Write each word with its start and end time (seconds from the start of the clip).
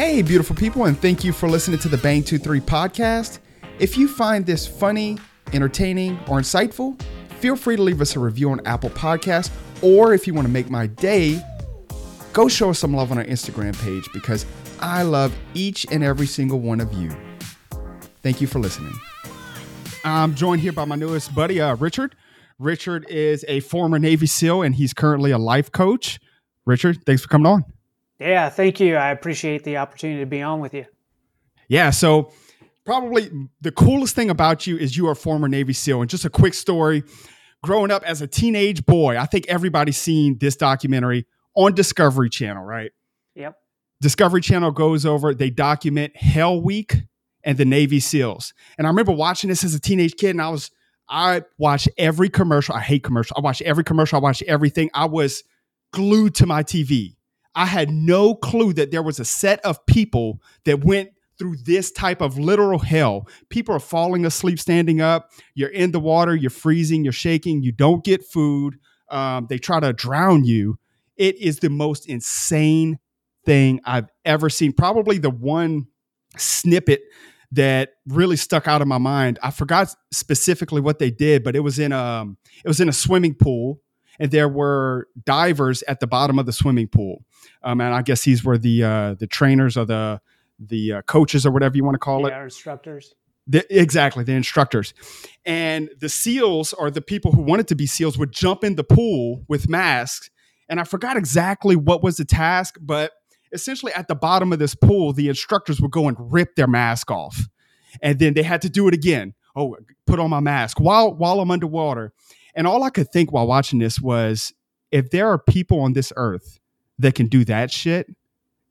Hey, 0.00 0.22
beautiful 0.22 0.56
people, 0.56 0.86
and 0.86 0.98
thank 0.98 1.24
you 1.24 1.30
for 1.30 1.46
listening 1.46 1.78
to 1.80 1.88
the 1.90 1.98
Bang 1.98 2.24
23 2.24 2.60
podcast. 2.60 3.38
If 3.78 3.98
you 3.98 4.08
find 4.08 4.46
this 4.46 4.66
funny, 4.66 5.18
entertaining, 5.52 6.18
or 6.20 6.40
insightful, 6.40 6.98
feel 7.38 7.54
free 7.54 7.76
to 7.76 7.82
leave 7.82 8.00
us 8.00 8.16
a 8.16 8.18
review 8.18 8.50
on 8.50 8.66
Apple 8.66 8.88
Podcasts, 8.88 9.50
or 9.82 10.14
if 10.14 10.26
you 10.26 10.32
want 10.32 10.46
to 10.46 10.50
make 10.50 10.70
my 10.70 10.86
day, 10.86 11.44
go 12.32 12.48
show 12.48 12.70
us 12.70 12.78
some 12.78 12.94
love 12.94 13.12
on 13.12 13.18
our 13.18 13.24
Instagram 13.24 13.78
page 13.84 14.08
because 14.14 14.46
I 14.80 15.02
love 15.02 15.36
each 15.52 15.84
and 15.90 16.02
every 16.02 16.26
single 16.26 16.60
one 16.60 16.80
of 16.80 16.90
you. 16.94 17.10
Thank 18.22 18.40
you 18.40 18.46
for 18.46 18.58
listening. 18.58 18.94
I'm 20.02 20.34
joined 20.34 20.62
here 20.62 20.72
by 20.72 20.86
my 20.86 20.96
newest 20.96 21.34
buddy, 21.34 21.60
uh, 21.60 21.76
Richard. 21.76 22.16
Richard 22.58 23.04
is 23.10 23.44
a 23.48 23.60
former 23.60 23.98
Navy 23.98 24.26
SEAL 24.26 24.62
and 24.62 24.74
he's 24.74 24.94
currently 24.94 25.30
a 25.30 25.36
life 25.36 25.70
coach. 25.70 26.18
Richard, 26.64 27.04
thanks 27.04 27.20
for 27.20 27.28
coming 27.28 27.44
on. 27.44 27.66
Yeah, 28.20 28.50
thank 28.50 28.78
you. 28.80 28.96
I 28.96 29.10
appreciate 29.10 29.64
the 29.64 29.78
opportunity 29.78 30.20
to 30.20 30.26
be 30.26 30.42
on 30.42 30.60
with 30.60 30.74
you. 30.74 30.84
Yeah, 31.68 31.90
so 31.90 32.32
probably 32.84 33.30
the 33.60 33.72
coolest 33.72 34.14
thing 34.14 34.28
about 34.28 34.66
you 34.66 34.76
is 34.76 34.96
you 34.96 35.08
are 35.08 35.12
a 35.12 35.16
former 35.16 35.48
Navy 35.48 35.72
SEAL. 35.72 36.02
And 36.02 36.10
just 36.10 36.24
a 36.24 36.30
quick 36.30 36.54
story 36.54 37.02
growing 37.62 37.90
up 37.90 38.02
as 38.04 38.20
a 38.20 38.26
teenage 38.26 38.84
boy, 38.84 39.16
I 39.16 39.26
think 39.26 39.46
everybody's 39.48 39.96
seen 39.96 40.36
this 40.38 40.56
documentary 40.56 41.26
on 41.54 41.74
Discovery 41.74 42.28
Channel, 42.28 42.62
right? 42.62 42.90
Yep. 43.34 43.56
Discovery 44.00 44.40
Channel 44.40 44.72
goes 44.72 45.06
over, 45.06 45.34
they 45.34 45.50
document 45.50 46.16
Hell 46.16 46.60
Week 46.60 46.94
and 47.42 47.56
the 47.56 47.64
Navy 47.64 48.00
SEALs. 48.00 48.52
And 48.76 48.86
I 48.86 48.90
remember 48.90 49.12
watching 49.12 49.48
this 49.48 49.64
as 49.64 49.74
a 49.74 49.80
teenage 49.80 50.16
kid, 50.16 50.30
and 50.30 50.42
I 50.42 50.48
was, 50.50 50.70
I 51.08 51.42
watched 51.58 51.88
every 51.98 52.28
commercial. 52.28 52.74
I 52.74 52.80
hate 52.80 53.02
commercial. 53.02 53.36
I 53.36 53.40
watched 53.40 53.62
every 53.62 53.84
commercial. 53.84 54.16
I 54.16 54.20
watched 54.20 54.42
everything. 54.42 54.90
I 54.94 55.06
was 55.06 55.42
glued 55.92 56.34
to 56.36 56.46
my 56.46 56.62
TV. 56.62 57.16
I 57.54 57.66
had 57.66 57.90
no 57.90 58.34
clue 58.34 58.72
that 58.74 58.90
there 58.90 59.02
was 59.02 59.18
a 59.18 59.24
set 59.24 59.60
of 59.64 59.84
people 59.86 60.40
that 60.64 60.84
went 60.84 61.10
through 61.38 61.56
this 61.64 61.90
type 61.90 62.20
of 62.20 62.38
literal 62.38 62.78
hell. 62.78 63.26
People 63.48 63.74
are 63.74 63.80
falling 63.80 64.26
asleep 64.26 64.60
standing 64.60 65.00
up. 65.00 65.30
You're 65.54 65.70
in 65.70 65.90
the 65.90 65.98
water, 65.98 66.36
you're 66.36 66.50
freezing, 66.50 67.02
you're 67.02 67.12
shaking, 67.12 67.62
you 67.62 67.72
don't 67.72 68.04
get 68.04 68.24
food. 68.24 68.76
Um, 69.08 69.46
they 69.48 69.58
try 69.58 69.80
to 69.80 69.92
drown 69.92 70.44
you. 70.44 70.78
It 71.16 71.36
is 71.40 71.58
the 71.58 71.70
most 71.70 72.06
insane 72.06 72.98
thing 73.44 73.80
I've 73.84 74.08
ever 74.24 74.50
seen. 74.50 74.72
Probably 74.72 75.18
the 75.18 75.30
one 75.30 75.86
snippet 76.36 77.02
that 77.52 77.94
really 78.06 78.36
stuck 78.36 78.68
out 78.68 78.82
of 78.82 78.88
my 78.88 78.98
mind. 78.98 79.38
I 79.42 79.50
forgot 79.50 79.94
specifically 80.12 80.80
what 80.80 80.98
they 80.98 81.10
did, 81.10 81.42
but 81.42 81.56
it 81.56 81.60
was 81.60 81.78
in 81.78 81.92
a 81.92 81.98
um, 81.98 82.36
it 82.64 82.68
was 82.68 82.80
in 82.80 82.88
a 82.88 82.92
swimming 82.92 83.34
pool, 83.34 83.80
and 84.20 84.30
there 84.30 84.48
were 84.48 85.08
divers 85.24 85.82
at 85.84 85.98
the 85.98 86.06
bottom 86.06 86.38
of 86.38 86.44
the 86.46 86.52
swimming 86.52 86.86
pool. 86.86 87.24
Um, 87.62 87.80
and 87.80 87.94
I 87.94 88.02
guess 88.02 88.22
these 88.22 88.44
were 88.44 88.58
the 88.58 88.84
uh, 88.84 89.14
the 89.14 89.26
trainers 89.26 89.76
or 89.76 89.86
the 89.86 90.20
the 90.60 90.92
uh, 90.92 91.02
coaches 91.02 91.46
or 91.46 91.50
whatever 91.50 91.76
you 91.76 91.82
want 91.82 91.94
to 91.94 91.98
call 91.98 92.28
yeah, 92.28 92.40
it. 92.40 92.44
instructors. 92.44 93.14
The, 93.46 93.66
exactly, 93.70 94.22
the 94.22 94.34
instructors. 94.34 94.92
And 95.44 95.90
the 95.98 96.10
SEALs 96.10 96.74
or 96.74 96.90
the 96.90 97.00
people 97.00 97.32
who 97.32 97.40
wanted 97.40 97.66
to 97.68 97.74
be 97.74 97.86
SEALs 97.86 98.18
would 98.18 98.30
jump 98.30 98.62
in 98.62 98.76
the 98.76 98.84
pool 98.84 99.42
with 99.48 99.68
masks. 99.68 100.30
And 100.68 100.78
I 100.78 100.84
forgot 100.84 101.16
exactly 101.16 101.74
what 101.74 102.02
was 102.02 102.18
the 102.18 102.24
task, 102.26 102.76
but 102.80 103.12
essentially 103.52 103.92
at 103.94 104.06
the 104.06 104.14
bottom 104.14 104.52
of 104.52 104.58
this 104.58 104.74
pool, 104.74 105.12
the 105.12 105.28
instructors 105.28 105.80
would 105.80 105.90
go 105.90 106.06
and 106.06 106.16
rip 106.32 106.54
their 106.54 106.68
mask 106.68 107.10
off. 107.10 107.48
And 108.02 108.18
then 108.18 108.34
they 108.34 108.42
had 108.42 108.62
to 108.62 108.68
do 108.68 108.86
it 108.86 108.94
again. 108.94 109.34
Oh, 109.56 109.76
put 110.06 110.20
on 110.20 110.30
my 110.30 110.38
mask 110.38 110.78
while 110.78 111.12
while 111.12 111.40
I'm 111.40 111.50
underwater. 111.50 112.12
And 112.54 112.66
all 112.66 112.82
I 112.82 112.90
could 112.90 113.10
think 113.10 113.32
while 113.32 113.46
watching 113.46 113.78
this 113.78 114.00
was 114.00 114.52
if 114.90 115.10
there 115.10 115.28
are 115.28 115.38
people 115.38 115.80
on 115.80 115.92
this 115.92 116.12
earth 116.16 116.58
that 116.98 117.14
can 117.14 117.26
do 117.26 117.44
that 117.44 117.70
shit 117.70 118.14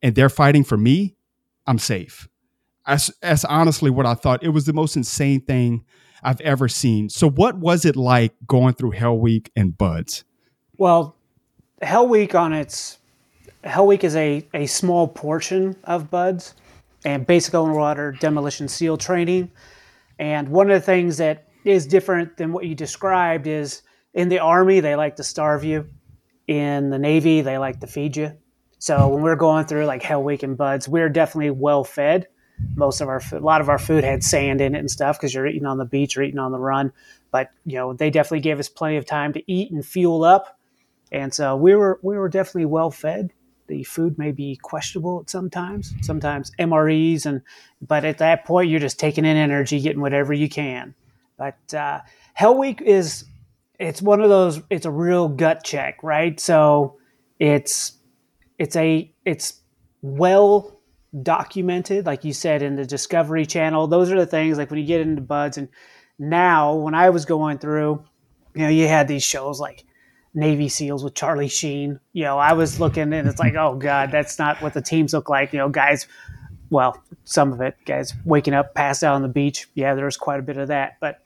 and 0.02 0.14
they're 0.14 0.28
fighting 0.28 0.64
for 0.64 0.76
me, 0.76 1.16
I'm 1.66 1.78
safe. 1.78 2.28
That's, 2.86 3.10
that's 3.20 3.44
honestly 3.44 3.90
what 3.90 4.06
I 4.06 4.14
thought. 4.14 4.42
It 4.42 4.50
was 4.50 4.66
the 4.66 4.72
most 4.72 4.96
insane 4.96 5.40
thing 5.40 5.84
I've 6.22 6.40
ever 6.40 6.68
seen. 6.68 7.08
So, 7.08 7.28
what 7.28 7.58
was 7.58 7.84
it 7.84 7.96
like 7.96 8.34
going 8.46 8.74
through 8.74 8.92
Hell 8.92 9.18
Week 9.18 9.50
and 9.56 9.76
BUD/S? 9.76 10.24
Well, 10.76 11.16
Hell 11.82 12.08
Week 12.08 12.34
on 12.34 12.52
its 12.52 12.98
Hell 13.64 13.86
Week 13.86 14.04
is 14.04 14.16
a, 14.16 14.46
a 14.54 14.66
small 14.66 15.08
portion 15.08 15.76
of 15.84 16.10
BUD/S 16.10 16.54
and 17.04 17.26
basic 17.26 17.54
underwater 17.54 18.12
demolition 18.12 18.68
SEAL 18.68 18.98
training. 18.98 19.50
And 20.18 20.48
one 20.48 20.70
of 20.70 20.78
the 20.78 20.84
things 20.84 21.16
that 21.16 21.48
is 21.64 21.86
different 21.86 22.36
than 22.36 22.52
what 22.52 22.64
you 22.64 22.74
described 22.74 23.46
is 23.46 23.82
in 24.14 24.28
the 24.28 24.38
Army, 24.40 24.80
they 24.80 24.96
like 24.96 25.16
to 25.16 25.24
starve 25.24 25.64
you. 25.64 25.88
In 26.46 26.90
the 26.90 26.98
Navy, 26.98 27.42
they 27.42 27.58
like 27.58 27.80
to 27.80 27.86
feed 27.86 28.16
you. 28.16 28.32
So 28.78 29.08
when 29.08 29.22
we're 29.22 29.36
going 29.36 29.66
through 29.66 29.84
like 29.84 30.02
Hell 30.02 30.22
Week 30.22 30.42
and 30.42 30.56
BUD/S, 30.56 30.88
we're 30.88 31.08
definitely 31.08 31.50
well 31.50 31.84
fed. 31.84 32.26
Most 32.74 33.00
of 33.00 33.08
our 33.08 33.20
food, 33.20 33.40
a 33.40 33.44
lot 33.44 33.60
of 33.60 33.68
our 33.68 33.78
food 33.78 34.04
had 34.04 34.24
sand 34.24 34.60
in 34.60 34.74
it 34.74 34.78
and 34.78 34.90
stuff 34.90 35.18
because 35.18 35.32
you're 35.32 35.46
eating 35.46 35.66
on 35.66 35.78
the 35.78 35.84
beach 35.84 36.16
or 36.16 36.22
eating 36.22 36.40
on 36.40 36.50
the 36.50 36.58
run. 36.58 36.92
But 37.30 37.50
you 37.64 37.76
know, 37.76 37.92
they 37.92 38.10
definitely 38.10 38.40
gave 38.40 38.58
us 38.58 38.68
plenty 38.68 38.96
of 38.96 39.04
time 39.06 39.32
to 39.34 39.52
eat 39.52 39.70
and 39.70 39.86
fuel 39.86 40.24
up, 40.24 40.58
and 41.12 41.32
so 41.32 41.56
we 41.56 41.74
were 41.76 42.00
we 42.02 42.16
were 42.16 42.28
definitely 42.28 42.66
well 42.66 42.90
fed 42.90 43.32
the 43.70 43.84
food 43.84 44.18
may 44.18 44.32
be 44.32 44.56
questionable 44.56 45.20
at 45.20 45.30
sometimes 45.30 45.94
sometimes 46.02 46.50
MREs 46.58 47.24
and 47.24 47.40
but 47.80 48.04
at 48.04 48.18
that 48.18 48.44
point 48.44 48.68
you're 48.68 48.80
just 48.80 48.98
taking 48.98 49.24
in 49.24 49.36
energy 49.36 49.80
getting 49.80 50.00
whatever 50.00 50.32
you 50.32 50.48
can 50.48 50.92
but 51.40 51.74
uh, 51.74 52.00
hell 52.34 52.56
week 52.56 52.82
is 52.82 53.24
it's 53.78 54.02
one 54.02 54.20
of 54.20 54.28
those 54.28 54.60
it's 54.68 54.84
a 54.84 54.90
real 54.90 55.26
gut 55.26 55.64
check 55.64 55.98
right 56.02 56.38
so 56.38 56.98
it's 57.38 57.94
it's 58.58 58.76
a 58.76 59.10
it's 59.24 59.62
well 60.02 60.80
documented 61.22 62.04
like 62.04 62.24
you 62.24 62.32
said 62.34 62.62
in 62.62 62.76
the 62.76 62.84
discovery 62.84 63.46
channel 63.46 63.86
those 63.86 64.12
are 64.12 64.18
the 64.18 64.26
things 64.26 64.58
like 64.58 64.70
when 64.70 64.78
you 64.78 64.86
get 64.86 65.00
into 65.00 65.22
BUD/S 65.22 65.56
and 65.56 65.68
now 66.18 66.74
when 66.74 66.94
i 66.94 67.08
was 67.08 67.24
going 67.24 67.58
through 67.58 68.04
you 68.54 68.62
know 68.62 68.68
you 68.68 68.86
had 68.86 69.08
these 69.08 69.24
shows 69.24 69.58
like 69.58 69.84
Navy 70.32 70.68
SEALs 70.68 71.02
with 71.02 71.14
Charlie 71.14 71.48
Sheen. 71.48 71.98
You 72.12 72.22
know, 72.22 72.38
I 72.38 72.52
was 72.52 72.78
looking 72.78 73.12
and 73.12 73.26
it's 73.26 73.40
like, 73.40 73.56
oh 73.56 73.74
God, 73.74 74.12
that's 74.12 74.38
not 74.38 74.62
what 74.62 74.74
the 74.74 74.80
teams 74.80 75.12
look 75.12 75.28
like. 75.28 75.52
You 75.52 75.58
know, 75.58 75.68
guys, 75.68 76.06
well, 76.70 77.02
some 77.24 77.52
of 77.52 77.60
it, 77.60 77.76
guys 77.84 78.14
waking 78.24 78.54
up, 78.54 78.72
passed 78.72 79.02
out 79.02 79.16
on 79.16 79.22
the 79.22 79.28
beach. 79.28 79.68
Yeah, 79.74 79.96
there's 79.96 80.16
quite 80.16 80.38
a 80.38 80.42
bit 80.44 80.56
of 80.56 80.68
that, 80.68 80.98
but 81.00 81.18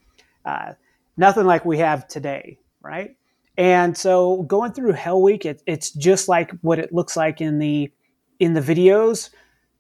uh, 0.44 0.72
nothing 1.16 1.46
like 1.46 1.64
we 1.64 1.78
have 1.78 2.08
today, 2.08 2.58
right? 2.82 3.16
And 3.56 3.96
so 3.96 4.42
going 4.42 4.72
through 4.72 4.92
Hell 4.92 5.22
Week, 5.22 5.44
it, 5.44 5.62
it's 5.66 5.90
just 5.90 6.28
like 6.28 6.50
what 6.62 6.78
it 6.78 6.92
looks 6.92 7.16
like 7.16 7.40
in 7.40 7.58
the 7.58 7.90
in 8.40 8.54
the 8.54 8.60
videos, 8.60 9.30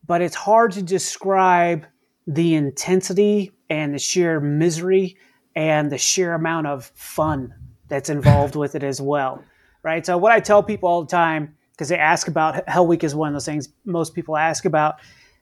but 0.06 0.22
it's 0.22 0.36
hard 0.36 0.70
to 0.72 0.82
describe 0.82 1.86
the 2.26 2.54
intensity 2.54 3.50
and 3.68 3.92
the 3.92 3.98
sheer 3.98 4.40
misery 4.40 5.16
and 5.56 5.90
the 5.90 5.98
sheer 5.98 6.34
amount 6.34 6.66
of 6.66 6.84
fun 6.94 7.52
that's 7.88 8.08
involved 8.08 8.54
with 8.56 8.74
it 8.74 8.82
as 8.82 9.00
well, 9.00 9.42
right? 9.82 10.06
So 10.06 10.16
what 10.16 10.32
I 10.32 10.40
tell 10.40 10.62
people 10.62 10.88
all 10.88 11.02
the 11.02 11.10
time 11.10 11.56
because 11.72 11.88
they 11.88 11.98
ask 11.98 12.28
about 12.28 12.68
Hell 12.68 12.86
Week 12.86 13.02
is 13.02 13.14
one 13.14 13.28
of 13.28 13.34
those 13.34 13.44
things 13.44 13.68
most 13.84 14.14
people 14.14 14.36
ask 14.36 14.64
about, 14.64 14.96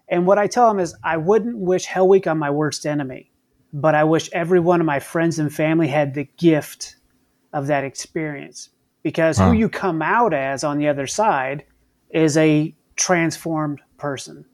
and 0.08 0.26
what 0.26 0.38
I 0.38 0.46
tell 0.46 0.68
them 0.68 0.80
is 0.80 0.94
I 1.04 1.18
wouldn't 1.18 1.58
wish 1.58 1.84
Hell 1.84 2.08
Week 2.08 2.26
on 2.26 2.38
my 2.38 2.50
worst 2.50 2.86
enemy, 2.86 3.30
but 3.72 3.94
I 3.94 4.04
wish 4.04 4.28
every 4.32 4.60
one 4.60 4.80
of 4.80 4.86
my 4.86 5.00
friends 5.00 5.38
and 5.38 5.52
family 5.52 5.88
had 5.88 6.14
the 6.14 6.28
gift 6.36 6.96
of 7.52 7.66
that 7.66 7.84
experience 7.84 8.70
because 9.02 9.38
huh. 9.38 9.48
who 9.48 9.52
you 9.56 9.68
come 9.68 10.02
out 10.02 10.34
as 10.34 10.64
on 10.64 10.78
the 10.78 10.88
other 10.88 11.06
side 11.06 11.64
is 12.10 12.36
a 12.36 12.74
transformed 12.96 13.80
person 13.96 14.44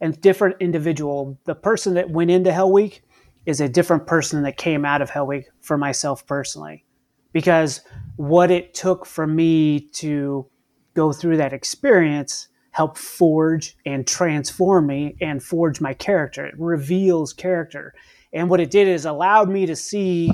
and 0.00 0.20
different 0.20 0.56
individual. 0.60 1.38
The 1.44 1.54
person 1.54 1.94
that 1.94 2.10
went 2.10 2.30
into 2.30 2.52
Hell 2.52 2.72
Week 2.72 3.02
is 3.46 3.60
a 3.60 3.68
different 3.68 4.06
person 4.06 4.42
that 4.42 4.56
came 4.56 4.84
out 4.84 5.02
of 5.02 5.10
Hell 5.10 5.26
Week 5.26 5.46
for 5.60 5.76
myself 5.76 6.26
personally 6.26 6.84
because 7.32 7.80
what 8.16 8.50
it 8.50 8.74
took 8.74 9.06
for 9.06 9.26
me 9.26 9.80
to 9.80 10.46
go 10.94 11.12
through 11.12 11.36
that 11.36 11.52
experience 11.52 12.48
helped 12.70 12.98
forge 12.98 13.76
and 13.86 14.06
transform 14.06 14.86
me 14.86 15.16
and 15.20 15.42
forge 15.42 15.80
my 15.80 15.94
character. 15.94 16.46
It 16.46 16.54
reveals 16.58 17.32
character. 17.32 17.94
And 18.32 18.50
what 18.50 18.60
it 18.60 18.70
did 18.70 18.88
is 18.88 19.04
allowed 19.04 19.48
me 19.48 19.66
to 19.66 19.76
see 19.76 20.30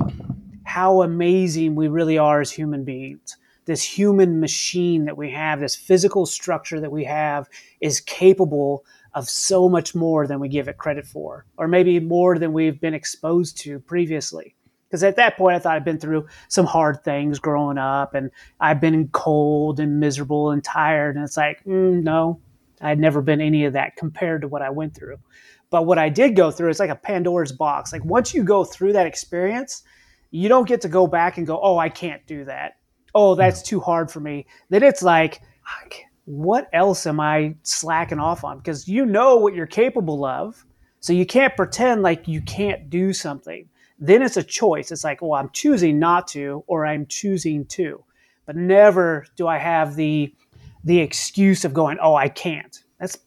how 0.63 1.01
amazing 1.01 1.75
we 1.75 1.87
really 1.87 2.17
are 2.17 2.41
as 2.41 2.51
human 2.51 2.83
beings. 2.83 3.37
This 3.65 3.83
human 3.83 4.39
machine 4.39 5.05
that 5.05 5.17
we 5.17 5.31
have, 5.31 5.59
this 5.59 5.75
physical 5.75 6.25
structure 6.25 6.79
that 6.79 6.91
we 6.91 7.05
have, 7.05 7.49
is 7.81 8.01
capable 8.01 8.85
of 9.13 9.29
so 9.29 9.69
much 9.69 9.95
more 9.95 10.27
than 10.27 10.39
we 10.39 10.49
give 10.49 10.67
it 10.67 10.77
credit 10.77 11.07
for, 11.07 11.45
or 11.57 11.67
maybe 11.67 11.99
more 11.99 12.37
than 12.37 12.53
we've 12.53 12.79
been 12.81 12.93
exposed 12.93 13.57
to 13.59 13.79
previously. 13.79 14.55
Because 14.87 15.03
at 15.03 15.15
that 15.15 15.37
point, 15.37 15.55
I 15.55 15.59
thought 15.59 15.75
I'd 15.77 15.85
been 15.85 15.99
through 15.99 16.27
some 16.47 16.65
hard 16.65 17.03
things 17.03 17.39
growing 17.39 17.77
up, 17.77 18.13
and 18.13 18.29
I've 18.59 18.81
been 18.81 19.07
cold 19.07 19.79
and 19.79 19.99
miserable 19.99 20.51
and 20.51 20.63
tired. 20.63 21.15
And 21.15 21.25
it's 21.25 21.37
like, 21.37 21.63
mm, 21.63 22.03
no, 22.03 22.39
I'd 22.81 22.99
never 22.99 23.21
been 23.21 23.41
any 23.41 23.65
of 23.65 23.73
that 23.73 23.95
compared 23.95 24.41
to 24.41 24.47
what 24.47 24.61
I 24.61 24.69
went 24.69 24.93
through. 24.93 25.17
But 25.69 25.85
what 25.85 25.97
I 25.97 26.09
did 26.09 26.35
go 26.35 26.51
through 26.51 26.69
is 26.69 26.79
like 26.79 26.89
a 26.89 26.95
Pandora's 26.95 27.51
box. 27.51 27.91
Like 27.91 28.05
once 28.05 28.33
you 28.33 28.43
go 28.43 28.63
through 28.63 28.93
that 28.93 29.07
experience, 29.07 29.83
you 30.31 30.49
don't 30.49 30.67
get 30.67 30.81
to 30.81 30.87
go 30.87 31.07
back 31.07 31.37
and 31.37 31.47
go, 31.47 31.59
oh, 31.61 31.77
I 31.77 31.89
can't 31.89 32.25
do 32.27 32.45
that. 32.45 32.77
Oh, 33.13 33.33
hmm. 33.33 33.39
that's 33.39 33.61
too 33.61 33.79
hard 33.79 34.11
for 34.11 34.19
me. 34.19 34.45
Then 34.69 34.83
it's 34.83 35.01
like, 35.01 35.41
what 36.25 36.67
else 36.73 37.05
am 37.07 37.19
I 37.19 37.55
slacking 37.63 38.19
off 38.19 38.43
on? 38.43 38.57
Because 38.57 38.87
you 38.87 39.05
know 39.05 39.37
what 39.37 39.53
you're 39.53 39.67
capable 39.67 40.25
of. 40.25 40.65
So 40.99 41.13
you 41.13 41.25
can't 41.25 41.55
pretend 41.55 42.01
like 42.01 42.27
you 42.27 42.41
can't 42.41 42.89
do 42.89 43.13
something. 43.13 43.69
Then 43.99 44.21
it's 44.21 44.37
a 44.37 44.43
choice. 44.43 44.91
It's 44.91 45.03
like, 45.03 45.21
well, 45.21 45.33
I'm 45.33 45.49
choosing 45.51 45.99
not 45.99 46.27
to, 46.29 46.63
or 46.67 46.85
I'm 46.85 47.05
choosing 47.05 47.65
to. 47.65 48.03
But 48.45 48.55
never 48.55 49.25
do 49.35 49.47
I 49.47 49.57
have 49.57 49.95
the 49.95 50.33
the 50.83 50.99
excuse 50.99 51.65
of 51.65 51.73
going, 51.73 51.97
oh, 51.99 52.13
I 52.13 52.29
can't. 52.29 52.83
That's 52.99 53.17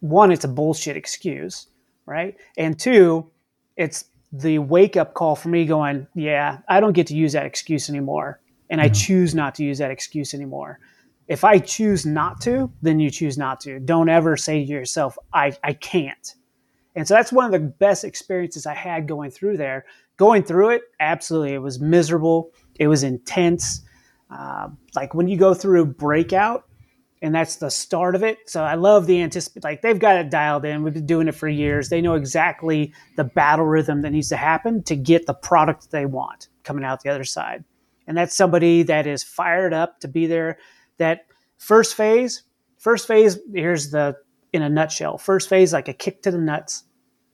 one, 0.00 0.30
it's 0.30 0.44
a 0.44 0.48
bullshit 0.48 0.96
excuse, 0.96 1.66
right? 2.06 2.36
And 2.56 2.78
two, 2.78 3.30
it's 3.76 4.06
the 4.32 4.58
wake 4.58 4.96
up 4.96 5.14
call 5.14 5.36
for 5.36 5.48
me 5.48 5.66
going, 5.66 6.06
yeah, 6.14 6.58
I 6.68 6.80
don't 6.80 6.92
get 6.92 7.06
to 7.08 7.16
use 7.16 7.32
that 7.32 7.46
excuse 7.46 7.88
anymore. 7.88 8.40
And 8.70 8.80
I 8.80 8.88
choose 8.88 9.34
not 9.34 9.54
to 9.56 9.64
use 9.64 9.78
that 9.78 9.90
excuse 9.90 10.34
anymore. 10.34 10.80
If 11.28 11.44
I 11.44 11.58
choose 11.58 12.06
not 12.06 12.40
to, 12.42 12.70
then 12.82 13.00
you 13.00 13.10
choose 13.10 13.36
not 13.36 13.60
to. 13.60 13.78
Don't 13.80 14.08
ever 14.08 14.36
say 14.36 14.64
to 14.64 14.70
yourself, 14.70 15.18
I, 15.32 15.56
I 15.62 15.72
can't. 15.72 16.34
And 16.94 17.06
so 17.06 17.14
that's 17.14 17.32
one 17.32 17.44
of 17.44 17.52
the 17.52 17.68
best 17.68 18.04
experiences 18.04 18.66
I 18.66 18.74
had 18.74 19.06
going 19.06 19.30
through 19.30 19.56
there. 19.56 19.84
Going 20.16 20.42
through 20.42 20.70
it, 20.70 20.82
absolutely, 20.98 21.52
it 21.52 21.58
was 21.58 21.78
miserable. 21.78 22.52
It 22.76 22.88
was 22.88 23.02
intense. 23.02 23.82
Uh, 24.30 24.68
like 24.94 25.14
when 25.14 25.28
you 25.28 25.36
go 25.36 25.52
through 25.52 25.86
breakout, 25.86 26.66
and 27.22 27.34
that's 27.34 27.56
the 27.56 27.70
start 27.70 28.14
of 28.14 28.22
it. 28.22 28.38
So 28.48 28.62
I 28.62 28.74
love 28.74 29.06
the 29.06 29.20
anticipate. 29.22 29.64
Like 29.64 29.82
they've 29.82 29.98
got 29.98 30.16
it 30.16 30.30
dialed 30.30 30.64
in. 30.64 30.82
We've 30.82 30.94
been 30.94 31.06
doing 31.06 31.28
it 31.28 31.34
for 31.34 31.48
years. 31.48 31.88
They 31.88 32.00
know 32.00 32.14
exactly 32.14 32.92
the 33.16 33.24
battle 33.24 33.64
rhythm 33.64 34.02
that 34.02 34.10
needs 34.10 34.28
to 34.28 34.36
happen 34.36 34.82
to 34.84 34.96
get 34.96 35.26
the 35.26 35.34
product 35.34 35.90
they 35.90 36.06
want 36.06 36.48
coming 36.62 36.84
out 36.84 37.02
the 37.02 37.10
other 37.10 37.24
side. 37.24 37.64
And 38.06 38.16
that's 38.16 38.36
somebody 38.36 38.82
that 38.84 39.06
is 39.06 39.22
fired 39.22 39.72
up 39.72 40.00
to 40.00 40.08
be 40.08 40.26
there. 40.26 40.58
That 40.98 41.26
first 41.58 41.94
phase, 41.94 42.42
first 42.78 43.08
phase. 43.08 43.38
Here's 43.52 43.90
the 43.90 44.16
in 44.52 44.62
a 44.62 44.68
nutshell. 44.68 45.18
First 45.18 45.48
phase, 45.48 45.72
like 45.72 45.88
a 45.88 45.92
kick 45.92 46.22
to 46.22 46.30
the 46.30 46.38
nuts, 46.38 46.84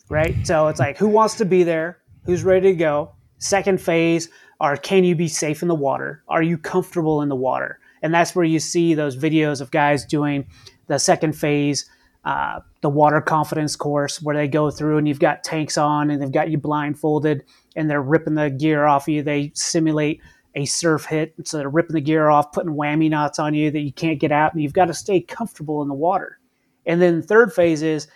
right? 0.08 0.34
So 0.46 0.68
it's 0.68 0.80
like 0.80 0.96
who 0.96 1.08
wants 1.08 1.36
to 1.36 1.44
be 1.44 1.62
there, 1.62 1.98
who's 2.24 2.44
ready 2.44 2.72
to 2.72 2.76
go. 2.76 3.14
Second 3.38 3.80
phase 3.80 4.28
are 4.60 4.76
can 4.76 5.04
you 5.04 5.16
be 5.16 5.28
safe 5.28 5.62
in 5.62 5.68
the 5.68 5.74
water? 5.74 6.22
Are 6.28 6.42
you 6.42 6.56
comfortable 6.56 7.20
in 7.22 7.28
the 7.28 7.36
water? 7.36 7.80
And 8.02 8.12
that's 8.12 8.34
where 8.34 8.44
you 8.44 8.58
see 8.58 8.94
those 8.94 9.16
videos 9.16 9.60
of 9.60 9.70
guys 9.70 10.04
doing 10.04 10.46
the 10.88 10.98
second 10.98 11.32
phase 11.34 11.88
uh, 12.24 12.60
the 12.82 12.88
water 12.88 13.20
confidence 13.20 13.74
course 13.74 14.22
where 14.22 14.36
they 14.36 14.46
go 14.46 14.70
through 14.70 14.96
and 14.98 15.08
you've 15.08 15.18
got 15.18 15.42
tanks 15.42 15.76
on 15.76 16.10
and 16.10 16.22
they've 16.22 16.30
got 16.30 16.50
you 16.50 16.58
blindfolded 16.58 17.42
and 17.74 17.90
they're 17.90 18.02
ripping 18.02 18.34
the 18.34 18.48
gear 18.48 18.84
off 18.84 19.08
you. 19.08 19.22
They 19.22 19.50
simulate 19.54 20.20
a 20.54 20.64
surf 20.64 21.06
hit. 21.06 21.34
So 21.44 21.58
they're 21.58 21.68
ripping 21.68 21.94
the 21.94 22.00
gear 22.00 22.28
off 22.28 22.52
putting 22.52 22.74
whammy 22.74 23.10
knots 23.10 23.40
on 23.40 23.54
you 23.54 23.72
that 23.72 23.80
you 23.80 23.92
can't 23.92 24.20
get 24.20 24.30
out 24.30 24.52
and 24.52 24.62
you've 24.62 24.72
got 24.72 24.84
to 24.84 24.94
stay 24.94 25.20
comfortable 25.20 25.82
in 25.82 25.88
the 25.88 25.94
water. 25.94 26.38
And 26.86 27.02
then 27.02 27.22
third 27.22 27.52
phase 27.52 27.82
is 27.82 28.06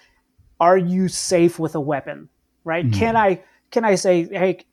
are 0.60 0.78
you 0.78 1.08
safe 1.08 1.58
with 1.58 1.74
a 1.74 1.80
weapon 1.80 2.28
right? 2.64 2.86
Mm-hmm. 2.86 2.98
can 2.98 3.16
i 3.16 3.42
can 3.70 3.84
i 3.84 3.94
say 3.94 4.24
hey 4.24 4.64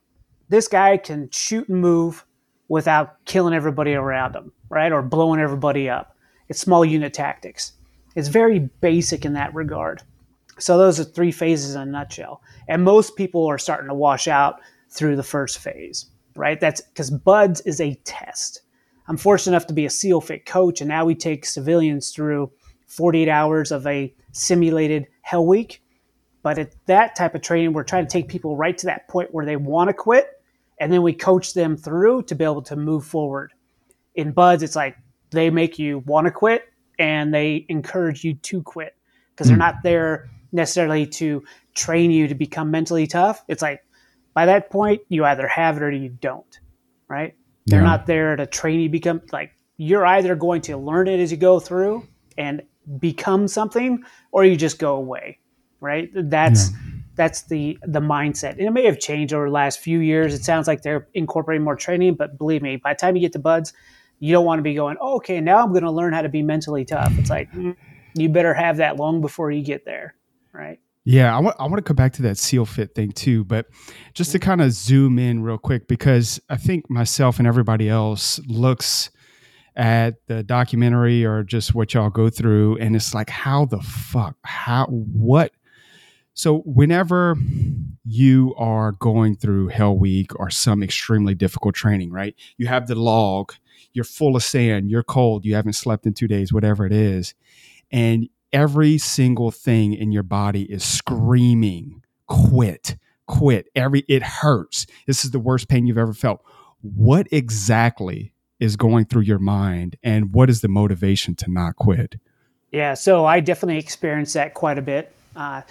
this 0.47 0.67
guy 0.67 0.97
can 0.97 1.29
shoot 1.31 1.67
and 1.67 1.81
move 1.81 2.25
without 2.67 3.23
killing 3.25 3.53
everybody 3.53 3.93
around 3.93 4.35
him, 4.35 4.51
right? 4.73 4.91
Or 4.91 5.01
blowing 5.01 5.39
everybody 5.39 5.89
up. 5.89 6.17
It's 6.49 6.59
small 6.59 6.83
unit 6.83 7.13
tactics. 7.13 7.73
It's 8.15 8.27
very 8.27 8.69
basic 8.81 9.25
in 9.25 9.33
that 9.33 9.53
regard. 9.53 10.01
So 10.59 10.77
those 10.77 10.99
are 10.99 11.03
three 11.03 11.31
phases 11.31 11.75
in 11.75 11.81
a 11.81 11.85
nutshell. 11.85 12.41
And 12.67 12.83
most 12.83 13.15
people 13.15 13.45
are 13.47 13.57
starting 13.57 13.87
to 13.87 13.93
wash 13.93 14.27
out 14.27 14.61
through 14.89 15.15
the 15.15 15.23
first 15.23 15.59
phase, 15.59 16.07
right? 16.35 16.59
That's 16.59 16.81
because 16.81 17.09
BUD/S 17.09 17.61
is 17.61 17.81
a 17.81 17.95
test. 18.03 18.61
I'm 19.07 19.17
fortunate 19.17 19.55
enough 19.55 19.67
to 19.67 19.73
be 19.73 19.85
a 19.85 19.89
SEALFIT 19.89 20.45
coach, 20.45 20.79
and 20.79 20.87
now 20.87 21.05
we 21.05 21.15
take 21.15 21.45
civilians 21.45 22.11
through 22.11 22.51
48 22.87 23.27
hours 23.27 23.71
of 23.71 23.85
a 23.87 24.13
simulated 24.31 25.07
Hell 25.21 25.45
Week. 25.45 25.81
But 26.43 26.59
at 26.59 26.75
that 26.85 27.15
type 27.15 27.35
of 27.35 27.41
training, 27.41 27.73
we're 27.73 27.83
trying 27.83 28.05
to 28.05 28.11
take 28.11 28.27
people 28.27 28.55
right 28.55 28.77
to 28.77 28.85
that 28.85 29.07
point 29.07 29.33
where 29.33 29.45
they 29.45 29.55
want 29.55 29.89
to 29.89 29.93
quit 29.93 30.27
and 30.79 30.91
then 30.91 31.01
we 31.01 31.13
coach 31.13 31.53
them 31.53 31.77
through 31.77 32.23
to 32.23 32.35
be 32.35 32.43
able 32.43 32.61
to 32.61 32.75
move 32.75 33.05
forward. 33.05 33.53
In 34.15 34.31
BUD/S, 34.31 34.61
it's 34.61 34.75
like 34.75 34.97
they 35.31 35.49
make 35.49 35.79
you 35.79 35.99
want 35.99 36.25
to 36.25 36.31
quit 36.31 36.63
and 36.99 37.33
they 37.33 37.65
encourage 37.69 38.23
you 38.23 38.35
to 38.35 38.61
quit 38.61 38.95
because 39.31 39.47
they're 39.47 39.55
hmm. 39.55 39.61
not 39.61 39.83
there 39.83 40.29
necessarily 40.51 41.07
to 41.07 41.43
train 41.73 42.11
you 42.11 42.27
to 42.27 42.35
become 42.35 42.69
mentally 42.69 43.07
tough. 43.07 43.43
It's 43.47 43.61
like 43.61 43.81
by 44.33 44.45
that 44.45 44.69
point, 44.69 45.01
you 45.09 45.25
either 45.25 45.47
have 45.47 45.77
it 45.77 45.83
or 45.83 45.91
you 45.91 46.09
don't, 46.09 46.59
right? 47.07 47.35
They're 47.65 47.81
yeah. 47.81 47.87
not 47.87 48.05
there 48.05 48.35
to 48.35 48.45
train 48.45 48.79
you 48.79 48.89
become 48.89 49.21
like 49.31 49.51
you're 49.77 50.05
either 50.05 50.35
going 50.35 50.61
to 50.61 50.77
learn 50.77 51.07
it 51.07 51.19
as 51.19 51.31
you 51.31 51.37
go 51.37 51.59
through 51.59 52.07
and 52.37 52.61
become 52.99 53.47
something 53.47 54.03
or 54.31 54.45
you 54.45 54.55
just 54.55 54.77
go 54.77 54.95
away, 54.95 55.39
right? 55.79 56.09
That's 56.13 56.71
yeah 56.71 56.77
that's 57.15 57.43
the 57.43 57.77
the 57.83 57.99
mindset. 57.99 58.51
And 58.51 58.61
it 58.61 58.71
may 58.71 58.85
have 58.85 58.99
changed 58.99 59.33
over 59.33 59.45
the 59.45 59.51
last 59.51 59.79
few 59.79 59.99
years. 59.99 60.33
It 60.33 60.43
sounds 60.43 60.67
like 60.67 60.81
they're 60.81 61.07
incorporating 61.13 61.63
more 61.63 61.75
training, 61.75 62.15
but 62.15 62.37
believe 62.37 62.61
me, 62.61 62.77
by 62.77 62.93
the 62.93 62.97
time 62.97 63.15
you 63.15 63.21
get 63.21 63.33
to 63.33 63.39
BUD/S, 63.39 63.73
you 64.23 64.31
don't 64.31 64.45
want 64.45 64.59
to 64.59 64.63
be 64.63 64.73
going, 64.73 64.95
oh, 65.01 65.17
okay, 65.17 65.41
now 65.41 65.57
I'm 65.57 65.71
going 65.71 65.83
to 65.83 65.91
learn 65.91 66.13
how 66.13 66.21
to 66.21 66.29
be 66.29 66.41
mentally 66.41 66.85
tough. 66.85 67.11
It's 67.17 67.29
like 67.29 67.51
mm, 67.51 67.75
you 68.15 68.29
better 68.29 68.53
have 68.53 68.77
that 68.77 68.95
long 68.95 69.19
before 69.19 69.51
you 69.51 69.61
get 69.61 69.83
there, 69.83 70.15
right? 70.53 70.79
Yeah, 71.03 71.35
I 71.35 71.41
want 71.41 71.57
I 71.59 71.63
want 71.63 71.75
to 71.75 71.81
come 71.81 71.97
back 71.97 72.13
to 72.13 72.21
that 72.21 72.37
SEALFIT 72.37 72.95
thing 72.95 73.11
too, 73.11 73.43
but 73.43 73.65
just 74.13 74.31
to 74.31 74.39
kind 74.39 74.61
of 74.61 74.71
zoom 74.71 75.19
in 75.19 75.43
real 75.43 75.57
quick 75.57 75.89
because 75.89 76.39
I 76.49 76.55
think 76.55 76.89
myself 76.89 77.37
and 77.37 77.45
everybody 77.45 77.89
else 77.89 78.39
looks 78.47 79.11
at 79.75 80.25
the 80.27 80.41
documentary 80.41 81.25
or 81.25 81.43
just 81.43 81.75
what 81.75 81.93
y'all 81.93 82.09
go 82.09 82.29
through 82.29 82.77
and 82.77 82.95
it's 82.95 83.13
like 83.13 83.29
how 83.29 83.65
the 83.65 83.81
fuck 83.81 84.37
how 84.43 84.85
what 84.85 85.51
so, 86.35 86.59
whenever 86.65 87.35
you 88.03 88.55
are 88.57 88.93
going 88.93 89.35
through 89.35 89.67
Hell 89.67 89.95
Week 89.95 90.31
or 90.39 90.49
some 90.49 90.81
extremely 90.81 91.35
difficult 91.35 91.75
training, 91.75 92.11
right? 92.11 92.33
You 92.57 92.65
have 92.67 92.87
the 92.87 92.95
log, 92.95 93.53
you're 93.93 94.03
full 94.03 94.35
of 94.35 94.43
sand, 94.43 94.89
you're 94.89 95.03
cold, 95.03 95.45
you 95.45 95.55
haven't 95.55 95.73
slept 95.73 96.05
in 96.05 96.13
two 96.13 96.27
days, 96.27 96.51
whatever 96.51 96.85
it 96.85 96.91
is. 96.91 97.33
And 97.91 98.27
every 98.51 98.97
single 98.97 99.51
thing 99.51 99.93
in 99.93 100.11
your 100.11 100.23
body 100.23 100.63
is 100.63 100.83
screaming, 100.83 102.01
quit, 102.27 102.97
quit. 103.27 103.67
Every, 103.75 104.03
it 104.07 104.23
hurts. 104.23 104.85
This 105.07 105.23
is 105.23 105.31
the 105.31 105.39
worst 105.39 105.67
pain 105.67 105.85
you've 105.85 105.97
ever 105.97 106.13
felt. 106.13 106.43
What 106.81 107.27
exactly 107.31 108.33
is 108.59 108.75
going 108.75 109.05
through 109.05 109.21
your 109.21 109.39
mind 109.39 109.95
and 110.03 110.33
what 110.33 110.49
is 110.49 110.61
the 110.61 110.67
motivation 110.67 111.35
to 111.35 111.51
not 111.51 111.75
quit? 111.75 112.15
Yeah, 112.71 112.95
so 112.95 113.25
I 113.25 113.39
definitely 113.39 113.77
experienced 113.77 114.33
that 114.33 114.53
quite 114.55 114.79
a 114.79 114.81
bit. 114.81 115.13
Uh, 115.35 115.61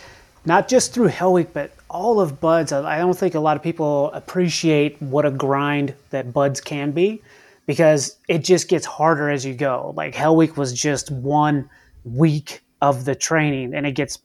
not 0.45 0.69
just 0.69 0.93
through 0.93 1.07
Hell 1.07 1.33
Week, 1.33 1.53
but 1.53 1.73
all 1.89 2.21
of 2.21 2.41
BUD/S. 2.41 2.73
I 2.73 2.99
don't 2.99 3.17
think 3.17 3.35
a 3.35 3.41
lot 3.41 3.57
of 3.57 3.63
people 3.63 4.11
appreciate 4.13 5.01
what 5.01 5.25
a 5.25 5.31
grind 5.31 5.95
that 6.11 6.33
BUD/S 6.33 6.61
can 6.61 6.93
be 6.93 7.23
because 7.67 8.19
it 8.29 8.39
just 8.39 8.69
gets 8.69 8.87
harder 8.87 9.31
as 9.31 9.45
you 9.45 9.55
go. 9.55 9.93
Like 9.97 10.15
Hell 10.15 10.37
Week 10.37 10.57
was 10.57 10.73
just 10.73 11.11
one 11.11 11.69
week 12.05 12.63
of 12.81 13.05
the 13.05 13.15
training 13.15 13.75
and 13.75 13.87
it 13.87 13.93
gets 13.93 14.19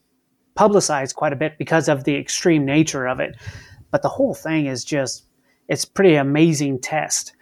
publicized 0.54 1.14
quite 1.14 1.32
a 1.32 1.36
bit 1.36 1.56
because 1.58 1.88
of 1.88 2.04
the 2.04 2.16
extreme 2.16 2.64
nature 2.64 3.06
of 3.06 3.20
it. 3.20 3.36
But 3.90 4.02
the 4.02 4.08
whole 4.08 4.34
thing 4.34 4.66
is 4.66 4.84
just, 4.84 5.24
it's 5.68 5.84
pretty 5.84 6.16
amazing 6.16 6.80
test. 6.80 7.32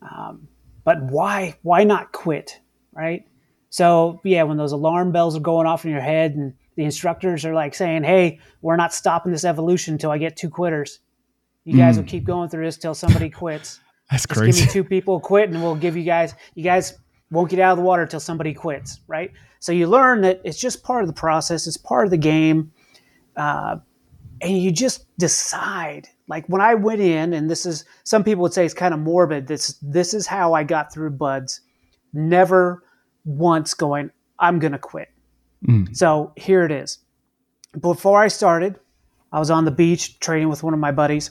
Um, 0.00 0.48
but 0.84 1.02
why, 1.02 1.58
why 1.62 1.84
not 1.84 2.12
quit? 2.12 2.58
Right. 2.92 3.26
So 3.70 4.20
yeah, 4.24 4.42
when 4.42 4.56
those 4.56 4.72
alarm 4.72 5.12
bells 5.12 5.36
are 5.36 5.40
going 5.40 5.66
off 5.66 5.84
in 5.84 5.90
your 5.90 6.00
head 6.00 6.34
and 6.34 6.54
the 6.76 6.84
instructors 6.84 7.44
are 7.44 7.54
like 7.54 7.74
saying, 7.74 8.04
"Hey, 8.04 8.40
we're 8.60 8.76
not 8.76 8.94
stopping 8.94 9.32
this 9.32 9.44
evolution 9.44 9.94
until 9.94 10.10
I 10.10 10.18
get 10.18 10.36
two 10.36 10.48
quitters. 10.50 11.00
You 11.64 11.76
guys 11.76 11.94
mm. 11.94 11.98
will 11.98 12.08
keep 12.08 12.24
going 12.24 12.48
through 12.48 12.64
this 12.64 12.76
till 12.76 12.94
somebody 12.94 13.30
quits. 13.30 13.80
That's 14.12 14.26
Just 14.26 14.38
crazy. 14.38 14.60
Give 14.60 14.68
me 14.68 14.72
two 14.72 14.84
people 14.84 15.20
quit, 15.20 15.48
and 15.48 15.62
we'll 15.62 15.74
give 15.74 15.96
you 15.96 16.04
guys. 16.04 16.34
You 16.54 16.62
guys 16.62 16.98
won't 17.30 17.48
get 17.48 17.58
out 17.58 17.72
of 17.72 17.78
the 17.78 17.82
water 17.82 18.02
until 18.02 18.20
somebody 18.20 18.52
quits, 18.52 19.00
right? 19.06 19.32
So 19.58 19.72
you 19.72 19.86
learn 19.86 20.20
that 20.20 20.42
it's 20.44 20.60
just 20.60 20.84
part 20.84 21.02
of 21.02 21.08
the 21.08 21.14
process. 21.14 21.66
It's 21.66 21.78
part 21.78 22.04
of 22.04 22.10
the 22.10 22.18
game, 22.18 22.70
uh, 23.36 23.76
and 24.42 24.58
you 24.58 24.70
just 24.70 25.06
decide. 25.16 26.08
Like 26.28 26.46
when 26.46 26.60
I 26.60 26.74
went 26.74 27.00
in, 27.00 27.32
and 27.32 27.50
this 27.50 27.64
is 27.64 27.86
some 28.04 28.22
people 28.22 28.42
would 28.42 28.52
say 28.52 28.66
it's 28.66 28.74
kind 28.74 28.92
of 28.92 29.00
morbid. 29.00 29.46
This 29.46 29.78
this 29.80 30.12
is 30.12 30.26
how 30.26 30.52
I 30.52 30.62
got 30.62 30.92
through 30.92 31.10
BUD/S. 31.10 31.60
Never 32.12 32.84
once 33.24 33.72
going, 33.72 34.10
I'm 34.38 34.58
gonna 34.58 34.78
quit. 34.78 35.08
Mm. 35.66 35.96
So 35.96 36.34
here 36.36 36.64
it 36.64 36.70
is. 36.70 36.98
Before 37.80 38.20
I 38.20 38.28
started, 38.28 38.78
I 39.32 39.38
was 39.38 39.50
on 39.50 39.64
the 39.64 39.70
beach 39.70 40.20
training 40.20 40.50
with 40.50 40.62
one 40.62 40.74
of 40.74 40.80
my 40.80 40.92
buddies, 40.92 41.30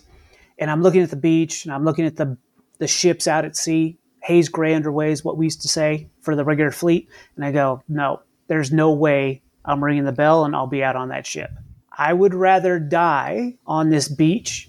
and 0.57 0.71
I'm 0.71 0.81
looking 0.81 1.03
at 1.03 1.11
the 1.11 1.15
beach 1.15 1.65
and 1.65 1.73
I'm 1.73 1.85
looking 1.85 2.05
at 2.05 2.15
the 2.15 2.37
the 2.81 2.87
ships 2.87 3.27
out 3.27 3.45
at 3.45 3.55
sea. 3.55 3.95
Haze 4.23 4.49
gray 4.49 4.73
underway 4.73 5.11
is 5.11 5.23
what 5.23 5.37
we 5.37 5.45
used 5.45 5.61
to 5.61 5.67
say 5.67 6.09
for 6.19 6.35
the 6.35 6.43
regular 6.43 6.71
fleet. 6.71 7.07
And 7.35 7.45
I 7.45 7.51
go, 7.51 7.83
no, 7.87 8.21
there's 8.47 8.71
no 8.71 8.91
way 8.91 9.43
I'm 9.63 9.83
ringing 9.83 10.03
the 10.03 10.11
bell 10.11 10.45
and 10.45 10.55
I'll 10.55 10.65
be 10.65 10.83
out 10.83 10.95
on 10.95 11.09
that 11.09 11.27
ship. 11.27 11.51
I 11.95 12.11
would 12.11 12.33
rather 12.33 12.79
die 12.79 13.53
on 13.67 13.89
this 13.89 14.07
beach 14.07 14.67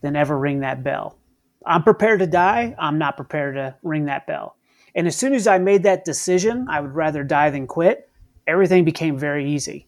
than 0.00 0.16
ever 0.16 0.38
ring 0.38 0.60
that 0.60 0.82
bell. 0.82 1.18
I'm 1.66 1.82
prepared 1.82 2.20
to 2.20 2.26
die. 2.26 2.74
I'm 2.78 2.96
not 2.96 3.18
prepared 3.18 3.56
to 3.56 3.76
ring 3.82 4.06
that 4.06 4.26
bell. 4.26 4.56
And 4.94 5.06
as 5.06 5.14
soon 5.14 5.34
as 5.34 5.46
I 5.46 5.58
made 5.58 5.82
that 5.82 6.06
decision, 6.06 6.66
I 6.70 6.80
would 6.80 6.94
rather 6.94 7.22
die 7.22 7.50
than 7.50 7.66
quit, 7.66 8.08
everything 8.46 8.82
became 8.82 9.18
very 9.18 9.50
easy 9.50 9.86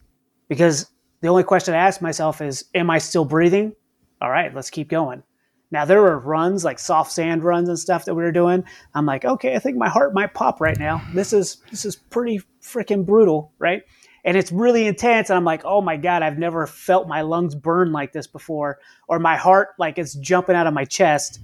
because 0.49 0.91
the 1.23 1.29
only 1.29 1.45
question 1.45 1.73
I 1.73 1.79
asked 1.79 2.03
myself 2.03 2.43
is, 2.43 2.67
Am 2.75 2.91
I 2.91 2.99
still 2.99 3.25
breathing? 3.25 3.75
All 4.21 4.31
right, 4.31 4.55
let's 4.55 4.71
keep 4.71 4.89
going. 4.91 5.23
Now 5.71 5.85
there 5.85 6.01
were 6.01 6.19
runs 6.19 6.65
like 6.65 6.79
soft 6.79 7.11
sand 7.11 7.43
runs 7.43 7.69
and 7.69 7.79
stuff 7.79 8.05
that 8.05 8.15
we 8.15 8.23
were 8.23 8.33
doing. 8.33 8.65
I'm 8.95 9.07
like, 9.07 9.25
okay, 9.25 9.55
I 9.55 9.59
think 9.59 9.77
my 9.77 9.89
heart 9.89 10.15
might 10.15 10.35
pop 10.35 10.61
right 10.61 10.79
now. 10.79 11.03
This 11.13 11.33
is 11.33 11.57
this 11.71 11.85
is 11.85 11.97
pretty 11.97 12.41
freaking 12.63 13.05
brutal, 13.05 13.53
right? 13.59 13.83
And 14.25 14.37
it's 14.37 14.53
really 14.53 14.87
intense. 14.87 15.31
And 15.31 15.37
I'm 15.37 15.45
like, 15.45 15.63
oh 15.65 15.81
my 15.81 15.97
god, 15.97 16.23
I've 16.23 16.39
never 16.39 16.67
felt 16.67 17.09
my 17.09 17.23
lungs 17.23 17.55
burn 17.55 17.93
like 17.93 18.13
this 18.13 18.27
before, 18.27 18.79
or 19.09 19.19
my 19.19 19.37
heart 19.37 19.71
like 19.79 19.99
it's 19.99 20.15
jumping 20.15 20.57
out 20.57 20.67
of 20.67 20.75
my 20.75 20.85
chest. 20.85 21.41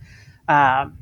Um, 0.49 0.99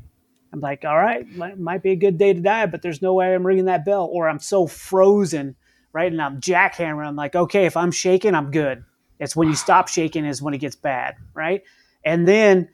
I'm 0.51 0.61
like, 0.61 0.83
all 0.83 0.97
right, 0.97 1.27
might, 1.35 1.83
be 1.83 1.91
a 1.91 1.95
good 1.95 2.17
day 2.17 2.33
to 2.33 2.41
die, 2.41 2.65
but 2.65 2.81
there's 2.81 3.01
no 3.01 3.13
way 3.13 3.33
I'm 3.33 3.45
ringing 3.45 3.65
that 3.65 3.85
bell, 3.85 4.09
or 4.11 4.27
I'm 4.27 4.39
so 4.39 4.65
frozen, 4.65 5.55
right? 5.93 6.11
And 6.11 6.21
I'm 6.21 6.41
jackhammering. 6.41 7.07
I'm 7.07 7.15
like, 7.15 7.35
okay, 7.35 7.65
if 7.65 7.77
I'm 7.77 7.91
shaking, 7.91 8.33
I'm 8.33 8.49
good. 8.49 8.83
It's 9.19 9.35
when 9.35 9.47
you 9.47 9.55
stop 9.55 9.87
shaking 9.87 10.25
is 10.25 10.41
when 10.41 10.53
it 10.53 10.59
gets 10.59 10.75
bad, 10.75 11.15
right? 11.33 11.61
And 12.03 12.27
then 12.27 12.69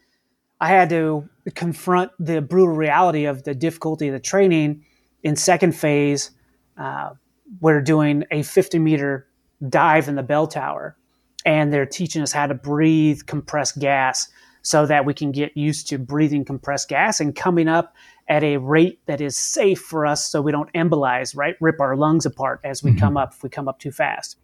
I 0.60 0.70
had 0.70 0.90
to 0.90 1.28
confront 1.54 2.12
the 2.20 2.42
brutal 2.42 2.76
reality 2.76 3.26
of 3.26 3.44
the 3.44 3.54
difficulty 3.54 4.08
of 4.08 4.14
the 4.14 4.20
training 4.20 4.86
in 5.24 5.36
second 5.36 5.74
phase. 5.74 6.32
Uh, 6.78 7.12
we're 7.60 7.82
doing 7.82 8.24
a 8.32 8.42
50 8.42 8.80
meter 8.80 9.28
dive 9.70 10.08
in 10.08 10.16
the 10.16 10.24
bell 10.24 10.48
tower, 10.48 10.98
and 11.46 11.72
they're 11.72 11.86
teaching 11.86 12.22
us 12.22 12.32
how 12.32 12.48
to 12.48 12.54
breathe 12.54 13.22
compressed 13.26 13.80
gas 13.80 14.30
so 14.62 14.86
that 14.86 15.06
we 15.06 15.14
can 15.14 15.32
get 15.32 15.56
used 15.56 15.88
to 15.90 16.00
breathing 16.00 16.44
compressed 16.44 16.90
gas 16.90 17.20
and 17.20 17.36
coming 17.36 17.68
up 17.68 17.94
at 18.28 18.44
a 18.44 18.58
rate 18.58 19.00
that 19.06 19.22
is 19.22 19.38
safe 19.38 19.80
for 19.80 20.08
us 20.08 20.26
so 20.26 20.42
we 20.42 20.52
don't 20.52 20.74
embolize, 20.74 21.36
right? 21.38 21.56
Rip 21.62 21.80
our 21.80 21.96
lungs 21.96 22.26
apart 22.26 22.62
as 22.64 22.82
we 22.82 22.90
mm-hmm. 22.90 23.00
come 23.00 23.18
up 23.18 23.34
if 23.36 23.44
we 23.44 23.50
come 23.50 23.68
up 23.68 23.78
too 23.78 23.92
fast. 23.92 24.38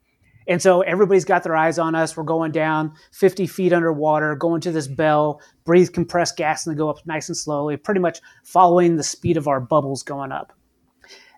And 0.48 0.62
so 0.62 0.82
everybody's 0.82 1.26
got 1.26 1.44
their 1.44 1.56
eyes 1.56 1.78
on 1.78 1.96
us. 1.96 2.18
We're 2.18 2.24
going 2.24 2.52
down 2.52 2.94
50 3.12 3.48
feet 3.48 3.74
underwater, 3.74 4.36
going 4.36 4.62
to 4.62 4.72
this 4.72 4.88
bell, 4.88 5.42
breathe 5.66 5.94
compressed 5.94 6.38
gas, 6.38 6.66
and 6.66 6.72
then 6.72 6.78
go 6.78 6.90
up 6.90 7.06
nice 7.06 7.30
and 7.30 7.38
slowly, 7.38 7.78
pretty 7.78 8.00
much 8.00 8.20
following 8.44 8.96
the 8.96 9.04
speed 9.04 9.38
of 9.38 9.48
our 9.48 9.60
bubbles 9.60 10.04
going 10.04 10.32
up. 10.32 10.54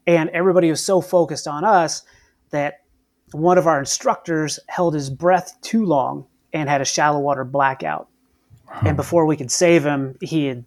And 0.08 0.30
everybody 0.30 0.70
was 0.70 0.84
so 0.84 1.02
focused 1.02 1.48
on 1.48 1.64
us 1.64 2.04
that 2.52 2.82
one 3.32 3.58
of 3.58 3.68
our 3.68 3.80
instructors 3.80 4.60
held 4.68 4.94
his 4.94 5.10
breath 5.10 5.58
too 5.62 5.86
long 5.86 6.28
and 6.54 6.70
had 6.70 6.82
a 6.82 6.86
shallow 6.86 7.20
water 7.20 7.44
blackout. 7.44 8.08
And 8.84 8.96
before 8.96 9.26
we 9.26 9.38
could 9.38 9.52
save 9.52 9.84
him, 9.84 10.18
he 10.22 10.46
had 10.46 10.66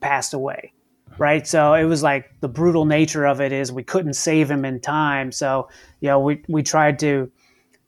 passed 0.00 0.34
away. 0.34 0.72
Right. 1.18 1.46
So 1.46 1.72
it 1.72 1.84
was 1.84 2.02
like 2.02 2.30
the 2.40 2.48
brutal 2.48 2.84
nature 2.84 3.26
of 3.26 3.40
it 3.40 3.50
is 3.50 3.72
we 3.72 3.82
couldn't 3.82 4.14
save 4.14 4.50
him 4.50 4.64
in 4.64 4.80
time. 4.80 5.32
So, 5.32 5.68
you 6.00 6.08
know, 6.08 6.20
we, 6.20 6.42
we 6.48 6.62
tried 6.62 6.98
to 6.98 7.30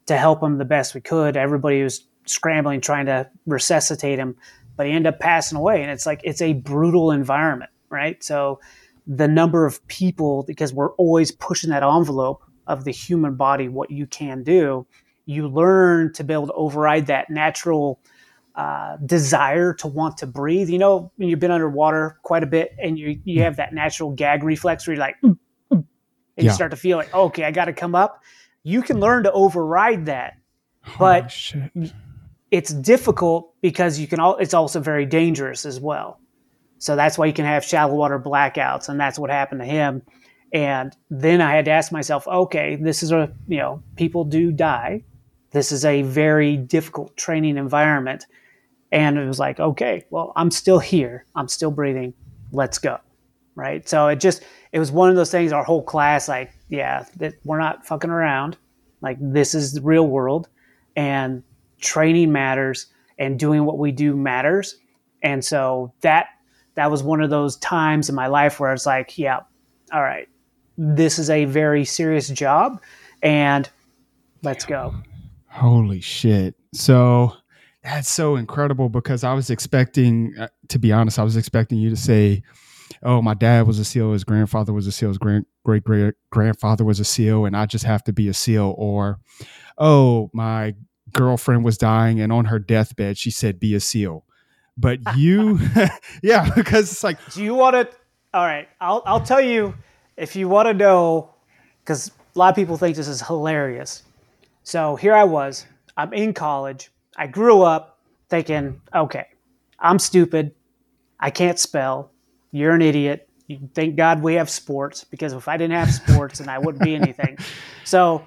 to 0.08 0.16
help 0.16 0.42
him 0.42 0.58
the 0.58 0.64
best 0.64 0.94
we 0.94 1.00
could. 1.00 1.36
Everybody 1.36 1.82
was 1.82 2.04
scrambling 2.24 2.80
trying 2.80 3.06
to 3.06 3.28
resuscitate 3.46 4.18
him, 4.18 4.36
but 4.76 4.86
he 4.86 4.92
ended 4.92 5.14
up 5.14 5.20
passing 5.20 5.56
away. 5.56 5.82
And 5.82 5.90
it's 5.90 6.06
like 6.06 6.20
it's 6.24 6.42
a 6.42 6.54
brutal 6.54 7.10
environment, 7.10 7.70
right? 7.90 8.22
So 8.24 8.60
the 9.06 9.28
number 9.28 9.66
of 9.66 9.86
people, 9.86 10.44
because 10.44 10.72
we're 10.72 10.92
always 10.94 11.30
pushing 11.30 11.70
that 11.70 11.82
envelope 11.82 12.42
of 12.66 12.84
the 12.84 12.90
human 12.90 13.36
body, 13.36 13.68
what 13.68 13.90
you 13.90 14.06
can 14.06 14.42
do, 14.42 14.86
you 15.26 15.46
learn 15.46 16.12
to 16.14 16.24
be 16.24 16.32
able 16.32 16.46
to 16.46 16.52
override 16.54 17.06
that 17.06 17.28
natural 17.28 18.00
uh, 18.54 18.96
desire 19.04 19.74
to 19.74 19.86
want 19.86 20.16
to 20.18 20.26
breathe. 20.26 20.70
You 20.70 20.78
know, 20.78 21.12
when 21.16 21.28
you've 21.28 21.38
been 21.38 21.50
underwater 21.50 22.18
quite 22.22 22.42
a 22.42 22.46
bit 22.46 22.74
and 22.78 22.98
you 22.98 23.20
you 23.24 23.42
have 23.42 23.56
that 23.56 23.74
natural 23.74 24.10
gag 24.10 24.42
reflex 24.42 24.86
where 24.86 24.94
you're 24.96 25.00
like, 25.00 25.16
mm, 25.22 25.38
mm, 25.70 25.76
and 25.76 25.86
yeah. 26.36 26.44
you 26.44 26.50
start 26.50 26.70
to 26.70 26.78
feel 26.78 26.96
like, 26.96 27.14
okay, 27.14 27.44
I 27.44 27.50
got 27.50 27.66
to 27.66 27.74
come 27.74 27.94
up 27.94 28.22
you 28.62 28.82
can 28.82 29.00
learn 29.00 29.24
to 29.24 29.32
override 29.32 30.06
that. 30.06 30.34
But 30.98 31.34
it's 32.50 32.72
difficult 32.72 33.54
because 33.60 33.98
you 33.98 34.06
can 34.06 34.20
all 34.20 34.36
it's 34.36 34.54
also 34.54 34.80
very 34.80 35.06
dangerous 35.06 35.66
as 35.66 35.80
well. 35.80 36.20
So 36.78 36.96
that's 36.96 37.18
why 37.18 37.26
you 37.26 37.32
can 37.32 37.44
have 37.44 37.64
shallow 37.64 37.94
water 37.94 38.18
blackouts 38.18 38.88
and 38.88 38.98
that's 38.98 39.18
what 39.18 39.30
happened 39.30 39.60
to 39.60 39.66
him. 39.66 40.02
And 40.52 40.96
then 41.10 41.40
I 41.40 41.54
had 41.54 41.66
to 41.66 41.70
ask 41.72 41.92
myself, 41.92 42.26
okay, 42.26 42.76
this 42.76 43.02
is 43.02 43.12
a, 43.12 43.30
you 43.48 43.58
know, 43.58 43.82
people 43.96 44.24
do 44.24 44.50
die. 44.50 45.02
This 45.50 45.72
is 45.72 45.84
a 45.84 46.02
very 46.02 46.56
difficult 46.56 47.16
training 47.16 47.58
environment. 47.58 48.26
And 48.92 49.18
it 49.18 49.26
was 49.26 49.38
like, 49.38 49.60
okay, 49.60 50.06
well, 50.08 50.32
I'm 50.36 50.50
still 50.50 50.78
here. 50.78 51.26
I'm 51.34 51.48
still 51.48 51.70
breathing. 51.70 52.14
Let's 52.52 52.78
go. 52.78 52.98
Right. 53.58 53.88
So 53.88 54.06
it 54.06 54.20
just, 54.20 54.44
it 54.70 54.78
was 54.78 54.92
one 54.92 55.10
of 55.10 55.16
those 55.16 55.32
things, 55.32 55.52
our 55.52 55.64
whole 55.64 55.82
class, 55.82 56.28
like, 56.28 56.52
yeah, 56.68 57.06
that 57.16 57.34
we're 57.44 57.58
not 57.58 57.84
fucking 57.84 58.08
around. 58.08 58.56
Like 59.00 59.16
this 59.20 59.52
is 59.52 59.72
the 59.72 59.80
real 59.80 60.06
world, 60.06 60.48
and 60.94 61.42
training 61.80 62.30
matters, 62.30 62.86
and 63.18 63.36
doing 63.36 63.64
what 63.64 63.78
we 63.78 63.90
do 63.90 64.14
matters. 64.14 64.76
And 65.24 65.44
so 65.44 65.92
that 66.02 66.26
that 66.74 66.88
was 66.88 67.02
one 67.02 67.20
of 67.20 67.30
those 67.30 67.56
times 67.56 68.08
in 68.08 68.14
my 68.14 68.28
life 68.28 68.60
where 68.60 68.72
it's 68.72 68.86
like, 68.86 69.18
yeah, 69.18 69.40
all 69.92 70.02
right, 70.02 70.28
this 70.76 71.18
is 71.18 71.28
a 71.28 71.44
very 71.44 71.84
serious 71.84 72.28
job, 72.28 72.80
and 73.24 73.68
let's 74.44 74.64
go. 74.64 74.94
Holy 75.48 76.00
shit! 76.00 76.54
So 76.74 77.32
that's 77.82 78.08
so 78.08 78.36
incredible 78.36 78.88
because 78.88 79.24
I 79.24 79.32
was 79.32 79.50
expecting, 79.50 80.34
uh, 80.38 80.46
to 80.68 80.78
be 80.78 80.92
honest, 80.92 81.18
I 81.18 81.24
was 81.24 81.36
expecting 81.36 81.78
you 81.78 81.90
to 81.90 81.96
say 81.96 82.44
oh, 83.02 83.22
my 83.22 83.34
dad 83.34 83.66
was 83.66 83.78
a 83.78 83.84
SEAL, 83.84 84.12
his 84.12 84.24
grandfather 84.24 84.72
was 84.72 84.86
a 84.86 84.92
SEAL, 84.92 85.08
his 85.10 85.18
grand, 85.18 85.46
great 85.64 85.84
great 85.84 86.14
grandfather 86.30 86.84
was 86.84 87.00
a 87.00 87.04
SEAL, 87.04 87.44
and 87.44 87.56
I 87.56 87.66
just 87.66 87.84
have 87.84 88.04
to 88.04 88.12
be 88.12 88.28
a 88.28 88.34
SEAL. 88.34 88.74
Or, 88.78 89.18
oh, 89.76 90.30
my 90.32 90.74
girlfriend 91.12 91.64
was 91.64 91.78
dying, 91.78 92.20
and 92.20 92.32
on 92.32 92.46
her 92.46 92.58
deathbed, 92.58 93.18
she 93.18 93.30
said, 93.30 93.60
be 93.60 93.74
a 93.74 93.80
SEAL. 93.80 94.24
But 94.76 95.00
you, 95.16 95.58
yeah, 96.22 96.50
because 96.54 96.92
it's 96.92 97.04
like, 97.04 97.18
do 97.32 97.42
you 97.42 97.54
want 97.54 97.74
to? 97.74 97.96
All 98.34 98.44
right, 98.44 98.68
I'll 98.80 99.02
I'll 99.06 99.22
tell 99.22 99.40
you 99.40 99.74
if 100.16 100.36
you 100.36 100.48
want 100.48 100.66
to 100.66 100.74
know, 100.74 101.34
because 101.80 102.10
a 102.34 102.38
lot 102.38 102.50
of 102.50 102.56
people 102.56 102.76
think 102.76 102.96
this 102.96 103.08
is 103.08 103.22
hilarious. 103.22 104.02
So 104.62 104.96
here 104.96 105.14
I 105.14 105.24
was, 105.24 105.64
I'm 105.96 106.12
in 106.12 106.34
college. 106.34 106.90
I 107.16 107.26
grew 107.26 107.62
up 107.62 107.98
thinking, 108.28 108.80
okay, 108.94 109.26
I'm 109.78 109.98
stupid. 109.98 110.54
I 111.18 111.30
can't 111.30 111.58
spell 111.58 112.12
you're 112.50 112.74
an 112.74 112.82
idiot. 112.82 113.28
You, 113.46 113.68
thank 113.74 113.96
God 113.96 114.22
we 114.22 114.34
have 114.34 114.50
sports 114.50 115.04
because 115.04 115.32
if 115.32 115.48
I 115.48 115.56
didn't 115.56 115.76
have 115.76 115.92
sports, 115.92 116.38
then 116.38 116.48
I 116.48 116.58
wouldn't 116.58 116.82
be 116.82 116.94
anything. 116.94 117.38
So 117.84 118.26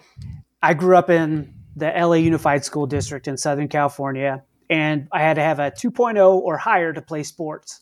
I 0.63 0.73
grew 0.73 0.97
up 0.97 1.11
in 1.11 1.53
the 1.75 1.85
LA 1.85 2.15
Unified 2.15 2.65
School 2.65 2.87
District 2.87 3.27
in 3.27 3.37
Southern 3.37 3.67
California, 3.67 4.43
and 4.71 5.07
I 5.11 5.21
had 5.21 5.35
to 5.35 5.43
have 5.43 5.59
a 5.59 5.69
2.0 5.69 6.17
or 6.17 6.57
higher 6.57 6.91
to 6.91 6.99
play 6.99 7.21
sports. 7.21 7.81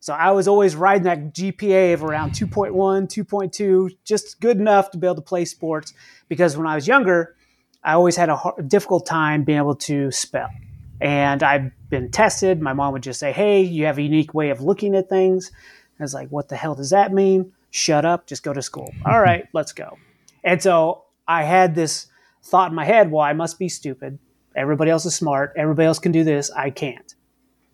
So 0.00 0.12
I 0.12 0.32
was 0.32 0.46
always 0.46 0.76
riding 0.76 1.04
that 1.04 1.34
GPA 1.34 1.94
of 1.94 2.04
around 2.04 2.32
2.1, 2.32 2.72
2.2, 2.72 3.96
just 4.04 4.40
good 4.40 4.58
enough 4.58 4.90
to 4.90 4.98
be 4.98 5.06
able 5.06 5.16
to 5.16 5.22
play 5.22 5.44
sports. 5.44 5.94
Because 6.28 6.56
when 6.56 6.66
I 6.66 6.74
was 6.74 6.86
younger, 6.86 7.34
I 7.82 7.94
always 7.94 8.16
had 8.16 8.28
a 8.28 8.36
hard, 8.36 8.68
difficult 8.68 9.06
time 9.06 9.44
being 9.44 9.58
able 9.58 9.76
to 9.76 10.10
spell. 10.10 10.50
And 11.00 11.42
I've 11.42 11.70
been 11.90 12.10
tested. 12.10 12.60
My 12.60 12.72
mom 12.72 12.92
would 12.92 13.02
just 13.02 13.20
say, 13.20 13.32
Hey, 13.32 13.62
you 13.62 13.84
have 13.86 13.98
a 13.98 14.02
unique 14.02 14.34
way 14.34 14.50
of 14.50 14.60
looking 14.60 14.94
at 14.94 15.08
things. 15.08 15.50
I 15.98 16.02
was 16.02 16.14
like, 16.14 16.28
What 16.28 16.48
the 16.48 16.56
hell 16.56 16.74
does 16.74 16.90
that 16.90 17.12
mean? 17.12 17.52
Shut 17.70 18.04
up, 18.04 18.26
just 18.26 18.42
go 18.42 18.52
to 18.52 18.62
school. 18.62 18.92
All 19.04 19.20
right, 19.20 19.46
let's 19.52 19.72
go. 19.72 19.98
And 20.44 20.62
so 20.62 21.04
I 21.26 21.42
had 21.42 21.74
this 21.74 22.06
thought 22.42 22.70
in 22.70 22.76
my 22.76 22.84
head, 22.84 23.10
Well, 23.10 23.22
I 23.22 23.32
must 23.32 23.58
be 23.58 23.68
stupid. 23.68 24.18
Everybody 24.54 24.90
else 24.90 25.04
is 25.04 25.14
smart. 25.14 25.52
Everybody 25.56 25.86
else 25.86 25.98
can 25.98 26.12
do 26.12 26.24
this. 26.24 26.50
I 26.50 26.70
can't. 26.70 27.14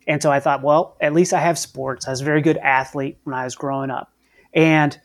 And 0.05 0.21
so 0.21 0.29
I 0.29 0.41
thought, 0.41 0.61
well, 0.61 0.97
at 0.99 1.13
least 1.13 1.33
I 1.33 1.39
have 1.39 1.57
sports. 1.57 2.05
I 2.05 2.11
was 2.11 2.19
a 2.19 2.25
very 2.25 2.41
good 2.41 2.57
athlete 2.57 3.19
when 3.23 3.33
I 3.33 3.45
was 3.45 3.55
growing 3.55 3.89
up. 3.89 4.11
And 4.53 4.99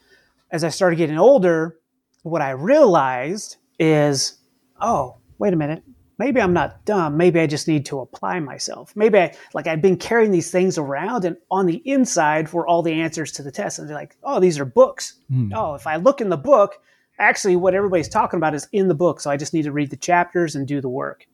as 0.50 0.64
I 0.64 0.70
started 0.70 0.96
getting 0.96 1.18
older, 1.18 1.78
what 2.24 2.42
I 2.42 2.50
realized 2.50 3.58
is, 3.78 4.38
oh, 4.80 5.18
wait 5.38 5.52
a 5.52 5.56
minute 5.56 5.84
maybe 6.18 6.40
I'm 6.40 6.52
not 6.52 6.84
dumb. 6.84 7.16
Maybe 7.16 7.40
I 7.40 7.46
just 7.46 7.68
need 7.68 7.86
to 7.86 8.00
apply 8.00 8.40
myself. 8.40 8.94
Maybe 8.96 9.18
I, 9.18 9.34
like 9.54 9.66
I've 9.66 9.80
been 9.80 9.96
carrying 9.96 10.32
these 10.32 10.50
things 10.50 10.76
around 10.76 11.24
and 11.24 11.36
on 11.50 11.66
the 11.66 11.82
inside 11.84 12.52
were 12.52 12.66
all 12.66 12.82
the 12.82 13.00
answers 13.00 13.32
to 13.32 13.42
the 13.42 13.52
test. 13.52 13.78
And 13.78 13.88
they're 13.88 13.96
like, 13.96 14.16
oh, 14.24 14.40
these 14.40 14.58
are 14.58 14.64
books. 14.64 15.14
Mm. 15.30 15.52
Oh, 15.54 15.74
if 15.74 15.86
I 15.86 15.96
look 15.96 16.20
in 16.20 16.28
the 16.28 16.36
book, 16.36 16.74
actually 17.18 17.56
what 17.56 17.74
everybody's 17.74 18.08
talking 18.08 18.38
about 18.38 18.54
is 18.54 18.68
in 18.72 18.88
the 18.88 18.94
book. 18.94 19.20
So 19.20 19.30
I 19.30 19.36
just 19.36 19.54
need 19.54 19.62
to 19.62 19.72
read 19.72 19.90
the 19.90 19.96
chapters 19.96 20.54
and 20.56 20.66
do 20.66 20.80
the 20.80 20.88
work. 20.88 21.26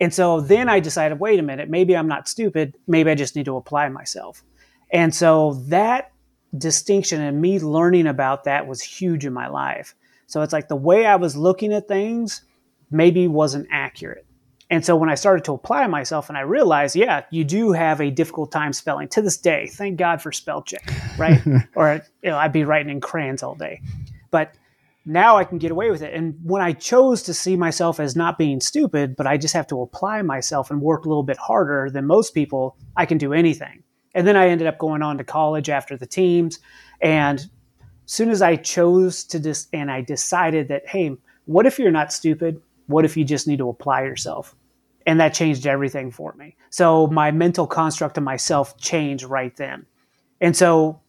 And 0.00 0.14
so 0.14 0.40
then 0.40 0.68
I 0.68 0.80
decided, 0.80 1.20
wait 1.20 1.38
a 1.38 1.42
minute, 1.42 1.68
maybe 1.68 1.96
I'm 1.96 2.08
not 2.08 2.28
stupid. 2.28 2.74
Maybe 2.86 3.10
I 3.10 3.14
just 3.14 3.36
need 3.36 3.44
to 3.46 3.56
apply 3.56 3.88
myself. 3.90 4.42
And 4.92 5.14
so 5.14 5.54
that 5.68 6.12
distinction 6.56 7.20
and 7.20 7.40
me 7.40 7.58
learning 7.58 8.06
about 8.06 8.44
that 8.44 8.66
was 8.66 8.82
huge 8.82 9.24
in 9.24 9.32
my 9.32 9.48
life. 9.48 9.94
So 10.26 10.42
it's 10.42 10.52
like 10.52 10.68
the 10.68 10.76
way 10.76 11.06
I 11.06 11.16
was 11.16 11.36
looking 11.36 11.72
at 11.72 11.86
things 11.86 12.42
maybe 12.90 13.28
wasn't 13.28 13.68
accurate. 13.70 14.26
And 14.70 14.84
so 14.84 14.94
when 14.94 15.10
I 15.10 15.16
started 15.16 15.44
to 15.46 15.52
apply 15.52 15.88
myself 15.88 16.28
and 16.28 16.38
I 16.38 16.42
realized, 16.42 16.94
yeah, 16.94 17.24
you 17.30 17.42
do 17.42 17.72
have 17.72 18.00
a 18.00 18.10
difficult 18.10 18.52
time 18.52 18.72
spelling 18.72 19.08
to 19.08 19.22
this 19.22 19.36
day. 19.36 19.66
Thank 19.66 19.96
God 19.98 20.22
for 20.22 20.30
spell 20.30 20.62
check, 20.62 20.88
right? 21.18 21.40
or 21.74 22.02
you 22.22 22.30
know, 22.30 22.38
I'd 22.38 22.52
be 22.52 22.64
writing 22.64 22.90
in 22.90 23.00
crayons 23.00 23.42
all 23.42 23.56
day. 23.56 23.82
But 24.30 24.54
now 25.04 25.36
I 25.36 25.44
can 25.44 25.58
get 25.58 25.72
away 25.72 25.90
with 25.90 26.02
it. 26.02 26.14
And 26.14 26.38
when 26.44 26.62
I 26.62 26.72
chose 26.72 27.22
to 27.24 27.34
see 27.34 27.56
myself 27.56 27.98
as 27.98 28.14
not 28.14 28.38
being 28.38 28.60
stupid, 28.60 29.16
but 29.16 29.26
I 29.26 29.36
just 29.38 29.54
have 29.54 29.66
to 29.68 29.82
apply 29.82 30.22
myself 30.22 30.70
and 30.70 30.80
work 30.80 31.04
a 31.04 31.08
little 31.08 31.24
bit 31.24 31.38
harder 31.38 31.90
than 31.90 32.06
most 32.06 32.32
people, 32.32 32.76
I 32.96 33.06
can 33.06 33.18
do 33.18 33.32
anything. 33.32 33.82
And 34.14 34.26
then 34.26 34.36
I 34.36 34.48
ended 34.48 34.68
up 34.68 34.78
going 34.78 35.02
on 35.02 35.18
to 35.18 35.24
college 35.24 35.68
after 35.68 35.96
the 35.96 36.06
teams. 36.06 36.60
And 37.00 37.38
as 37.40 37.48
soon 38.04 38.30
as 38.30 38.40
I 38.40 38.54
chose 38.54 39.24
to 39.24 39.40
just, 39.40 39.68
and 39.72 39.90
I 39.90 40.00
decided 40.00 40.68
that, 40.68 40.86
hey, 40.86 41.16
what 41.46 41.66
if 41.66 41.78
you're 41.78 41.90
not 41.90 42.12
stupid? 42.12 42.60
What 42.90 43.04
if 43.04 43.16
you 43.16 43.24
just 43.24 43.46
need 43.46 43.58
to 43.58 43.68
apply 43.68 44.02
yourself? 44.02 44.54
And 45.06 45.20
that 45.20 45.32
changed 45.32 45.66
everything 45.66 46.10
for 46.10 46.34
me. 46.34 46.56
So 46.70 47.06
my 47.06 47.30
mental 47.30 47.66
construct 47.66 48.18
of 48.18 48.24
myself 48.24 48.76
changed 48.78 49.24
right 49.24 49.56
then. 49.56 49.86
And 50.40 50.56
so 50.56 51.00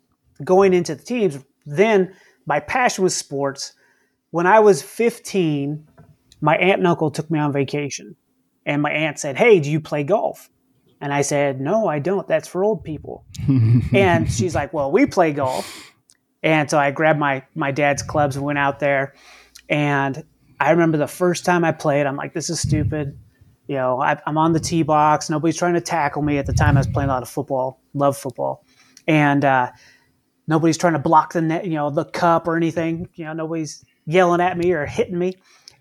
going 0.43 0.73
into 0.73 0.95
the 0.95 1.03
teams, 1.03 1.39
then 1.65 2.15
my 2.45 2.59
passion 2.59 3.03
was 3.03 3.15
sports. 3.15 3.73
When 4.31 4.47
I 4.47 4.59
was 4.59 4.81
15, 4.81 5.87
my 6.39 6.55
aunt 6.55 6.79
and 6.79 6.87
uncle 6.87 7.11
took 7.11 7.29
me 7.29 7.39
on 7.39 7.51
vacation. 7.51 8.15
And 8.65 8.81
my 8.81 8.91
aunt 8.91 9.19
said, 9.19 9.37
Hey, 9.37 9.59
do 9.59 9.71
you 9.71 9.79
play 9.79 10.03
golf? 10.03 10.49
And 10.99 11.13
I 11.13 11.21
said, 11.21 11.59
No, 11.59 11.87
I 11.87 11.99
don't. 11.99 12.27
That's 12.27 12.47
for 12.47 12.63
old 12.63 12.83
people. 12.83 13.25
and 13.93 14.31
she's 14.31 14.55
like, 14.55 14.73
Well, 14.73 14.91
we 14.91 15.05
play 15.05 15.33
golf. 15.33 15.91
And 16.43 16.69
so 16.69 16.77
I 16.79 16.91
grabbed 16.91 17.19
my, 17.19 17.43
my 17.55 17.71
dad's 17.71 18.01
clubs 18.01 18.35
and 18.35 18.45
went 18.45 18.59
out 18.59 18.79
there. 18.79 19.13
And 19.69 20.23
I 20.61 20.69
remember 20.71 20.97
the 20.97 21.07
first 21.07 21.43
time 21.43 21.65
I 21.65 21.71
played, 21.71 22.05
I'm 22.05 22.15
like, 22.15 22.33
This 22.33 22.49
is 22.49 22.59
stupid. 22.59 23.17
You 23.67 23.77
know, 23.77 24.01
I, 24.01 24.19
am 24.27 24.37
on 24.37 24.53
the 24.53 24.59
tee 24.59 24.83
box. 24.83 25.29
Nobody's 25.29 25.57
trying 25.57 25.73
to 25.73 25.81
tackle 25.81 26.21
me. 26.21 26.37
At 26.37 26.45
the 26.45 26.53
time, 26.53 26.77
I 26.77 26.81
was 26.81 26.87
playing 26.87 27.09
a 27.09 27.13
lot 27.13 27.23
of 27.23 27.29
football, 27.29 27.81
love 27.93 28.17
football. 28.17 28.65
And 29.07 29.45
uh, 29.45 29.71
nobody's 30.47 30.77
trying 30.77 30.93
to 30.93 30.99
block 30.99 31.33
the 31.33 31.41
net, 31.41 31.65
you 31.65 31.73
know, 31.73 31.89
the 31.89 32.05
cup 32.05 32.47
or 32.47 32.57
anything. 32.57 33.07
You 33.15 33.25
know, 33.25 33.33
nobody's 33.33 33.83
yelling 34.05 34.41
at 34.41 34.57
me 34.57 34.71
or 34.73 34.85
hitting 34.85 35.17
me. 35.17 35.35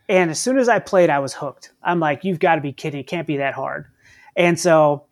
And 0.08 0.30
as 0.30 0.40
soon 0.40 0.56
as 0.56 0.68
I 0.68 0.78
played, 0.78 1.10
I 1.10 1.18
was 1.18 1.34
hooked. 1.34 1.72
I'm 1.82 2.00
like, 2.00 2.24
you've 2.24 2.38
got 2.38 2.54
to 2.56 2.60
be 2.60 2.72
kidding. 2.72 3.00
It 3.00 3.06
can't 3.06 3.26
be 3.26 3.36
that 3.38 3.54
hard. 3.54 3.86
And 4.36 4.58
so 4.58 5.06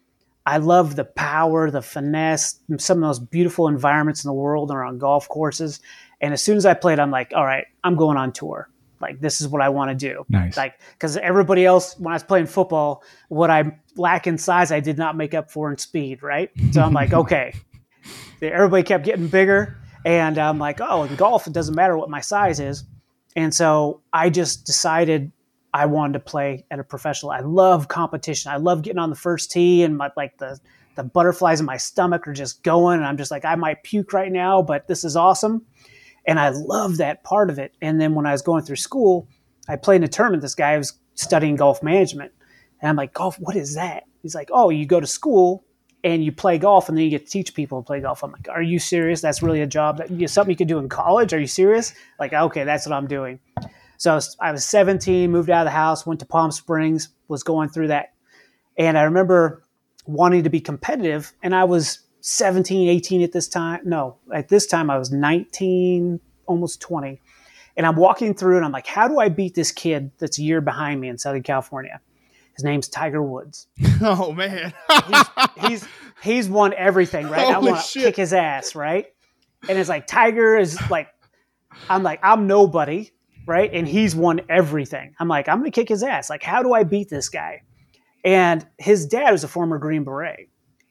I 0.47 0.59
love 0.59 0.97
the 0.97 1.05
power, 1.05 1.71
the 1.71 1.83
finesse, 1.83 2.61
some 2.79 3.03
of 3.03 3.09
those 3.09 3.19
beautiful 3.19 3.69
environments 3.69 4.25
in 4.25 4.29
the 4.29 4.35
world 4.35 4.71
are 4.71 4.85
on 4.85 4.99
golf 4.99 5.29
courses. 5.29 5.81
And 6.21 6.33
as 6.33 6.43
soon 6.43 6.57
as 6.57 6.65
I 6.65 6.75
played, 6.75 6.99
I'm 6.99 7.11
like, 7.11 7.33
all 7.35 7.45
right, 7.45 7.67
I'm 7.85 7.97
going 7.97 8.17
on 8.17 8.33
tour. 8.33 8.69
Like, 9.01 9.21
this 9.21 9.41
is 9.41 9.49
what 9.49 9.63
I 9.63 9.69
want 9.69 9.91
to 9.91 9.95
do. 9.95 10.25
Nice. 10.29 10.57
Like, 10.57 10.81
because 10.93 11.17
everybody 11.17 11.65
else, 11.65 11.99
when 11.99 12.13
I 12.13 12.17
was 12.17 12.23
playing 12.23 12.47
football, 12.47 13.03
what 13.29 13.51
I 13.51 13.77
lack 13.97 14.27
in 14.27 14.39
size, 14.39 14.73
I 14.73 14.81
did 14.81 14.99
not 14.99 15.17
make 15.17 15.35
up 15.35 15.51
for 15.51 15.71
in 15.71 15.79
speed, 15.79 16.23
right? 16.23 16.51
So 16.73 16.83
I'm 16.83 16.93
like, 16.93 17.13
okay. 17.13 17.55
Everybody 18.41 18.83
kept 18.83 19.05
getting 19.05 19.29
bigger. 19.29 19.77
And 20.05 20.39
I'm 20.39 20.59
like, 20.59 20.81
oh, 20.81 21.05
in 21.05 21.15
golf, 21.17 21.47
it 21.47 21.53
doesn't 21.53 21.75
matter 21.75 21.97
what 21.97 22.09
my 22.09 22.21
size 22.21 22.61
is. 22.61 22.85
And 23.37 23.55
so 23.55 24.01
I 24.13 24.31
just 24.31 24.65
decided 24.65 25.33
I 25.75 25.87
wanted 25.87 26.15
to 26.15 26.21
play 26.21 26.65
at 26.71 26.79
a 26.79 26.85
professional. 26.85 27.31
I 27.31 27.41
love 27.41 27.89
competition. 27.89 28.51
I 28.51 28.57
love 28.57 28.83
getting 28.83 28.99
on 28.99 29.11
the 29.11 29.17
first 29.17 29.51
tee 29.51 29.83
and 29.83 29.97
my 29.97 30.11
like 30.17 30.39
the 30.39 30.59
the 30.95 31.05
butterflies 31.05 31.61
in 31.61 31.67
my 31.67 31.77
stomach 31.77 32.27
are 32.27 32.33
just 32.33 32.65
going 32.65 32.99
and 32.99 33.07
I'm 33.07 33.17
just 33.17 33.31
like 33.31 33.45
I 33.45 33.55
might 33.55 33.83
puke 33.83 34.13
right 34.13 34.33
now, 34.33 34.63
but 34.63 34.89
this 34.89 35.05
is 35.05 35.15
awesome. 35.15 35.65
And 36.29 36.39
I 36.39 36.51
love 36.51 36.99
that 36.99 37.25
part 37.25 37.49
of 37.49 37.59
it. 37.59 37.73
And 37.81 37.99
then 37.99 38.15
when 38.15 38.27
I 38.27 38.33
was 38.33 38.43
going 38.43 38.63
through 38.63 38.77
school, 38.77 39.27
I 39.67 39.77
played 39.77 39.97
in 39.97 40.05
a 40.05 40.09
tournament. 40.09 40.43
This 40.43 40.55
guy 40.55 40.77
was 40.77 40.93
studying 41.15 41.57
golf 41.57 41.83
management. 41.83 42.33
And 42.81 42.91
I'm 42.91 42.97
like, 42.97 43.15
golf, 43.15 43.37
what 43.41 43.57
is 43.57 43.75
that? 43.75 44.05
He's 44.23 44.35
like, 44.35 44.51
oh, 44.53 44.69
you 44.69 44.85
go 44.85 45.01
to 45.01 45.07
school 45.07 45.65
and 46.05 46.23
you 46.23 46.31
play 46.31 46.59
golf 46.59 46.91
and 46.91 46.99
then 46.99 47.05
you 47.05 47.11
get 47.11 47.25
to 47.25 47.33
teach 47.33 47.55
people 47.55 47.83
to 47.83 47.87
play 47.87 48.01
golf. 48.01 48.23
I'm 48.23 48.31
like, 48.31 48.47
are 48.51 48.63
you 48.63 48.79
serious? 48.79 49.23
That's 49.23 49.43
really 49.43 49.63
a 49.63 49.67
job 49.67 49.97
that 49.97 50.11
you 50.11 50.29
something 50.29 50.51
you 50.51 50.57
could 50.57 50.69
do 50.69 50.79
in 50.79 50.91
college? 50.91 51.33
Are 51.33 51.41
you 51.41 51.47
serious? 51.47 51.95
Like, 52.21 52.35
okay, 52.35 52.65
that's 52.65 52.87
what 52.87 52.95
I'm 52.95 53.07
doing. 53.07 53.41
So 53.97 54.13
I 54.13 54.15
was, 54.15 54.37
I 54.39 54.53
was 54.53 54.67
17, 54.67 55.31
moved 55.31 55.49
out 55.49 55.63
of 55.63 55.67
the 55.67 55.71
house, 55.71 56.07
went 56.07 56.21
to 56.21 56.27
Palm 56.27 56.53
Springs, 56.53 57.09
was 57.29 57.43
going 57.43 57.71
through 57.71 57.89
that. 57.89 58.13
And 58.77 58.99
I 58.99 59.05
remember 59.05 59.65
wanting 60.07 60.45
to 60.45 60.51
be 60.51 60.61
competitive 60.61 61.33
and 61.43 61.55
I 61.55 61.65
was 61.65 62.01
17, 62.21 62.89
18 62.89 63.23
at 63.23 63.33
this 63.33 63.49
time. 63.49 63.81
No, 63.85 64.17
at 64.33 64.49
this 64.49 64.67
time 64.67 64.91
I 64.91 64.99
was 64.99 65.11
19, 65.11 66.21
almost 66.47 66.81
20. 66.81 67.21
And 67.77 67.87
I'm 67.87 67.97
walking 67.97 68.35
through 68.35 68.57
and 68.57 68.65
I'm 68.65 68.73
like, 68.73 68.87
how 68.87 69.07
do 69.07 69.21
I 69.21 69.29
beat 69.29 69.55
this 69.55 69.71
kid 69.71 70.11
that's 70.19 70.39
a 70.39 70.43
year 70.43 70.61
behind 70.61 71.01
me 71.01 71.09
in 71.09 71.17
Southern 71.17 71.45
California? 71.45 72.01
His 72.59 72.65
name's 72.65 72.89
Tiger 72.89 73.23
Woods. 73.23 73.69
Oh 74.01 74.33
man, 74.33 74.73
he's, 75.09 75.27
he's 75.67 75.89
he's 76.23 76.49
won 76.49 76.73
everything, 76.75 77.29
right? 77.29 77.53
I 77.53 77.59
want 77.59 77.85
to 77.85 78.01
kick 78.01 78.15
his 78.15 78.33
ass, 78.33 78.77
right? 78.77 79.07
And 79.69 79.77
it's 79.77 79.89
like 79.89 80.07
Tiger 80.07 80.57
is 80.57 80.79
like, 80.89 81.09
I'm 81.91 82.05
like 82.05 82.21
I'm 82.23 82.47
nobody, 82.47 83.11
right? 83.45 83.69
And 83.73 83.89
he's 83.89 84.15
won 84.15 84.41
everything. 84.49 85.17
I'm 85.19 85.27
like 85.27 85.49
I'm 85.49 85.59
gonna 85.59 85.73
kick 85.73 85.89
his 85.89 86.05
ass. 86.05 86.31
Like 86.31 86.45
how 86.45 86.63
do 86.63 86.75
I 86.75 86.85
beat 86.85 87.09
this 87.09 87.29
guy? 87.29 87.63
And 88.25 88.65
his 88.79 89.07
dad 89.07 89.33
was 89.33 89.43
a 89.43 89.49
former 89.49 89.79
Green 89.79 90.05
Beret, 90.05 90.49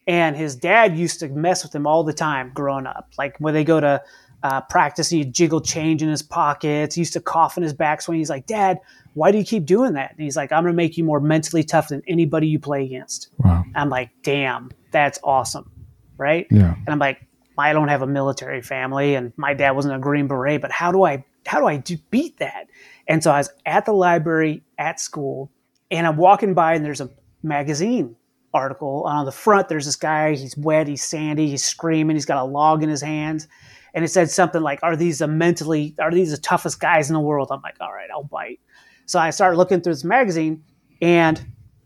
and 0.07 0.37
his 0.37 0.55
dad 0.55 0.97
used 0.97 1.19
to 1.19 1.27
mess 1.27 1.63
with 1.63 1.75
him 1.75 1.85
all 1.85 2.03
the 2.03 2.13
time 2.13 2.51
growing 2.53 2.87
up. 2.87 3.11
Like 3.17 3.37
when 3.39 3.53
they 3.53 3.65
go 3.65 3.79
to 3.79 4.01
uh, 4.41 4.61
practice, 4.61 5.09
he'd 5.09 5.33
jiggle 5.33 5.59
change 5.59 6.01
in 6.01 6.09
his 6.09 6.21
pockets. 6.21 6.95
He 6.95 7.01
used 7.01 7.13
to 7.13 7.19
cough 7.19 7.57
in 7.57 7.63
his 7.63 7.73
backswing. 7.73 8.15
He's 8.15 8.29
like, 8.29 8.45
Dad, 8.45 8.79
why 9.15 9.31
do 9.31 9.37
you 9.37 9.43
keep 9.43 9.65
doing 9.65 9.93
that? 9.93 10.11
And 10.11 10.19
he's 10.21 10.37
like, 10.37 10.51
I'm 10.51 10.63
going 10.63 10.73
to 10.73 10.77
make 10.77 10.97
you 10.97 11.03
more 11.03 11.19
mentally 11.19 11.63
tough 11.63 11.89
than 11.89 12.01
anybody 12.07 12.47
you 12.47 12.59
play 12.59 12.85
against. 12.85 13.29
Wow. 13.39 13.65
I'm 13.75 13.89
like, 13.89 14.11
damn, 14.23 14.71
that's 14.91 15.19
awesome. 15.23 15.69
Right. 16.17 16.47
Yeah. 16.49 16.73
And 16.73 16.89
I'm 16.89 16.99
like, 16.99 17.19
I 17.57 17.73
don't 17.73 17.89
have 17.89 18.01
a 18.01 18.07
military 18.07 18.61
family 18.61 19.15
and 19.15 19.33
my 19.35 19.53
dad 19.53 19.71
wasn't 19.71 19.95
a 19.95 19.99
Green 19.99 20.27
Beret, 20.27 20.61
but 20.61 20.71
how 20.71 20.91
do 20.91 21.03
I, 21.03 21.25
how 21.45 21.59
do 21.59 21.65
I 21.65 21.77
do 21.77 21.97
beat 22.11 22.37
that? 22.37 22.67
And 23.07 23.23
so 23.23 23.31
I 23.31 23.39
was 23.39 23.49
at 23.65 23.85
the 23.85 23.93
library 23.93 24.63
at 24.77 24.99
school 24.99 25.51
and 25.89 26.05
I'm 26.05 26.17
walking 26.17 26.53
by 26.53 26.75
and 26.75 26.85
there's 26.85 27.01
a 27.01 27.09
magazine 27.41 28.15
article. 28.57 29.03
On 29.05 29.25
the 29.25 29.31
front, 29.31 29.69
there's 29.69 29.85
this 29.85 29.95
guy, 29.95 30.35
he's 30.35 30.57
wet, 30.57 30.87
he's 30.87 31.03
sandy, 31.03 31.47
he's 31.47 31.63
screaming, 31.63 32.15
he's 32.15 32.25
got 32.25 32.41
a 32.41 32.43
log 32.43 32.83
in 32.83 32.89
his 32.89 33.01
hands. 33.01 33.47
And 33.93 34.03
it 34.03 34.09
said 34.09 34.29
something 34.29 34.61
like, 34.61 34.79
Are 34.83 34.95
these 34.95 35.19
the 35.19 35.27
mentally, 35.27 35.95
are 35.99 36.11
these 36.11 36.31
the 36.31 36.37
toughest 36.37 36.79
guys 36.79 37.09
in 37.09 37.13
the 37.13 37.19
world? 37.19 37.49
I'm 37.51 37.61
like, 37.61 37.77
All 37.79 37.93
right, 37.93 38.09
I'll 38.11 38.23
bite. 38.23 38.59
So 39.05 39.19
I 39.19 39.29
started 39.29 39.57
looking 39.57 39.81
through 39.81 39.93
this 39.93 40.03
magazine, 40.03 40.63
and 41.01 41.43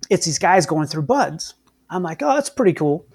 it's 0.09 0.25
these 0.25 0.39
guys 0.39 0.65
going 0.65 0.87
through 0.87 1.03
BUD/S. 1.03 1.53
I'm 1.91 2.03
like, 2.03 2.23
oh, 2.23 2.33
that's 2.33 2.49
pretty 2.49 2.73
cool. 2.73 3.05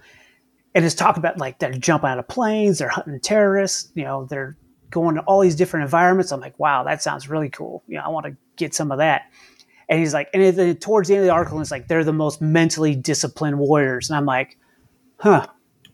And 0.75 0.85
it's 0.85 0.95
talking 0.95 1.21
about 1.21 1.39
like 1.39 1.59
they're 1.59 1.73
jumping 1.73 2.11
out 2.11 2.19
of 2.19 2.29
planes, 2.29 2.79
they're 2.79 2.89
hunting 2.89 3.19
terrorists, 3.19 3.91
you 3.95 4.05
know, 4.05 4.27
they're 4.27 4.57
going 4.91 5.17
to 5.17 5.23
all 5.23 5.41
these 5.41 5.57
different 5.57 5.85
environments. 5.85 6.31
I'm 6.31 6.41
like, 6.41 6.59
wow, 6.59 6.85
that 6.85 7.03
sounds 7.03 7.29
really 7.29 7.49
cool. 7.49 7.83
You 7.89 7.97
know, 7.97 8.05
I 8.05 8.09
want 8.09 8.27
to 8.27 8.37
get 8.57 8.75
some 8.75 8.93
of 8.93 8.99
that. 8.99 9.23
And 9.89 10.01
he's 10.01 10.13
like, 10.13 10.29
and 10.35 10.57
then 10.57 10.77
towards 10.77 11.09
the 11.09 11.15
end 11.15 11.23
of 11.23 11.27
the 11.27 11.33
article, 11.33 11.61
it's 11.61 11.71
like 11.71 11.89
they're 11.89 12.05
the 12.05 12.13
most 12.13 12.41
mentally 12.41 12.95
disciplined 12.95 13.59
warriors. 13.59 14.11
And 14.11 14.17
I'm 14.17 14.27
like, 14.27 14.59
huh, 15.19 15.47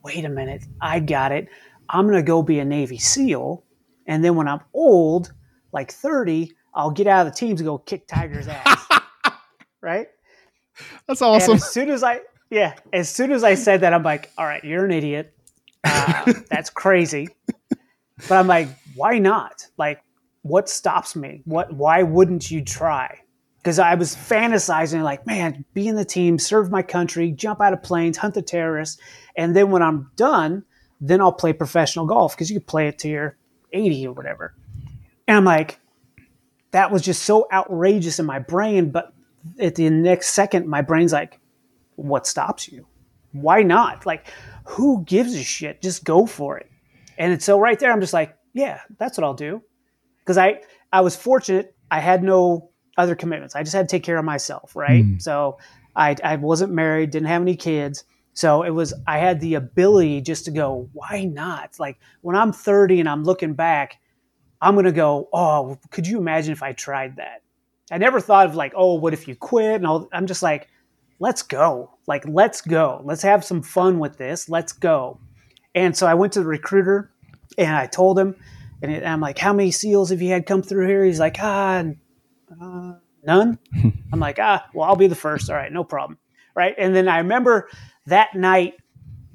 wait 0.02 0.24
a 0.24 0.28
minute, 0.28 0.64
I 0.80 1.00
got 1.00 1.32
it. 1.32 1.48
I'm 1.88 2.06
gonna 2.06 2.22
go 2.22 2.42
be 2.42 2.58
a 2.58 2.64
Navy 2.64 2.98
SEAL, 2.98 3.62
and 4.06 4.24
then 4.24 4.34
when 4.34 4.48
I'm 4.48 4.60
old, 4.72 5.32
like 5.72 5.92
30, 5.92 6.52
I'll 6.74 6.90
get 6.90 7.06
out 7.06 7.26
of 7.26 7.32
the 7.32 7.38
teams 7.38 7.60
and 7.60 7.66
go 7.66 7.78
kick 7.78 8.06
Tiger's 8.06 8.48
ass. 8.48 8.86
right? 9.82 10.08
That's 11.06 11.20
awesome. 11.20 11.52
And 11.52 11.60
as 11.60 11.70
soon 11.70 11.90
as 11.90 12.02
I, 12.02 12.20
yeah, 12.50 12.74
as 12.92 13.10
soon 13.10 13.30
as 13.32 13.44
I 13.44 13.54
said 13.54 13.82
that, 13.82 13.92
I'm 13.92 14.02
like, 14.02 14.30
all 14.38 14.46
right, 14.46 14.62
you're 14.64 14.84
an 14.84 14.90
idiot. 14.90 15.36
Uh, 15.84 16.32
that's 16.50 16.70
crazy. 16.70 17.28
But 18.28 18.32
I'm 18.38 18.46
like, 18.46 18.68
why 18.94 19.18
not? 19.18 19.66
Like, 19.76 20.02
what 20.42 20.68
stops 20.68 21.14
me? 21.14 21.42
What? 21.44 21.72
Why 21.72 22.02
wouldn't 22.02 22.50
you 22.50 22.64
try? 22.64 23.20
Because 23.62 23.78
I 23.78 23.94
was 23.94 24.16
fantasizing, 24.16 25.02
like, 25.02 25.24
man, 25.24 25.64
be 25.72 25.86
in 25.86 25.94
the 25.94 26.04
team, 26.04 26.38
serve 26.38 26.70
my 26.70 26.82
country, 26.82 27.30
jump 27.30 27.60
out 27.60 27.72
of 27.72 27.82
planes, 27.82 28.16
hunt 28.16 28.34
the 28.34 28.42
terrorists, 28.42 29.00
and 29.36 29.54
then 29.54 29.70
when 29.70 29.82
I'm 29.82 30.10
done, 30.16 30.64
then 31.00 31.20
I'll 31.20 31.32
play 31.32 31.52
professional 31.52 32.06
golf 32.06 32.34
because 32.34 32.50
you 32.50 32.58
can 32.58 32.66
play 32.66 32.88
it 32.88 32.98
to 33.00 33.08
your 33.08 33.36
80 33.72 34.06
or 34.08 34.12
whatever. 34.14 34.54
And 35.26 35.36
I'm 35.36 35.44
like, 35.44 35.78
that 36.72 36.90
was 36.90 37.02
just 37.02 37.22
so 37.22 37.46
outrageous 37.52 38.18
in 38.18 38.26
my 38.26 38.38
brain. 38.38 38.90
But 38.90 39.12
at 39.58 39.76
the 39.76 39.88
next 39.90 40.30
second, 40.30 40.66
my 40.66 40.82
brain's 40.82 41.12
like, 41.12 41.38
what 41.96 42.26
stops 42.26 42.68
you? 42.68 42.86
Why 43.32 43.62
not? 43.62 44.06
Like, 44.06 44.26
who 44.64 45.04
gives 45.04 45.34
a 45.34 45.42
shit? 45.42 45.82
Just 45.82 46.04
go 46.04 46.26
for 46.26 46.58
it. 46.58 46.70
And 47.18 47.42
so 47.42 47.58
right 47.58 47.78
there, 47.78 47.92
I'm 47.92 48.00
just 48.00 48.12
like, 48.12 48.36
yeah, 48.52 48.80
that's 48.98 49.16
what 49.16 49.24
I'll 49.24 49.34
do. 49.34 49.62
Because 50.20 50.38
I, 50.38 50.60
I 50.92 51.00
was 51.00 51.16
fortunate. 51.16 51.74
I 51.90 52.00
had 52.00 52.22
no 52.22 52.70
other 52.96 53.14
commitments. 53.14 53.54
I 53.54 53.62
just 53.62 53.74
had 53.74 53.88
to 53.88 53.96
take 53.96 54.02
care 54.02 54.18
of 54.18 54.24
myself, 54.24 54.76
right? 54.76 55.04
Mm. 55.04 55.22
So 55.22 55.58
I, 55.96 56.16
I 56.22 56.36
wasn't 56.36 56.72
married, 56.72 57.10
didn't 57.10 57.28
have 57.28 57.42
any 57.42 57.56
kids. 57.56 58.04
So 58.34 58.62
it 58.62 58.70
was, 58.70 58.94
I 59.06 59.18
had 59.18 59.40
the 59.40 59.54
ability 59.54 60.20
just 60.22 60.46
to 60.46 60.50
go, 60.50 60.88
why 60.92 61.24
not? 61.24 61.78
Like 61.78 61.98
when 62.22 62.36
I'm 62.36 62.52
30 62.52 63.00
and 63.00 63.08
I'm 63.08 63.24
looking 63.24 63.54
back, 63.54 63.98
I'm 64.60 64.74
going 64.74 64.86
to 64.86 64.92
go, 64.92 65.28
oh, 65.32 65.78
could 65.90 66.06
you 66.06 66.18
imagine 66.18 66.52
if 66.52 66.62
I 66.62 66.72
tried 66.72 67.16
that? 67.16 67.42
I 67.90 67.98
never 67.98 68.20
thought 68.20 68.46
of 68.46 68.54
like, 68.54 68.72
oh, 68.76 68.94
what 68.94 69.12
if 69.12 69.28
you 69.28 69.34
quit? 69.34 69.74
And 69.74 69.86
all, 69.86 70.08
I'm 70.12 70.26
just 70.26 70.42
like, 70.42 70.68
let's 71.18 71.42
go. 71.42 71.90
Like, 72.06 72.24
let's 72.26 72.60
go. 72.60 73.02
Let's 73.04 73.22
have 73.22 73.44
some 73.44 73.62
fun 73.62 73.98
with 73.98 74.16
this. 74.16 74.48
Let's 74.48 74.72
go. 74.72 75.20
And 75.74 75.96
so 75.96 76.06
I 76.06 76.14
went 76.14 76.32
to 76.34 76.40
the 76.40 76.46
recruiter 76.46 77.10
and 77.58 77.74
I 77.74 77.86
told 77.86 78.18
him, 78.18 78.36
and 78.82 79.04
I'm 79.04 79.20
like, 79.20 79.38
how 79.38 79.52
many 79.52 79.70
SEALs 79.70 80.10
have 80.10 80.22
you 80.22 80.30
had 80.30 80.46
come 80.46 80.62
through 80.62 80.88
here? 80.88 81.04
He's 81.04 81.20
like, 81.20 81.36
ah, 81.40 81.84
uh, 82.60 82.92
none. 83.24 83.58
I'm 84.12 84.20
like, 84.20 84.38
ah, 84.40 84.66
well, 84.74 84.88
I'll 84.88 84.96
be 84.96 85.06
the 85.06 85.14
first. 85.14 85.50
All 85.50 85.56
right, 85.56 85.72
no 85.72 85.84
problem. 85.84 86.18
Right. 86.54 86.74
And 86.76 86.94
then 86.94 87.08
I 87.08 87.18
remember 87.18 87.68
that 88.06 88.34
night, 88.34 88.74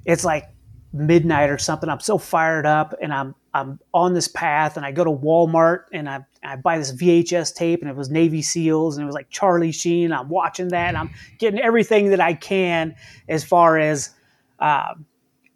it's 0.05 0.23
like 0.23 0.45
midnight 0.93 1.49
or 1.49 1.57
something. 1.57 1.89
I'm 1.89 1.99
so 1.99 2.17
fired 2.17 2.65
up 2.65 2.93
and 3.01 3.13
I'm 3.13 3.35
I'm 3.53 3.79
on 3.91 4.13
this 4.13 4.27
path 4.27 4.77
and 4.77 4.85
I 4.85 4.91
go 4.91 5.03
to 5.03 5.09
Walmart 5.09 5.85
and 5.91 6.07
I, 6.07 6.23
I 6.43 6.57
buy 6.57 6.77
this 6.77 6.93
VHS 6.93 7.55
tape 7.55 7.81
and 7.81 7.89
it 7.89 7.95
was 7.95 8.09
Navy 8.09 8.43
SEALs 8.43 8.97
and 8.97 9.03
it 9.03 9.07
was 9.07 9.15
like 9.15 9.31
Charlie 9.31 9.71
Sheen. 9.71 10.11
I'm 10.11 10.29
watching 10.29 10.67
that 10.67 10.89
and 10.89 10.97
I'm 10.97 11.09
getting 11.39 11.59
everything 11.59 12.09
that 12.09 12.21
I 12.21 12.35
can 12.35 12.95
as 13.27 13.43
far 13.43 13.79
as 13.79 14.11
uh, 14.59 14.93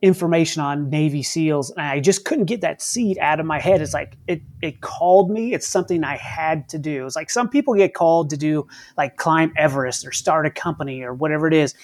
information 0.01 0.61
on 0.61 0.89
Navy 0.89 1.21
SEALs. 1.21 1.69
And 1.71 1.85
I 1.85 1.99
just 1.99 2.25
couldn't 2.25 2.45
get 2.45 2.61
that 2.61 2.81
seed 2.81 3.17
out 3.19 3.39
of 3.39 3.45
my 3.45 3.59
head. 3.59 3.81
It's 3.81 3.93
like 3.93 4.17
it 4.27 4.41
it 4.61 4.81
called 4.81 5.29
me. 5.29 5.53
It's 5.53 5.67
something 5.67 6.03
I 6.03 6.17
had 6.17 6.67
to 6.69 6.79
do. 6.79 7.05
It's 7.05 7.15
like 7.15 7.29
some 7.29 7.49
people 7.49 7.73
get 7.75 7.93
called 7.93 8.29
to 8.31 8.37
do 8.37 8.67
like 8.97 9.17
climb 9.17 9.53
Everest 9.57 10.05
or 10.05 10.11
start 10.11 10.45
a 10.45 10.51
company 10.51 11.01
or 11.01 11.13
whatever 11.13 11.47
it 11.47 11.53
is. 11.53 11.75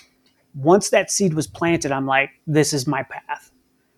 Once 0.56 0.90
that 0.90 1.12
seed 1.12 1.36
was 1.36 1.46
planted, 1.46 1.92
I'm 1.92 2.08
like, 2.08 2.32
this 2.48 2.74
is 2.74 2.88
my 2.88 3.04
path 3.04 3.52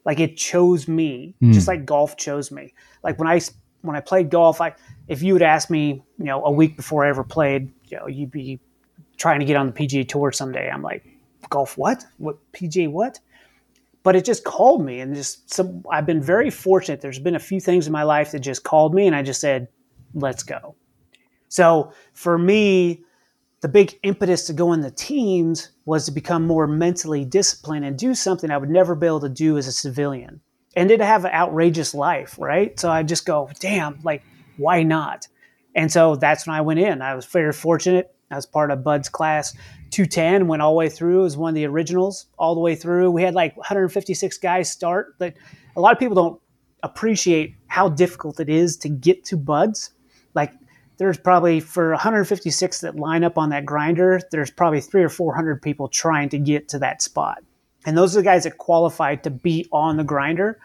like 0.06 0.20
it 0.20 0.38
chose 0.38 0.88
me, 0.88 1.36
mm. 1.40 1.54
just 1.54 1.68
like 1.68 1.86
golf 1.86 2.18
chose 2.18 2.52
me. 2.52 2.74
Like 3.04 3.20
when 3.20 3.28
I 3.28 3.40
when 3.82 3.96
I 3.96 4.00
played 4.00 4.32
golf, 4.32 4.60
I 4.60 4.74
if 5.08 5.22
you 5.22 5.34
would 5.34 5.44
ask 5.44 5.70
me, 5.70 6.04
you 6.18 6.26
know, 6.26 6.44
a 6.46 6.52
week 6.52 6.76
before 6.76 7.06
I 7.06 7.10
ever 7.10 7.24
played, 7.24 7.72
you 7.86 7.98
know, 7.98 8.08
you'd 8.08 8.32
be 8.32 8.60
trying 9.18 9.40
to 9.40 9.46
get 9.46 9.56
on 9.56 9.68
the 9.68 9.74
PGA 9.74 10.08
Tour 10.08 10.32
someday. 10.32 10.68
I'm 10.68 10.82
like, 10.82 11.06
golf 11.50 11.78
what? 11.78 12.06
What 12.18 12.38
PGA 12.54 12.90
what? 12.90 13.20
But 14.10 14.16
it 14.16 14.26
just 14.26 14.44
called 14.44 14.84
me, 14.84 15.02
and 15.02 15.14
just 15.14 15.54
some. 15.54 15.84
I've 15.92 16.08
been 16.08 16.20
very 16.20 16.50
fortunate. 16.50 17.00
There's 17.00 17.20
been 17.20 17.36
a 17.36 17.40
few 17.40 17.60
things 17.60 17.86
in 17.86 17.94
my 17.94 18.02
life 18.02 18.32
that 18.32 18.40
just 18.40 18.64
called 18.64 18.96
me, 18.96 19.06
and 19.06 19.16
I 19.16 19.22
just 19.22 19.40
said, 19.40 19.68
"Let's 20.16 20.42
go." 20.42 20.74
So 21.48 21.92
for 22.14 22.40
me, 22.40 23.04
the 23.62 23.68
big 23.68 24.00
impetus 24.02 24.48
to 24.48 24.54
go 24.54 24.74
in 24.74 24.82
the 24.82 24.90
teams 24.90 25.70
was 25.86 26.06
to 26.06 26.12
become 26.12 26.48
more 26.48 26.66
mentally 26.66 27.24
disciplined 27.24 27.86
and 27.86 27.96
do 28.00 28.16
something 28.16 28.50
I 28.50 28.58
would 28.58 28.72
never 28.72 28.96
be 28.96 29.06
able 29.06 29.20
to 29.20 29.30
do 29.30 29.60
as 29.60 29.68
a 29.68 29.72
civilian 29.72 30.42
and 30.76 30.90
to 30.90 31.06
have 31.06 31.24
an 31.24 31.32
outrageous 31.32 31.94
life, 31.94 32.36
right? 32.40 32.80
So 32.80 32.90
I 32.90 33.04
just 33.04 33.28
go, 33.28 33.48
damn, 33.60 34.00
like, 34.02 34.24
why 34.58 34.82
not? 34.82 35.28
And 35.76 35.92
so 35.92 36.16
that's 36.16 36.48
when 36.48 36.56
I 36.56 36.62
went 36.62 36.80
in. 36.80 37.04
I 37.04 37.14
was 37.14 37.28
very 37.28 37.54
fortunate. 37.54 38.12
I 38.32 38.38
was 38.38 38.48
part 38.48 38.72
of 38.72 38.84
BUD/S 38.84 39.10
class 39.10 39.56
210, 39.92 40.48
went 40.48 40.62
all 40.62 40.74
the 40.74 40.78
way 40.78 40.90
through, 40.90 41.20
It 41.20 41.24
was 41.24 41.38
one 41.38 41.50
of 41.50 41.56
the 41.56 41.66
originals 41.66 42.28
all 42.38 42.56
the 42.56 42.62
way 42.62 42.76
through. 42.76 43.12
We 43.12 43.24
had 43.24 43.34
like 43.34 43.56
156 43.58 44.38
guys 44.38 44.72
start, 44.72 45.18
but 45.18 45.34
a 45.76 45.82
lot 45.82 45.94
of 45.94 46.00
people 46.00 46.16
don't 46.16 46.42
appreciate 46.84 47.56
how 47.68 47.90
difficult 47.90 48.40
it 48.40 48.50
is 48.50 48.78
to 48.78 48.90
get 48.90 49.26
to 49.26 49.38
BUD/S. 49.38 49.92
Like 50.34 50.54
there's 50.98 51.18
probably 51.18 51.60
for 51.60 51.92
156 51.92 52.82
that 52.82 52.96
line 52.96 53.24
up 53.24 53.38
on 53.38 53.50
that 53.50 53.66
grinder, 53.66 54.20
there's 54.32 54.52
probably 54.52 54.82
three 54.82 55.04
or 55.04 55.10
400 55.10 55.62
people 55.62 55.88
trying 55.88 56.30
to 56.30 56.38
get 56.38 56.70
to 56.70 56.80
that 56.80 57.02
spot. 57.02 57.40
And 57.86 57.98
those 57.98 58.16
are 58.16 58.20
the 58.20 58.26
guys 58.26 58.44
that 58.44 58.58
qualified 58.58 59.24
to 59.24 59.30
be 59.30 59.68
on 59.72 59.98
the 59.98 60.04
grinder 60.04 60.60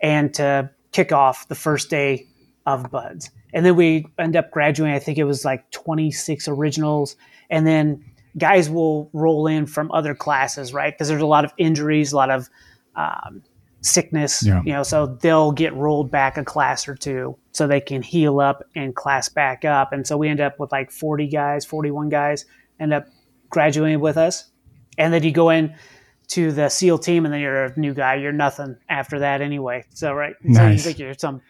and 0.00 0.32
to 0.34 0.70
kick 0.92 1.12
off 1.12 1.48
the 1.48 1.54
first 1.54 1.90
day 1.90 2.26
of 2.66 2.90
BUD/S. 2.90 3.30
And 3.54 3.64
then 3.64 3.76
we 3.76 4.06
end 4.18 4.36
up 4.36 4.50
graduating, 4.50 4.94
I 4.94 4.98
think 4.98 5.16
it 5.16 5.24
was 5.24 5.44
like 5.44 5.70
26 5.70 6.48
originals. 6.48 7.16
And 7.48 7.66
then 7.66 8.04
guys 8.36 8.68
will 8.68 9.10
roll 9.12 9.46
in 9.46 9.66
from 9.66 9.90
other 9.92 10.14
classes, 10.14 10.72
right? 10.72 10.92
Because 10.92 11.08
there's 11.08 11.22
a 11.22 11.26
lot 11.26 11.44
of 11.44 11.52
injuries, 11.56 12.12
a 12.12 12.16
lot 12.16 12.30
of 12.30 12.48
um, 12.96 13.42
sickness, 13.80 14.44
yeah. 14.44 14.62
you 14.64 14.72
know, 14.72 14.82
so 14.82 15.06
they'll 15.06 15.52
get 15.52 15.74
rolled 15.74 16.10
back 16.10 16.36
a 16.36 16.44
class 16.44 16.88
or 16.88 16.94
two 16.94 17.36
so 17.52 17.66
they 17.66 17.80
can 17.80 18.02
heal 18.02 18.40
up 18.40 18.62
and 18.74 18.94
class 18.94 19.28
back 19.28 19.64
up. 19.64 19.92
And 19.92 20.06
so 20.06 20.16
we 20.16 20.28
end 20.28 20.40
up 20.40 20.58
with 20.58 20.72
like 20.72 20.90
40 20.90 21.28
guys, 21.28 21.64
41 21.64 22.08
guys 22.08 22.44
end 22.80 22.92
up 22.92 23.06
graduating 23.50 24.00
with 24.00 24.16
us. 24.16 24.50
And 24.98 25.12
then 25.12 25.22
you 25.22 25.32
go 25.32 25.50
in 25.50 25.74
to 26.28 26.52
the 26.52 26.68
SEAL 26.68 26.98
team 26.98 27.24
and 27.24 27.32
then 27.32 27.40
you're 27.40 27.64
a 27.64 27.78
new 27.78 27.94
guy. 27.94 28.16
You're 28.16 28.32
nothing 28.32 28.76
after 28.88 29.20
that 29.20 29.40
anyway. 29.40 29.84
So, 29.94 30.12
right. 30.12 30.34
Nice. 30.42 30.56
So 30.56 30.68
you 30.68 30.78
think 30.78 30.98
you're 30.98 31.14
some, 31.14 31.40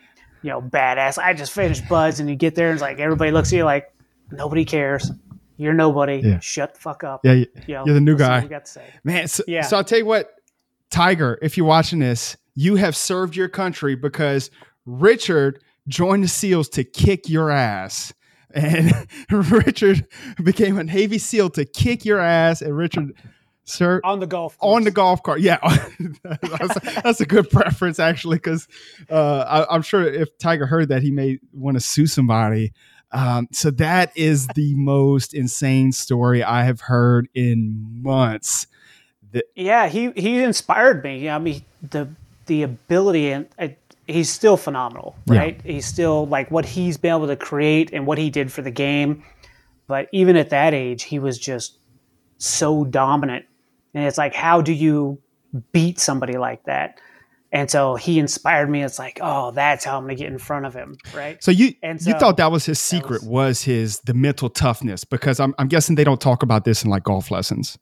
you 0.42 0.50
know, 0.50 0.60
badass. 0.60 1.18
I 1.18 1.34
just 1.34 1.52
finished 1.52 1.88
BUD/S 1.88 2.20
and 2.20 2.28
you 2.28 2.36
get 2.36 2.54
there 2.54 2.68
and 2.68 2.74
it's 2.74 2.82
like 2.82 3.00
everybody 3.00 3.30
looks 3.30 3.52
at 3.52 3.56
you 3.56 3.64
like 3.64 3.92
nobody 4.30 4.64
cares. 4.64 5.10
You're 5.58 5.74
nobody. 5.74 6.20
Yeah. 6.24 6.38
Shut 6.38 6.74
the 6.74 6.80
fuck 6.80 7.04
up. 7.04 7.20
Yeah, 7.24 7.44
you, 7.66 7.76
are 7.76 7.84
the 7.84 8.00
new 8.00 8.16
guy. 8.16 8.46
got 8.46 8.64
to 8.64 8.70
say. 8.70 8.84
Man, 9.04 9.28
so, 9.28 9.42
yeah. 9.46 9.62
so 9.62 9.76
I'll 9.76 9.84
tell 9.84 9.98
you 9.98 10.06
what, 10.06 10.32
Tiger, 10.90 11.38
if 11.42 11.56
you're 11.56 11.66
watching 11.66 11.98
this, 11.98 12.36
you 12.54 12.76
have 12.76 12.96
served 12.96 13.36
your 13.36 13.48
country 13.48 13.94
because 13.94 14.50
Richard 14.86 15.62
joined 15.88 16.24
the 16.24 16.28
SEALs 16.28 16.68
to 16.70 16.84
kick 16.84 17.28
your 17.28 17.50
ass. 17.50 18.14
And 18.54 18.92
Richard 19.30 20.06
became 20.42 20.78
a 20.78 20.84
Navy 20.84 21.18
SEAL 21.18 21.50
to 21.50 21.64
kick 21.64 22.04
your 22.04 22.20
ass. 22.20 22.62
And 22.62 22.76
Richard, 22.76 23.12
sir, 23.64 24.00
on 24.04 24.20
the 24.20 24.26
golf 24.26 24.56
course. 24.58 24.76
on 24.76 24.84
the 24.84 24.90
golf 24.90 25.22
cart, 25.22 25.40
yeah, 25.40 25.58
that's, 26.24 27.02
that's, 27.02 27.20
a 27.20 27.26
good 27.26 27.50
preference 27.50 27.98
actually, 27.98 28.38
because 28.38 28.66
uh, 29.10 29.66
I, 29.70 29.74
am 29.74 29.82
sure 29.82 30.02
if 30.02 30.36
Tiger 30.38 30.66
heard 30.66 30.88
that, 30.88 31.02
he 31.02 31.10
may 31.10 31.38
want 31.52 31.76
to 31.76 31.80
sue 31.80 32.06
somebody. 32.06 32.72
Um, 33.10 33.48
so 33.52 33.70
that 33.72 34.12
is 34.16 34.46
the 34.48 34.74
most 34.74 35.32
insane 35.32 35.92
story 35.92 36.42
I 36.42 36.64
have 36.64 36.82
heard 36.82 37.28
in 37.34 38.02
months 38.02 38.66
the, 39.32 39.44
yeah, 39.54 39.88
he 39.88 40.10
he 40.12 40.42
inspired 40.42 41.02
me. 41.04 41.28
I 41.28 41.38
mean, 41.38 41.62
the 41.90 42.08
the 42.46 42.62
ability 42.62 43.30
and 43.30 43.46
uh, 43.58 43.68
he's 44.06 44.30
still 44.30 44.56
phenomenal, 44.56 45.16
right? 45.26 45.60
Yeah. 45.64 45.72
He's 45.72 45.86
still 45.86 46.26
like 46.26 46.50
what 46.50 46.64
he's 46.64 46.96
been 46.96 47.14
able 47.14 47.26
to 47.26 47.36
create 47.36 47.92
and 47.92 48.06
what 48.06 48.18
he 48.18 48.30
did 48.30 48.50
for 48.50 48.62
the 48.62 48.70
game. 48.70 49.22
But 49.86 50.08
even 50.12 50.36
at 50.36 50.50
that 50.50 50.74
age, 50.74 51.04
he 51.04 51.18
was 51.18 51.38
just 51.38 51.78
so 52.38 52.84
dominant. 52.84 53.46
And 53.94 54.04
it's 54.04 54.18
like, 54.18 54.34
how 54.34 54.60
do 54.60 54.72
you 54.72 55.18
beat 55.72 55.98
somebody 55.98 56.36
like 56.36 56.64
that? 56.64 57.00
And 57.50 57.70
so 57.70 57.94
he 57.94 58.18
inspired 58.18 58.68
me. 58.68 58.82
It's 58.82 58.98
like, 58.98 59.18
oh, 59.22 59.52
that's 59.52 59.84
how 59.84 59.96
I'm 59.96 60.04
gonna 60.04 60.14
get 60.14 60.28
in 60.28 60.38
front 60.38 60.66
of 60.66 60.74
him, 60.74 60.96
right? 61.14 61.42
So 61.42 61.50
you 61.50 61.74
and 61.82 62.00
so, 62.00 62.10
you 62.10 62.18
thought 62.18 62.36
that 62.36 62.52
was 62.52 62.66
his 62.66 62.78
secret 62.78 63.22
was, 63.22 63.28
was, 63.28 63.62
his 63.62 64.00
the 64.00 64.14
mental 64.14 64.50
toughness 64.50 65.04
because 65.04 65.40
I'm 65.40 65.54
I'm 65.58 65.68
guessing 65.68 65.94
they 65.96 66.04
don't 66.04 66.20
talk 66.20 66.42
about 66.42 66.64
this 66.64 66.84
in 66.84 66.90
like 66.90 67.04
golf 67.04 67.30
lessons. 67.30 67.78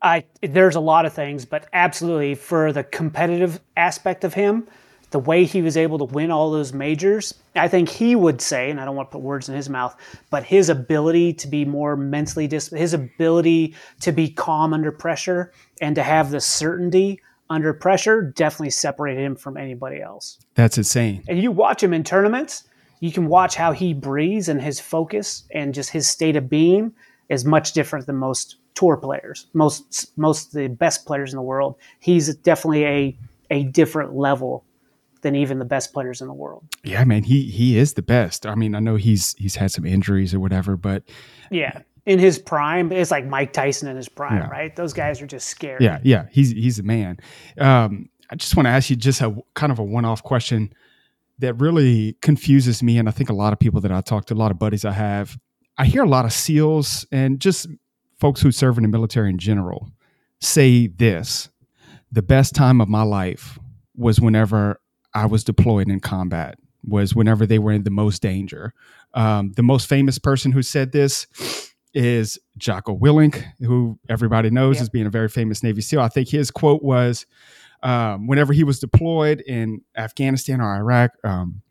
I 0.00 0.24
there's 0.40 0.76
a 0.76 0.80
lot 0.80 1.04
of 1.04 1.12
things, 1.12 1.44
but 1.44 1.68
absolutely 1.72 2.34
for 2.34 2.72
the 2.72 2.84
competitive 2.84 3.60
aspect 3.76 4.24
of 4.24 4.34
him, 4.34 4.66
the 5.10 5.18
way 5.18 5.44
he 5.44 5.60
was 5.60 5.76
able 5.76 5.98
to 5.98 6.04
win 6.04 6.30
all 6.30 6.50
those 6.50 6.72
majors, 6.72 7.34
I 7.54 7.68
think 7.68 7.90
he 7.90 8.16
would 8.16 8.40
say, 8.40 8.70
and 8.70 8.80
I 8.80 8.86
don't 8.86 8.96
want 8.96 9.10
to 9.10 9.12
put 9.12 9.22
words 9.22 9.48
in 9.48 9.54
his 9.54 9.68
mouth, 9.68 9.94
but 10.30 10.42
his 10.42 10.70
ability 10.70 11.34
to 11.34 11.48
be 11.48 11.66
more 11.66 11.96
mentally 11.96 12.48
dis- 12.48 12.70
his 12.70 12.94
ability 12.94 13.74
to 14.00 14.10
be 14.10 14.30
calm 14.30 14.72
under 14.72 14.90
pressure 14.90 15.52
and 15.80 15.94
to 15.96 16.02
have 16.02 16.30
the 16.30 16.40
certainty 16.40 17.20
under 17.52 17.72
pressure 17.72 18.22
definitely 18.22 18.70
separated 18.70 19.22
him 19.22 19.36
from 19.36 19.56
anybody 19.56 20.00
else. 20.00 20.38
That's 20.54 20.78
insane. 20.78 21.22
And 21.28 21.38
you 21.38 21.52
watch 21.52 21.82
him 21.82 21.92
in 21.92 22.02
tournaments, 22.02 22.64
you 23.00 23.12
can 23.12 23.26
watch 23.26 23.54
how 23.54 23.72
he 23.72 23.94
breathes 23.94 24.48
and 24.48 24.60
his 24.60 24.80
focus 24.80 25.44
and 25.52 25.74
just 25.74 25.90
his 25.90 26.08
state 26.08 26.36
of 26.36 26.48
being 26.48 26.92
is 27.28 27.44
much 27.44 27.72
different 27.72 28.06
than 28.06 28.16
most 28.16 28.56
tour 28.74 28.96
players, 28.96 29.46
most 29.52 30.16
most 30.16 30.52
the 30.52 30.68
best 30.68 31.04
players 31.06 31.32
in 31.32 31.36
the 31.36 31.42
world. 31.42 31.76
He's 32.00 32.34
definitely 32.36 32.84
a 32.86 33.18
a 33.50 33.64
different 33.64 34.14
level 34.14 34.64
than 35.22 35.36
even 35.36 35.58
the 35.58 35.64
best 35.64 35.92
players 35.92 36.20
in 36.20 36.26
the 36.26 36.34
world. 36.34 36.64
Yeah, 36.84 37.04
man, 37.04 37.24
he 37.24 37.42
he 37.44 37.78
is 37.78 37.94
the 37.94 38.02
best. 38.02 38.46
I 38.46 38.54
mean, 38.54 38.74
I 38.74 38.80
know 38.80 38.96
he's 38.96 39.34
he's 39.38 39.56
had 39.56 39.70
some 39.70 39.84
injuries 39.84 40.34
or 40.34 40.40
whatever, 40.40 40.76
but 40.76 41.02
yeah, 41.50 41.82
in 42.04 42.18
his 42.18 42.38
prime, 42.38 42.90
it's 42.92 43.10
like 43.10 43.26
Mike 43.26 43.52
Tyson 43.52 43.88
in 43.88 43.96
his 43.96 44.08
prime, 44.08 44.36
yeah. 44.36 44.48
right? 44.48 44.74
Those 44.74 44.92
guys 44.92 45.22
are 45.22 45.26
just 45.26 45.48
scary. 45.48 45.84
Yeah, 45.84 46.00
yeah, 46.02 46.26
he's 46.30 46.50
he's 46.50 46.78
a 46.78 46.82
man. 46.82 47.18
Um, 47.58 48.08
I 48.30 48.34
just 48.34 48.56
want 48.56 48.66
to 48.66 48.70
ask 48.70 48.90
you 48.90 48.96
just 48.96 49.20
a 49.20 49.36
kind 49.54 49.70
of 49.70 49.78
a 49.78 49.84
one-off 49.84 50.22
question 50.22 50.72
that 51.38 51.54
really 51.54 52.16
confuses 52.22 52.82
me, 52.82 52.98
and 52.98 53.08
I 53.08 53.12
think 53.12 53.30
a 53.30 53.34
lot 53.34 53.52
of 53.52 53.58
people 53.58 53.80
that 53.82 53.92
I 53.92 54.00
talk 54.00 54.26
to, 54.26 54.34
a 54.34 54.36
lot 54.36 54.50
of 54.50 54.58
buddies 54.58 54.84
I 54.84 54.92
have, 54.92 55.38
I 55.78 55.84
hear 55.84 56.02
a 56.02 56.08
lot 56.08 56.24
of 56.24 56.32
SEALs 56.32 57.06
and 57.12 57.40
just 57.40 57.66
folks 58.18 58.40
who 58.40 58.52
serve 58.52 58.78
in 58.78 58.82
the 58.82 58.88
military 58.88 59.30
in 59.30 59.38
general 59.38 59.90
say 60.40 60.86
this 60.86 61.48
the 62.10 62.22
best 62.22 62.54
time 62.54 62.80
of 62.80 62.88
my 62.88 63.02
life 63.02 63.58
was 63.96 64.20
whenever 64.20 64.80
I 65.14 65.26
was 65.26 65.44
deployed 65.44 65.88
in 65.88 66.00
combat, 66.00 66.58
was 66.84 67.14
whenever 67.14 67.46
they 67.46 67.58
were 67.58 67.72
in 67.72 67.84
the 67.84 67.90
most 67.90 68.22
danger. 68.22 68.74
Um, 69.14 69.52
the 69.52 69.62
most 69.62 69.88
famous 69.88 70.18
person 70.18 70.52
who 70.52 70.62
said 70.62 70.92
this 70.92 71.26
is 71.94 72.38
Jocko 72.56 72.96
Willink, 72.96 73.44
who 73.60 73.98
everybody 74.08 74.50
knows 74.50 74.76
yep. 74.76 74.82
as 74.82 74.88
being 74.90 75.06
a 75.06 75.10
very 75.10 75.28
famous 75.28 75.62
Navy 75.62 75.80
SEAL. 75.80 76.00
I 76.00 76.08
think 76.08 76.28
his 76.28 76.50
quote 76.50 76.82
was 76.82 77.26
um, 77.82 78.26
whenever 78.26 78.52
he 78.52 78.64
was 78.64 78.78
deployed 78.78 79.40
in 79.40 79.82
Afghanistan 79.96 80.60
or 80.60 80.74
Iraq, 80.74 81.12
um, 81.24 81.62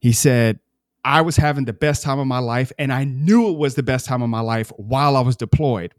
he 0.00 0.12
said, 0.12 0.58
I 1.04 1.20
was 1.20 1.36
having 1.36 1.64
the 1.64 1.72
best 1.72 2.02
time 2.02 2.18
of 2.18 2.26
my 2.26 2.38
life, 2.38 2.72
and 2.78 2.92
I 2.92 3.04
knew 3.04 3.48
it 3.48 3.58
was 3.58 3.74
the 3.74 3.82
best 3.82 4.06
time 4.06 4.22
of 4.22 4.28
my 4.28 4.40
life 4.40 4.70
while 4.76 5.16
I 5.16 5.20
was 5.20 5.36
deployed. 5.36 5.94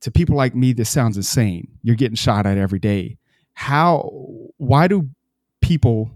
To 0.00 0.10
people 0.10 0.36
like 0.36 0.54
me, 0.54 0.72
this 0.72 0.90
sounds 0.90 1.16
insane. 1.16 1.68
You're 1.82 1.96
getting 1.96 2.16
shot 2.16 2.44
at 2.44 2.58
every 2.58 2.80
day. 2.80 3.18
How, 3.54 4.10
why 4.56 4.88
do 4.88 5.08
people 5.60 6.10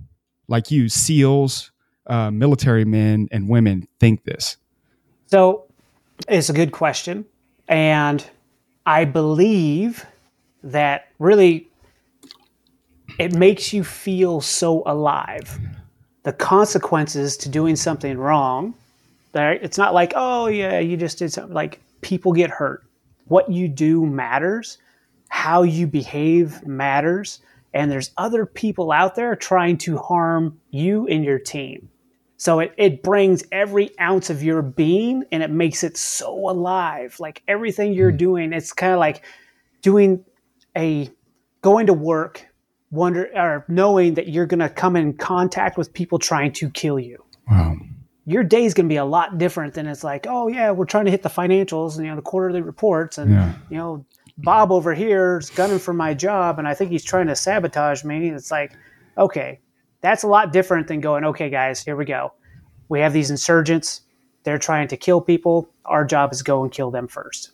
like 0.48 0.72
you, 0.72 0.88
SEALs, 0.88 1.70
uh, 2.08 2.32
military 2.32 2.84
men 2.84 3.28
and 3.30 3.48
women, 3.48 3.86
think 4.00 4.24
this? 4.24 4.56
So 5.26 5.65
it's 6.28 6.48
a 6.48 6.52
good 6.52 6.72
question. 6.72 7.24
And 7.68 8.24
I 8.84 9.04
believe 9.04 10.04
that 10.62 11.08
really 11.18 11.68
it 13.18 13.32
makes 13.32 13.72
you 13.72 13.82
feel 13.84 14.40
so 14.40 14.82
alive 14.86 15.58
the 16.24 16.32
consequences 16.32 17.36
to 17.38 17.48
doing 17.48 17.76
something 17.76 18.18
wrong. 18.18 18.74
It's 19.34 19.78
not 19.78 19.94
like, 19.94 20.12
oh 20.16 20.46
yeah, 20.46 20.78
you 20.78 20.96
just 20.96 21.18
did 21.18 21.32
something. 21.32 21.54
Like 21.54 21.80
people 22.00 22.32
get 22.32 22.50
hurt. 22.50 22.84
What 23.26 23.50
you 23.50 23.68
do 23.68 24.06
matters. 24.06 24.78
How 25.28 25.62
you 25.62 25.86
behave 25.86 26.66
matters. 26.66 27.40
And 27.74 27.90
there's 27.90 28.12
other 28.16 28.46
people 28.46 28.90
out 28.90 29.14
there 29.14 29.36
trying 29.36 29.78
to 29.78 29.98
harm 29.98 30.58
you 30.70 31.06
and 31.08 31.24
your 31.24 31.38
team. 31.38 31.90
So 32.36 32.60
it, 32.60 32.74
it 32.76 33.02
brings 33.02 33.44
every 33.50 33.98
ounce 34.00 34.30
of 34.30 34.42
your 34.42 34.62
being 34.62 35.24
and 35.32 35.42
it 35.42 35.50
makes 35.50 35.82
it 35.82 35.96
so 35.96 36.50
alive. 36.50 37.16
Like 37.18 37.42
everything 37.48 37.92
you're 37.92 38.10
hmm. 38.10 38.16
doing, 38.16 38.52
it's 38.52 38.72
kind 38.72 38.92
of 38.92 38.98
like 38.98 39.24
doing 39.82 40.24
a 40.76 41.10
going 41.62 41.86
to 41.86 41.94
work 41.94 42.46
wonder 42.90 43.28
or 43.34 43.64
knowing 43.68 44.14
that 44.14 44.28
you're 44.28 44.46
going 44.46 44.60
to 44.60 44.68
come 44.68 44.96
in 44.96 45.14
contact 45.14 45.76
with 45.76 45.92
people 45.92 46.18
trying 46.18 46.52
to 46.52 46.70
kill 46.70 46.98
you. 46.98 47.24
Wow. 47.50 47.76
Your 48.26 48.42
day 48.42 48.64
is 48.64 48.74
going 48.74 48.86
to 48.86 48.92
be 48.92 48.96
a 48.96 49.04
lot 49.04 49.38
different 49.38 49.74
than 49.74 49.86
it's 49.86 50.02
like, 50.02 50.26
oh 50.28 50.48
yeah, 50.48 50.72
we're 50.72 50.84
trying 50.84 51.04
to 51.04 51.10
hit 51.10 51.22
the 51.22 51.28
financials 51.28 51.96
and 51.96 52.04
you 52.04 52.10
know 52.10 52.16
the 52.16 52.22
quarterly 52.22 52.60
reports 52.60 53.18
and 53.18 53.30
yeah. 53.30 53.52
you 53.70 53.76
know 53.76 54.04
Bob 54.38 54.72
over 54.72 54.94
here 54.94 55.38
is 55.38 55.48
gunning 55.50 55.78
for 55.78 55.94
my 55.94 56.12
job 56.12 56.58
and 56.58 56.66
I 56.66 56.74
think 56.74 56.90
he's 56.90 57.04
trying 57.04 57.28
to 57.28 57.36
sabotage 57.36 58.04
me. 58.04 58.30
It's 58.30 58.50
like, 58.50 58.72
okay, 59.16 59.60
that's 60.00 60.22
a 60.22 60.28
lot 60.28 60.52
different 60.52 60.88
than 60.88 61.00
going, 61.00 61.24
okay, 61.24 61.50
guys, 61.50 61.82
here 61.82 61.96
we 61.96 62.04
go. 62.04 62.32
We 62.88 63.00
have 63.00 63.12
these 63.12 63.30
insurgents. 63.30 64.02
They're 64.44 64.58
trying 64.58 64.88
to 64.88 64.96
kill 64.96 65.20
people. 65.20 65.68
Our 65.84 66.04
job 66.04 66.32
is 66.32 66.42
go 66.42 66.62
and 66.62 66.70
kill 66.70 66.90
them 66.90 67.08
first. 67.08 67.50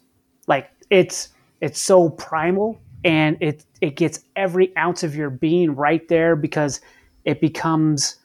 Like 0.47 0.71
it's 0.91 1.31
it's 1.61 1.81
so 1.81 2.11
primal 2.11 2.81
and 3.05 3.37
it 3.41 3.65
it 3.81 3.97
gets 3.97 4.21
every 4.37 4.77
ounce 4.77 5.03
of 5.03 5.17
your 5.17 5.31
being 5.31 5.75
right 5.75 6.07
there 6.09 6.37
because 6.37 6.81
it 7.25 7.41
becomes 7.41 8.17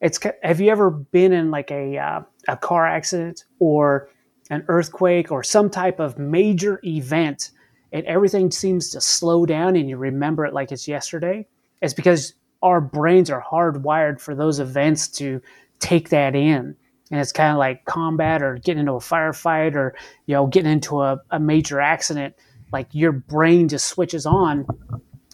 it's 0.00 0.18
have 0.42 0.60
you 0.60 0.70
ever 0.70 0.90
been 0.90 1.32
in 1.32 1.50
like 1.50 1.70
a 1.70 1.98
uh, 1.98 2.22
a 2.48 2.56
car 2.56 2.86
accident 2.86 3.44
or 3.58 4.08
an 4.50 4.64
earthquake 4.68 5.30
or 5.30 5.42
some 5.42 5.70
type 5.70 6.00
of 6.00 6.18
major 6.18 6.80
event 6.84 7.50
and 7.92 8.04
everything 8.06 8.50
seems 8.50 8.90
to 8.90 9.00
slow 9.00 9.46
down 9.46 9.76
and 9.76 9.88
you 9.88 9.96
remember 9.96 10.44
it 10.44 10.52
like 10.52 10.72
it's 10.72 10.88
yesterday 10.88 11.46
it's 11.80 11.94
because 11.94 12.34
our 12.64 12.80
brains 12.80 13.30
are 13.30 13.44
hardwired 13.44 14.20
for 14.20 14.34
those 14.34 14.58
events 14.58 15.06
to 15.06 15.40
take 15.80 16.08
that 16.08 16.34
in. 16.34 16.74
And 17.10 17.20
it's 17.20 17.30
kind 17.30 17.52
of 17.52 17.58
like 17.58 17.84
combat 17.84 18.42
or 18.42 18.56
getting 18.56 18.80
into 18.80 18.94
a 18.94 18.98
firefight 18.98 19.74
or 19.74 19.94
you 20.26 20.34
know 20.34 20.46
getting 20.46 20.72
into 20.72 21.02
a, 21.02 21.20
a 21.30 21.38
major 21.38 21.78
accident. 21.80 22.34
Like 22.72 22.88
your 22.92 23.12
brain 23.12 23.68
just 23.68 23.86
switches 23.86 24.26
on 24.26 24.66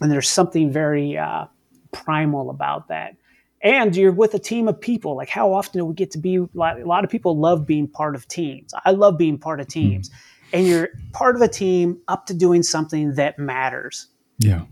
and 0.01 0.11
there's 0.11 0.29
something 0.29 0.71
very 0.73 1.17
uh, 1.17 1.47
primal 1.93 2.51
about 2.51 2.89
that. 2.89 3.17
And 3.63 3.95
you're 3.95 4.13
with 4.13 4.35
a 4.35 4.39
team 4.39 4.67
of 4.67 4.81
people. 4.81 5.17
Like 5.17 5.29
how 5.29 5.55
often 5.55 5.79
do 5.79 5.85
we 5.85 5.95
get 5.95 6.11
to 6.13 6.19
be 6.19 6.37
a 6.37 6.49
lot 6.57 7.05
of 7.05 7.11
people 7.11 7.39
love 7.39 7.65
being 7.65 7.87
part 7.87 8.17
of 8.17 8.27
teams. 8.27 8.75
I 8.85 8.91
love 8.91 9.17
being 9.17 9.39
part 9.39 9.61
of 9.61 9.69
mm-hmm. 9.69 9.89
teams. 9.89 10.11
And 10.53 10.67
you're 10.67 10.89
part 11.13 11.37
of 11.37 11.43
a 11.43 11.49
team 11.49 12.01
up 12.09 12.27
to 12.27 12.35
doing 12.35 12.65
something 12.65 13.15
that 13.15 13.39
matters. 13.39 14.09
Yeah 14.41 14.65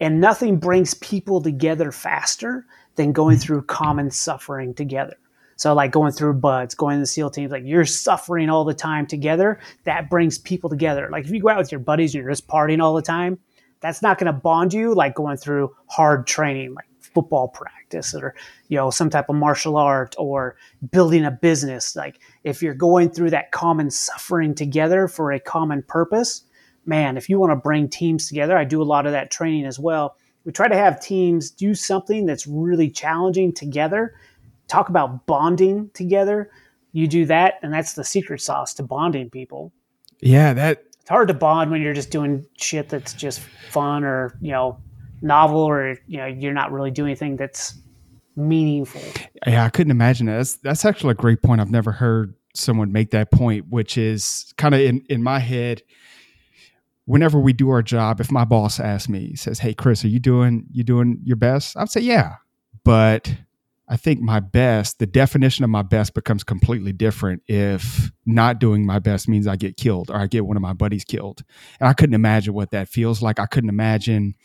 and 0.00 0.20
nothing 0.20 0.58
brings 0.58 0.94
people 0.94 1.40
together 1.42 1.92
faster 1.92 2.66
than 2.96 3.12
going 3.12 3.36
mm-hmm. 3.36 3.42
through 3.42 3.62
common 3.62 4.10
suffering 4.10 4.74
together 4.74 5.16
so 5.60 5.74
like 5.74 5.90
going 5.90 6.12
through 6.12 6.32
BUD/S, 6.34 6.74
going 6.74 6.96
to 6.96 7.00
the 7.00 7.06
SEAL 7.06 7.32
teams, 7.32 7.52
like 7.52 7.64
you're 7.66 7.84
suffering 7.84 8.48
all 8.48 8.64
the 8.64 8.72
time 8.72 9.06
together. 9.06 9.60
That 9.84 10.08
brings 10.08 10.38
people 10.38 10.70
together. 10.70 11.10
Like 11.12 11.26
if 11.26 11.30
you 11.30 11.42
go 11.42 11.50
out 11.50 11.58
with 11.58 11.70
your 11.70 11.80
buddies 11.80 12.14
and 12.14 12.22
you're 12.22 12.32
just 12.32 12.48
partying 12.48 12.82
all 12.82 12.94
the 12.94 13.02
time, 13.02 13.38
that's 13.80 14.00
not 14.00 14.16
going 14.16 14.32
to 14.32 14.40
bond 14.40 14.72
you 14.72 14.94
like 14.94 15.14
going 15.14 15.36
through 15.36 15.76
hard 15.84 16.26
training, 16.26 16.72
like 16.72 16.86
football 17.00 17.48
practice 17.48 18.14
or 18.14 18.34
you 18.68 18.78
know 18.78 18.88
some 18.88 19.10
type 19.10 19.28
of 19.28 19.36
martial 19.36 19.76
art 19.76 20.14
or 20.16 20.56
building 20.92 21.26
a 21.26 21.30
business. 21.30 21.94
Like 21.94 22.20
if 22.42 22.62
you're 22.62 22.72
going 22.72 23.10
through 23.10 23.28
that 23.28 23.52
common 23.52 23.90
suffering 23.90 24.54
together 24.54 25.08
for 25.08 25.30
a 25.30 25.38
common 25.38 25.82
purpose, 25.82 26.44
man, 26.90 27.16
if 27.16 27.30
you 27.30 27.40
want 27.40 27.52
to 27.52 27.56
bring 27.56 27.88
teams 27.88 28.28
together, 28.28 28.58
I 28.58 28.64
do 28.64 28.82
a 28.82 28.84
lot 28.84 29.06
of 29.06 29.12
that 29.12 29.30
training 29.30 29.64
as 29.64 29.78
well. 29.78 30.16
We 30.44 30.52
try 30.52 30.68
to 30.68 30.76
have 30.76 31.00
teams 31.00 31.50
do 31.50 31.74
something 31.74 32.26
that's 32.26 32.46
really 32.46 32.90
challenging 32.90 33.54
together 33.54 34.14
talk 34.70 34.88
about 34.88 35.26
bonding 35.26 35.90
together. 35.92 36.50
You 36.92 37.06
do 37.06 37.26
that, 37.26 37.54
and 37.62 37.72
that's 37.72 37.94
the 37.94 38.04
secret 38.04 38.40
sauce 38.40 38.72
to 38.74 38.82
bonding 38.82 39.30
people. 39.30 39.72
Yeah, 40.20 40.52
that 40.54 40.84
it's 41.00 41.10
hard 41.10 41.28
to 41.28 41.34
bond 41.34 41.70
when 41.70 41.82
you're 41.82 41.94
just 41.94 42.10
doing 42.10 42.46
shit 42.56 42.88
that's 42.88 43.12
just 43.12 43.40
fun 43.40 44.04
or 44.04 44.36
you 44.40 44.52
know 44.52 44.78
novel 45.22 45.60
or 45.60 45.96
you 46.06 46.18
know 46.18 46.26
you're 46.26 46.54
not 46.54 46.72
really 46.72 46.90
doing 46.90 47.10
anything 47.10 47.36
that's 47.36 47.78
meaningful. 48.36 49.02
Yeah, 49.46 49.64
I 49.64 49.68
couldn't 49.68 49.90
imagine 49.90 50.26
that. 50.26 50.36
That's 50.36 50.56
that's 50.56 50.84
actually 50.84 51.12
a 51.12 51.14
great 51.14 51.42
point. 51.42 51.60
I've 51.60 51.70
never 51.70 51.92
heard 51.92 52.34
someone 52.54 52.92
make 52.92 53.10
that 53.10 53.30
point, 53.30 53.66
which 53.68 53.96
is 53.98 54.52
kind 54.56 54.74
of 54.74 54.80
in 54.80 55.04
in 55.08 55.22
my 55.22 55.38
head. 55.38 55.82
Whenever 57.10 57.40
we 57.40 57.52
do 57.52 57.70
our 57.70 57.82
job, 57.82 58.20
if 58.20 58.30
my 58.30 58.44
boss 58.44 58.78
asks 58.78 59.08
me, 59.08 59.34
says, 59.34 59.58
"Hey, 59.58 59.74
Chris, 59.74 60.04
are 60.04 60.08
you 60.08 60.20
doing 60.20 60.66
you 60.70 60.84
doing 60.84 61.18
your 61.24 61.36
best?" 61.36 61.76
I'd 61.76 61.90
say, 61.90 62.02
"Yeah," 62.02 62.36
but 62.84 63.34
I 63.88 63.96
think 63.96 64.20
my 64.20 64.38
best, 64.38 65.00
the 65.00 65.06
definition 65.06 65.64
of 65.64 65.70
my 65.70 65.82
best 65.82 66.14
becomes 66.14 66.44
completely 66.44 66.92
different 66.92 67.42
if 67.48 68.12
not 68.24 68.60
doing 68.60 68.86
my 68.86 69.00
best 69.00 69.28
means 69.28 69.48
I 69.48 69.56
get 69.56 69.76
killed 69.76 70.08
or 70.08 70.16
I 70.16 70.28
get 70.28 70.46
one 70.46 70.56
of 70.56 70.62
my 70.62 70.72
buddies 70.72 71.04
killed. 71.04 71.42
And 71.80 71.88
I 71.88 71.92
couldn't 71.92 72.14
imagine 72.14 72.54
what 72.54 72.70
that 72.70 72.88
feels 72.88 73.20
like. 73.20 73.40
I 73.40 73.46
couldn't 73.46 73.70
imagine 73.70 74.36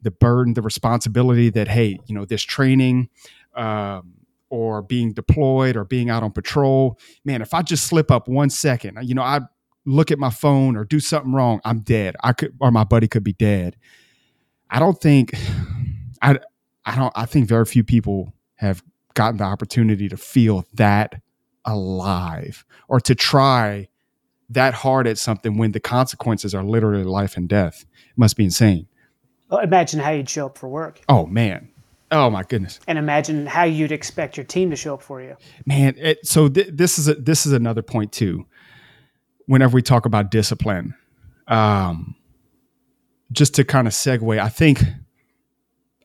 the 0.00 0.10
burden, 0.10 0.54
the 0.54 0.62
responsibility 0.62 1.50
that, 1.50 1.68
hey, 1.68 1.98
you 2.06 2.14
know, 2.14 2.24
this 2.24 2.42
training 2.42 3.10
um, 3.54 4.14
or 4.48 4.80
being 4.80 5.12
deployed 5.12 5.76
or 5.76 5.84
being 5.84 6.08
out 6.08 6.22
on 6.22 6.32
patrol, 6.32 6.98
man, 7.26 7.42
if 7.42 7.52
I 7.52 7.60
just 7.60 7.86
slip 7.86 8.10
up 8.10 8.26
one 8.26 8.48
second, 8.48 8.96
you 9.02 9.14
know, 9.14 9.22
I 9.22 9.40
look 9.86 10.10
at 10.10 10.18
my 10.18 10.30
phone 10.30 10.76
or 10.76 10.84
do 10.84 11.00
something 11.00 11.32
wrong, 11.32 11.60
I'm 11.64 11.80
dead. 11.80 12.16
I 12.22 12.32
could, 12.32 12.54
or 12.60 12.70
my 12.70 12.84
buddy 12.84 13.08
could 13.08 13.24
be 13.24 13.34
dead. 13.34 13.76
I 14.70 14.78
don't 14.78 15.00
think, 15.00 15.34
I, 16.22 16.38
I 16.84 16.96
don't, 16.96 17.12
I 17.14 17.26
think 17.26 17.48
very 17.48 17.64
few 17.64 17.84
people 17.84 18.32
have 18.56 18.82
gotten 19.14 19.38
the 19.38 19.44
opportunity 19.44 20.08
to 20.08 20.16
feel 20.16 20.66
that 20.74 21.20
alive 21.64 22.64
or 22.88 23.00
to 23.00 23.14
try 23.14 23.88
that 24.50 24.74
hard 24.74 25.06
at 25.06 25.18
something 25.18 25.56
when 25.56 25.72
the 25.72 25.80
consequences 25.80 26.54
are 26.54 26.64
literally 26.64 27.04
life 27.04 27.36
and 27.36 27.48
death. 27.48 27.84
It 28.10 28.18
must 28.18 28.36
be 28.36 28.44
insane. 28.44 28.86
Well, 29.50 29.60
imagine 29.60 30.00
how 30.00 30.10
you'd 30.10 30.28
show 30.28 30.46
up 30.46 30.58
for 30.58 30.68
work. 30.68 31.00
Oh 31.08 31.26
man. 31.26 31.70
Oh 32.10 32.30
my 32.30 32.42
goodness. 32.42 32.80
And 32.86 32.98
imagine 32.98 33.46
how 33.46 33.64
you'd 33.64 33.92
expect 33.92 34.36
your 34.36 34.44
team 34.44 34.70
to 34.70 34.76
show 34.76 34.94
up 34.94 35.02
for 35.02 35.22
you. 35.22 35.36
Man, 35.66 35.94
it, 35.98 36.26
so 36.26 36.48
th- 36.48 36.68
this 36.72 36.98
is 36.98 37.08
a, 37.08 37.14
this 37.14 37.46
is 37.46 37.52
another 37.52 37.82
point 37.82 38.12
too. 38.12 38.46
Whenever 39.46 39.74
we 39.74 39.82
talk 39.82 40.06
about 40.06 40.30
discipline, 40.30 40.94
um, 41.48 42.14
just 43.32 43.54
to 43.54 43.64
kind 43.64 43.86
of 43.86 43.92
segue, 43.92 44.38
I 44.38 44.48
think 44.48 44.82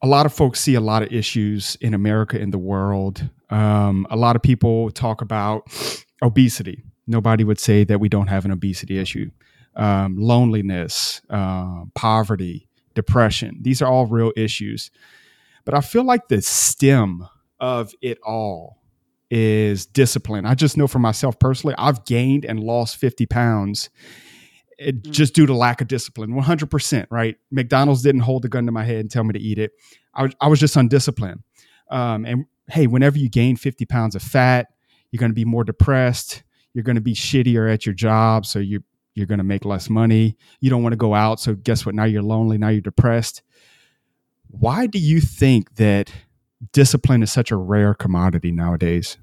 a 0.02 0.08
lot 0.08 0.26
of 0.26 0.34
folks 0.34 0.60
see 0.60 0.76
a 0.76 0.82
lot 0.82 1.04
of 1.04 1.12
issues 1.12 1.78
in 1.82 1.94
America, 1.94 2.40
in 2.40 2.52
the 2.52 2.58
world. 2.58 3.30
Um, 3.50 4.08
a 4.10 4.16
lot 4.16 4.36
of 4.36 4.42
people 4.42 4.92
talk 4.92 5.22
about 5.22 5.68
obesity. 6.22 6.84
Nobody 7.08 7.44
would 7.44 7.60
say 7.60 7.84
that 7.86 8.00
we 8.00 8.10
don't 8.10 8.28
have 8.28 8.46
an 8.46 8.52
obesity 8.52 8.98
issue. 9.00 9.32
Um, 9.76 10.18
loneliness, 10.18 11.22
uh, 11.30 11.86
poverty, 11.96 12.68
depression. 12.96 13.60
These 13.62 13.82
are 13.82 13.92
all 13.92 14.06
real 14.06 14.32
issues. 14.36 14.92
But 15.66 15.74
I 15.74 15.82
feel 15.82 16.04
like 16.04 16.28
the 16.28 16.42
stem 16.42 17.28
of 17.60 17.94
it 18.02 18.20
all 18.24 18.79
is 19.30 19.86
discipline. 19.86 20.46
I 20.46 20.56
just 20.56 20.78
know 20.78 20.88
for 20.88 21.00
myself 21.00 21.38
personally, 21.40 21.76
I've 21.78 22.06
gained 22.06 22.46
and 22.46 22.60
lost 22.60 22.98
50 22.98 23.26
pounds 23.28 23.90
it, 24.80 25.04
mm. 25.04 25.12
just 25.12 25.36
due 25.36 25.46
to 25.46 25.54
lack 25.54 25.82
of 25.82 25.88
discipline 25.88 26.32
100% 26.32 27.06
right? 27.10 27.36
McDonald's 27.52 28.02
didn't 28.02 28.22
hold 28.22 28.44
the 28.44 28.50
gun 28.50 28.66
to 28.66 28.72
my 28.72 28.84
head 28.84 29.00
and 29.00 29.12
tell 29.12 29.24
me 29.24 29.34
to 29.34 29.40
eat 29.40 29.60
it. 29.60 29.72
I 30.14 30.24
was, 30.24 30.36
I 30.42 30.48
was 30.48 30.60
just 30.60 30.76
undisciplined. 30.76 31.44
Um, 31.92 32.26
and 32.26 32.46
hey 32.70 32.88
whenever 32.88 33.18
you 33.18 33.30
gain 33.30 33.56
50 33.56 33.86
pounds 33.86 34.16
of 34.16 34.22
fat 34.22 34.68
you're 35.10 35.20
going 35.20 35.32
to 35.32 35.36
be 35.36 35.46
more 35.46 35.64
depressed 35.64 36.44
you're 36.74 36.84
going 36.84 36.96
to 36.96 37.02
be 37.02 37.16
shittier 37.16 37.72
at 37.72 37.84
your 37.86 37.96
job 37.96 38.46
so 38.46 38.60
you 38.60 38.84
you're 39.16 39.26
going 39.26 39.40
to 39.40 39.44
make 39.44 39.66
less 39.66 39.90
money. 39.90 40.38
You 40.62 40.70
don't 40.70 40.84
want 40.84 40.94
to 40.94 40.98
go 40.98 41.14
out 41.14 41.40
so 41.40 41.56
guess 41.56 41.86
what? 41.86 41.96
Now 41.96 42.06
you're 42.06 42.22
lonely 42.22 42.58
now 42.58 42.70
you're 42.70 42.82
depressed. 42.82 43.42
Why 44.48 44.88
do 44.88 44.98
you 44.98 45.20
think 45.20 45.76
that 45.76 46.12
discipline 46.74 47.24
is 47.24 47.32
such 47.32 47.52
a 47.52 47.56
rare 47.56 47.94
commodity 47.94 48.52
nowadays 48.52 49.18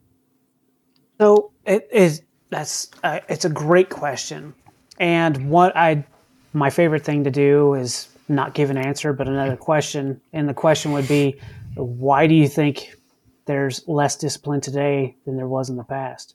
So 1.19 1.53
it 1.65 1.89
is 1.93 2.23
that's 2.51 2.91
uh, 3.03 3.21
it's 3.29 3.45
a 3.45 3.51
great 3.51 3.91
question, 3.91 4.55
and 4.99 5.51
what 5.51 5.77
I 5.77 6.05
my 6.53 6.71
favorite 6.71 7.05
thing 7.05 7.25
to 7.25 7.31
do 7.31 7.75
is 7.75 8.09
not 8.29 8.55
give 8.55 8.71
an 8.71 8.77
answer, 8.77 9.13
but 9.13 9.29
another 9.29 9.57
question, 9.57 10.21
and 10.33 10.49
the 10.49 10.55
question 10.55 10.93
would 10.93 11.09
be, 11.09 11.39
why 11.75 12.27
do 12.27 12.35
you 12.35 12.49
think 12.49 12.95
there's 13.47 13.87
less 13.87 14.17
discipline 14.17 14.61
today 14.61 15.17
than 15.25 15.37
there 15.37 15.49
was 15.49 15.71
in 15.71 15.77
the 15.77 15.85
past? 15.85 16.35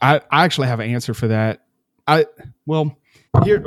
I, 0.00 0.20
I 0.30 0.44
actually 0.44 0.68
have 0.68 0.80
an 0.80 0.90
answer 0.90 1.14
for 1.14 1.28
that. 1.28 1.64
I 2.06 2.26
well 2.66 2.96
here 3.44 3.64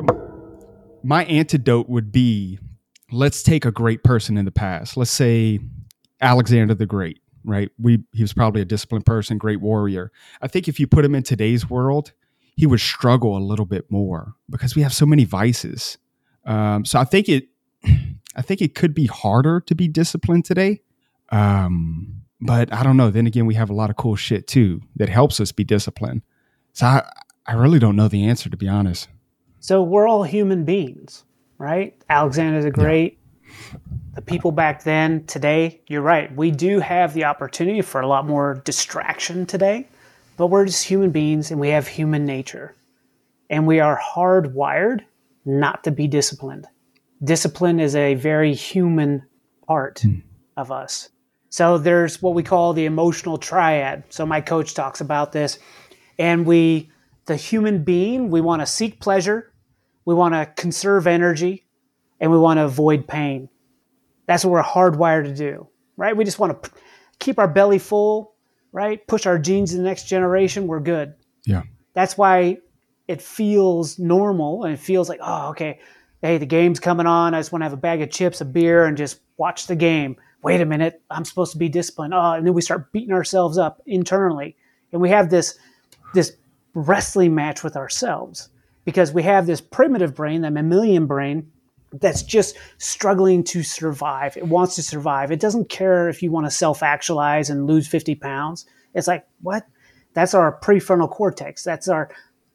my 1.03 1.25
antidote 1.25 1.87
would 1.87 2.11
be 2.11 2.59
let's 3.11 3.43
take 3.43 3.65
a 3.65 3.71
great 3.71 4.03
person 4.03 4.37
in 4.37 4.45
the 4.45 4.51
past. 4.51 4.97
Let's 4.97 5.11
say 5.11 5.59
Alexander 6.21 6.73
the 6.73 6.85
Great, 6.85 7.19
right? 7.43 7.69
We 7.79 8.03
he 8.11 8.23
was 8.23 8.33
probably 8.33 8.61
a 8.61 8.65
disciplined 8.65 9.05
person, 9.05 9.37
great 9.37 9.61
warrior. 9.61 10.11
I 10.41 10.47
think 10.47 10.67
if 10.67 10.79
you 10.79 10.87
put 10.87 11.05
him 11.05 11.15
in 11.15 11.23
today's 11.23 11.69
world, 11.69 12.13
he 12.55 12.65
would 12.65 12.79
struggle 12.79 13.37
a 13.37 13.39
little 13.39 13.65
bit 13.65 13.91
more 13.91 14.35
because 14.49 14.75
we 14.75 14.81
have 14.81 14.93
so 14.93 15.05
many 15.05 15.25
vices. 15.25 15.97
Um, 16.45 16.85
so 16.85 16.99
I 16.99 17.03
think 17.03 17.27
it, 17.27 17.49
I 18.35 18.41
think 18.41 18.61
it 18.61 18.75
could 18.75 18.93
be 18.93 19.07
harder 19.07 19.59
to 19.61 19.75
be 19.75 19.87
disciplined 19.87 20.45
today. 20.45 20.81
Um, 21.29 22.21
but 22.39 22.71
I 22.73 22.83
don't 22.83 22.97
know. 22.97 23.09
Then 23.09 23.27
again, 23.27 23.45
we 23.45 23.55
have 23.55 23.69
a 23.69 23.73
lot 23.73 23.89
of 23.89 23.95
cool 23.95 24.15
shit 24.15 24.47
too 24.47 24.81
that 24.95 25.09
helps 25.09 25.39
us 25.39 25.51
be 25.51 25.63
disciplined. 25.63 26.21
So 26.73 26.85
I, 26.85 27.09
I 27.45 27.53
really 27.53 27.79
don't 27.79 27.95
know 27.95 28.07
the 28.07 28.25
answer 28.25 28.49
to 28.49 28.57
be 28.57 28.67
honest. 28.67 29.09
So 29.59 29.81
we're 29.81 30.07
all 30.07 30.23
human 30.23 30.63
beings, 30.63 31.25
right? 31.57 31.99
Alexander 32.09 32.61
the 32.61 32.71
Great, 32.71 33.19
yeah. 33.41 33.77
The 34.15 34.21
people 34.21 34.51
back 34.51 34.83
then, 34.83 35.25
today, 35.25 35.81
you're 35.87 36.01
right. 36.01 36.33
We 36.33 36.49
do 36.49 36.79
have 36.79 37.13
the 37.13 37.25
opportunity 37.25 37.81
for 37.81 37.99
a 37.99 38.07
lot 38.07 38.25
more 38.25 38.61
distraction 38.63 39.45
today, 39.45 39.89
but 40.37 40.47
we're 40.47 40.65
just 40.65 40.85
human 40.85 41.11
beings 41.11 41.51
and 41.51 41.59
we 41.59 41.69
have 41.69 41.87
human 41.87 42.25
nature. 42.25 42.75
And 43.49 43.67
we 43.67 43.81
are 43.81 43.99
hardwired 43.99 45.01
not 45.43 45.83
to 45.83 45.91
be 45.91 46.07
disciplined. 46.07 46.65
Discipline 47.23 47.79
is 47.79 47.95
a 47.95 48.15
very 48.15 48.53
human 48.53 49.23
part 49.67 49.97
mm. 49.97 50.23
of 50.55 50.71
us. 50.71 51.09
So 51.49 51.77
there's 51.77 52.21
what 52.21 52.33
we 52.33 52.43
call 52.43 52.73
the 52.73 52.85
emotional 52.85 53.37
triad. 53.37 54.03
So 54.09 54.25
my 54.25 54.39
coach 54.39 54.73
talks 54.73 55.01
about 55.01 55.33
this. 55.33 55.59
And 56.17 56.45
we, 56.45 56.89
the 57.25 57.35
human 57.35 57.83
being, 57.83 58.29
we 58.29 58.39
want 58.39 58.61
to 58.61 58.65
seek 58.65 59.01
pleasure, 59.01 59.51
we 60.05 60.15
want 60.15 60.33
to 60.33 60.45
conserve 60.61 61.05
energy, 61.05 61.65
and 62.19 62.31
we 62.31 62.37
want 62.37 62.57
to 62.57 62.63
avoid 62.63 63.07
pain. 63.07 63.49
That's 64.25 64.43
what 64.43 64.51
we're 64.51 64.63
hardwired 64.63 65.25
to 65.25 65.33
do, 65.33 65.67
right? 65.97 66.15
We 66.15 66.23
just 66.23 66.39
want 66.39 66.63
to 66.63 66.71
keep 67.19 67.39
our 67.39 67.47
belly 67.47 67.79
full, 67.79 68.35
right? 68.71 69.05
Push 69.07 69.25
our 69.25 69.37
genes 69.37 69.71
to 69.71 69.77
the 69.77 69.83
next 69.83 70.07
generation. 70.07 70.67
We're 70.67 70.79
good. 70.79 71.13
Yeah. 71.45 71.63
That's 71.93 72.17
why 72.17 72.57
it 73.07 73.21
feels 73.21 73.99
normal 73.99 74.63
and 74.63 74.73
it 74.73 74.79
feels 74.79 75.09
like, 75.09 75.19
oh, 75.21 75.49
okay, 75.49 75.79
hey, 76.21 76.37
the 76.37 76.45
game's 76.45 76.79
coming 76.79 77.05
on. 77.05 77.33
I 77.33 77.39
just 77.39 77.51
want 77.51 77.61
to 77.61 77.65
have 77.65 77.73
a 77.73 77.77
bag 77.77 78.01
of 78.01 78.09
chips, 78.09 78.41
a 78.41 78.45
beer, 78.45 78.85
and 78.85 78.97
just 78.97 79.19
watch 79.37 79.67
the 79.67 79.75
game. 79.75 80.17
Wait 80.41 80.61
a 80.61 80.65
minute, 80.65 81.01
I'm 81.09 81.25
supposed 81.25 81.51
to 81.53 81.57
be 81.57 81.69
disciplined. 81.69 82.13
Oh, 82.13 82.33
and 82.33 82.45
then 82.45 82.53
we 82.53 82.61
start 82.61 82.91
beating 82.91 83.13
ourselves 83.13 83.57
up 83.57 83.81
internally. 83.85 84.55
And 84.91 85.01
we 85.01 85.09
have 85.09 85.29
this 85.29 85.57
this 86.13 86.35
wrestling 86.73 87.35
match 87.35 87.63
with 87.63 87.75
ourselves 87.75 88.49
because 88.85 89.11
we 89.11 89.23
have 89.23 89.45
this 89.45 89.59
primitive 89.59 90.15
brain, 90.15 90.41
that 90.41 90.53
mammalian 90.53 91.07
brain, 91.07 91.51
that's 91.99 92.23
just 92.23 92.57
struggling 92.77 93.43
to 93.45 93.63
survive. 93.63 94.37
It 94.37 94.47
wants 94.47 94.75
to 94.75 94.83
survive. 94.83 95.31
It 95.31 95.39
doesn't 95.39 95.69
care 95.69 96.09
if 96.09 96.21
you 96.21 96.31
want 96.31 96.45
to 96.45 96.51
self 96.51 96.83
actualize 96.83 97.49
and 97.49 97.67
lose 97.67 97.87
50 97.87 98.15
pounds. 98.15 98.65
It's 98.93 99.07
like, 99.07 99.25
what? 99.41 99.65
That's 100.13 100.33
our 100.33 100.59
prefrontal 100.59 101.09
cortex. 101.09 101.63
That's 101.63 101.87
our 101.87 102.09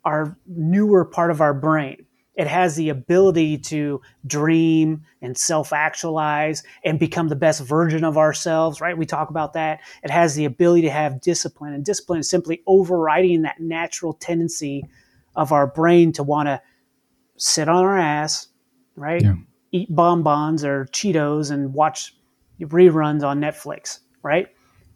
our 0.04 0.36
newer 0.46 1.04
part 1.04 1.30
of 1.30 1.40
our 1.40 1.52
brain. 1.52 2.06
It 2.34 2.46
has 2.46 2.74
the 2.74 2.88
ability 2.88 3.58
to 3.58 4.00
dream 4.26 5.02
and 5.20 5.36
self 5.36 5.74
actualize 5.74 6.62
and 6.84 6.98
become 6.98 7.28
the 7.28 7.36
best 7.36 7.60
version 7.60 8.02
of 8.02 8.16
ourselves, 8.16 8.80
right? 8.80 8.96
We 8.96 9.04
talk 9.04 9.28
about 9.28 9.52
that. 9.52 9.80
It 10.02 10.10
has 10.10 10.34
the 10.34 10.46
ability 10.46 10.82
to 10.82 10.90
have 10.90 11.20
discipline, 11.20 11.74
and 11.74 11.84
discipline 11.84 12.20
is 12.20 12.30
simply 12.30 12.62
overriding 12.66 13.42
that 13.42 13.60
natural 13.60 14.14
tendency 14.14 14.84
of 15.36 15.52
our 15.52 15.66
brain 15.66 16.12
to 16.12 16.22
want 16.22 16.46
to 16.46 16.62
sit 17.36 17.68
on 17.68 17.84
our 17.84 17.98
ass, 17.98 18.48
right? 19.00 19.22
Yeah. 19.22 19.34
Eat 19.72 19.94
bonbons 19.94 20.64
or 20.64 20.86
Cheetos 20.92 21.50
and 21.50 21.72
watch 21.72 22.14
reruns 22.60 23.22
on 23.22 23.40
Netflix, 23.40 24.00
right? 24.22 24.48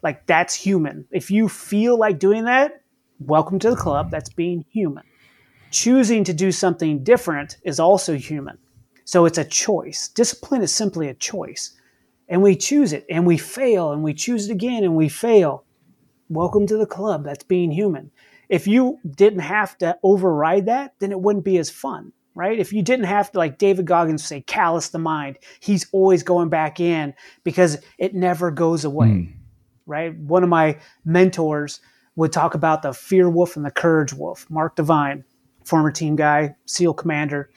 Like 0.03 0.25
that's 0.27 0.53
human. 0.53 1.05
If 1.11 1.31
you 1.31 1.49
feel 1.49 1.97
like 1.97 2.19
doing 2.19 2.45
that, 2.45 2.83
welcome 3.19 3.57
to 3.59 3.69
the 3.71 3.75
club. 3.75 4.11
That's 4.11 4.29
being 4.29 4.63
human. 4.69 5.03
Choosing 5.71 6.23
to 6.25 6.33
do 6.33 6.51
something 6.51 7.03
different 7.03 7.57
is 7.63 7.79
also 7.79 8.15
human. 8.15 8.57
So 9.05 9.25
it's 9.25 9.37
a 9.37 9.45
choice. 9.45 10.09
Discipline 10.09 10.61
is 10.61 10.73
simply 10.73 11.07
a 11.07 11.13
choice. 11.13 11.75
And 12.27 12.41
we 12.41 12.55
choose 12.55 12.93
it 12.93 13.05
and 13.09 13.25
we 13.25 13.37
fail 13.37 13.91
and 13.91 14.03
we 14.03 14.13
choose 14.13 14.49
it 14.49 14.51
again 14.51 14.83
and 14.83 14.95
we 14.95 15.09
fail. 15.09 15.63
Welcome 16.29 16.65
to 16.67 16.77
the 16.77 16.87
club. 16.87 17.23
That's 17.23 17.43
being 17.43 17.71
human. 17.71 18.11
If 18.49 18.67
you 18.67 18.99
didn't 19.15 19.39
have 19.39 19.77
to 19.79 19.97
override 20.03 20.67
that, 20.67 20.95
then 20.99 21.11
it 21.11 21.19
wouldn't 21.19 21.45
be 21.45 21.57
as 21.57 21.69
fun, 21.69 22.13
right? 22.35 22.59
If 22.59 22.71
you 22.71 22.83
didn't 22.83 23.05
have 23.05 23.31
to, 23.31 23.37
like 23.37 23.57
David 23.57 23.85
Goggins 23.85 24.23
say, 24.23 24.41
callous 24.41 24.89
the 24.89 24.99
mind, 24.99 25.39
he's 25.59 25.87
always 25.91 26.21
going 26.21 26.49
back 26.49 26.79
in 26.79 27.13
because 27.43 27.77
it 27.97 28.13
never 28.13 28.51
goes 28.51 28.85
away, 28.85 29.07
mm. 29.07 29.33
right? 29.87 30.15
One 30.15 30.43
of 30.43 30.49
my 30.49 30.77
mentors, 31.03 31.79
would 32.15 32.31
talk 32.31 32.53
about 32.53 32.81
the 32.81 32.93
fear 32.93 33.29
wolf 33.29 33.55
and 33.55 33.65
the 33.65 33.71
courage 33.71 34.13
wolf. 34.13 34.49
Mark 34.49 34.75
Divine, 34.75 35.23
former 35.63 35.91
team 35.91 36.15
guy, 36.15 36.55
SEAL 36.65 36.93
commander, 36.93 37.49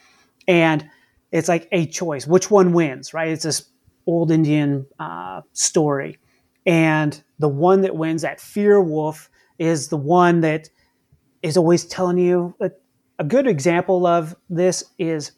and 0.47 0.89
it's 1.31 1.47
like 1.47 1.67
a 1.71 1.85
choice. 1.85 2.27
Which 2.27 2.51
one 2.51 2.73
wins? 2.73 3.13
Right? 3.13 3.29
It's 3.29 3.43
this 3.43 3.69
old 4.05 4.31
Indian 4.31 4.85
uh, 4.99 5.41
story, 5.53 6.17
and 6.65 7.21
the 7.39 7.49
one 7.49 7.81
that 7.81 7.95
wins, 7.95 8.21
that 8.23 8.41
fear 8.41 8.81
wolf, 8.81 9.29
is 9.57 9.87
the 9.87 9.97
one 9.97 10.41
that 10.41 10.69
is 11.41 11.57
always 11.57 11.85
telling 11.85 12.17
you. 12.17 12.55
A, 13.19 13.23
good 13.23 13.47
example 13.47 14.07
of 14.07 14.35
this 14.49 14.83
is 14.97 15.31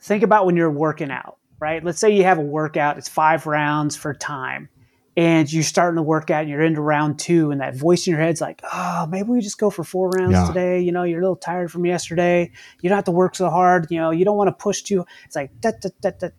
think 0.00 0.22
about 0.22 0.46
when 0.46 0.56
you're 0.56 0.70
working 0.70 1.10
out. 1.10 1.38
Right? 1.58 1.82
Let's 1.82 1.98
say 1.98 2.14
you 2.14 2.24
have 2.24 2.38
a 2.38 2.42
workout. 2.42 2.98
It's 2.98 3.08
five 3.08 3.46
rounds 3.46 3.96
for 3.96 4.12
time 4.14 4.68
and 5.16 5.50
you're 5.50 5.62
starting 5.62 5.96
to 5.96 6.02
work 6.02 6.30
out 6.30 6.42
and 6.42 6.50
you're 6.50 6.62
into 6.62 6.80
round 6.80 7.18
two 7.18 7.50
and 7.50 7.60
that 7.60 7.74
voice 7.74 8.06
in 8.06 8.12
your 8.12 8.20
head's 8.20 8.40
like 8.40 8.60
oh 8.72 9.06
maybe 9.10 9.30
we 9.30 9.40
just 9.40 9.58
go 9.58 9.70
for 9.70 9.82
four 9.82 10.10
rounds 10.10 10.32
yeah. 10.32 10.46
today 10.46 10.80
you 10.80 10.92
know 10.92 11.02
you're 11.02 11.20
a 11.20 11.22
little 11.22 11.36
tired 11.36 11.72
from 11.72 11.86
yesterday 11.86 12.50
you 12.82 12.88
don't 12.88 12.96
have 12.96 13.04
to 13.04 13.10
work 13.10 13.34
so 13.34 13.48
hard 13.48 13.86
you 13.90 13.98
know 13.98 14.10
you 14.10 14.24
don't 14.24 14.36
want 14.36 14.48
to 14.48 14.62
push 14.62 14.82
too 14.82 15.04
it's 15.24 15.36
like 15.36 15.50
that, 15.62 15.80
that, 15.82 16.00
that, 16.02 16.20
that. 16.20 16.32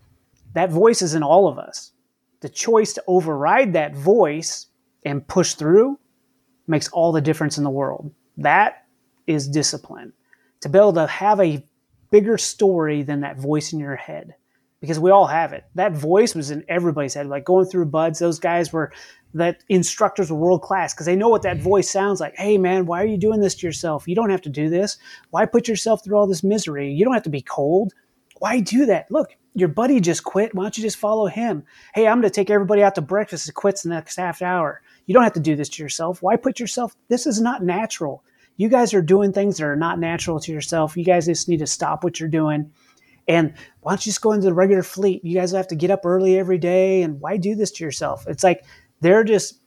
that 0.53 0.71
voice 0.71 1.01
is 1.01 1.15
in 1.15 1.23
all 1.23 1.47
of 1.47 1.57
us 1.57 1.91
the 2.41 2.49
choice 2.49 2.93
to 2.93 3.03
override 3.07 3.73
that 3.73 3.95
voice 3.95 4.67
and 5.03 5.27
push 5.27 5.55
through 5.55 5.99
makes 6.67 6.87
all 6.89 7.11
the 7.11 7.21
difference 7.21 7.57
in 7.57 7.63
the 7.63 7.69
world 7.69 8.11
that 8.37 8.85
is 9.25 9.47
discipline 9.47 10.13
to 10.67 10.71
be 10.71 10.79
able 10.79 10.93
to 10.93 11.07
have 11.07 11.39
a 11.39 11.63
bigger 12.11 12.37
story 12.37 13.03
than 13.03 13.21
that 13.21 13.37
voice 13.37 13.73
in 13.73 13.79
your 13.79 13.95
head 13.95 14.35
because 14.79 14.99
we 14.99 15.11
all 15.11 15.27
have 15.27 15.53
it. 15.53 15.65
That 15.75 15.93
voice 15.93 16.35
was 16.35 16.51
in 16.51 16.63
everybody's 16.67 17.13
head. 17.13 17.27
Like 17.27 17.45
going 17.45 17.65
through 17.65 17.85
BUD/S, 17.85 18.19
those 18.19 18.39
guys 18.39 18.71
were 18.71 18.91
that 19.33 19.63
instructors 19.69 20.31
were 20.31 20.37
world 20.37 20.61
class 20.61 20.93
because 20.93 21.05
they 21.05 21.15
know 21.15 21.29
what 21.29 21.41
that 21.41 21.57
mm-hmm. 21.57 21.63
voice 21.63 21.89
sounds 21.89 22.19
like. 22.19 22.35
Hey 22.37 22.57
man, 22.57 22.85
why 22.85 23.01
are 23.01 23.07
you 23.07 23.17
doing 23.17 23.39
this 23.39 23.55
to 23.55 23.67
yourself? 23.67 24.07
You 24.07 24.15
don't 24.15 24.29
have 24.29 24.41
to 24.43 24.49
do 24.49 24.69
this. 24.69 24.97
Why 25.31 25.45
put 25.45 25.67
yourself 25.67 26.03
through 26.03 26.17
all 26.17 26.27
this 26.27 26.43
misery? 26.43 26.91
You 26.91 27.03
don't 27.03 27.13
have 27.13 27.23
to 27.23 27.29
be 27.29 27.41
cold. 27.41 27.93
Why 28.39 28.59
do 28.59 28.85
that? 28.85 29.09
Look, 29.09 29.35
your 29.55 29.69
buddy 29.69 29.99
just 29.99 30.23
quit. 30.23 30.53
Why 30.53 30.63
don't 30.63 30.77
you 30.77 30.83
just 30.83 30.97
follow 30.97 31.25
him? 31.25 31.63
Hey, 31.95 32.07
I'm 32.07 32.17
going 32.21 32.29
to 32.29 32.35
take 32.35 32.51
everybody 32.51 32.83
out 32.83 32.93
to 32.95 33.01
breakfast. 33.01 33.49
It 33.49 33.53
quits 33.53 33.81
the 33.81 33.89
next 33.89 34.15
half 34.15 34.43
hour. 34.43 34.81
You 35.07 35.15
don't 35.15 35.23
have 35.23 35.33
to 35.33 35.39
do 35.39 35.55
this 35.55 35.69
to 35.69 35.83
yourself. 35.83 36.21
Why 36.21 36.35
put 36.35 36.59
yourself? 36.59 36.95
This 37.07 37.25
is 37.25 37.41
not 37.41 37.63
natural. 37.63 38.23
You 38.57 38.69
guys 38.69 38.93
are 38.93 39.01
doing 39.01 39.31
things 39.31 39.57
that 39.57 39.65
are 39.65 39.75
not 39.75 39.99
natural 39.99 40.39
to 40.41 40.51
yourself. 40.51 40.97
You 40.97 41.05
guys 41.05 41.25
just 41.25 41.47
need 41.47 41.59
to 41.59 41.67
stop 41.67 42.03
what 42.03 42.19
you're 42.19 42.29
doing 42.29 42.71
and 43.27 43.53
why 43.81 43.91
don't 43.91 44.05
you 44.05 44.11
just 44.11 44.21
go 44.21 44.31
into 44.31 44.47
the 44.47 44.53
regular 44.53 44.83
fleet? 44.83 45.23
You 45.23 45.35
guys 45.35 45.51
have 45.51 45.67
to 45.67 45.75
get 45.75 45.91
up 45.91 46.05
early 46.05 46.37
every 46.37 46.57
day. 46.57 47.01
And 47.01 47.19
why 47.19 47.37
do 47.37 47.55
this 47.55 47.71
to 47.71 47.83
yourself? 47.83 48.25
It's 48.27 48.43
like 48.43 48.63
they're 49.01 49.23
just 49.23 49.61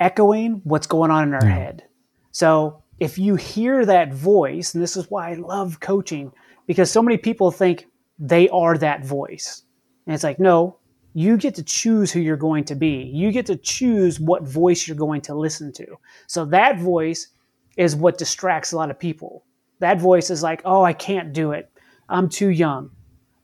echoing 0.00 0.60
what's 0.64 0.86
going 0.86 1.10
on 1.10 1.28
in 1.28 1.34
our 1.34 1.44
yeah. 1.44 1.54
head. 1.54 1.84
So 2.32 2.82
if 2.98 3.18
you 3.18 3.36
hear 3.36 3.86
that 3.86 4.12
voice, 4.12 4.74
and 4.74 4.82
this 4.82 4.96
is 4.96 5.10
why 5.10 5.30
I 5.30 5.34
love 5.34 5.80
coaching, 5.80 6.32
because 6.66 6.90
so 6.90 7.02
many 7.02 7.16
people 7.16 7.50
think 7.50 7.86
they 8.18 8.48
are 8.48 8.76
that 8.78 9.04
voice. 9.04 9.62
And 10.06 10.14
it's 10.14 10.24
like, 10.24 10.40
no, 10.40 10.78
you 11.14 11.36
get 11.36 11.54
to 11.54 11.62
choose 11.62 12.10
who 12.10 12.20
you're 12.20 12.36
going 12.36 12.64
to 12.64 12.74
be. 12.74 13.10
You 13.14 13.30
get 13.30 13.46
to 13.46 13.56
choose 13.56 14.18
what 14.18 14.42
voice 14.42 14.88
you're 14.88 14.96
going 14.96 15.20
to 15.22 15.34
listen 15.34 15.72
to. 15.74 15.86
So 16.26 16.44
that 16.46 16.80
voice 16.80 17.28
is 17.76 17.96
what 17.96 18.18
distracts 18.18 18.72
a 18.72 18.76
lot 18.76 18.90
of 18.90 18.98
people. 18.98 19.44
That 19.80 20.00
voice 20.00 20.30
is 20.30 20.42
like, 20.42 20.62
oh, 20.64 20.82
I 20.82 20.92
can't 20.92 21.32
do 21.32 21.52
it. 21.52 21.70
I'm 22.08 22.28
too 22.28 22.48
young 22.48 22.90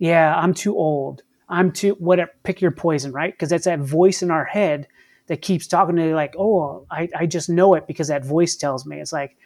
yeah, 0.01 0.35
I'm 0.35 0.55
too 0.55 0.76
old. 0.76 1.22
I'm 1.49 1.70
too 1.70 1.93
whatever. 1.99 2.33
Pick 2.43 2.61
your 2.61 2.70
poison, 2.70 3.12
right? 3.12 3.33
Because 3.33 3.51
that's 3.51 3.66
that 3.66 3.81
voice 3.81 4.22
in 4.22 4.31
our 4.31 4.47
head 4.47 4.89
that 5.26 5.43
keeps 5.43 5.66
talking 5.66 5.95
to 5.97 6.09
you 6.09 6.14
like, 6.14 6.35
oh, 6.39 6.87
I, 6.91 7.09
I 7.14 7.26
just 7.26 7.51
know 7.51 7.74
it 7.74 7.87
because 7.87 8.09
that 8.09 8.24
voice 8.24 8.57
tells 8.57 8.87
me. 8.87 8.99
It's 8.99 9.12
like, 9.12 9.37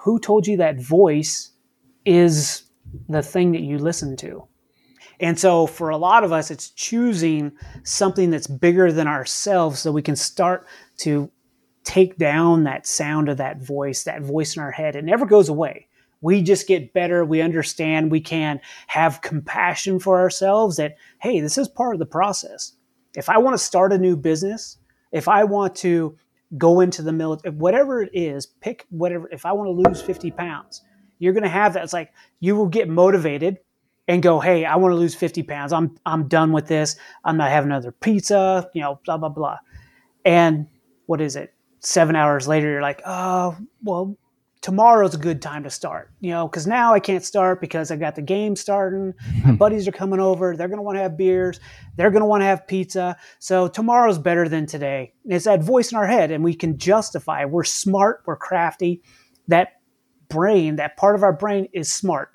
who 0.00 0.18
told 0.18 0.46
you 0.46 0.56
that 0.56 0.80
voice 0.80 1.52
is 2.04 2.64
the 3.08 3.22
thing 3.22 3.52
that 3.52 3.62
you 3.62 3.78
listen 3.78 4.16
to? 4.18 4.44
And 5.20 5.38
so 5.38 5.68
for 5.68 5.90
a 5.90 5.96
lot 5.96 6.24
of 6.24 6.32
us, 6.32 6.50
it's 6.50 6.70
choosing 6.70 7.52
something 7.84 8.30
that's 8.30 8.48
bigger 8.48 8.90
than 8.90 9.06
ourselves 9.06 9.78
so 9.78 9.92
we 9.92 10.02
can 10.02 10.16
start 10.16 10.66
to 10.98 11.30
take 11.84 12.16
down 12.16 12.64
that 12.64 12.86
sound 12.86 13.28
of 13.28 13.38
that 13.38 13.60
voice, 13.60 14.04
that 14.04 14.22
voice 14.22 14.56
in 14.56 14.62
our 14.62 14.70
head. 14.70 14.96
It 14.96 15.04
never 15.04 15.26
goes 15.26 15.48
away. 15.48 15.88
We 16.20 16.42
just 16.42 16.68
get 16.68 16.92
better. 16.92 17.24
We 17.24 17.40
understand 17.40 18.10
we 18.10 18.20
can 18.20 18.60
have 18.86 19.22
compassion 19.22 19.98
for 19.98 20.20
ourselves 20.20 20.76
that, 20.76 20.96
hey, 21.20 21.40
this 21.40 21.58
is 21.58 21.68
part 21.68 21.94
of 21.94 21.98
the 21.98 22.06
process. 22.06 22.72
If 23.16 23.28
I 23.28 23.38
want 23.38 23.54
to 23.54 23.62
start 23.62 23.92
a 23.92 23.98
new 23.98 24.16
business, 24.16 24.78
if 25.10 25.28
I 25.28 25.44
want 25.44 25.74
to 25.76 26.16
go 26.56 26.80
into 26.80 27.02
the 27.02 27.12
military, 27.12 27.54
whatever 27.54 28.02
it 28.02 28.10
is, 28.12 28.46
pick 28.46 28.86
whatever. 28.90 29.28
If 29.32 29.44
I 29.44 29.52
want 29.52 29.66
to 29.68 29.88
lose 29.88 30.00
50 30.00 30.30
pounds, 30.30 30.82
you're 31.18 31.32
going 31.32 31.42
to 31.42 31.48
have 31.48 31.74
that. 31.74 31.82
It's 31.82 31.92
like 31.92 32.12
you 32.40 32.56
will 32.56 32.68
get 32.68 32.88
motivated 32.88 33.58
and 34.08 34.22
go, 34.22 34.40
hey, 34.40 34.64
I 34.64 34.76
want 34.76 34.92
to 34.92 34.96
lose 34.96 35.14
50 35.14 35.42
pounds. 35.44 35.72
I'm 35.72 35.96
I'm 36.04 36.28
done 36.28 36.52
with 36.52 36.66
this. 36.66 36.96
I'm 37.24 37.36
not 37.36 37.50
having 37.50 37.70
another 37.70 37.92
pizza. 37.92 38.68
You 38.74 38.82
know, 38.82 39.00
blah 39.04 39.16
blah 39.16 39.28
blah. 39.28 39.58
And 40.24 40.66
what 41.06 41.20
is 41.20 41.36
it? 41.36 41.54
Seven 41.82 42.16
hours 42.16 42.46
later, 42.46 42.70
you're 42.70 42.82
like, 42.82 43.02
oh, 43.04 43.56
well, 43.82 44.16
tomorrow's 44.60 45.14
a 45.14 45.18
good 45.18 45.42
time 45.42 45.64
to 45.64 45.70
start, 45.70 46.10
you 46.20 46.30
know, 46.30 46.46
because 46.46 46.66
now 46.66 46.94
I 46.94 47.00
can't 47.00 47.24
start 47.24 47.60
because 47.60 47.90
I 47.90 47.96
got 47.96 48.14
the 48.14 48.22
game 48.22 48.54
starting. 48.54 49.12
My 49.44 49.52
buddies 49.58 49.88
are 49.88 49.92
coming 49.92 50.20
over. 50.20 50.56
They're 50.56 50.68
going 50.68 50.78
to 50.78 50.82
want 50.82 50.96
to 50.96 51.02
have 51.02 51.16
beers. 51.16 51.58
They're 51.96 52.10
going 52.10 52.22
to 52.22 52.26
want 52.26 52.42
to 52.42 52.46
have 52.46 52.66
pizza. 52.66 53.16
So 53.40 53.66
tomorrow's 53.66 54.18
better 54.18 54.48
than 54.48 54.66
today. 54.66 55.12
It's 55.24 55.44
that 55.44 55.62
voice 55.62 55.90
in 55.90 55.98
our 55.98 56.06
head, 56.06 56.30
and 56.30 56.44
we 56.44 56.54
can 56.54 56.78
justify. 56.78 57.44
We're 57.44 57.64
smart. 57.64 58.22
We're 58.24 58.36
crafty. 58.36 59.02
That 59.48 59.80
brain, 60.28 60.76
that 60.76 60.96
part 60.96 61.16
of 61.16 61.24
our 61.24 61.32
brain 61.32 61.68
is 61.72 61.92
smart, 61.92 62.30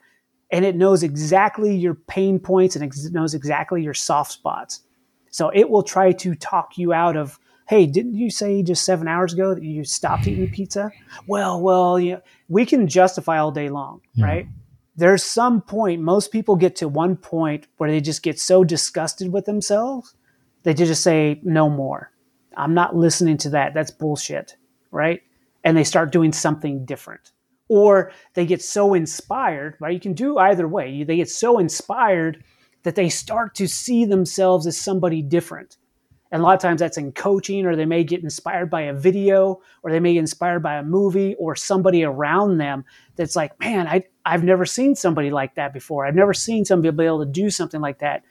and 0.51 0.65
it 0.65 0.75
knows 0.75 1.03
exactly 1.03 1.75
your 1.75 1.95
pain 1.95 2.39
points 2.39 2.75
and 2.75 2.83
it 2.83 3.13
knows 3.13 3.33
exactly 3.33 3.81
your 3.81 3.93
soft 3.93 4.31
spots. 4.31 4.81
So 5.31 5.49
it 5.49 5.69
will 5.69 5.83
try 5.83 6.11
to 6.13 6.35
talk 6.35 6.77
you 6.77 6.93
out 6.93 7.15
of 7.17 7.39
hey, 7.67 7.85
didn't 7.85 8.15
you 8.15 8.29
say 8.29 8.63
just 8.63 8.85
seven 8.85 9.07
hours 9.07 9.33
ago 9.33 9.53
that 9.53 9.63
you 9.63 9.83
stopped 9.83 10.25
eating 10.25 10.45
mm-hmm. 10.45 10.53
pizza? 10.53 10.91
Well, 11.27 11.61
well, 11.61 11.99
you 11.99 12.13
know, 12.13 12.21
we 12.47 12.65
can 12.65 12.87
justify 12.87 13.37
all 13.37 13.51
day 13.51 13.69
long, 13.69 14.01
yeah. 14.13 14.25
right? 14.25 14.47
There's 14.95 15.23
some 15.23 15.61
point, 15.61 16.01
most 16.01 16.31
people 16.31 16.55
get 16.55 16.77
to 16.77 16.87
one 16.87 17.17
point 17.17 17.67
where 17.77 17.91
they 17.91 18.01
just 18.01 18.23
get 18.23 18.39
so 18.39 18.63
disgusted 18.63 19.31
with 19.31 19.45
themselves, 19.45 20.15
they 20.63 20.73
just 20.73 21.03
say, 21.03 21.39
no 21.43 21.69
more. 21.69 22.11
I'm 22.55 22.73
not 22.73 22.95
listening 22.95 23.37
to 23.39 23.49
that. 23.51 23.73
That's 23.73 23.91
bullshit, 23.91 24.55
right? 24.89 25.21
And 25.63 25.77
they 25.77 25.83
start 25.83 26.11
doing 26.11 26.33
something 26.33 26.85
different. 26.85 27.31
Or 27.69 28.11
they 28.33 28.45
get 28.45 28.61
so 28.63 28.93
inspired, 28.93 29.75
right? 29.79 29.93
You 29.93 29.99
can 29.99 30.13
do 30.13 30.37
either 30.37 30.67
way. 30.67 31.03
They 31.03 31.17
get 31.17 31.29
so 31.29 31.59
inspired 31.59 32.43
that 32.83 32.95
they 32.95 33.09
start 33.09 33.53
to 33.55 33.67
see 33.67 34.05
themselves 34.05 34.65
as 34.65 34.77
somebody 34.77 35.21
different 35.21 35.77
and 36.31 36.41
a 36.41 36.43
lot 36.43 36.55
of 36.55 36.61
times 36.61 36.79
that's 36.79 36.97
in 36.97 37.11
coaching, 37.13 37.65
or 37.65 37.75
they 37.75 37.85
may 37.85 38.03
get 38.03 38.23
inspired 38.23 38.69
by 38.69 38.81
a 38.81 38.93
video, 38.93 39.61
or 39.83 39.91
they 39.91 39.99
may 39.99 40.13
get 40.13 40.19
inspired 40.19 40.61
by 40.61 40.75
a 40.75 40.83
movie 40.83 41.35
or 41.35 41.55
somebody 41.55 42.03
around 42.03 42.57
them 42.57 42.83
that's 43.15 43.35
like, 43.35 43.57
man, 43.59 43.87
I, 43.87 44.03
I've 44.25 44.43
never 44.43 44.65
seen 44.65 44.95
somebody 44.95 45.31
like 45.31 45.55
that 45.55 45.73
before. 45.73 46.05
I've 46.05 46.15
never 46.15 46.33
seen 46.33 46.65
somebody 46.65 46.95
be 46.95 47.05
able 47.05 47.25
to 47.25 47.31
do 47.31 47.49
something 47.49 47.81
like 47.81 47.99
that. 47.99 48.23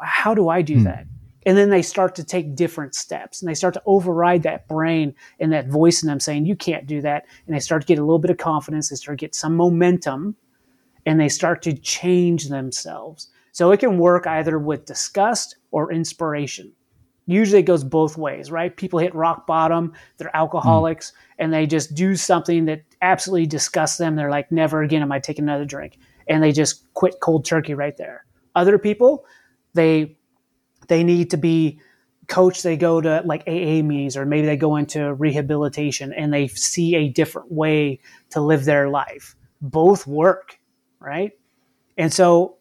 How 0.00 0.34
do 0.34 0.48
I 0.48 0.62
do 0.62 0.76
hmm. 0.76 0.84
that? 0.84 1.06
And 1.46 1.56
then 1.56 1.70
they 1.70 1.82
start 1.82 2.14
to 2.16 2.24
take 2.24 2.54
different 2.54 2.94
steps 2.94 3.40
and 3.40 3.48
they 3.48 3.54
start 3.54 3.72
to 3.74 3.82
override 3.86 4.42
that 4.42 4.68
brain 4.68 5.14
and 5.40 5.52
that 5.52 5.68
voice 5.68 6.02
in 6.02 6.08
them 6.08 6.20
saying, 6.20 6.44
you 6.44 6.56
can't 6.56 6.86
do 6.86 7.00
that. 7.00 7.24
And 7.46 7.54
they 7.56 7.60
start 7.60 7.82
to 7.82 7.86
get 7.86 7.98
a 7.98 8.02
little 8.02 8.18
bit 8.18 8.30
of 8.30 8.36
confidence. 8.36 8.90
They 8.90 8.96
start 8.96 9.18
to 9.18 9.24
get 9.24 9.34
some 9.34 9.56
momentum 9.56 10.36
and 11.06 11.18
they 11.18 11.30
start 11.30 11.62
to 11.62 11.72
change 11.72 12.48
themselves. 12.48 13.28
So 13.52 13.70
it 13.72 13.80
can 13.80 13.98
work 13.98 14.26
either 14.26 14.58
with 14.58 14.84
disgust 14.84 15.56
or 15.70 15.90
inspiration 15.90 16.72
usually 17.28 17.60
it 17.60 17.64
goes 17.64 17.84
both 17.84 18.16
ways, 18.16 18.50
right? 18.50 18.74
People 18.74 18.98
hit 18.98 19.14
rock 19.14 19.46
bottom, 19.46 19.92
they're 20.16 20.34
alcoholics, 20.34 21.10
mm. 21.10 21.14
and 21.38 21.52
they 21.52 21.66
just 21.66 21.94
do 21.94 22.16
something 22.16 22.64
that 22.64 22.82
absolutely 23.02 23.46
disgusts 23.46 23.98
them. 23.98 24.16
They're 24.16 24.30
like, 24.30 24.50
never 24.50 24.82
again 24.82 25.02
am 25.02 25.12
I 25.12 25.20
taking 25.20 25.44
another 25.44 25.66
drink. 25.66 25.98
And 26.26 26.42
they 26.42 26.52
just 26.52 26.92
quit 26.94 27.20
cold 27.20 27.44
turkey 27.44 27.74
right 27.74 27.96
there. 27.96 28.24
Other 28.54 28.78
people, 28.78 29.26
they 29.74 30.16
they 30.88 31.04
need 31.04 31.30
to 31.30 31.36
be 31.36 31.80
coached. 32.28 32.62
They 32.62 32.78
go 32.78 33.00
to 33.00 33.22
like 33.26 33.42
AA 33.46 33.82
meetings 33.82 34.16
or 34.16 34.24
maybe 34.24 34.46
they 34.46 34.56
go 34.56 34.76
into 34.76 35.12
rehabilitation 35.14 36.14
and 36.14 36.32
they 36.32 36.48
see 36.48 36.96
a 36.96 37.10
different 37.10 37.52
way 37.52 38.00
to 38.30 38.40
live 38.40 38.64
their 38.64 38.88
life. 38.88 39.36
Both 39.60 40.06
work, 40.06 40.58
right? 40.98 41.32
And 41.98 42.12
so 42.12 42.57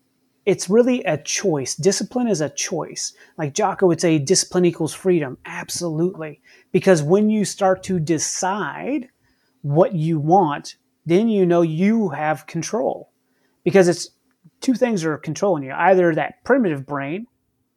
it's 0.48 0.70
really 0.70 1.04
a 1.04 1.18
choice. 1.18 1.76
Discipline 1.76 2.30
is 2.30 2.40
a 2.40 2.50
choice. 2.50 3.14
Like 3.38 3.54
Jocko 3.54 3.86
would 3.88 4.00
say, 4.00 4.18
discipline 4.18 4.64
equals 4.64 4.94
freedom. 4.94 5.38
Absolutely. 5.46 6.42
Because 6.72 7.04
when 7.04 7.30
you 7.30 7.44
start 7.44 7.84
to 7.84 8.00
decide 8.00 9.10
what 9.62 9.94
you 9.94 10.22
want, 10.22 10.78
then 11.06 11.28
you 11.28 11.46
know 11.46 11.64
you 11.64 12.08
have 12.10 12.48
control. 12.48 13.12
Because 13.66 13.90
it's 13.90 14.12
two 14.62 14.74
things 14.74 15.04
are 15.04 15.18
controlling 15.18 15.64
you 15.64 15.74
either 15.74 16.16
that 16.16 16.42
primitive 16.46 16.86
brain, 16.86 17.28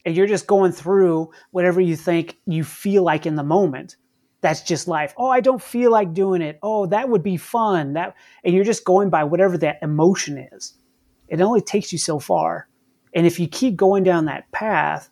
and 0.07 0.17
you're 0.17 0.29
just 0.29 0.47
going 0.47 0.71
through 0.71 1.29
whatever 1.51 1.81
you 1.81 1.97
think 1.97 2.39
you 2.47 2.63
feel 2.63 3.03
like 3.03 3.27
in 3.27 3.35
the 3.35 3.43
moment. 3.43 3.97
That's 4.43 4.63
just 4.63 4.87
life. 4.87 5.13
Oh, 5.17 5.29
I 5.29 5.41
don't 5.41 5.61
feel 5.61 5.91
like 5.91 6.15
doing 6.15 6.41
it. 6.41 6.61
Oh, 6.63 6.87
that 6.87 7.09
would 7.09 7.25
be 7.25 7.37
fun. 7.37 7.95
That 7.95 8.15
and 8.45 8.55
you're 8.55 8.65
just 8.65 8.85
going 8.85 9.11
by 9.11 9.25
whatever 9.25 9.59
that 9.59 9.81
emotion 9.83 10.39
is 10.53 10.75
it 11.31 11.41
only 11.41 11.61
takes 11.61 11.93
you 11.93 11.99
so 11.99 12.19
far. 12.19 12.69
And 13.15 13.27
if 13.27 13.41
you 13.41 13.49
keep 13.49 13.77
going 13.77 14.05
down 14.05 14.27
that 14.27 14.51
path, 14.53 15.09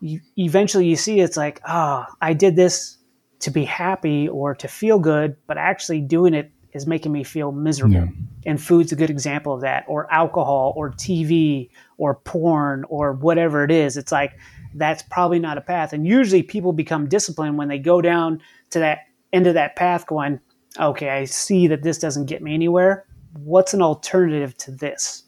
you, 0.00 0.20
eventually 0.36 0.86
you 0.86 0.96
see 0.96 1.20
it's 1.20 1.36
like, 1.36 1.60
oh, 1.68 2.04
I 2.20 2.32
did 2.32 2.56
this 2.56 2.98
to 3.40 3.50
be 3.50 3.64
happy 3.64 4.28
or 4.28 4.54
to 4.56 4.68
feel 4.68 4.98
good, 4.98 5.36
but 5.46 5.58
actually 5.58 6.00
doing 6.00 6.34
it 6.34 6.50
is 6.72 6.86
making 6.86 7.12
me 7.12 7.24
feel 7.24 7.52
miserable. 7.52 7.94
Yeah. 7.94 8.06
And 8.46 8.60
food's 8.60 8.92
a 8.92 8.96
good 8.96 9.10
example 9.10 9.54
of 9.54 9.60
that, 9.62 9.84
or 9.88 10.12
alcohol, 10.12 10.72
or 10.76 10.90
TV, 10.90 11.70
or 11.96 12.14
porn, 12.14 12.84
or 12.88 13.12
whatever 13.12 13.64
it 13.64 13.70
is. 13.70 13.96
It's 13.96 14.12
like 14.12 14.38
that's 14.74 15.02
probably 15.02 15.38
not 15.38 15.58
a 15.58 15.62
path. 15.62 15.92
And 15.92 16.06
usually 16.06 16.42
people 16.42 16.72
become 16.72 17.08
disciplined 17.08 17.58
when 17.58 17.68
they 17.68 17.78
go 17.78 18.00
down 18.00 18.40
to 18.70 18.78
that 18.78 19.00
end 19.32 19.46
of 19.46 19.54
that 19.54 19.76
path, 19.76 20.06
going, 20.06 20.40
okay, 20.78 21.10
I 21.10 21.24
see 21.24 21.66
that 21.68 21.82
this 21.82 21.98
doesn't 21.98 22.26
get 22.26 22.42
me 22.42 22.54
anywhere. 22.54 23.06
What's 23.32 23.74
an 23.74 23.82
alternative 23.82 24.56
to 24.58 24.70
this? 24.70 25.24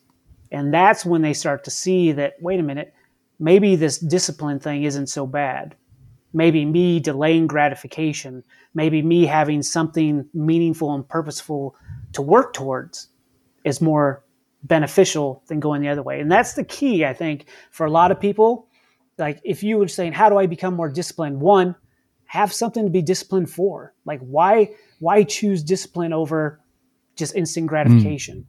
And 0.51 0.75
that's 0.75 1.05
when 1.05 1.23
they 1.23 1.33
start 1.33 1.65
to 1.65 1.71
see 1.71 2.13
that, 2.13 2.35
wait 2.41 2.61
a 2.61 2.63
minute, 2.63 2.93
maybe 3.39 3.77
this 3.77 3.99
discipline 3.99 4.59
thing 4.59 4.85
isn't 4.85 5.07
so 5.07 5.27
bad. 5.27 5.77
Maybe 6.33 6.65
me 6.65 7.01
delaying 7.01 7.47
gratification, 7.47 8.45
maybe 8.75 9.03
me 9.03 9.27
having 9.27 9.63
something 9.63 10.29
meaningful 10.33 10.95
and 10.95 11.09
purposeful 11.09 11.75
to 12.13 12.23
work 12.23 12.53
towards 12.53 13.09
is 13.65 13.81
more 13.81 14.25
beneficial 14.63 15.43
than 15.49 15.61
going 15.61 15.83
the 15.83 15.89
other 15.89 16.03
way. 16.03 16.21
And 16.21 16.31
that's 16.31 16.55
the 16.55 16.65
key, 16.65 17.05
I 17.05 17.15
think, 17.15 17.47
for 17.71 17.87
a 17.87 17.91
lot 17.91 18.13
of 18.13 18.21
people. 18.21 18.69
Like 19.19 19.41
if 19.45 19.63
you 19.63 19.79
were 19.79 19.89
saying, 19.89 20.13
how 20.13 20.29
do 20.29 20.39
I 20.39 20.47
become 20.47 20.75
more 20.75 20.89
disciplined? 20.89 21.41
One, 21.41 21.75
have 22.27 22.53
something 22.53 22.85
to 22.85 22.91
be 22.91 23.03
disciplined 23.03 23.51
for. 23.51 23.93
Like 24.05 24.21
why 24.21 24.71
why 25.01 25.25
choose 25.25 25.63
discipline 25.63 26.13
over 26.13 26.61
just 27.17 27.35
instant 27.35 27.67
gratification? 27.67 28.39
Mm. 28.39 28.45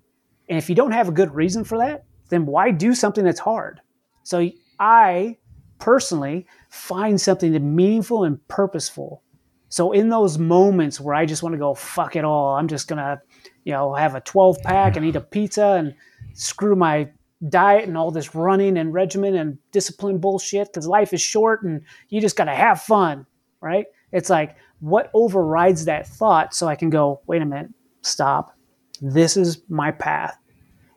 And 0.52 0.58
if 0.58 0.68
you 0.68 0.76
don't 0.76 0.92
have 0.92 1.08
a 1.08 1.14
good 1.14 1.34
reason 1.34 1.64
for 1.64 1.78
that, 1.78 2.04
then 2.28 2.46
why 2.46 2.72
do 2.72 2.94
something 2.94 3.24
that's 3.24 3.40
hard? 3.40 3.80
So 4.24 4.50
I 4.82 5.38
personally 5.80 6.46
find 6.70 7.22
something 7.22 7.54
meaningful 7.74 8.26
and 8.26 8.46
purposeful. 8.50 9.24
So 9.70 9.94
in 9.94 10.10
those 10.10 10.38
moments 10.38 11.00
where 11.00 11.16
I 11.16 11.26
just 11.26 11.42
want 11.42 11.54
to 11.54 11.58
go 11.58 11.74
fuck 11.74 12.18
it 12.18 12.26
all, 12.26 12.58
I'm 12.58 12.68
just 12.68 12.90
gonna, 12.90 13.22
you 13.64 13.72
know, 13.72 13.94
have 13.94 14.14
a 14.14 14.20
12 14.20 14.58
pack 14.62 14.98
and 14.98 15.06
eat 15.06 15.16
a 15.16 15.22
pizza 15.22 15.68
and 15.68 15.96
screw 16.34 16.76
my 16.76 17.10
diet 17.48 17.88
and 17.88 17.98
all 17.98 18.12
this 18.12 18.36
running 18.36 18.78
and 18.78 18.94
regimen 18.94 19.36
and 19.36 19.58
discipline 19.72 20.18
bullshit 20.18 20.68
because 20.68 20.86
life 20.86 21.14
is 21.14 21.22
short 21.22 21.64
and 21.64 21.82
you 22.10 22.20
just 22.20 22.36
gotta 22.36 22.54
have 22.54 22.82
fun, 22.82 23.26
right? 23.62 23.86
It's 24.12 24.30
like 24.30 24.58
what 24.82 25.12
overrides 25.14 25.86
that 25.86 26.10
thought 26.10 26.54
so 26.54 26.68
I 26.68 26.76
can 26.76 26.90
go, 26.90 27.22
wait 27.26 27.42
a 27.42 27.46
minute, 27.46 27.72
stop. 28.02 28.54
This 29.02 29.38
is 29.38 29.62
my 29.70 29.92
path. 29.92 30.38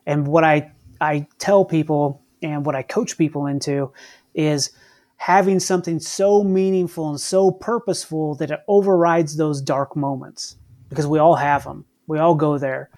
And 0.07 0.27
what 0.27 0.45
I, 0.45 0.73
I 1.01 1.27
tell 1.39 1.65
people 1.65 2.23
and 2.43 2.65
what 2.65 2.75
I 2.75 2.83
coach 2.83 3.17
people 3.17 3.47
into 3.47 3.93
is 4.35 4.71
having 5.17 5.61
something 5.61 5.99
so 5.99 6.45
meaningful 6.45 7.09
and 7.09 7.21
so 7.21 7.51
purposeful 7.51 8.35
that 8.37 8.51
it 8.51 8.61
overrides 8.69 9.37
those 9.37 9.61
dark 9.61 9.97
moments 9.97 10.57
because 10.89 11.07
we 11.07 11.19
all 11.19 11.37
have 11.37 11.65
them. 11.65 11.85
We 12.07 12.19
all 12.19 12.35
go 12.35 12.59
there. 12.59 12.91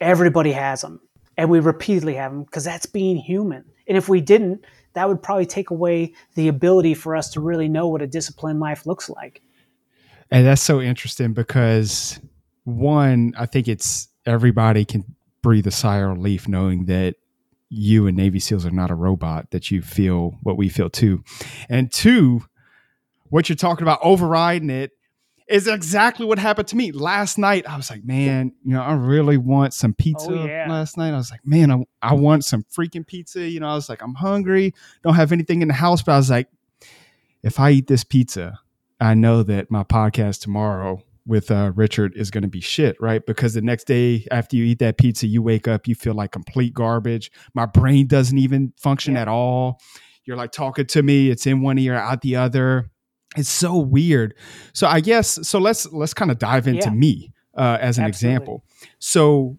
Everybody 0.00 0.52
has 0.52 0.80
them. 0.80 1.00
And 1.36 1.50
we 1.50 1.60
repeatedly 1.60 2.14
have 2.14 2.32
them 2.32 2.44
because 2.44 2.64
that's 2.64 2.86
being 2.86 3.16
human. 3.16 3.64
And 3.86 3.98
if 3.98 4.08
we 4.08 4.20
didn't, 4.20 4.64
that 4.94 5.08
would 5.08 5.22
probably 5.22 5.46
take 5.46 5.70
away 5.70 6.14
the 6.36 6.48
ability 6.48 6.94
for 6.94 7.16
us 7.16 7.30
to 7.32 7.40
really 7.40 7.68
know 7.68 7.88
what 7.88 8.00
a 8.00 8.06
disciplined 8.06 8.60
life 8.60 8.86
looks 8.86 9.10
like. 9.10 9.42
And 10.30 10.46
that's 10.46 10.62
so 10.62 10.80
interesting 10.80 11.32
because 11.32 12.20
one, 12.62 13.34
I 13.36 13.46
think 13.46 13.68
it's 13.68 14.08
everybody 14.24 14.84
can 14.84 15.04
breathe 15.44 15.66
a 15.68 15.70
sigh 15.70 15.98
of 15.98 16.08
relief 16.16 16.48
knowing 16.48 16.86
that 16.86 17.14
you 17.68 18.06
and 18.08 18.16
Navy 18.16 18.40
SEALs 18.40 18.64
are 18.66 18.70
not 18.70 18.90
a 18.90 18.94
robot, 18.94 19.50
that 19.52 19.70
you 19.70 19.82
feel 19.82 20.36
what 20.42 20.56
we 20.56 20.68
feel 20.68 20.88
too. 20.90 21.22
And 21.68 21.92
two, 21.92 22.42
what 23.30 23.48
you're 23.48 23.56
talking 23.56 23.82
about 23.82 24.00
overriding 24.02 24.70
it 24.70 24.92
is 25.46 25.68
exactly 25.68 26.24
what 26.24 26.38
happened 26.38 26.66
to 26.68 26.76
me 26.76 26.90
last 26.92 27.36
night. 27.36 27.68
I 27.68 27.76
was 27.76 27.90
like, 27.90 28.02
man, 28.04 28.52
you 28.64 28.72
know, 28.72 28.82
I 28.82 28.94
really 28.94 29.36
want 29.36 29.74
some 29.74 29.92
pizza 29.92 30.30
Oh, 30.30 30.46
yeah. 30.46 30.66
last 30.70 30.96
night. 30.96 31.12
I 31.12 31.16
was 31.16 31.30
like, 31.30 31.46
man, 31.46 31.70
I, 31.70 31.84
I 32.00 32.14
want 32.14 32.44
some 32.46 32.64
freaking 32.74 33.06
pizza. 33.06 33.46
You 33.46 33.60
know, 33.60 33.68
I 33.68 33.74
was 33.74 33.90
like, 33.90 34.02
I'm 34.02 34.14
hungry, 34.14 34.72
don't 35.02 35.14
have 35.14 35.30
anything 35.32 35.60
in 35.60 35.68
the 35.68 35.74
house, 35.74 36.00
but 36.02 36.12
I 36.12 36.16
was 36.16 36.30
like, 36.30 36.48
if 37.42 37.60
I 37.60 37.72
eat 37.72 37.86
this 37.86 38.04
pizza, 38.04 38.58
I 38.98 39.12
know 39.12 39.42
that 39.42 39.70
my 39.70 39.84
podcast 39.84 40.40
tomorrow 40.40 41.02
with 41.26 41.50
uh, 41.50 41.72
Richard 41.74 42.12
is 42.16 42.30
going 42.30 42.42
to 42.42 42.48
be 42.48 42.60
shit, 42.60 42.96
right? 43.00 43.24
Because 43.24 43.54
the 43.54 43.62
next 43.62 43.86
day 43.86 44.26
after 44.30 44.56
you 44.56 44.64
eat 44.64 44.78
that 44.80 44.98
pizza, 44.98 45.26
you 45.26 45.42
wake 45.42 45.66
up, 45.66 45.88
you 45.88 45.94
feel 45.94 46.14
like 46.14 46.32
complete 46.32 46.74
garbage. 46.74 47.30
My 47.54 47.64
brain 47.66 48.06
doesn't 48.06 48.36
even 48.36 48.72
function 48.78 49.14
Yeah. 49.14 49.22
at 49.22 49.28
all. 49.28 49.80
You're 50.24 50.36
like 50.36 50.52
talking 50.52 50.86
to 50.86 51.02
me, 51.02 51.30
it's 51.30 51.46
in 51.46 51.62
one 51.62 51.78
ear, 51.78 51.94
out 51.94 52.20
the 52.22 52.36
other. 52.36 52.90
It's 53.36 53.48
so 53.48 53.76
weird. 53.78 54.34
So 54.72 54.86
I 54.86 55.00
guess 55.00 55.46
so. 55.48 55.58
Let's 55.58 55.90
let's 55.92 56.14
kind 56.14 56.30
of 56.30 56.38
dive 56.38 56.68
into 56.68 56.86
Yeah. 56.88 56.94
me 56.94 57.32
uh, 57.56 57.78
as 57.80 57.98
an 57.98 58.04
Absolutely. 58.04 58.08
example. 58.36 58.64
So 59.00 59.58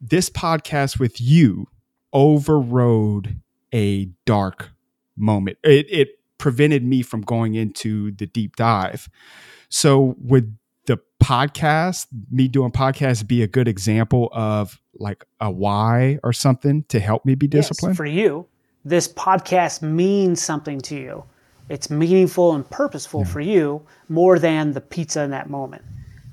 this 0.00 0.28
podcast 0.28 0.98
with 0.98 1.20
you 1.20 1.66
overrode 2.12 3.40
a 3.72 4.06
dark 4.26 4.70
moment. 5.16 5.58
It, 5.62 5.86
it 5.90 6.08
prevented 6.38 6.84
me 6.84 7.02
from 7.02 7.22
going 7.22 7.54
into 7.54 8.10
the 8.12 8.26
deep 8.26 8.56
dive. 8.56 9.08
So 9.68 10.14
the 10.18 10.54
podcast, 11.26 12.06
me 12.30 12.46
doing 12.46 12.70
podcasts, 12.70 13.26
be 13.26 13.42
a 13.42 13.48
good 13.48 13.66
example 13.66 14.28
of 14.32 14.80
like 14.94 15.24
a 15.40 15.50
why 15.50 16.20
or 16.22 16.32
something 16.32 16.84
to 16.84 17.00
help 17.00 17.24
me 17.24 17.34
be 17.34 17.48
Yes, 17.50 17.68
disciplined? 17.68 17.96
for 17.96 18.06
you, 18.06 18.46
this 18.84 19.08
podcast 19.08 19.82
means 19.82 20.40
something 20.40 20.80
to 20.82 20.94
you. 20.94 21.24
It's 21.68 21.90
meaningful 21.90 22.54
and 22.54 22.68
purposeful 22.70 23.24
for 23.24 23.40
you 23.40 23.82
more 24.08 24.38
than 24.38 24.70
the 24.72 24.80
pizza 24.80 25.22
in 25.22 25.30
that 25.30 25.50
moment, 25.50 25.82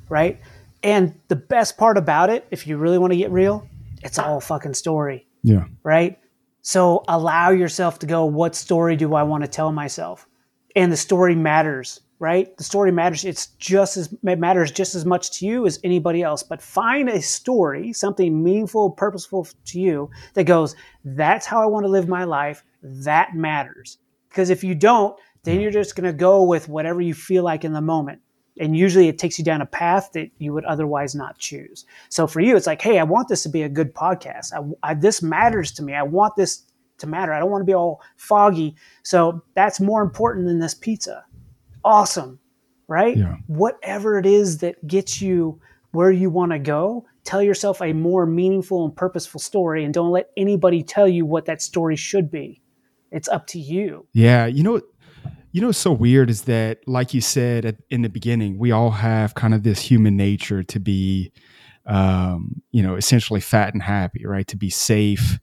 right? 0.10 0.40
And 0.84 1.16
the 1.28 1.38
best 1.38 1.76
part 1.76 1.98
about 1.98 2.30
it, 2.30 2.46
if 2.52 2.68
you 2.68 2.78
really 2.78 3.00
want 3.00 3.14
to 3.14 3.18
get 3.18 3.32
real, 3.32 3.68
it's 4.04 4.20
all 4.20 4.40
fucking 4.40 4.76
story, 4.76 5.26
yeah. 5.42 5.66
right? 5.82 6.20
So 6.62 7.04
allow 7.08 7.50
yourself 7.50 7.98
to 8.00 8.06
go, 8.06 8.26
what 8.26 8.54
story 8.54 8.96
do 8.96 9.16
I 9.16 9.24
want 9.24 9.44
to 9.44 9.50
tell 9.50 9.72
myself? 9.72 10.28
And 10.76 10.92
the 10.92 10.98
story 10.98 11.34
matters, 11.34 12.00
right? 12.20 12.56
The 12.58 12.64
story 12.64 12.92
matters. 12.92 13.26
It's 13.26 13.48
just 13.58 13.98
as 13.98 14.14
it 14.24 14.40
matters 14.40 14.72
just 14.72 14.96
as 14.96 15.06
much 15.06 15.32
to 15.40 15.46
you 15.46 15.66
as 15.66 15.80
anybody 15.84 16.22
else. 16.22 16.44
But 16.44 16.62
find 16.62 17.10
a 17.10 17.22
story, 17.22 17.94
something 17.94 18.44
meaningful, 18.44 18.92
purposeful 18.92 19.48
to 19.66 19.80
you 19.80 20.10
that 20.34 20.46
goes, 20.46 20.76
that's 21.04 21.46
how 21.46 21.62
I 21.62 21.66
want 21.66 21.86
to 21.86 21.90
live 21.90 22.08
my 22.08 22.24
life. 22.24 22.64
That 22.82 23.36
matters. 23.36 23.98
Because 24.30 24.50
if 24.50 24.64
you 24.64 24.74
don't, 24.74 25.18
then 25.44 25.60
you're 25.60 25.72
just 25.72 25.96
going 25.96 26.06
to 26.06 26.18
go 26.18 26.44
with 26.44 26.70
whatever 26.70 27.02
you 27.02 27.14
feel 27.14 27.44
like 27.44 27.66
in 27.66 27.74
the 27.74 27.82
moment. 27.82 28.22
And 28.60 28.78
usually 28.78 29.08
it 29.08 29.18
takes 29.18 29.38
you 29.38 29.44
down 29.44 29.62
a 29.62 29.66
path 29.66 30.12
that 30.14 30.30
you 30.38 30.54
would 30.54 30.66
otherwise 30.66 31.16
not 31.16 31.38
choose. 31.40 31.86
So 32.10 32.28
for 32.28 32.40
you, 32.40 32.56
it's 32.56 32.68
like, 32.68 32.82
hey, 32.82 33.00
I 33.00 33.04
want 33.04 33.28
this 33.28 33.44
to 33.44 33.50
be 33.50 33.64
a 33.64 33.70
good 33.70 33.94
podcast. 33.94 34.54
I, 34.54 34.92
I, 34.92 34.94
this 34.94 35.22
matters 35.22 35.72
to 35.74 35.84
me. 35.84 35.94
I 35.94 36.04
want 36.04 36.36
this 36.36 36.64
to 37.00 37.08
matter. 37.08 37.34
I 37.34 37.40
don't 37.40 37.50
want 37.50 37.62
to 37.62 37.66
be 37.66 37.74
all 37.74 38.02
foggy. 38.16 38.76
So 39.02 39.44
that's 39.56 39.80
more 39.80 40.02
important 40.04 40.46
than 40.46 40.60
this 40.60 40.76
pizza. 40.76 41.26
Awesome, 41.84 42.40
right? 42.88 43.18
Yeah. 43.18 43.36
Whatever 43.48 44.18
it 44.18 44.26
is 44.26 44.60
that 44.60 44.86
gets 44.88 45.22
you 45.22 45.60
where 45.92 46.12
you 46.12 46.30
want 46.30 46.52
to 46.52 46.60
go, 46.60 47.06
tell 47.24 47.42
yourself 47.42 47.82
a 47.82 47.94
more 47.94 48.26
meaningful 48.26 48.86
and 48.86 48.96
purposeful 48.96 49.40
story 49.40 49.84
and 49.84 49.94
don't 49.94 50.12
let 50.12 50.30
anybody 50.36 50.84
tell 50.84 51.08
you 51.08 51.26
what 51.26 51.46
that 51.46 51.62
story 51.62 51.96
should 51.96 52.32
be. 52.32 52.62
It's 53.12 53.30
up 53.30 53.46
to 53.48 53.60
you. 53.60 54.08
Yeah, 54.14 54.48
you 54.48 54.64
know, 54.64 54.82
you 55.52 55.62
know, 55.62 55.68
what's 55.68 55.78
so 55.78 55.92
weird 55.92 56.32
is 56.32 56.44
that, 56.44 56.80
like 56.88 57.14
you 57.14 57.22
said 57.22 57.64
at, 57.64 57.76
in 57.92 58.02
the 58.02 58.10
beginning, 58.10 58.58
we 58.58 58.72
all 58.72 58.90
have 58.90 59.36
kind 59.36 59.54
of 59.54 59.62
this 59.62 59.82
human 59.82 60.18
nature 60.18 60.64
to 60.64 60.80
be, 60.80 61.32
um, 61.86 62.64
you 62.72 62.82
know, 62.82 62.96
essentially 62.96 63.40
fat 63.40 63.74
and 63.74 63.84
happy, 63.84 64.26
right? 64.26 64.48
To 64.48 64.58
be 64.58 64.72
safe, 64.72 65.40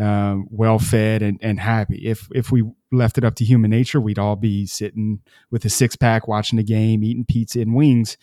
um, 0.00 0.46
well 0.50 0.78
fed, 0.78 1.20
and, 1.20 1.38
and 1.42 1.60
happy. 1.60 2.06
If 2.06 2.28
if 2.34 2.50
we 2.50 2.64
left 2.92 3.18
it 3.18 3.24
up 3.24 3.34
to 3.36 3.44
human 3.44 3.70
nature, 3.70 4.00
we'd 4.00 4.18
all 4.18 4.36
be 4.36 4.66
sitting 4.66 5.20
with 5.50 5.64
a 5.64 5.70
six 5.70 5.96
pack, 5.96 6.28
watching 6.28 6.56
the 6.56 6.62
game, 6.62 7.02
eating 7.02 7.24
pizza 7.24 7.60
and 7.60 7.74
wings. 7.74 8.16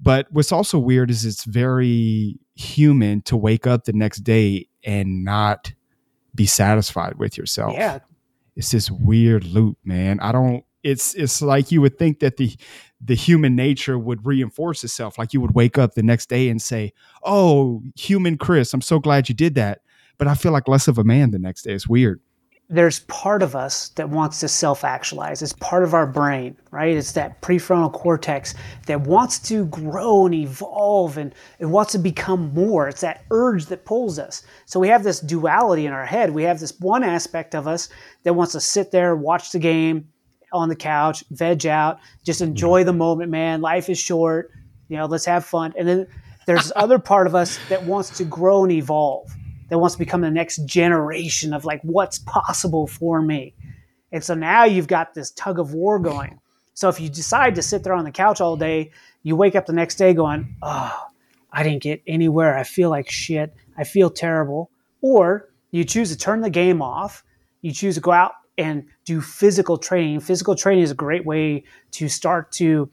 But 0.00 0.26
what's 0.30 0.52
also 0.52 0.78
weird 0.78 1.10
is 1.10 1.24
it's 1.24 1.44
very 1.44 2.38
human 2.54 3.22
to 3.22 3.36
wake 3.36 3.66
up 3.66 3.84
the 3.84 3.92
next 3.92 4.18
day 4.18 4.68
and 4.84 5.24
not 5.24 5.72
be 6.34 6.46
satisfied 6.46 7.18
with 7.18 7.36
yourself 7.36 7.74
Yeah, 7.76 7.98
it's 8.56 8.70
this 8.70 8.90
weird 8.90 9.44
loop, 9.44 9.78
man. 9.84 10.20
I 10.20 10.32
don't. 10.32 10.64
It's 10.82 11.14
it's 11.14 11.40
like 11.40 11.70
you 11.70 11.80
would 11.80 11.98
think 11.98 12.20
that 12.20 12.36
the 12.36 12.54
the 13.00 13.14
human 13.14 13.54
nature 13.54 13.98
would 13.98 14.26
reinforce 14.26 14.82
itself. 14.84 15.18
Like 15.18 15.32
you 15.32 15.40
would 15.40 15.54
wake 15.54 15.78
up 15.78 15.94
the 15.94 16.02
next 16.02 16.28
day 16.28 16.48
and 16.48 16.60
say, 16.60 16.92
"Oh, 17.22 17.82
human 17.96 18.36
Chris, 18.36 18.74
I'm 18.74 18.80
so 18.80 18.98
glad 18.98 19.28
you 19.28 19.34
did 19.34 19.54
that." 19.54 19.80
But 20.18 20.28
I 20.28 20.34
feel 20.34 20.52
like 20.52 20.68
less 20.68 20.88
of 20.88 20.98
a 20.98 21.04
man 21.04 21.30
the 21.30 21.38
next 21.38 21.62
day. 21.62 21.72
It's 21.72 21.88
weird. 21.88 22.20
There's 22.72 23.00
part 23.00 23.42
of 23.42 23.54
us 23.54 23.90
that 23.90 24.08
wants 24.08 24.40
to 24.40 24.48
self 24.48 24.82
actualize. 24.82 25.42
It's 25.42 25.52
part 25.52 25.84
of 25.84 25.92
our 25.92 26.06
brain, 26.06 26.56
right? 26.70 26.96
It's 26.96 27.12
that 27.12 27.42
prefrontal 27.42 27.92
cortex 27.92 28.54
that 28.86 29.02
wants 29.02 29.38
to 29.50 29.66
grow 29.66 30.24
and 30.24 30.34
evolve 30.34 31.18
and 31.18 31.34
it 31.58 31.66
wants 31.66 31.92
to 31.92 31.98
become 31.98 32.54
more. 32.54 32.88
It's 32.88 33.02
that 33.02 33.24
urge 33.30 33.66
that 33.66 33.84
pulls 33.84 34.18
us. 34.18 34.42
So 34.64 34.80
we 34.80 34.88
have 34.88 35.02
this 35.02 35.20
duality 35.20 35.84
in 35.84 35.92
our 35.92 36.06
head. 36.06 36.30
We 36.30 36.44
have 36.44 36.60
this 36.60 36.72
one 36.80 37.04
aspect 37.04 37.54
of 37.54 37.68
us 37.68 37.90
that 38.22 38.32
wants 38.32 38.52
to 38.52 38.60
sit 38.60 38.90
there, 38.90 39.14
watch 39.14 39.52
the 39.52 39.58
game 39.58 40.08
on 40.50 40.70
the 40.70 40.76
couch, 40.76 41.24
veg 41.30 41.66
out, 41.66 41.98
just 42.24 42.40
enjoy 42.40 42.84
the 42.84 42.92
moment, 42.92 43.30
man. 43.30 43.60
Life 43.60 43.90
is 43.90 43.98
short. 43.98 44.50
You 44.88 44.96
know, 44.96 45.04
let's 45.04 45.26
have 45.26 45.44
fun. 45.44 45.74
And 45.78 45.86
then 45.86 46.06
there's 46.46 46.62
this 46.62 46.72
other 46.74 46.98
part 46.98 47.26
of 47.26 47.34
us 47.34 47.58
that 47.68 47.84
wants 47.84 48.16
to 48.16 48.24
grow 48.24 48.62
and 48.62 48.72
evolve 48.72 49.30
that 49.72 49.78
wants 49.78 49.94
to 49.94 49.98
become 49.98 50.20
the 50.20 50.30
next 50.30 50.66
generation 50.66 51.54
of 51.54 51.64
like 51.64 51.80
what's 51.80 52.18
possible 52.18 52.86
for 52.86 53.22
me. 53.22 53.54
And 54.12 54.22
so 54.22 54.34
now 54.34 54.64
you've 54.64 54.86
got 54.86 55.14
this 55.14 55.30
tug 55.30 55.58
of 55.58 55.72
war 55.72 55.98
going. 55.98 56.38
So 56.74 56.90
if 56.90 57.00
you 57.00 57.08
decide 57.08 57.54
to 57.54 57.62
sit 57.62 57.82
there 57.82 57.94
on 57.94 58.04
the 58.04 58.10
couch 58.10 58.42
all 58.42 58.54
day, 58.54 58.90
you 59.22 59.34
wake 59.34 59.56
up 59.56 59.64
the 59.64 59.72
next 59.72 59.94
day 59.94 60.12
going, 60.12 60.56
"Oh, 60.60 61.06
I 61.50 61.62
didn't 61.62 61.82
get 61.82 62.02
anywhere. 62.06 62.58
I 62.58 62.64
feel 62.64 62.90
like 62.90 63.08
shit. 63.08 63.54
I 63.78 63.84
feel 63.84 64.10
terrible." 64.10 64.70
Or 65.00 65.48
you 65.70 65.84
choose 65.84 66.10
to 66.10 66.18
turn 66.18 66.42
the 66.42 66.50
game 66.50 66.82
off. 66.82 67.24
You 67.62 67.72
choose 67.72 67.94
to 67.94 68.02
go 68.02 68.12
out 68.12 68.32
and 68.58 68.84
do 69.06 69.22
physical 69.22 69.78
training. 69.78 70.20
Physical 70.20 70.54
training 70.54 70.84
is 70.84 70.90
a 70.90 70.94
great 70.94 71.24
way 71.24 71.64
to 71.92 72.10
start 72.10 72.52
to 72.52 72.90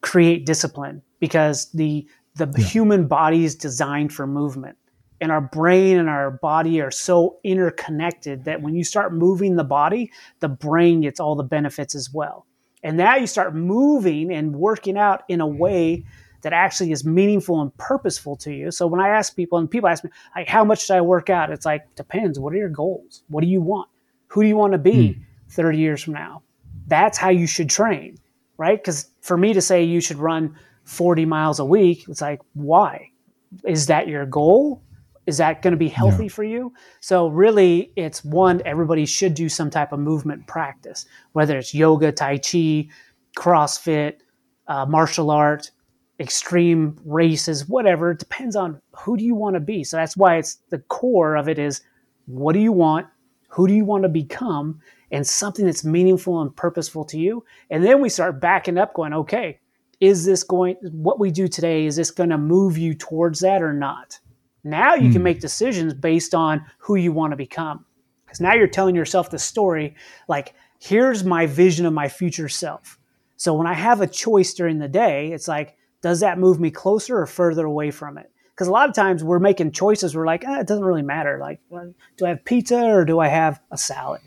create 0.00 0.46
discipline 0.46 1.02
because 1.18 1.72
the 1.72 2.06
the 2.36 2.46
human 2.62 3.08
body 3.08 3.44
is 3.44 3.56
designed 3.56 4.12
for 4.12 4.28
movement 4.28 4.76
and 5.20 5.30
our 5.30 5.40
brain 5.40 5.98
and 5.98 6.08
our 6.08 6.30
body 6.30 6.80
are 6.80 6.90
so 6.90 7.38
interconnected 7.44 8.44
that 8.44 8.62
when 8.62 8.74
you 8.74 8.84
start 8.84 9.12
moving 9.12 9.56
the 9.56 9.64
body, 9.64 10.10
the 10.40 10.48
brain 10.48 11.02
gets 11.02 11.20
all 11.20 11.34
the 11.34 11.42
benefits 11.42 11.94
as 11.94 12.12
well. 12.12 12.46
And 12.82 12.96
now 12.96 13.16
you 13.16 13.26
start 13.26 13.54
moving 13.54 14.32
and 14.32 14.56
working 14.56 14.96
out 14.96 15.22
in 15.28 15.40
a 15.40 15.46
mm-hmm. 15.46 15.58
way 15.58 16.04
that 16.42 16.52
actually 16.54 16.92
is 16.92 17.04
meaningful 17.04 17.60
and 17.60 17.76
purposeful 17.76 18.34
to 18.36 18.52
you. 18.52 18.70
So 18.70 18.86
when 18.86 19.00
I 19.00 19.08
ask 19.08 19.36
people, 19.36 19.58
and 19.58 19.70
people 19.70 19.88
ask 19.88 20.02
me, 20.02 20.10
like, 20.34 20.48
how 20.48 20.64
much 20.64 20.86
should 20.86 20.96
I 20.96 21.02
work 21.02 21.28
out? 21.28 21.50
It's 21.50 21.66
like, 21.66 21.94
depends. 21.96 22.38
What 22.38 22.54
are 22.54 22.56
your 22.56 22.70
goals? 22.70 23.22
What 23.28 23.42
do 23.42 23.46
you 23.46 23.60
want? 23.60 23.90
Who 24.28 24.42
do 24.42 24.48
you 24.48 24.56
want 24.56 24.72
to 24.72 24.78
be 24.78 25.12
hmm. 25.12 25.22
30 25.50 25.78
years 25.78 26.02
from 26.02 26.14
now? 26.14 26.42
That's 26.86 27.18
how 27.18 27.28
you 27.28 27.46
should 27.46 27.68
train, 27.68 28.16
right? 28.56 28.78
Because 28.78 29.08
for 29.20 29.36
me 29.36 29.52
to 29.52 29.60
say 29.60 29.84
you 29.84 30.00
should 30.00 30.16
run 30.16 30.56
40 30.84 31.26
miles 31.26 31.58
a 31.58 31.64
week, 31.64 32.08
it's 32.08 32.22
like, 32.22 32.40
why? 32.54 33.10
Is 33.64 33.86
that 33.86 34.08
your 34.08 34.24
goal? 34.24 34.80
Is 35.30 35.36
that 35.36 35.62
going 35.62 35.70
to 35.70 35.78
be 35.78 35.88
healthy 35.88 36.26
for 36.26 36.42
you? 36.42 36.74
So 36.98 37.28
really, 37.28 37.92
it's 37.94 38.24
one. 38.24 38.60
Everybody 38.64 39.06
should 39.06 39.34
do 39.34 39.48
some 39.48 39.70
type 39.70 39.92
of 39.92 40.00
movement 40.00 40.44
practice, 40.48 41.06
whether 41.34 41.56
it's 41.56 41.72
yoga, 41.72 42.10
tai 42.10 42.38
chi, 42.38 42.88
CrossFit, 43.38 44.14
uh, 44.66 44.86
martial 44.86 45.30
art, 45.30 45.70
extreme 46.18 46.98
races, 47.04 47.68
whatever. 47.68 48.10
It 48.10 48.18
depends 48.18 48.56
on 48.56 48.80
who 48.96 49.16
do 49.16 49.22
you 49.22 49.36
want 49.36 49.54
to 49.54 49.60
be. 49.60 49.84
So 49.84 49.98
that's 49.98 50.16
why 50.16 50.34
it's 50.36 50.56
the 50.70 50.80
core 50.80 51.36
of 51.36 51.48
it 51.48 51.60
is 51.60 51.82
what 52.26 52.54
do 52.54 52.58
you 52.58 52.72
want? 52.72 53.06
Who 53.50 53.68
do 53.68 53.74
you 53.74 53.84
want 53.84 54.02
to 54.02 54.08
become? 54.08 54.80
And 55.12 55.24
something 55.24 55.64
that's 55.64 55.84
meaningful 55.84 56.40
and 56.42 56.54
purposeful 56.56 57.04
to 57.04 57.18
you. 57.20 57.44
And 57.70 57.84
then 57.84 58.00
we 58.00 58.08
start 58.08 58.40
backing 58.40 58.78
up, 58.78 58.94
going, 58.94 59.12
okay, 59.12 59.60
is 60.00 60.24
this 60.24 60.42
going, 60.42 60.74
what 60.82 61.20
we 61.20 61.30
do 61.30 61.46
today, 61.46 61.86
is 61.86 61.94
this 61.94 62.10
going 62.10 62.30
to 62.30 62.38
move 62.38 62.76
you 62.76 62.94
towards 62.94 63.38
that 63.40 63.62
or 63.62 63.72
not? 63.72 64.18
Now 64.64 64.94
you 64.94 65.10
can 65.12 65.22
make 65.22 65.40
decisions 65.40 65.94
based 65.94 66.34
on 66.34 66.64
who 66.78 66.96
you 66.96 67.12
want 67.12 67.32
to 67.32 67.36
become. 67.36 67.84
Because 68.24 68.40
now 68.40 68.54
you're 68.54 68.68
telling 68.68 68.94
yourself 68.94 69.30
the 69.30 69.38
story 69.38 69.96
like, 70.28 70.54
here's 70.78 71.24
my 71.24 71.46
vision 71.46 71.86
of 71.86 71.92
my 71.92 72.08
future 72.08 72.48
self. 72.48 72.98
So 73.36 73.54
when 73.54 73.66
I 73.66 73.74
have 73.74 74.00
a 74.00 74.06
choice 74.06 74.54
during 74.54 74.78
the 74.78 74.88
day, 74.88 75.32
it's 75.32 75.48
like, 75.48 75.76
does 76.02 76.20
that 76.20 76.38
move 76.38 76.60
me 76.60 76.70
closer 76.70 77.18
or 77.18 77.26
further 77.26 77.66
away 77.66 77.90
from 77.90 78.18
it? 78.18 78.30
Because 78.50 78.68
a 78.68 78.72
lot 78.72 78.88
of 78.88 78.94
times 78.94 79.24
we're 79.24 79.38
making 79.38 79.72
choices. 79.72 80.14
We're 80.14 80.26
like, 80.26 80.44
ah, 80.46 80.60
it 80.60 80.66
doesn't 80.66 80.84
really 80.84 81.02
matter. 81.02 81.38
Like, 81.38 81.60
well, 81.70 81.94
do 82.18 82.26
I 82.26 82.30
have 82.30 82.44
pizza 82.44 82.78
or 82.78 83.04
do 83.04 83.18
I 83.18 83.28
have 83.28 83.60
a 83.70 83.78
salad? 83.78 84.20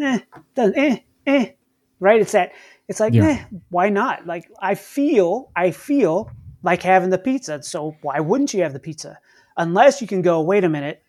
Eh, 0.00 0.20
doesn't, 0.54 0.78
eh, 0.78 0.98
eh. 1.26 1.50
Right? 1.98 2.20
It's 2.20 2.32
that. 2.32 2.52
It's 2.88 3.00
like, 3.00 3.12
yeah. 3.12 3.26
eh, 3.26 3.44
why 3.70 3.88
not? 3.88 4.26
Like, 4.26 4.48
I 4.60 4.74
feel, 4.74 5.50
I 5.54 5.72
feel 5.72 6.30
like 6.62 6.82
having 6.82 7.10
the 7.10 7.18
pizza. 7.18 7.62
So 7.62 7.96
why 8.02 8.20
wouldn't 8.20 8.54
you 8.54 8.62
have 8.62 8.72
the 8.72 8.80
pizza? 8.80 9.18
Unless 9.60 10.00
you 10.00 10.06
can 10.06 10.22
go, 10.22 10.40
wait 10.40 10.64
a 10.64 10.70
minute, 10.70 11.02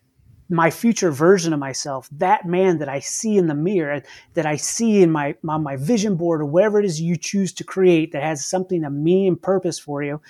my 0.50 0.70
future 0.70 1.10
version 1.10 1.54
of 1.54 1.58
myself, 1.58 2.06
that 2.12 2.44
man 2.44 2.76
that 2.78 2.88
I 2.88 3.00
see 3.00 3.38
in 3.38 3.46
the 3.46 3.54
mirror, 3.54 4.02
that 4.34 4.44
I 4.44 4.56
see 4.56 5.02
in 5.02 5.10
my 5.10 5.34
on 5.48 5.62
my 5.62 5.76
vision 5.76 6.16
board 6.16 6.42
or 6.42 6.44
whatever 6.44 6.78
it 6.78 6.84
is 6.84 7.00
you 7.00 7.16
choose 7.16 7.50
to 7.54 7.64
create 7.64 8.12
that 8.12 8.22
has 8.22 8.44
something 8.44 8.84
of 8.84 8.92
meaning 8.92 9.28
and 9.28 9.42
purpose 9.42 9.78
for 9.78 10.02
you, 10.02 10.20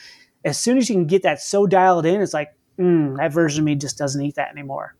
as 0.44 0.56
soon 0.56 0.78
as 0.78 0.88
you 0.88 0.94
can 0.94 1.06
get 1.06 1.24
that 1.24 1.40
so 1.42 1.66
dialed 1.66 2.06
in, 2.06 2.20
it's 2.20 2.32
like, 2.32 2.54
mm, 2.78 3.16
that 3.16 3.32
version 3.32 3.62
of 3.62 3.64
me 3.64 3.74
just 3.74 3.98
doesn't 3.98 4.22
eat 4.22 4.36
that 4.36 4.52
anymore. 4.52 4.94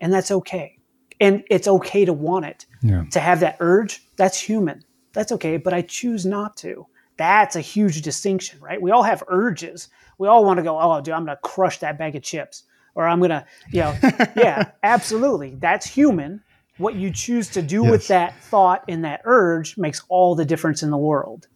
And 0.00 0.10
that's 0.10 0.30
okay. 0.30 0.78
And 1.20 1.44
it's 1.50 1.68
okay 1.68 2.06
to 2.06 2.14
want 2.14 2.46
it. 2.46 2.64
Yeah. 2.82 3.04
To 3.10 3.20
have 3.20 3.40
that 3.40 3.58
urge, 3.60 4.02
that's 4.16 4.40
human. 4.40 4.82
That's 5.12 5.32
okay, 5.32 5.58
but 5.58 5.74
I 5.74 5.82
choose 5.82 6.24
not 6.24 6.56
to. 6.58 6.86
That's 7.18 7.54
a 7.54 7.60
huge 7.60 8.00
distinction, 8.00 8.58
right? 8.60 8.80
We 8.80 8.90
all 8.90 9.02
have 9.02 9.22
urges. 9.28 9.88
We 10.18 10.28
all 10.28 10.44
want 10.44 10.58
to 10.58 10.62
go, 10.62 10.78
oh, 10.78 11.00
dude, 11.00 11.14
I'm 11.14 11.24
going 11.24 11.36
to 11.36 11.40
crush 11.42 11.78
that 11.78 11.98
bag 11.98 12.16
of 12.16 12.22
chips 12.22 12.64
or 12.94 13.06
I'm 13.06 13.20
gonna, 13.20 13.46
you 13.70 13.80
know, 13.80 13.96
yeah, 14.36 14.70
absolutely. 14.82 15.54
That's 15.56 15.86
human. 15.86 16.42
What 16.78 16.94
you 16.94 17.10
choose 17.10 17.48
to 17.50 17.62
do 17.62 17.82
yes. 17.82 17.90
with 17.90 18.08
that 18.08 18.38
thought 18.44 18.84
and 18.88 19.04
that 19.04 19.22
urge 19.24 19.76
makes 19.76 20.02
all 20.08 20.34
the 20.34 20.44
difference 20.44 20.82
in 20.82 20.90
the 20.90 20.98
world, 20.98 21.46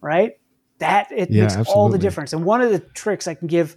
right? 0.00 0.32
That 0.78 1.10
it 1.10 1.30
yeah, 1.30 1.42
makes 1.42 1.54
absolutely. 1.54 1.72
all 1.72 1.88
the 1.88 1.98
difference. 1.98 2.32
And 2.32 2.44
one 2.44 2.60
of 2.60 2.70
the 2.70 2.80
tricks 2.80 3.26
I 3.26 3.34
can 3.34 3.46
give 3.46 3.76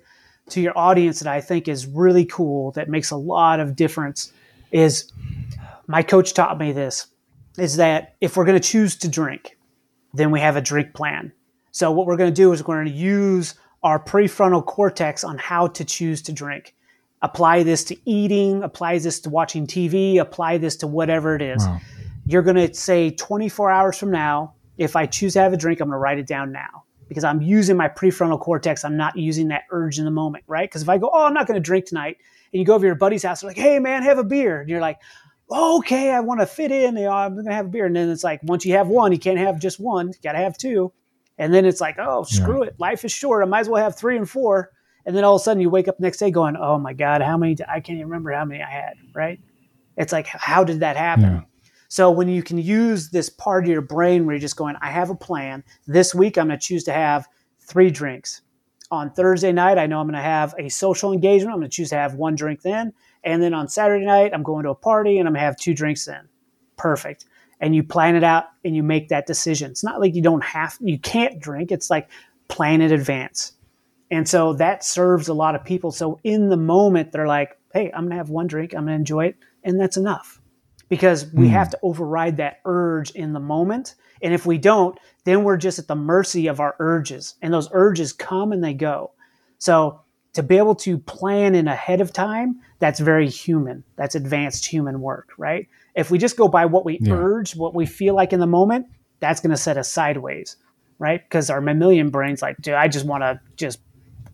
to 0.49 0.61
your 0.61 0.77
audience 0.77 1.19
that 1.19 1.31
I 1.31 1.41
think 1.41 1.67
is 1.67 1.85
really 1.85 2.25
cool, 2.25 2.71
that 2.71 2.89
makes 2.89 3.11
a 3.11 3.15
lot 3.15 3.59
of 3.59 3.75
difference, 3.75 4.33
is 4.71 5.11
my 5.87 6.01
coach 6.01 6.33
taught 6.33 6.57
me 6.57 6.71
this: 6.71 7.07
is 7.57 7.77
that 7.77 8.15
if 8.19 8.35
we're 8.35 8.45
going 8.45 8.59
to 8.59 8.67
choose 8.67 8.95
to 8.97 9.07
drink, 9.07 9.57
then 10.13 10.31
we 10.31 10.39
have 10.39 10.55
a 10.55 10.61
drink 10.61 10.93
plan. 10.93 11.31
So 11.71 11.91
what 11.91 12.07
we're 12.07 12.17
going 12.17 12.31
to 12.31 12.35
do 12.35 12.51
is 12.51 12.61
we're 12.65 12.75
going 12.75 12.87
to 12.87 12.91
use 12.91 13.53
our 13.83 13.99
prefrontal 13.99 14.65
cortex 14.65 15.23
on 15.23 15.37
how 15.37 15.67
to 15.67 15.85
choose 15.85 16.21
to 16.23 16.33
drink 16.33 16.75
apply 17.21 17.63
this 17.63 17.83
to 17.85 17.97
eating, 18.05 18.63
apply 18.63 18.97
this 18.99 19.19
to 19.21 19.29
watching 19.29 19.67
TV, 19.67 20.19
apply 20.19 20.57
this 20.57 20.77
to 20.77 20.87
whatever 20.87 21.35
it 21.35 21.41
is. 21.41 21.65
Wow. 21.65 21.79
You're 22.25 22.41
going 22.43 22.55
to 22.55 22.73
say 22.73 23.11
24 23.11 23.71
hours 23.71 23.97
from 23.97 24.11
now, 24.11 24.53
if 24.77 24.95
I 24.95 25.05
choose 25.05 25.33
to 25.33 25.39
have 25.39 25.51
a 25.51 25.57
drink, 25.57 25.81
I'm 25.81 25.87
going 25.87 25.95
to 25.95 25.99
write 25.99 26.19
it 26.19 26.27
down 26.27 26.51
now 26.51 26.85
because 27.07 27.23
I'm 27.23 27.41
using 27.41 27.75
my 27.75 27.89
prefrontal 27.89 28.39
cortex. 28.39 28.85
I'm 28.85 28.95
not 28.95 29.17
using 29.17 29.49
that 29.49 29.63
urge 29.71 29.99
in 29.99 30.05
the 30.05 30.11
moment, 30.11 30.43
right? 30.47 30.69
Because 30.69 30.83
if 30.83 30.89
I 30.89 30.97
go, 30.97 31.09
oh, 31.11 31.25
I'm 31.25 31.33
not 31.33 31.47
going 31.47 31.55
to 31.55 31.61
drink 31.61 31.85
tonight, 31.85 32.17
and 32.53 32.59
you 32.59 32.65
go 32.65 32.75
over 32.75 32.83
to 32.83 32.87
your 32.87 32.95
buddy's 32.95 33.23
house, 33.23 33.41
they're 33.41 33.49
like, 33.49 33.57
hey, 33.57 33.79
man, 33.79 34.03
have 34.03 34.19
a 34.19 34.23
beer. 34.23 34.61
And 34.61 34.69
you're 34.69 34.79
like, 34.79 34.99
okay, 35.51 36.11
I 36.11 36.19
want 36.21 36.39
to 36.39 36.45
fit 36.45 36.71
in. 36.71 36.95
You 36.95 37.05
know, 37.05 37.11
I'm 37.11 37.33
going 37.33 37.45
to 37.45 37.53
have 37.53 37.65
a 37.65 37.69
beer. 37.69 37.87
And 37.87 37.95
then 37.95 38.09
it's 38.09 38.23
like, 38.23 38.41
once 38.43 38.65
you 38.65 38.73
have 38.75 38.87
one, 38.87 39.11
you 39.11 39.19
can't 39.19 39.39
have 39.39 39.59
just 39.59 39.79
one. 39.79 40.07
You 40.07 40.13
got 40.23 40.33
to 40.33 40.39
have 40.39 40.57
two. 40.57 40.93
And 41.39 41.51
then 41.51 41.65
it's 41.65 41.81
like, 41.81 41.95
oh, 41.97 42.23
screw 42.23 42.61
yeah. 42.61 42.69
it. 42.69 42.79
Life 42.79 43.03
is 43.03 43.11
short. 43.11 43.43
I 43.43 43.47
might 43.47 43.61
as 43.61 43.69
well 43.69 43.81
have 43.81 43.97
three 43.97 44.17
and 44.17 44.29
four 44.29 44.69
and 45.05 45.15
then 45.15 45.23
all 45.23 45.35
of 45.35 45.41
a 45.41 45.43
sudden 45.43 45.61
you 45.61 45.71
wake 45.71 45.87
up 45.87 45.99
next 45.99 46.17
day 46.17 46.29
going, 46.31 46.55
"Oh 46.55 46.77
my 46.77 46.93
God, 46.93 47.21
how 47.21 47.35
many? 47.37 47.57
I 47.67 47.79
can't 47.79 47.97
even 47.97 48.09
remember 48.09 48.31
how 48.31 48.45
many 48.45 48.61
I 48.61 48.69
had." 48.69 48.93
Right? 49.13 49.39
It's 49.97 50.13
like, 50.13 50.27
how 50.27 50.63
did 50.63 50.81
that 50.81 50.97
happen? 50.97 51.23
Yeah. 51.23 51.41
So 51.87 52.11
when 52.11 52.29
you 52.29 52.43
can 52.43 52.59
use 52.59 53.09
this 53.09 53.27
part 53.27 53.63
of 53.63 53.69
your 53.69 53.81
brain 53.81 54.25
where 54.25 54.35
you're 54.35 54.39
just 54.39 54.55
going, 54.55 54.75
"I 54.81 54.91
have 54.91 55.09
a 55.09 55.15
plan. 55.15 55.63
This 55.87 56.13
week 56.13 56.37
I'm 56.37 56.47
going 56.47 56.59
to 56.59 56.63
choose 56.63 56.83
to 56.83 56.93
have 56.93 57.27
three 57.59 57.89
drinks." 57.89 58.41
On 58.91 59.11
Thursday 59.11 59.51
night, 59.51 59.77
I 59.77 59.85
know 59.87 59.99
I'm 59.99 60.07
going 60.07 60.13
to 60.15 60.21
have 60.21 60.55
a 60.57 60.69
social 60.69 61.11
engagement. 61.13 61.53
I'm 61.53 61.59
going 61.59 61.69
to 61.69 61.75
choose 61.75 61.89
to 61.89 61.95
have 61.95 62.15
one 62.15 62.35
drink 62.35 62.61
then, 62.61 62.93
and 63.23 63.41
then 63.41 63.53
on 63.53 63.67
Saturday 63.67 64.05
night, 64.05 64.31
I'm 64.33 64.43
going 64.43 64.63
to 64.63 64.71
a 64.71 64.75
party 64.75 65.19
and 65.19 65.27
I'm 65.27 65.33
going 65.33 65.41
to 65.41 65.45
have 65.45 65.57
two 65.57 65.73
drinks 65.73 66.05
then. 66.05 66.27
Perfect 66.77 67.25
and 67.59 67.75
you 67.75 67.83
plan 67.83 68.15
it 68.15 68.23
out 68.23 68.45
and 68.63 68.75
you 68.75 68.83
make 68.83 69.09
that 69.09 69.27
decision. 69.27 69.71
It's 69.71 69.83
not 69.83 69.99
like 69.99 70.15
you 70.15 70.21
don't 70.21 70.43
have, 70.43 70.77
you 70.79 70.99
can't 70.99 71.39
drink. 71.39 71.71
It's 71.71 71.89
like 71.89 72.09
plan 72.47 72.81
in 72.81 72.91
advance. 72.91 73.53
And 74.11 74.27
so 74.27 74.53
that 74.53 74.83
serves 74.83 75.27
a 75.27 75.33
lot 75.33 75.55
of 75.55 75.63
people. 75.63 75.91
So 75.91 76.19
in 76.23 76.49
the 76.49 76.57
moment, 76.57 77.11
they're 77.11 77.27
like, 77.27 77.57
hey, 77.73 77.91
I'm 77.93 78.05
going 78.05 78.11
to 78.11 78.17
have 78.17 78.29
one 78.29 78.47
drink, 78.47 78.73
I'm 78.73 78.85
going 78.85 78.87
to 78.87 78.93
enjoy 78.95 79.25
it, 79.27 79.35
and 79.63 79.79
that's 79.79 79.97
enough. 79.97 80.41
Because 80.87 81.31
we 81.33 81.47
mm. 81.47 81.51
have 81.51 81.69
to 81.69 81.79
override 81.83 82.37
that 82.37 82.61
urge 82.65 83.11
in 83.11 83.33
the 83.33 83.39
moment. 83.39 83.93
And 84.23 84.33
if 84.33 84.47
we 84.47 84.57
don't, 84.57 84.97
then 85.23 85.43
we're 85.43 85.57
just 85.57 85.77
at 85.77 85.87
the 85.87 85.95
mercy 85.95 86.47
of 86.47 86.59
our 86.59 86.75
urges. 86.79 87.35
And 87.43 87.53
those 87.53 87.69
urges 87.71 88.11
come 88.11 88.51
and 88.51 88.63
they 88.63 88.73
go. 88.73 89.11
So 89.59 90.01
to 90.33 90.41
be 90.41 90.57
able 90.57 90.73
to 90.75 90.97
plan 90.97 91.53
in 91.53 91.67
ahead 91.67 92.01
of 92.01 92.11
time, 92.11 92.59
that's 92.79 92.99
very 92.99 93.29
human. 93.29 93.83
That's 93.97 94.15
advanced 94.15 94.65
human 94.65 94.99
work, 95.01 95.29
right? 95.37 95.67
If 95.99 96.11
we 96.11 96.17
just 96.17 96.37
go 96.37 96.47
by 96.47 96.65
what 96.65 96.85
we 96.85 96.99
yeah. 97.01 97.13
urge, 97.13 97.55
what 97.55 97.75
we 97.75 97.85
feel 97.85 98.15
like 98.15 98.33
in 98.33 98.39
the 98.39 98.47
moment, 98.47 98.87
that's 99.19 99.39
going 99.41 99.51
to 99.51 99.57
set 99.57 99.77
us 99.77 99.91
sideways, 99.91 100.55
right? 100.97 101.21
Because 101.23 101.49
our 101.49 101.61
mammalian 101.61 102.09
brain's 102.09 102.41
like, 102.41 102.57
dude, 102.61 102.73
I 102.73 102.87
just 102.87 103.05
want 103.05 103.23
to 103.23 103.39
just 103.55 103.79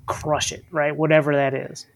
crush 0.05 0.51
it, 0.51 0.63
right? 0.71 0.95
Whatever 0.95 1.35
that 1.35 1.53
is. 1.53 1.87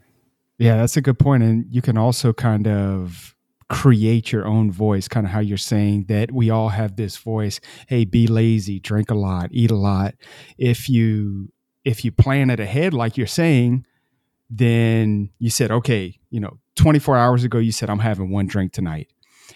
Yeah, 0.57 0.77
that's 0.77 0.97
a 0.97 1.01
good 1.01 1.19
point. 1.19 1.43
And 1.43 1.65
you 1.69 1.81
can 1.81 1.97
also 1.97 2.33
kind 2.33 2.67
of 2.67 3.35
create 3.69 4.31
your 4.31 4.47
own 4.47 4.71
voice, 4.71 5.07
kind 5.07 5.25
of 5.25 5.31
how 5.31 5.39
you're 5.39 5.57
saying 5.57 6.05
that 6.05 6.31
we 6.31 6.49
all 6.49 6.69
have 6.69 6.95
this 6.95 7.17
voice. 7.17 7.59
Hey, 7.87 8.03
be 8.03 8.27
lazy, 8.27 8.79
drink 8.79 9.11
a 9.11 9.15
lot, 9.15 9.49
eat 9.51 9.71
a 9.71 9.75
lot. 9.75 10.15
If 10.57 10.89
you 10.89 11.51
if 11.85 12.03
you 12.03 12.11
plan 12.11 12.49
it 12.49 12.59
ahead, 12.59 12.93
like 12.93 13.15
you're 13.17 13.27
saying, 13.27 13.85
then 14.49 15.29
you 15.39 15.49
said, 15.49 15.71
okay, 15.71 16.19
you 16.29 16.39
know, 16.39 16.57
24 16.75 17.17
hours 17.17 17.43
ago, 17.43 17.57
you 17.57 17.71
said, 17.71 17.89
I'm 17.89 17.99
having 17.99 18.31
one 18.31 18.47
drink 18.47 18.73
tonight. 18.73 19.07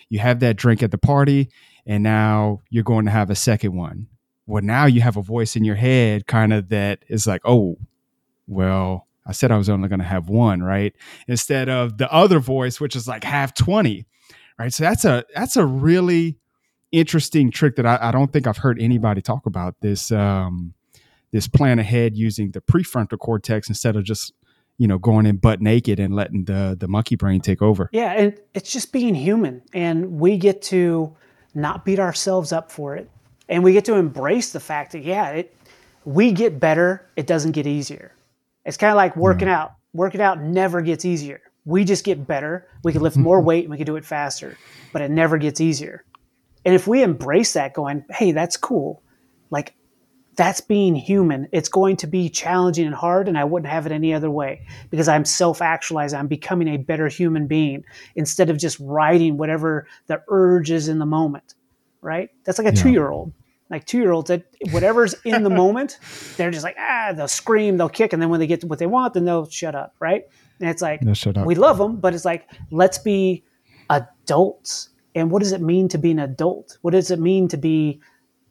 You 0.09 0.19
have 0.19 0.39
that 0.41 0.55
drink 0.57 0.83
at 0.83 0.91
the 0.91 0.97
party, 0.97 1.49
and 1.85 2.03
now 2.03 2.61
you're 2.69 2.83
going 2.83 3.05
to 3.05 3.11
have 3.11 3.29
a 3.29 3.35
second 3.35 3.75
one. 3.75 4.07
Well, 4.45 4.63
now 4.63 4.85
you 4.85 5.01
have 5.01 5.17
a 5.17 5.21
voice 5.21 5.55
in 5.55 5.63
your 5.63 5.75
head 5.75 6.27
kind 6.27 6.51
of 6.51 6.69
that 6.69 7.03
is 7.07 7.25
like, 7.25 7.41
oh, 7.45 7.77
well, 8.47 9.07
I 9.25 9.31
said 9.31 9.51
I 9.51 9.57
was 9.57 9.69
only 9.69 9.87
going 9.87 9.99
to 9.99 10.05
have 10.05 10.27
one, 10.27 10.61
right? 10.61 10.93
Instead 11.27 11.69
of 11.69 11.97
the 11.97 12.11
other 12.11 12.39
voice, 12.39 12.79
which 12.79 12.95
is 12.95 13.07
like 13.07 13.23
half 13.23 13.53
20, 13.53 14.05
right? 14.59 14.73
So 14.73 14.83
that's 14.83 15.05
a, 15.05 15.23
that's 15.33 15.55
a 15.55 15.65
really 15.65 16.37
interesting 16.91 17.51
trick 17.51 17.77
that 17.77 17.85
I, 17.85 17.97
I 18.01 18.11
don't 18.11 18.33
think 18.33 18.45
I've 18.45 18.57
heard 18.57 18.81
anybody 18.81 19.21
talk 19.21 19.45
about 19.45 19.75
this, 19.79 20.11
um, 20.11 20.73
this 21.31 21.47
plan 21.47 21.79
ahead 21.79 22.17
using 22.17 22.51
the 22.51 22.61
prefrontal 22.61 23.17
cortex 23.19 23.69
instead 23.69 23.95
of 23.95 24.03
just, 24.03 24.33
you 24.77 24.87
know, 24.87 24.97
going 24.97 25.25
in 25.25 25.37
butt 25.37 25.61
naked 25.61 25.99
and 25.99 26.15
letting 26.15 26.45
the, 26.45 26.75
the 26.79 26.87
monkey 26.87 27.15
brain 27.15 27.41
take 27.41 27.61
over. 27.61 27.89
Yeah. 27.91 28.11
And 28.13 28.37
it's 28.53 28.71
just 28.71 28.91
being 28.91 29.15
human 29.15 29.61
and 29.73 30.19
we 30.19 30.37
get 30.37 30.61
to 30.63 31.15
not 31.53 31.85
beat 31.85 31.99
ourselves 31.99 32.51
up 32.51 32.71
for 32.71 32.95
it. 32.95 33.09
And 33.49 33.63
we 33.63 33.73
get 33.73 33.85
to 33.85 33.95
embrace 33.95 34.51
the 34.51 34.59
fact 34.59 34.93
that, 34.93 35.03
yeah, 35.03 35.29
it, 35.29 35.55
we 36.05 36.31
get 36.31 36.59
better. 36.59 37.07
It 37.15 37.27
doesn't 37.27 37.51
get 37.51 37.67
easier 37.67 38.13
it's 38.65 38.77
kind 38.77 38.91
of 38.91 38.95
like 38.95 39.15
working 39.15 39.47
mm. 39.47 39.53
out. 39.53 39.75
Working 39.93 40.21
out 40.21 40.41
never 40.41 40.81
gets 40.81 41.05
easier. 41.05 41.41
We 41.65 41.83
just 41.83 42.03
get 42.03 42.25
better. 42.25 42.67
We 42.83 42.91
can 42.91 43.01
lift 43.01 43.17
more 43.17 43.41
weight 43.43 43.65
and 43.65 43.71
we 43.71 43.77
can 43.77 43.85
do 43.85 43.95
it 43.95 44.05
faster, 44.05 44.57
but 44.91 45.01
it 45.01 45.11
never 45.11 45.37
gets 45.37 45.61
easier. 45.61 46.03
And 46.65 46.73
if 46.73 46.87
we 46.87 47.03
embrace 47.03 47.53
that, 47.53 47.73
going, 47.73 48.05
hey, 48.09 48.31
that's 48.31 48.57
cool, 48.57 49.03
like 49.49 49.73
that's 50.35 50.61
being 50.61 50.95
human. 50.95 51.47
It's 51.51 51.69
going 51.69 51.97
to 51.97 52.07
be 52.07 52.29
challenging 52.29 52.85
and 52.85 52.95
hard, 52.95 53.27
and 53.27 53.37
I 53.37 53.43
wouldn't 53.43 53.71
have 53.71 53.85
it 53.85 53.91
any 53.91 54.13
other 54.13 54.29
way 54.29 54.65
because 54.89 55.07
I'm 55.07 55.25
self 55.25 55.61
actualizing. 55.61 56.19
I'm 56.19 56.27
becoming 56.27 56.67
a 56.69 56.77
better 56.77 57.07
human 57.07 57.47
being 57.47 57.83
instead 58.15 58.49
of 58.49 58.57
just 58.57 58.79
riding 58.79 59.37
whatever 59.37 59.87
the 60.07 60.21
urge 60.29 60.71
is 60.71 60.87
in 60.87 60.99
the 60.99 61.05
moment, 61.05 61.55
right? 62.01 62.29
That's 62.43 62.57
like 62.57 62.67
a 62.67 62.75
yeah. 62.75 62.83
two 62.83 62.91
year 62.91 63.09
old 63.09 63.33
like 63.73 63.85
two 63.85 63.97
year 63.97 64.11
olds 64.11 64.27
that 64.27 64.45
whatever's 64.71 65.15
in 65.25 65.43
the 65.43 65.49
moment, 65.49 65.97
they're 66.37 66.51
just 66.51 66.63
like, 66.63 66.75
ah, 66.77 67.11
they'll 67.15 67.27
scream, 67.27 67.77
they'll 67.77 67.89
kick. 67.89 68.13
And 68.13 68.21
then 68.21 68.29
when 68.29 68.39
they 68.39 68.47
get 68.47 68.63
what 68.63 68.77
they 68.77 68.85
want, 68.85 69.15
then 69.15 69.25
they'll 69.25 69.49
shut 69.49 69.73
up. 69.73 69.95
Right. 69.99 70.25
And 70.59 70.69
it's 70.69 70.81
like, 70.81 71.01
no, 71.01 71.13
we 71.43 71.55
love 71.55 71.77
them, 71.79 71.97
but 71.97 72.13
it's 72.13 72.23
like, 72.23 72.47
let's 72.71 72.99
be 72.99 73.43
adults. 73.89 74.89
And 75.15 75.31
what 75.31 75.41
does 75.41 75.51
it 75.51 75.61
mean 75.61 75.89
to 75.89 75.97
be 75.97 76.11
an 76.11 76.19
adult? 76.19 76.77
What 76.81 76.91
does 76.91 77.11
it 77.11 77.19
mean 77.19 77.47
to 77.49 77.57
be 77.57 77.99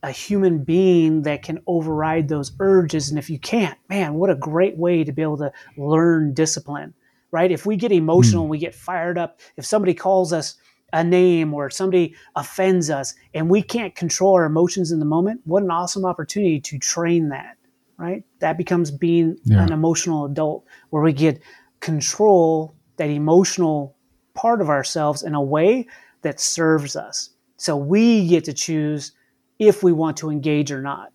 a 0.03 0.11
human 0.11 0.65
being 0.65 1.23
that 1.23 1.43
can 1.43 1.61
override 1.67 2.29
those 2.29 2.53
urges? 2.61 3.11
And 3.11 3.19
if 3.19 3.31
you 3.31 3.39
can't, 3.39 3.79
man, 3.89 4.15
what 4.15 4.31
a 4.31 4.35
great 4.35 4.77
way 4.77 5.05
to 5.05 5.13
be 5.13 5.23
able 5.23 5.39
to 5.39 5.53
learn 5.77 6.35
discipline, 6.35 6.95
right? 7.31 7.51
If 7.51 7.67
we 7.67 7.77
get 7.77 7.93
emotional 7.93 8.43
mm. 8.43 8.45
and 8.45 8.51
we 8.51 8.59
get 8.59 8.75
fired 8.75 9.19
up, 9.19 9.41
if 9.57 9.65
somebody 9.65 9.95
calls 9.95 10.33
us, 10.33 10.57
a 10.93 11.03
name 11.03 11.55
or 11.55 11.71
somebody 11.71 12.15
offends 12.37 12.91
us 12.91 13.15
and 13.35 13.49
we 13.49 13.63
can't 13.63 13.95
control 13.95 14.35
our 14.35 14.45
emotions 14.45 14.93
in 14.93 14.99
the 14.99 15.05
moment, 15.05 15.41
what 15.45 15.63
an 15.63 15.71
awesome 15.71 16.05
opportunity 16.05 16.61
to 16.61 16.79
train 16.79 17.31
that, 17.31 17.57
right? 17.97 18.25
That 18.41 18.59
becomes 18.59 18.91
being 18.91 19.37
yeah. 19.45 19.63
an 19.63 19.73
emotional 19.73 20.27
adult 20.27 20.67
where 20.91 21.03
we 21.03 21.13
get 21.13 21.41
control 21.81 22.75
that 22.97 23.09
emotional 23.09 23.97
part 24.35 24.61
of 24.61 24.69
ourselves 24.69 25.23
in 25.23 25.35
a 25.35 25.43
way 25.43 25.87
that 26.23 26.41
serves 26.41 26.95
us. 26.95 27.31
So 27.57 27.77
we 27.77 28.29
get 28.29 28.45
to 28.45 28.53
choose 28.53 29.13
if 29.59 29.83
we 29.83 29.93
want 29.93 30.17
to 30.19 30.31
engage 30.31 30.73
or 30.73 30.83
not, 30.83 31.13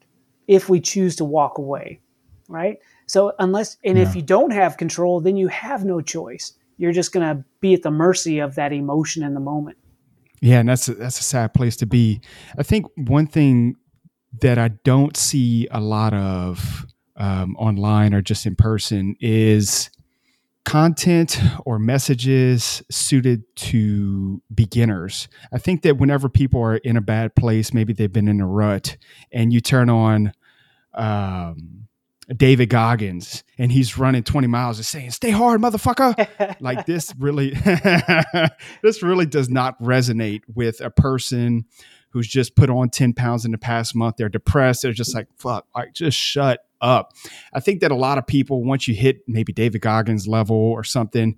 if 0.47 0.69
we 0.69 0.79
choose 0.79 1.15
to 1.17 1.25
walk 1.25 1.57
away, 1.57 1.99
right? 2.47 2.79
So 3.05 3.33
unless 3.39 3.77
and 3.83 3.97
yeah. 3.97 4.03
if 4.03 4.15
you 4.15 4.21
don't 4.21 4.51
have 4.51 4.77
control, 4.77 5.19
then 5.21 5.37
you 5.37 5.47
have 5.47 5.85
no 5.85 6.01
choice. 6.01 6.53
You're 6.77 6.93
just 6.93 7.11
going 7.11 7.27
to 7.27 7.43
be 7.59 7.73
at 7.73 7.81
the 7.81 7.91
mercy 7.91 8.39
of 8.39 8.55
that 8.55 8.71
emotion 8.71 9.23
in 9.23 9.33
the 9.33 9.39
moment. 9.39 9.77
Yeah, 10.41 10.59
and 10.59 10.69
that's 10.69 10.87
a, 10.87 10.93
that's 10.93 11.19
a 11.19 11.23
sad 11.23 11.53
place 11.53 11.75
to 11.77 11.87
be. 11.87 12.21
I 12.57 12.63
think 12.63 12.85
one 12.95 13.25
thing 13.25 13.75
that 14.41 14.57
I 14.57 14.67
don't 14.67 15.17
see 15.17 15.67
a 15.71 15.79
lot 15.79 16.13
of 16.13 16.85
um, 17.15 17.55
online 17.57 18.13
or 18.13 18.21
just 18.21 18.45
in 18.45 18.55
person 18.55 19.15
is 19.19 19.89
content 20.67 21.39
or 21.63 21.79
messages 21.79 22.83
suited 22.91 23.43
to 23.55 24.41
beginners. 24.53 25.29
I 25.53 25.59
think 25.59 25.81
that 25.83 25.97
whenever 25.97 26.27
people 26.27 26.61
are 26.61 26.75
in 26.75 26.97
a 26.97 27.01
bad 27.01 27.35
place, 27.35 27.73
maybe 27.73 27.93
they've 27.93 28.11
been 28.11 28.27
in 28.27 28.41
a 28.41 28.47
rut, 28.47 28.97
and 29.31 29.53
you 29.53 29.61
turn 29.61 29.89
on 29.89 30.33
um, 30.93 31.87
David 32.35 32.67
Goggins 32.67 33.45
and 33.57 33.71
he's 33.71 33.97
running 33.97 34.23
20 34.23 34.47
miles 34.47 34.77
and 34.77 34.85
saying, 34.85 35.11
Stay 35.11 35.29
hard, 35.29 35.61
motherfucker. 35.61 36.57
like 36.59 36.85
this 36.85 37.13
really, 37.17 37.51
this 38.83 39.01
really 39.01 39.25
does 39.25 39.49
not 39.49 39.81
resonate 39.81 40.41
with 40.53 40.81
a 40.81 40.89
person 40.89 41.63
who's 42.09 42.27
just 42.27 42.57
put 42.57 42.69
on 42.69 42.89
10 42.89 43.13
pounds 43.13 43.45
in 43.45 43.53
the 43.53 43.57
past 43.57 43.95
month. 43.95 44.17
They're 44.17 44.27
depressed. 44.27 44.81
They're 44.81 44.91
just 44.91 45.15
like, 45.15 45.27
fuck, 45.37 45.65
like 45.73 45.93
just 45.93 46.17
shut 46.17 46.59
up. 46.81 47.13
I 47.53 47.59
think 47.59 47.81
that 47.81 47.91
a 47.91 47.95
lot 47.95 48.17
of 48.17 48.27
people, 48.27 48.63
once 48.63 48.87
you 48.87 48.95
hit 48.95 49.21
maybe 49.27 49.53
David 49.53 49.81
Goggins 49.81 50.27
level 50.27 50.55
or 50.55 50.83
something, 50.83 51.37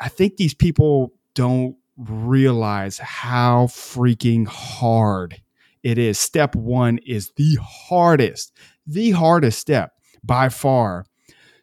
I 0.00 0.08
think 0.08 0.36
these 0.36 0.54
people 0.54 1.12
don't 1.34 1.76
realize 1.96 2.98
how 2.98 3.66
freaking 3.66 4.46
hard 4.46 5.42
it 5.82 5.98
is. 5.98 6.18
Step 6.18 6.54
one 6.54 6.98
is 7.06 7.32
the 7.36 7.58
hardest, 7.62 8.52
the 8.86 9.10
hardest 9.12 9.58
step 9.58 9.92
by 10.22 10.48
far. 10.48 11.04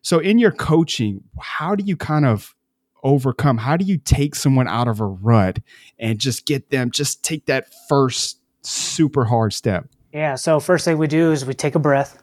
So, 0.01 0.19
in 0.19 0.37
your 0.37 0.51
coaching, 0.51 1.23
how 1.39 1.75
do 1.75 1.83
you 1.83 1.97
kind 1.97 2.25
of 2.25 2.53
overcome? 3.03 3.57
How 3.57 3.77
do 3.77 3.85
you 3.85 3.97
take 3.97 4.35
someone 4.35 4.67
out 4.67 4.87
of 4.87 4.99
a 4.99 5.05
rut 5.05 5.59
and 5.97 6.19
just 6.19 6.45
get 6.45 6.69
them, 6.69 6.91
just 6.91 7.23
take 7.23 7.45
that 7.47 7.67
first 7.89 8.39
super 8.61 9.25
hard 9.25 9.53
step? 9.53 9.87
Yeah. 10.13 10.35
So, 10.35 10.59
first 10.59 10.85
thing 10.85 10.97
we 10.97 11.07
do 11.07 11.31
is 11.31 11.45
we 11.45 11.53
take 11.53 11.75
a 11.75 11.79
breath, 11.79 12.21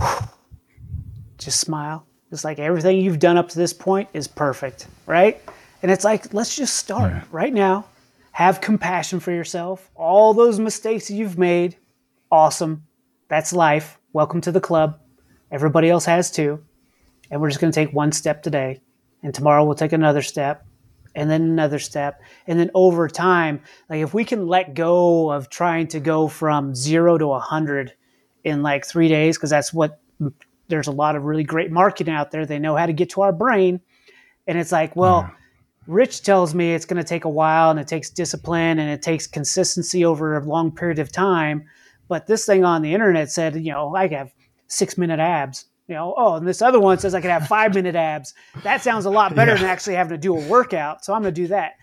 just 1.38 1.60
smile. 1.60 2.06
It's 2.30 2.44
like 2.44 2.58
everything 2.58 2.98
you've 2.98 3.18
done 3.18 3.36
up 3.36 3.48
to 3.50 3.58
this 3.58 3.72
point 3.72 4.08
is 4.12 4.26
perfect, 4.26 4.86
right? 5.06 5.40
And 5.82 5.90
it's 5.90 6.04
like, 6.04 6.32
let's 6.34 6.56
just 6.56 6.76
start 6.76 7.12
yeah. 7.12 7.24
right 7.30 7.52
now. 7.52 7.86
Have 8.32 8.60
compassion 8.60 9.20
for 9.20 9.30
yourself. 9.30 9.90
All 9.94 10.34
those 10.34 10.58
mistakes 10.58 11.10
you've 11.10 11.38
made, 11.38 11.76
awesome. 12.32 12.84
That's 13.28 13.52
life. 13.52 13.98
Welcome 14.12 14.40
to 14.42 14.52
the 14.52 14.60
club. 14.60 14.98
Everybody 15.50 15.90
else 15.90 16.06
has 16.06 16.30
too. 16.30 16.64
And 17.30 17.40
we're 17.40 17.50
just 17.50 17.60
going 17.60 17.72
to 17.72 17.74
take 17.74 17.94
one 17.94 18.12
step 18.12 18.42
today 18.42 18.80
and 19.24 19.34
tomorrow 19.34 19.64
we'll 19.64 19.74
take 19.74 19.92
another 19.92 20.22
step 20.22 20.64
and 21.16 21.28
then 21.28 21.42
another 21.42 21.80
step 21.80 22.20
and 22.46 22.60
then 22.60 22.70
over 22.74 23.08
time 23.08 23.60
like 23.88 24.00
if 24.00 24.14
we 24.14 24.24
can 24.24 24.46
let 24.46 24.74
go 24.74 25.30
of 25.30 25.48
trying 25.48 25.88
to 25.88 25.98
go 25.98 26.28
from 26.28 26.74
0 26.74 27.18
to 27.18 27.24
a 27.24 27.28
100 27.28 27.94
in 28.44 28.62
like 28.62 28.86
3 28.86 29.08
days 29.08 29.36
because 29.36 29.50
that's 29.50 29.72
what 29.72 30.00
mm, 30.20 30.32
there's 30.68 30.86
a 30.86 30.92
lot 30.92 31.16
of 31.16 31.24
really 31.24 31.44
great 31.44 31.70
marketing 31.70 32.14
out 32.14 32.30
there 32.30 32.46
they 32.46 32.58
know 32.58 32.76
how 32.76 32.86
to 32.86 32.92
get 32.92 33.10
to 33.10 33.22
our 33.22 33.32
brain 33.32 33.80
and 34.46 34.58
it's 34.58 34.72
like 34.72 34.94
well 34.96 35.26
yeah. 35.28 35.36
Rich 35.86 36.22
tells 36.22 36.54
me 36.54 36.72
it's 36.72 36.86
going 36.86 36.96
to 36.96 37.06
take 37.06 37.26
a 37.26 37.28
while 37.28 37.70
and 37.70 37.78
it 37.78 37.86
takes 37.86 38.08
discipline 38.08 38.78
and 38.78 38.90
it 38.90 39.02
takes 39.02 39.26
consistency 39.26 40.02
over 40.02 40.34
a 40.34 40.42
long 40.42 40.74
period 40.74 40.98
of 40.98 41.12
time. 41.12 41.66
But 42.08 42.26
this 42.26 42.46
thing 42.46 42.64
on 42.64 42.80
the 42.80 42.94
internet 42.94 43.30
said, 43.30 43.54
you 43.56 43.70
know, 43.70 43.94
I 43.94 44.06
have 44.06 44.32
six 44.66 44.96
minute 44.96 45.20
abs 45.20 45.66
you 45.86 45.94
know, 45.94 46.14
oh, 46.16 46.36
and 46.36 46.46
this 46.46 46.62
other 46.62 46.80
one 46.80 46.98
says 46.98 47.14
I 47.14 47.20
could 47.20 47.30
have 47.30 47.46
five 47.46 47.74
minute 47.74 47.94
abs. 47.94 48.32
That 48.62 48.82
sounds 48.82 49.04
a 49.04 49.10
lot 49.10 49.34
better 49.34 49.52
yeah. 49.52 49.58
than 49.58 49.66
actually 49.66 49.96
having 49.96 50.12
to 50.12 50.18
do 50.18 50.36
a 50.36 50.48
workout. 50.48 51.04
So 51.04 51.12
I'm 51.12 51.22
going 51.22 51.34
to 51.34 51.40
do 51.40 51.48
that. 51.48 51.74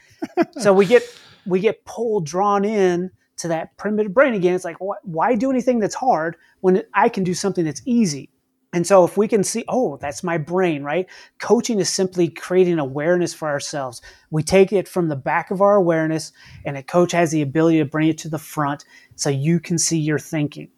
so 0.59 0.74
we 0.74 0.86
get 0.86 1.03
we 1.45 1.59
get 1.59 1.86
pulled, 1.86 2.26
drawn 2.26 2.66
in 2.66 3.12
to 3.41 3.47
that 3.49 3.77
primitive 3.77 4.13
brain 4.13 4.33
again. 4.33 4.55
It's 4.55 4.65
like, 4.65 4.77
wh- 4.77 5.03
why 5.03 5.35
do 5.35 5.49
anything 5.49 5.79
that's 5.79 5.95
hard 5.95 6.35
when 6.61 6.83
I 6.93 7.09
can 7.09 7.23
do 7.23 7.33
something 7.33 7.65
that's 7.65 7.81
easy? 7.85 8.29
And 8.73 8.87
so 8.87 9.03
if 9.03 9.17
we 9.17 9.27
can 9.27 9.43
see, 9.43 9.65
oh, 9.67 9.97
that's 9.97 10.23
my 10.23 10.37
brain, 10.37 10.81
right? 10.81 11.05
Coaching 11.39 11.79
is 11.79 11.89
simply 11.89 12.29
creating 12.29 12.79
awareness 12.79 13.33
for 13.33 13.49
ourselves. 13.49 14.01
We 14.29 14.43
take 14.43 14.71
it 14.71 14.87
from 14.87 15.09
the 15.09 15.15
back 15.15 15.51
of 15.51 15.61
our 15.61 15.75
awareness, 15.75 16.31
and 16.65 16.77
a 16.77 16.83
coach 16.83 17.11
has 17.11 17.31
the 17.31 17.41
ability 17.41 17.79
to 17.79 17.85
bring 17.85 18.07
it 18.07 18.17
to 18.19 18.29
the 18.29 18.39
front 18.39 18.85
so 19.15 19.29
you 19.29 19.59
can 19.59 19.77
see 19.77 19.99
your 19.99 20.19
thinking 20.19 20.69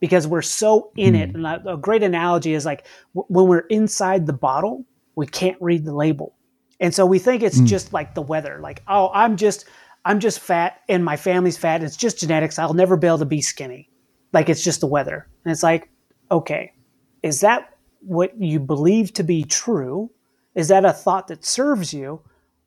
because 0.00 0.26
we're 0.26 0.42
so 0.42 0.90
in 0.96 1.14
mm. 1.14 1.20
it. 1.20 1.30
Hmm. 1.30 1.44
And 1.44 1.46
a, 1.46 1.74
a, 1.74 1.76
great 1.76 2.02
analogy 2.02 2.54
is 2.54 2.66
like 2.66 2.86
w- 3.14 3.26
when 3.28 3.46
we're 3.46 3.66
inside 3.68 4.26
the 4.26 4.32
bottle, 4.32 4.84
we 5.14 5.26
can't 5.26 5.60
read 5.60 5.84
the 5.84 5.94
label. 5.94 6.34
And 6.80 6.94
so 6.94 7.04
we 7.04 7.18
think 7.18 7.42
it's 7.42 7.60
mm. 7.60 7.66
just 7.66 7.92
like 7.92 8.14
the 8.14 8.22
weather, 8.22 8.58
like, 8.62 8.82
oh, 8.88 9.10
I'm 9.12 9.36
just, 9.36 9.66
I'm 10.04 10.20
just 10.20 10.40
fat 10.40 10.80
and 10.88 11.04
my 11.04 11.16
family's 11.16 11.56
fat. 11.56 11.82
It's 11.82 11.96
just 11.96 12.20
genetics. 12.20 12.58
I'll 12.58 12.74
never 12.74 12.96
be 12.96 13.06
able 13.06 13.18
to 13.18 13.26
be 13.26 13.42
skinny. 13.42 13.90
Like 14.32 14.48
it's 14.48 14.64
just 14.64 14.80
the 14.80 14.86
weather. 14.86 15.28
And 15.44 15.52
it's 15.52 15.62
like, 15.62 15.90
okay, 16.30 16.72
is 17.22 17.40
that 17.40 17.74
what 18.00 18.40
you 18.40 18.60
believe 18.60 19.12
to 19.14 19.22
be 19.22 19.44
true? 19.44 20.10
Is 20.54 20.68
that 20.68 20.84
a 20.84 20.92
thought 20.92 21.28
that 21.28 21.44
serves 21.44 21.92
you? 21.92 22.22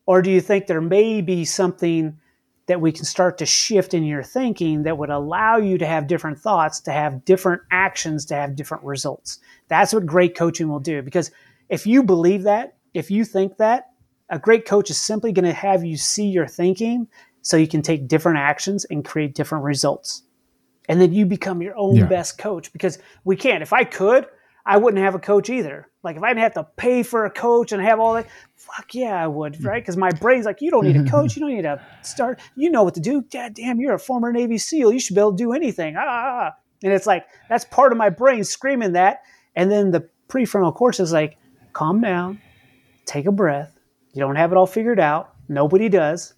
Or 0.05 0.21
do 0.21 0.29
you 0.29 0.41
think 0.41 0.67
there 0.67 0.81
may 0.81 1.21
be 1.21 1.45
something 1.45 2.19
that 2.67 2.81
we 2.81 2.91
can 2.91 3.05
start 3.05 3.37
to 3.37 3.45
shift 3.45 3.93
in 3.93 4.03
your 4.03 4.23
thinking 4.23 4.83
that 4.83 4.97
would 4.97 5.09
allow 5.09 5.57
you 5.57 5.77
to 5.77 5.85
have 5.85 6.07
different 6.07 6.39
thoughts, 6.39 6.79
to 6.81 6.91
have 6.91 7.25
different 7.25 7.61
actions, 7.71 8.25
to 8.25 8.35
have 8.35 8.55
different 8.55 8.83
results. 8.83 9.39
That's 9.67 9.93
what 9.93 10.05
great 10.05 10.35
coaching 10.35 10.69
will 10.69 10.79
do. 10.79 11.01
Because 11.01 11.31
if 11.69 11.85
you 11.85 12.03
believe 12.03 12.43
that, 12.43 12.77
if 12.93 13.11
you 13.11 13.25
think 13.25 13.57
that, 13.57 13.89
a 14.33 14.39
great 14.39 14.65
coach 14.65 14.89
is 14.89 14.99
simply 14.99 15.31
going 15.31 15.45
to 15.45 15.53
have 15.53 15.85
you 15.85 15.95
see 15.95 16.25
your 16.25 16.47
thinking 16.47 17.07
so 17.43 17.55
you 17.55 17.67
can 17.67 17.83
take 17.83 18.07
different 18.07 18.39
actions 18.39 18.83
and 18.85 19.05
create 19.05 19.35
different 19.35 19.63
results. 19.63 20.23
And 20.89 20.99
then 20.99 21.13
you 21.13 21.27
become 21.27 21.61
your 21.61 21.77
own 21.77 21.97
yeah. 21.97 22.05
best 22.07 22.39
coach 22.39 22.73
because 22.73 22.97
we 23.23 23.35
can't. 23.35 23.61
If 23.61 23.73
I 23.73 23.83
could, 23.83 24.25
I 24.65 24.77
wouldn't 24.77 25.03
have 25.03 25.13
a 25.13 25.19
coach 25.19 25.51
either. 25.51 25.87
Like 26.01 26.17
if 26.17 26.23
I 26.23 26.29
didn't 26.29 26.41
have 26.41 26.53
to 26.55 26.67
pay 26.77 27.03
for 27.03 27.25
a 27.25 27.29
coach 27.29 27.73
and 27.73 27.81
have 27.81 27.99
all 27.99 28.15
that, 28.15 28.27
fuck 28.55 28.95
yeah, 28.95 29.23
I 29.23 29.27
would, 29.27 29.53
mm. 29.53 29.65
right? 29.65 29.83
Because 29.83 29.97
my 29.97 30.09
brain's 30.09 30.45
like, 30.45 30.61
you 30.61 30.71
don't 30.71 30.85
need 30.85 30.97
a 30.97 31.03
coach, 31.09 31.35
you 31.35 31.41
don't 31.41 31.55
need 31.55 31.61
to 31.61 31.79
start, 32.01 32.39
you 32.55 32.71
know 32.71 32.83
what 32.83 32.95
to 32.95 33.01
do. 33.01 33.21
God 33.21 33.53
damn, 33.53 33.79
you're 33.79 33.93
a 33.93 33.99
former 33.99 34.31
Navy 34.31 34.57
SEAL, 34.57 34.93
you 34.93 34.99
should 34.99 35.13
be 35.13 35.21
able 35.21 35.31
to 35.31 35.37
do 35.37 35.53
anything. 35.53 35.95
Ah, 35.95 36.01
ah, 36.03 36.07
ah, 36.07 36.47
ah. 36.47 36.51
and 36.83 36.91
it's 36.91 37.05
like 37.05 37.27
that's 37.49 37.65
part 37.65 37.91
of 37.91 37.99
my 37.99 38.09
brain 38.09 38.43
screaming 38.43 38.93
that, 38.93 39.21
and 39.55 39.69
then 39.69 39.91
the 39.91 40.09
prefrontal 40.27 40.73
cortex 40.73 40.99
is 40.99 41.13
like, 41.13 41.37
calm 41.73 42.01
down, 42.01 42.41
take 43.05 43.27
a 43.27 43.31
breath. 43.31 43.72
You 44.13 44.21
don't 44.21 44.35
have 44.35 44.51
it 44.51 44.57
all 44.57 44.67
figured 44.67 44.99
out. 44.99 45.33
Nobody 45.49 45.89
does. 45.89 46.33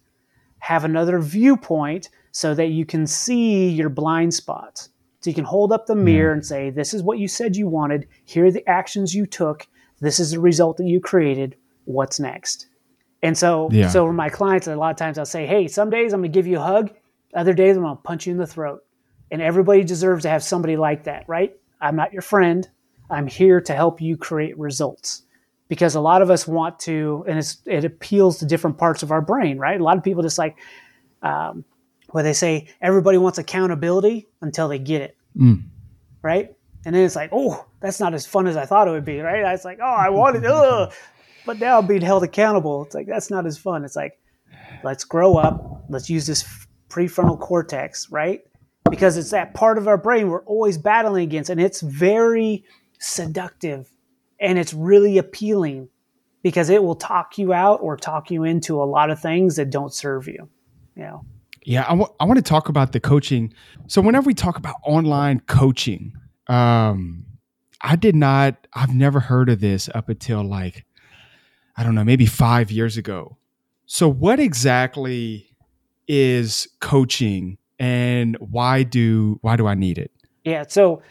Have 0.58 0.84
another 0.84 1.20
viewpoint 1.20 2.08
so 2.32 2.54
that 2.54 2.68
you 2.68 2.84
can 2.84 3.06
see 3.06 3.68
your 3.68 3.88
blind 3.88 4.34
spots 4.34 4.90
so 5.26 5.30
you 5.30 5.34
can 5.34 5.44
hold 5.44 5.72
up 5.72 5.86
the 5.86 5.94
hmm. 5.94 6.04
mirror 6.04 6.32
and 6.32 6.46
say, 6.46 6.70
This 6.70 6.94
is 6.94 7.02
what 7.02 7.18
you 7.18 7.26
said 7.26 7.56
you 7.56 7.66
wanted. 7.66 8.06
Here 8.24 8.46
are 8.46 8.50
the 8.52 8.64
actions 8.68 9.12
you 9.12 9.26
took. 9.26 9.66
This 10.00 10.20
is 10.20 10.30
the 10.30 10.38
result 10.38 10.76
that 10.76 10.86
you 10.86 11.00
created. 11.00 11.56
What's 11.84 12.20
next? 12.20 12.68
And 13.24 13.36
so, 13.36 13.68
yeah. 13.72 13.88
so 13.88 14.06
for 14.06 14.12
my 14.12 14.28
clients, 14.28 14.68
a 14.68 14.76
lot 14.76 14.92
of 14.92 14.96
times 14.96 15.18
I'll 15.18 15.26
say, 15.26 15.44
Hey, 15.44 15.66
some 15.66 15.90
days 15.90 16.12
I'm 16.12 16.20
going 16.20 16.30
to 16.30 16.36
give 16.36 16.46
you 16.46 16.58
a 16.58 16.62
hug. 16.62 16.92
Other 17.34 17.54
days 17.54 17.76
I'm 17.76 17.82
going 17.82 17.96
to 17.96 18.02
punch 18.02 18.26
you 18.26 18.32
in 18.32 18.38
the 18.38 18.46
throat. 18.46 18.84
And 19.32 19.42
everybody 19.42 19.82
deserves 19.82 20.22
to 20.22 20.28
have 20.28 20.44
somebody 20.44 20.76
like 20.76 21.02
that, 21.04 21.24
right? 21.26 21.56
I'm 21.80 21.96
not 21.96 22.12
your 22.12 22.22
friend. 22.22 22.68
I'm 23.10 23.26
here 23.26 23.60
to 23.62 23.74
help 23.74 24.00
you 24.00 24.16
create 24.16 24.56
results 24.56 25.22
because 25.68 25.94
a 25.94 26.00
lot 26.00 26.22
of 26.22 26.30
us 26.30 26.46
want 26.46 26.78
to, 26.80 27.24
and 27.28 27.56
it 27.66 27.84
appeals 27.84 28.38
to 28.38 28.46
different 28.46 28.78
parts 28.78 29.02
of 29.02 29.10
our 29.10 29.20
brain, 29.20 29.58
right? 29.58 29.80
A 29.80 29.84
lot 29.84 29.96
of 29.96 30.04
people 30.04 30.22
just 30.22 30.38
like, 30.38 30.56
um, 31.22 31.64
where 32.10 32.22
they 32.22 32.32
say 32.32 32.68
everybody 32.80 33.18
wants 33.18 33.38
accountability 33.38 34.28
until 34.40 34.68
they 34.68 34.78
get 34.78 35.02
it. 35.02 35.16
Mm. 35.36 35.64
Right? 36.22 36.54
And 36.84 36.94
then 36.94 37.02
it's 37.04 37.16
like, 37.16 37.30
oh, 37.32 37.66
that's 37.80 37.98
not 37.98 38.14
as 38.14 38.26
fun 38.26 38.46
as 38.46 38.56
I 38.56 38.64
thought 38.64 38.86
it 38.86 38.92
would 38.92 39.04
be, 39.04 39.20
right? 39.20 39.52
It's 39.52 39.64
like, 39.64 39.78
oh, 39.82 39.84
I 39.84 40.08
wanted, 40.08 40.44
ugh, 40.46 40.92
but 41.44 41.58
now 41.58 41.78
I'm 41.78 41.86
being 41.86 42.00
held 42.00 42.22
accountable. 42.22 42.84
It's 42.84 42.94
like, 42.94 43.08
that's 43.08 43.30
not 43.30 43.44
as 43.44 43.58
fun. 43.58 43.84
It's 43.84 43.96
like, 43.96 44.18
let's 44.84 45.02
grow 45.04 45.36
up. 45.36 45.84
Let's 45.88 46.08
use 46.08 46.26
this 46.26 46.44
prefrontal 46.88 47.40
cortex, 47.40 48.10
right? 48.10 48.42
Because 48.88 49.16
it's 49.16 49.30
that 49.30 49.52
part 49.52 49.78
of 49.78 49.88
our 49.88 49.98
brain 49.98 50.28
we're 50.28 50.44
always 50.44 50.78
battling 50.78 51.24
against, 51.24 51.50
and 51.50 51.60
it's 51.60 51.80
very 51.80 52.64
seductive 53.00 53.90
and 54.40 54.58
it's 54.58 54.74
really 54.74 55.18
appealing 55.18 55.88
because 56.42 56.70
it 56.70 56.82
will 56.82 56.94
talk 56.94 57.38
you 57.38 57.52
out 57.52 57.80
or 57.82 57.96
talk 57.96 58.30
you 58.30 58.44
into 58.44 58.80
a 58.80 58.84
lot 58.84 59.10
of 59.10 59.20
things 59.20 59.56
that 59.56 59.70
don't 59.70 59.92
serve 59.92 60.28
you. 60.28 60.48
You 60.94 61.02
know. 61.02 61.26
Yeah, 61.64 61.82
I, 61.82 61.90
w- 61.90 62.12
I 62.20 62.24
want 62.24 62.36
to 62.36 62.42
talk 62.42 62.68
about 62.68 62.92
the 62.92 63.00
coaching. 63.00 63.52
So 63.88 64.00
whenever 64.00 64.26
we 64.26 64.34
talk 64.34 64.56
about 64.56 64.76
online 64.84 65.40
coaching, 65.40 66.12
um, 66.46 67.26
I 67.80 67.96
did 67.96 68.14
not, 68.14 68.68
I've 68.72 68.94
never 68.94 69.18
heard 69.18 69.48
of 69.48 69.60
this 69.60 69.88
up 69.94 70.08
until 70.08 70.44
like, 70.44 70.86
I 71.76 71.82
don't 71.82 71.96
know, 71.96 72.04
maybe 72.04 72.24
five 72.24 72.70
years 72.70 72.96
ago. 72.96 73.36
So 73.86 74.08
what 74.08 74.38
exactly 74.38 75.56
is 76.08 76.68
coaching 76.80 77.58
and 77.78 78.36
why 78.38 78.82
do 78.82 79.38
why 79.42 79.56
do 79.56 79.66
I 79.66 79.74
need 79.74 79.98
it? 79.98 80.10
Yeah, 80.44 80.64
so 80.68 81.02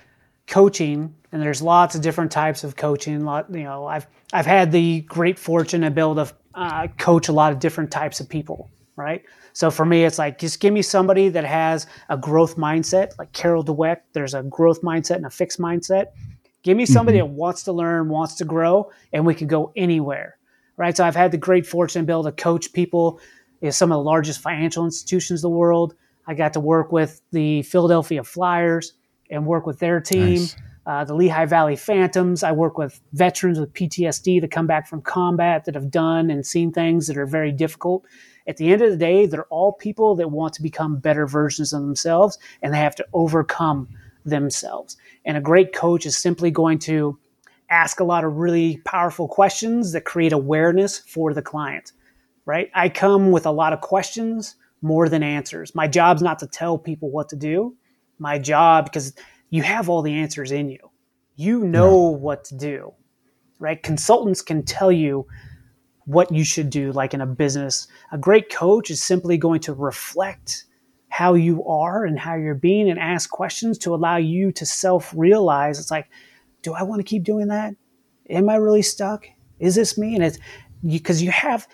coaching, 0.47 1.13
and 1.35 1.43
there's 1.43 1.61
lots 1.61 1.95
of 1.95 2.01
different 2.01 2.31
types 2.31 2.63
of 2.63 2.77
coaching. 2.77 3.25
Lot, 3.25 3.53
you 3.53 3.63
know, 3.63 3.85
I've 3.85 4.07
I've 4.31 4.45
had 4.45 4.71
the 4.71 5.01
great 5.01 5.37
fortune 5.37 5.81
to 5.81 5.91
be 5.91 5.99
able 5.99 6.15
to 6.15 6.33
uh, 6.53 6.87
coach 6.97 7.27
a 7.27 7.33
lot 7.33 7.51
of 7.51 7.59
different 7.59 7.91
types 7.91 8.21
of 8.21 8.29
people, 8.29 8.71
right? 8.95 9.21
So 9.51 9.69
for 9.69 9.85
me, 9.85 10.05
it's 10.05 10.17
like 10.17 10.39
just 10.39 10.61
give 10.61 10.73
me 10.73 10.81
somebody 10.81 11.27
that 11.27 11.43
has 11.43 11.87
a 12.07 12.15
growth 12.15 12.55
mindset, 12.55 13.19
like 13.19 13.33
Carol 13.33 13.65
Dweck. 13.65 13.97
There's 14.13 14.33
a 14.33 14.43
growth 14.43 14.81
mindset 14.81 15.17
and 15.17 15.25
a 15.25 15.29
fixed 15.29 15.59
mindset. 15.59 16.05
Give 16.63 16.77
me 16.77 16.85
somebody 16.85 17.17
mm-hmm. 17.17 17.27
that 17.27 17.33
wants 17.33 17.63
to 17.63 17.73
learn, 17.73 18.07
wants 18.07 18.35
to 18.35 18.45
grow, 18.45 18.89
and 19.11 19.25
we 19.25 19.35
can 19.35 19.49
go 19.49 19.73
anywhere, 19.75 20.37
right? 20.77 20.95
So 20.95 21.03
I've 21.03 21.17
had 21.17 21.33
the 21.33 21.37
great 21.37 21.67
fortune 21.67 22.03
to 22.03 22.05
be 22.05 22.13
able 22.13 22.23
to 22.23 22.31
coach 22.31 22.71
people 22.71 23.19
in 23.59 23.73
some 23.73 23.91
of 23.91 23.97
the 23.97 24.03
largest 24.03 24.39
financial 24.39 24.85
institutions 24.85 25.43
in 25.43 25.51
the 25.51 25.57
world. 25.57 25.95
I 26.27 26.33
got 26.33 26.53
to 26.53 26.61
work 26.61 26.93
with 26.93 27.19
the 27.33 27.63
Philadelphia 27.63 28.23
Flyers 28.23 28.93
and 29.29 29.45
work 29.45 29.65
with 29.65 29.79
their 29.79 29.99
team. 29.99 30.39
Nice. 30.39 30.55
Uh, 30.85 31.03
the 31.03 31.15
Lehigh 31.15 31.45
Valley 31.45 31.75
Phantoms. 31.75 32.43
I 32.43 32.51
work 32.51 32.77
with 32.77 33.01
veterans 33.13 33.59
with 33.59 33.73
PTSD 33.73 34.39
that 34.41 34.51
come 34.51 34.67
back 34.67 34.87
from 34.87 35.01
combat 35.01 35.65
that 35.65 35.73
have 35.73 35.89
done 35.89 36.29
and 36.29 36.45
seen 36.45 36.71
things 36.71 37.07
that 37.07 37.17
are 37.17 37.25
very 37.25 37.51
difficult 37.51 38.05
at 38.47 38.57
the 38.57 38.71
end 38.71 38.81
of 38.81 38.91
the 38.91 38.97
day, 38.97 39.25
they're 39.25 39.45
all 39.45 39.73
people 39.73 40.15
that 40.15 40.29
want 40.29 40.53
to 40.53 40.61
become 40.61 40.97
better 40.97 41.25
versions 41.25 41.73
of 41.73 41.81
themselves 41.81 42.37
and 42.61 42.73
they 42.73 42.77
have 42.77 42.95
to 42.95 43.05
overcome 43.13 43.89
themselves. 44.23 44.97
And 45.25 45.37
a 45.37 45.41
great 45.41 45.73
coach 45.73 46.05
is 46.05 46.15
simply 46.17 46.51
going 46.51 46.79
to 46.79 47.17
ask 47.69 47.99
a 47.99 48.03
lot 48.03 48.23
of 48.23 48.37
really 48.37 48.77
powerful 48.85 49.27
questions 49.27 49.91
that 49.93 50.05
create 50.05 50.33
awareness 50.33 50.99
for 50.99 51.33
the 51.33 51.41
client, 51.41 51.91
right? 52.45 52.69
I 52.75 52.89
come 52.89 53.31
with 53.31 53.45
a 53.45 53.51
lot 53.51 53.73
of 53.73 53.81
questions 53.81 54.55
more 54.81 55.09
than 55.09 55.23
answers. 55.23 55.73
My 55.73 55.87
job's 55.87 56.21
not 56.21 56.37
to 56.39 56.47
tell 56.47 56.77
people 56.77 57.09
what 57.09 57.29
to 57.29 57.35
do. 57.35 57.75
My 58.19 58.37
job, 58.37 58.85
because 58.85 59.13
you 59.49 59.63
have 59.63 59.89
all 59.89 60.01
the 60.01 60.13
answers 60.13 60.51
in 60.51 60.69
you, 60.69 60.91
you 61.35 61.63
know 61.65 62.11
yeah. 62.11 62.17
what 62.17 62.43
to 62.45 62.55
do, 62.55 62.93
right? 63.59 63.81
Consultants 63.81 64.41
can 64.41 64.63
tell 64.63 64.91
you 64.91 65.27
what 66.05 66.31
you 66.31 66.43
should 66.43 66.69
do, 66.69 66.91
like 66.91 67.13
in 67.13 67.21
a 67.21 67.25
business. 67.25 67.87
A 68.11 68.17
great 68.17 68.51
coach 68.51 68.89
is 68.89 69.01
simply 69.01 69.37
going 69.37 69.59
to 69.61 69.73
reflect 69.73 70.65
how 71.09 71.33
you 71.33 71.63
are 71.65 72.05
and 72.05 72.19
how 72.19 72.35
you're 72.35 72.55
being 72.55 72.89
and 72.89 72.99
ask 72.99 73.29
questions 73.29 73.77
to 73.79 73.95
allow 73.95 74.17
you 74.17 74.51
to 74.51 74.65
self 74.65 75.13
realize 75.15 75.79
it's 75.79 75.91
like, 75.91 76.09
do 76.61 76.73
I 76.73 76.83
want 76.83 76.99
to 76.99 77.03
keep 77.03 77.23
doing 77.23 77.47
that? 77.47 77.73
Am 78.29 78.49
I 78.49 78.55
really 78.55 78.81
stuck? 78.81 79.25
Is 79.59 79.75
this 79.75 79.97
me? 79.97 80.15
And 80.15 80.23
it's 80.23 80.39
because 80.85 81.21
you, 81.21 81.27
you 81.27 81.31
have 81.31 81.67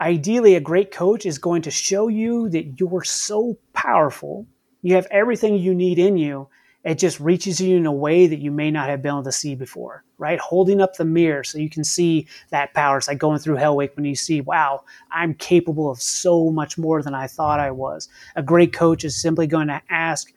ideally 0.00 0.54
a 0.54 0.60
great 0.60 0.90
coach 0.90 1.26
is 1.26 1.38
going 1.38 1.62
to 1.62 1.70
show 1.70 2.08
you 2.08 2.48
that 2.50 2.80
you're 2.80 3.04
so 3.04 3.58
powerful. 3.72 4.46
You 4.82 4.94
have 4.94 5.06
everything 5.10 5.56
you 5.56 5.74
need 5.74 5.98
in 5.98 6.16
you 6.16 6.48
it 6.84 6.98
just 6.98 7.18
reaches 7.18 7.60
you 7.60 7.76
in 7.76 7.86
a 7.86 7.92
way 7.92 8.26
that 8.26 8.38
you 8.38 8.50
may 8.50 8.70
not 8.70 8.88
have 8.88 9.02
been 9.02 9.10
able 9.10 9.24
to 9.24 9.32
see 9.32 9.54
before, 9.54 10.04
right? 10.16 10.38
Holding 10.38 10.80
up 10.80 10.94
the 10.94 11.04
mirror 11.04 11.42
so 11.42 11.58
you 11.58 11.68
can 11.68 11.84
see 11.84 12.26
that 12.50 12.72
power. 12.72 12.98
It's 12.98 13.08
like 13.08 13.18
going 13.18 13.38
through 13.40 13.56
Hell 13.56 13.76
Week 13.76 13.94
when 13.96 14.04
you 14.04 14.14
see, 14.14 14.40
wow, 14.40 14.84
I'm 15.10 15.34
capable 15.34 15.90
of 15.90 16.00
so 16.00 16.50
much 16.50 16.78
more 16.78 17.02
than 17.02 17.14
I 17.14 17.26
thought 17.26 17.60
I 17.60 17.72
was. 17.72 18.08
A 18.36 18.42
great 18.42 18.72
coach 18.72 19.04
is 19.04 19.20
simply 19.20 19.46
going 19.46 19.68
to 19.68 19.82
ask 19.90 20.32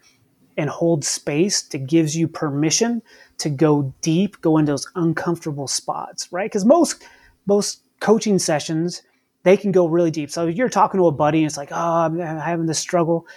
and 0.58 0.70
hold 0.70 1.06
space 1.06 1.62
to 1.62 1.78
gives 1.78 2.16
you 2.16 2.28
permission 2.28 3.02
to 3.38 3.50
go 3.50 3.94
deep, 4.02 4.42
go 4.42 4.58
into 4.58 4.72
those 4.72 4.88
uncomfortable 4.96 5.68
spots, 5.68 6.32
right? 6.32 6.50
Because 6.50 6.66
most 6.66 7.04
most 7.46 7.82
coaching 8.00 8.40
sessions, 8.40 9.04
they 9.44 9.58
can 9.58 9.72
go 9.72 9.88
really 9.88 10.12
deep. 10.12 10.30
So 10.30 10.48
you're 10.48 10.70
talking 10.70 11.00
to 11.00 11.08
a 11.08 11.12
buddy 11.12 11.40
and 11.40 11.48
it's 11.48 11.58
like, 11.58 11.72
oh, 11.72 11.76
I'm 11.76 12.20
having 12.20 12.66
this 12.66 12.80
struggle 12.80 13.28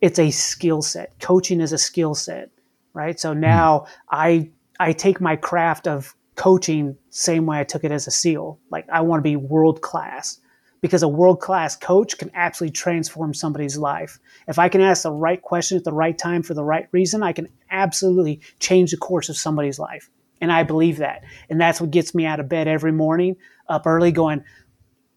it's 0.00 0.18
a 0.18 0.30
skill 0.30 0.82
set. 0.82 1.18
Coaching 1.20 1.60
is 1.60 1.72
a 1.72 1.78
skill 1.78 2.14
set, 2.14 2.50
right? 2.92 3.18
So 3.18 3.32
now. 3.32 3.86
I 4.10 4.50
I 4.78 4.92
take 4.92 5.20
my 5.20 5.36
craft 5.36 5.86
of 5.86 6.14
coaching 6.34 6.96
same 7.10 7.46
way 7.46 7.58
I 7.58 7.64
took 7.64 7.84
it 7.84 7.92
as 7.92 8.06
a 8.06 8.10
SEAL. 8.10 8.58
Like 8.70 8.86
I 8.90 9.00
want 9.00 9.20
to 9.20 9.28
be 9.28 9.36
world 9.36 9.80
class 9.80 10.38
because 10.82 11.02
a 11.02 11.08
world 11.08 11.40
class 11.40 11.76
coach 11.76 12.18
can 12.18 12.30
absolutely 12.34 12.72
transform 12.72 13.32
somebody's 13.32 13.78
life. 13.78 14.18
If 14.46 14.58
I 14.58 14.68
can 14.68 14.82
ask 14.82 15.02
the 15.02 15.12
right 15.12 15.40
question 15.40 15.78
at 15.78 15.84
the 15.84 15.92
right 15.92 16.16
time 16.16 16.42
for 16.42 16.54
the 16.54 16.64
right 16.64 16.86
reason, 16.92 17.22
I 17.22 17.32
can 17.32 17.48
absolutely 17.70 18.40
change 18.60 18.90
the 18.90 18.98
course 18.98 19.28
of 19.28 19.36
somebody's 19.36 19.78
life. 19.78 20.10
And 20.40 20.52
I 20.52 20.64
believe 20.64 20.98
that. 20.98 21.24
And 21.48 21.58
that's 21.58 21.80
what 21.80 21.90
gets 21.90 22.14
me 22.14 22.26
out 22.26 22.40
of 22.40 22.48
bed 22.48 22.68
every 22.68 22.92
morning, 22.92 23.36
up 23.68 23.86
early, 23.86 24.12
going, 24.12 24.44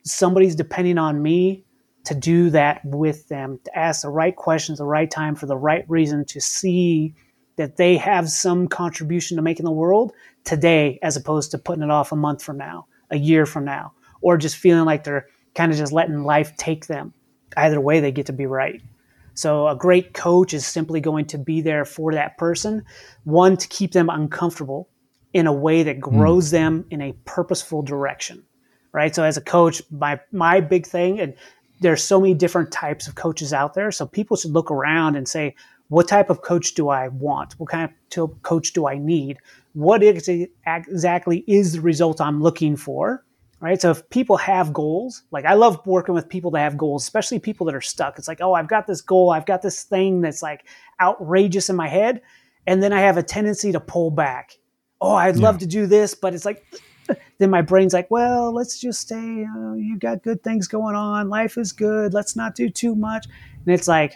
somebody's 0.04 0.56
depending 0.56 0.98
on 0.98 1.22
me 1.22 1.66
to 2.06 2.16
do 2.16 2.50
that 2.52 2.82
with 2.84 3.28
them, 3.28 3.60
to 3.66 3.78
ask 3.78 4.02
the 4.02 4.10
right 4.10 4.36
questions, 4.36 4.78
the 4.78 4.86
right 4.86 5.10
time 5.10 5.36
for 5.36 5.46
the 5.46 5.58
right 5.58 5.86
reason, 5.88 6.26
to 6.26 6.42
see 6.42 7.14
that 7.58 7.78
they 7.78 7.98
have 7.98 8.30
some 8.30 8.68
contribution 8.68 9.36
to 9.38 9.44
make 9.44 9.60
in 9.60 9.66
the 9.66 9.72
world 9.72 10.14
today, 10.46 10.98
as 11.04 11.18
opposed 11.18 11.52
to 11.52 11.58
putting 11.58 11.84
it 11.84 11.92
off 11.92 12.12
a 12.12 12.16
month 12.16 12.42
from 12.42 12.58
now, 12.58 12.88
a 13.12 13.18
year 13.18 13.46
from 13.46 13.66
now, 13.66 13.92
or 14.22 14.38
just 14.38 14.56
feeling 14.56 14.86
like 14.86 15.04
they're 15.04 15.28
kind 15.56 15.72
of 15.72 15.78
just 15.78 15.92
letting 15.92 16.24
life 16.24 16.56
take 16.56 16.88
them. 16.88 17.14
Either 17.58 17.82
way, 17.82 18.00
they 18.00 18.12
get 18.12 18.28
to 18.28 18.34
be 18.34 18.46
right. 18.46 18.82
So, 19.34 19.68
a 19.68 19.76
great 19.76 20.14
coach 20.14 20.54
is 20.54 20.66
simply 20.66 21.02
going 21.02 21.26
to 21.28 21.38
be 21.38 21.62
there 21.62 21.86
for 21.86 22.14
that 22.14 22.38
person, 22.38 22.84
one, 23.24 23.58
to 23.58 23.68
keep 23.68 23.92
them 23.92 24.10
uncomfortable 24.10 24.90
in 25.34 25.48
a 25.48 25.54
way 25.54 25.84
that 25.84 25.98
hmm. 25.98 26.02
grows 26.18 26.48
mm. 26.48 26.52
them 26.52 26.86
in 26.90 27.02
a 27.02 27.14
purposeful 27.26 27.82
direction 27.82 28.44
right? 28.92 29.14
So 29.14 29.24
as 29.24 29.38
a 29.38 29.42
coach, 29.42 29.82
my 29.92 30.20
my 30.32 30.60
big 30.60 30.86
thing, 30.86 31.20
and 31.20 31.36
there's 31.80 32.04
so 32.04 32.20
many 32.20 32.34
different 32.34 32.72
types 32.72 33.08
of 33.08 33.16
coaches 33.16 33.54
out 33.54 33.74
there. 33.74 33.92
So 33.92 34.06
people 34.06 34.38
should 34.38 34.52
look 34.52 34.72
around 34.72 35.16
and 35.16 35.28
say, 35.28 35.56
what 35.88 36.08
type 36.08 36.30
of 36.30 36.42
coach 36.42 36.74
do 36.76 36.90
I 36.90 37.08
want? 37.08 37.54
What 37.54 37.70
kind 37.70 37.92
of 38.18 38.42
coach 38.42 38.74
do 38.74 38.88
I 38.88 38.98
need? 38.98 39.38
What 39.74 40.04
exactly 40.04 41.44
is 41.48 41.74
the 41.74 41.82
result 41.82 42.22
I'm 42.22 42.42
looking 42.42 42.76
for? 42.76 43.26
Right. 43.62 43.82
So 43.82 43.92
if 43.92 44.10
people 44.10 44.38
have 44.38 44.72
goals, 44.72 45.24
like 45.32 45.44
I 45.44 45.54
love 45.54 45.86
working 45.86 46.16
with 46.16 46.30
people 46.30 46.52
that 46.52 46.60
have 46.62 46.78
goals, 46.78 47.04
especially 47.04 47.40
people 47.40 47.66
that 47.66 47.76
are 47.76 47.82
stuck. 47.82 48.18
It's 48.18 48.28
like, 48.28 48.40
oh, 48.40 48.54
I've 48.54 48.70
got 48.70 48.88
this 48.88 49.02
goal, 49.02 49.32
I've 49.32 49.46
got 49.46 49.62
this 49.62 49.84
thing 49.84 50.22
that's 50.22 50.42
like 50.42 50.66
outrageous 51.02 51.70
in 51.70 51.76
my 51.76 51.90
head. 51.90 52.22
And 52.68 52.82
then 52.82 52.94
I 52.94 53.02
have 53.02 53.18
a 53.18 53.24
tendency 53.24 53.74
to 53.74 53.82
pull 53.82 54.12
back. 54.12 54.58
Oh, 55.02 55.14
I'd 55.14 55.36
yeah. 55.36 55.44
love 55.44 55.58
to 55.58 55.66
do 55.66 55.88
this, 55.88 56.16
but 56.16 56.34
it's 56.34 56.46
like, 56.46 56.64
then 57.40 57.50
my 57.50 57.62
brain's 57.62 57.94
like, 57.94 58.12
well, 58.12 58.54
let's 58.54 58.80
just 58.80 59.02
stay. 59.02 59.16
you 59.18 59.98
got 59.98 60.24
good 60.24 60.44
things 60.44 60.68
going 60.68 60.96
on. 60.96 61.30
Life 61.30 61.58
is 61.58 61.72
good. 61.72 62.14
Let's 62.14 62.36
not 62.36 62.54
do 62.54 62.70
too 62.70 62.96
much. 62.96 63.26
And 63.66 63.74
it's 63.74 63.88
like, 63.88 64.16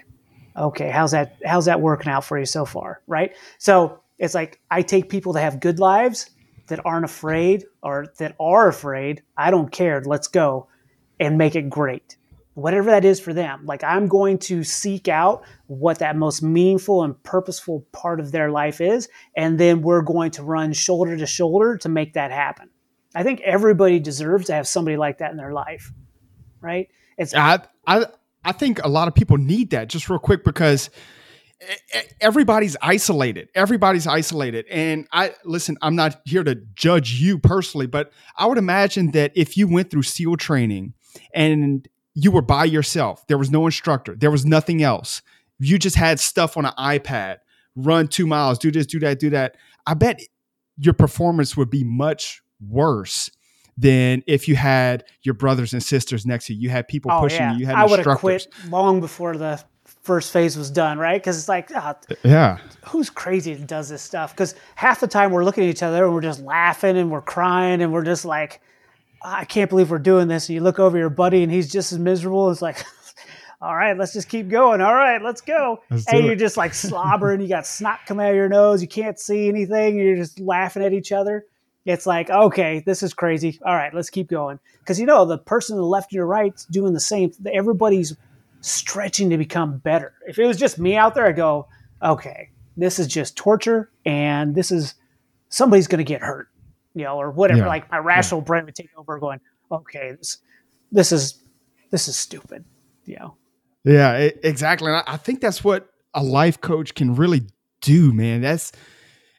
okay, 0.57 0.89
how's 0.89 1.11
that? 1.11 1.37
How's 1.45 1.65
that 1.65 1.81
working 1.81 2.11
out 2.11 2.25
for 2.25 2.37
you 2.37 2.45
so 2.45 2.65
far? 2.65 3.01
Right. 3.07 3.33
So 3.57 4.01
it's 4.19 4.35
like 4.35 4.59
I 4.69 4.81
take 4.81 5.09
people 5.09 5.33
that 5.33 5.41
have 5.41 5.61
good 5.61 5.79
lives 5.79 6.29
that 6.67 6.81
aren't 6.85 7.05
afraid 7.05 7.65
or 7.81 8.07
that 8.19 8.35
are 8.39 8.67
afraid. 8.67 9.23
I 9.37 9.51
don't 9.51 9.71
care. 9.71 10.01
Let's 10.05 10.27
go 10.27 10.67
and 11.19 11.37
make 11.37 11.55
it 11.55 11.69
great. 11.69 12.17
Whatever 12.55 12.91
that 12.91 13.05
is 13.05 13.21
for 13.21 13.33
them. 13.33 13.65
Like 13.65 13.85
I'm 13.85 14.07
going 14.07 14.37
to 14.39 14.63
seek 14.65 15.07
out 15.07 15.43
what 15.67 15.99
that 15.99 16.17
most 16.17 16.43
meaningful 16.43 17.03
and 17.03 17.21
purposeful 17.23 17.85
part 17.93 18.19
of 18.19 18.31
their 18.31 18.51
life 18.51 18.81
is. 18.81 19.07
And 19.35 19.57
then 19.57 19.81
we're 19.81 20.01
going 20.01 20.31
to 20.31 20.43
run 20.43 20.73
shoulder 20.73 21.17
to 21.17 21.25
shoulder 21.25 21.77
to 21.77 21.89
make 21.89 22.13
that 22.13 22.31
happen. 22.31 22.69
I 23.15 23.23
think 23.23 23.41
everybody 23.41 23.99
deserves 23.99 24.47
to 24.47 24.53
have 24.53 24.67
somebody 24.67 24.97
like 24.97 25.19
that 25.19 25.31
in 25.31 25.37
their 25.37 25.53
life, 25.53 25.91
right? 26.61 26.89
It's 27.17 27.33
I 27.35 27.59
I 27.85 28.05
I 28.43 28.51
think 28.51 28.83
a 28.83 28.87
lot 28.89 29.07
of 29.07 29.15
people 29.15 29.37
need 29.37 29.71
that. 29.71 29.87
Just 29.87 30.09
real 30.09 30.19
quick 30.19 30.43
because 30.43 30.89
everybody's 32.19 32.75
isolated. 32.81 33.49
Everybody's 33.55 34.07
isolated. 34.07 34.65
And 34.69 35.07
I 35.11 35.33
listen, 35.45 35.77
I'm 35.81 35.95
not 35.95 36.21
here 36.25 36.43
to 36.43 36.55
judge 36.75 37.13
you 37.13 37.37
personally, 37.37 37.87
but 37.87 38.11
I 38.37 38.45
would 38.45 38.57
imagine 38.57 39.11
that 39.11 39.31
if 39.35 39.57
you 39.57 39.67
went 39.67 39.91
through 39.91 40.03
SEAL 40.03 40.37
training 40.37 40.93
and 41.33 41.87
you 42.13 42.31
were 42.31 42.41
by 42.41 42.65
yourself, 42.65 43.25
there 43.27 43.37
was 43.37 43.51
no 43.51 43.65
instructor, 43.65 44.15
there 44.15 44.31
was 44.31 44.45
nothing 44.45 44.83
else. 44.83 45.21
You 45.59 45.77
just 45.77 45.95
had 45.95 46.19
stuff 46.19 46.57
on 46.57 46.65
an 46.65 46.73
iPad, 46.77 47.37
run 47.75 48.07
two 48.07 48.27
miles, 48.27 48.59
do 48.59 48.71
this, 48.71 48.85
do 48.85 48.99
that, 48.99 49.19
do 49.19 49.29
that. 49.29 49.55
I 49.85 49.93
bet 49.93 50.21
your 50.77 50.93
performance 50.93 51.55
would 51.55 51.69
be 51.69 51.83
much 51.83 52.41
worse 52.69 53.29
than 53.77 54.23
if 54.27 54.47
you 54.47 54.55
had 54.55 55.03
your 55.23 55.33
brothers 55.33 55.73
and 55.73 55.81
sisters 55.81 56.25
next 56.25 56.47
to 56.47 56.53
you. 56.53 56.61
You 56.61 56.69
had 56.69 56.87
people 56.87 57.11
oh, 57.11 57.21
pushing 57.21 57.41
yeah. 57.41 57.53
you. 57.53 57.59
You 57.59 57.65
had 57.65 57.75
I 57.75 57.85
would 57.85 58.05
have 58.05 58.17
quit 58.17 58.47
long 58.69 58.99
before 58.99 59.35
the 59.35 59.63
first 60.03 60.31
phase 60.31 60.57
was 60.57 60.69
done, 60.69 60.97
right? 60.97 61.19
Because 61.19 61.37
it's 61.37 61.49
like, 61.49 61.71
oh, 61.75 61.95
yeah, 62.23 62.57
who's 62.85 63.09
crazy 63.09 63.53
that 63.53 63.67
does 63.67 63.89
this 63.89 64.01
stuff? 64.01 64.31
Because 64.31 64.55
half 64.75 64.99
the 64.99 65.07
time 65.07 65.31
we're 65.31 65.45
looking 65.45 65.63
at 65.63 65.69
each 65.69 65.83
other 65.83 66.05
and 66.05 66.13
we're 66.13 66.21
just 66.21 66.41
laughing 66.41 66.97
and 66.97 67.09
we're 67.09 67.21
crying 67.21 67.81
and 67.81 67.91
we're 67.91 68.03
just 68.03 68.25
like, 68.25 68.61
I 69.23 69.45
can't 69.45 69.69
believe 69.69 69.89
we're 69.89 69.99
doing 69.99 70.27
this. 70.27 70.49
And 70.49 70.55
you 70.55 70.61
look 70.61 70.79
over 70.79 70.97
your 70.97 71.09
buddy 71.09 71.43
and 71.43 71.51
he's 71.51 71.71
just 71.71 71.93
as 71.93 71.99
miserable. 71.99 72.51
It's 72.51 72.61
like, 72.61 72.83
all 73.61 73.75
right, 73.75 73.97
let's 73.97 74.13
just 74.13 74.27
keep 74.27 74.49
going. 74.49 74.81
All 74.81 74.93
right, 74.93 75.21
let's 75.21 75.41
go. 75.41 75.81
Let's 75.89 76.05
and 76.07 76.25
you're 76.25 76.35
just 76.35 76.57
like 76.57 76.73
slobbering. 76.73 77.39
you 77.39 77.47
got 77.47 77.65
snot 77.65 77.99
coming 78.05 78.25
out 78.25 78.31
of 78.31 78.35
your 78.35 78.49
nose. 78.49 78.81
You 78.81 78.89
can't 78.89 79.17
see 79.17 79.47
anything. 79.47 79.97
You're 79.97 80.17
just 80.17 80.39
laughing 80.39 80.83
at 80.83 80.93
each 80.93 81.13
other 81.13 81.45
it's 81.85 82.05
like 82.05 82.29
okay 82.29 82.81
this 82.85 83.03
is 83.03 83.13
crazy 83.13 83.59
all 83.65 83.75
right 83.75 83.93
let's 83.93 84.09
keep 84.09 84.29
going 84.29 84.59
because 84.79 84.99
you 84.99 85.05
know 85.05 85.25
the 85.25 85.37
person 85.37 85.75
to 85.75 85.81
the 85.81 85.85
left 85.85 86.11
and 86.11 86.17
your 86.17 86.25
right's 86.25 86.65
doing 86.65 86.93
the 86.93 86.99
same 86.99 87.31
everybody's 87.51 88.15
stretching 88.61 89.29
to 89.29 89.37
become 89.37 89.77
better 89.79 90.13
if 90.27 90.39
it 90.39 90.45
was 90.45 90.57
just 90.57 90.79
me 90.79 90.95
out 90.95 91.13
there 91.13 91.25
i 91.25 91.31
go 91.31 91.67
okay 92.01 92.49
this 92.77 92.99
is 92.99 93.07
just 93.07 93.35
torture 93.35 93.91
and 94.05 94.55
this 94.55 94.71
is 94.71 94.95
somebody's 95.53 95.87
going 95.87 95.99
to 95.99 96.03
get 96.03 96.21
hurt, 96.21 96.47
you 96.95 97.03
know, 97.03 97.17
or 97.17 97.29
whatever. 97.29 97.61
Yeah. 97.61 97.67
Like 97.67 97.91
my 97.91 97.99
rational 97.99 98.41
yeah. 98.41 98.45
brain 98.45 98.65
would 98.65 98.75
take 98.75 98.89
over 98.97 99.19
going, 99.19 99.39
okay, 99.71 100.13
this, 100.17 100.39
this 100.91 101.11
is, 101.11 101.43
this 101.91 102.07
is 102.07 102.17
stupid, 102.17 102.65
you 103.05 103.17
know? 103.17 103.37
Yeah, 103.83 104.13
it, 104.13 104.39
exactly. 104.43 104.87
And 104.87 104.97
I, 104.97 105.13
I 105.13 105.17
think 105.17 105.41
that's 105.41 105.63
what 105.63 105.89
a 106.15 106.23
life 106.23 106.59
coach 106.59 106.95
can 106.95 107.13
really 107.13 107.43
do, 107.81 108.13
man. 108.13 108.41
That's, 108.41 108.71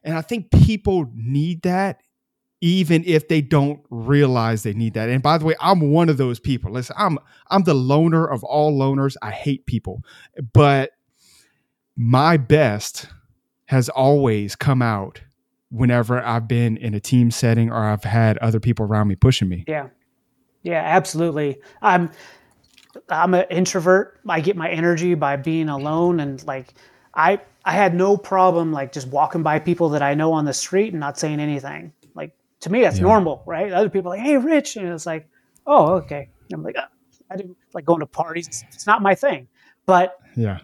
and 0.05 0.17
I 0.17 0.21
think 0.21 0.53
people 0.53 1.11
need 1.15 1.63
that 1.63 2.01
even 2.65 3.05
if 3.05 3.29
they 3.29 3.43
don't 3.43 3.79
realize 3.91 4.63
they 4.63 4.73
need 4.73 4.95
that. 4.95 5.11
And 5.11 5.23
by 5.23 5.37
the 5.37 5.45
way, 5.45 5.55
I'm 5.61 5.93
one 5.93 6.09
of 6.09 6.17
those 6.17 6.41
people. 6.41 6.73
Listen, 6.73 6.97
I'm 6.99 7.19
I'm 7.49 7.65
the 7.65 7.75
loner 7.75 8.27
of 8.27 8.43
all 8.43 8.73
loners. 8.73 9.17
I 9.21 9.33
hate 9.33 9.67
people. 9.67 10.03
But 10.55 10.93
my 11.95 12.39
best 12.39 13.09
has 13.67 13.91
always 13.91 14.57
come 14.57 14.81
out 14.81 15.21
whenever 15.69 16.25
I've 16.25 16.49
been 16.49 16.79
in 16.79 16.95
a 16.95 17.01
team 17.01 17.31
setting 17.31 17.71
or 17.71 17.85
I've 17.85 18.05
had 18.05 18.39
other 18.39 18.61
people 18.61 18.87
around 18.87 19.09
me 19.09 19.17
pushing 19.17 19.51
me. 19.51 19.65
Yeah. 19.69 19.89
Yeah, 20.63 20.81
absolutely. 20.83 21.59
I'm 21.83 22.13
I'm 23.11 23.35
an 23.35 23.45
introvert. 23.51 24.19
I 24.27 24.41
get 24.41 24.57
my 24.57 24.71
energy 24.71 25.13
by 25.13 25.37
being 25.37 25.69
alone 25.69 26.19
and 26.19 26.43
like 26.47 26.73
I 27.13 27.43
I 27.63 27.73
had 27.73 27.95
no 27.95 28.17
problem 28.17 28.73
like 28.73 28.93
just 28.93 29.09
walking 29.09 29.43
by 29.43 29.59
people 29.59 29.91
that 29.91 30.01
I 30.01 30.15
know 30.15 30.33
on 30.33 30.47
the 30.47 30.55
street 30.55 30.95
and 30.95 31.01
not 31.01 31.19
saying 31.19 31.41
anything. 31.41 31.93
To 32.65 32.71
me 32.71 32.83
that's 32.83 32.97
yeah. 32.97 33.05
normal, 33.05 33.43
right? 33.47 33.73
Other 33.73 33.89
people 33.89 34.11
like, 34.11 34.21
"Hey, 34.21 34.37
Rich." 34.37 34.77
And 34.77 34.89
it's 34.89 35.07
like, 35.07 35.29
"Oh, 35.67 35.95
okay." 35.95 36.29
And 36.51 36.55
I'm 36.55 36.63
like, 36.63 36.77
oh, 36.79 36.85
I 37.31 37.37
didn't 37.37 37.57
like 37.73 37.85
going 37.85 38.01
to 38.01 38.07
parties. 38.07 38.65
It's 38.73 38.87
not 38.87 39.03
my 39.03 39.15
thing. 39.15 39.49
But 39.87 40.19
Yeah. 40.37 40.61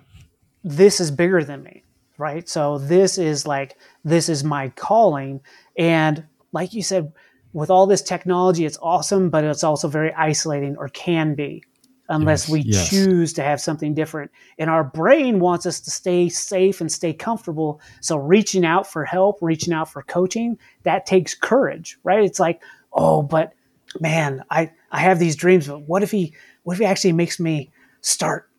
This 0.62 1.00
is 1.00 1.10
bigger 1.10 1.42
than 1.42 1.62
me, 1.62 1.84
right? 2.18 2.48
So 2.48 2.78
this 2.78 3.16
is 3.16 3.46
like 3.46 3.76
this 4.04 4.28
is 4.28 4.44
my 4.44 4.68
calling 4.70 5.40
and 5.76 6.24
like 6.52 6.74
you 6.74 6.82
said 6.82 7.12
with 7.52 7.70
all 7.70 7.86
this 7.86 8.02
technology 8.02 8.64
it's 8.66 8.78
awesome, 8.82 9.30
but 9.30 9.42
it's 9.44 9.64
also 9.64 9.88
very 9.88 10.12
isolating 10.12 10.76
or 10.76 10.88
can 10.88 11.34
be 11.34 11.64
unless 12.10 12.48
yes, 12.48 12.52
we 12.52 12.60
yes. 12.60 12.90
choose 12.90 13.32
to 13.34 13.42
have 13.42 13.60
something 13.60 13.94
different. 13.94 14.30
And 14.58 14.68
our 14.68 14.84
brain 14.84 15.38
wants 15.38 15.64
us 15.64 15.80
to 15.80 15.90
stay 15.90 16.28
safe 16.28 16.80
and 16.80 16.90
stay 16.90 17.14
comfortable. 17.14 17.80
So 18.00 18.16
reaching 18.16 18.66
out 18.66 18.86
for 18.86 19.04
help, 19.04 19.38
reaching 19.40 19.72
out 19.72 19.90
for 19.90 20.02
coaching, 20.02 20.58
that 20.82 21.06
takes 21.06 21.34
courage, 21.34 21.98
right? 22.02 22.24
It's 22.24 22.40
like, 22.40 22.62
oh, 22.92 23.22
but 23.22 23.54
man, 24.00 24.44
I, 24.50 24.72
I 24.90 24.98
have 25.00 25.18
these 25.18 25.36
dreams, 25.36 25.68
but 25.68 25.82
what 25.82 26.02
if 26.02 26.10
he 26.10 26.34
what 26.64 26.74
if 26.74 26.80
he 26.80 26.84
actually 26.84 27.12
makes 27.12 27.40
me 27.40 27.72
start 28.02 28.50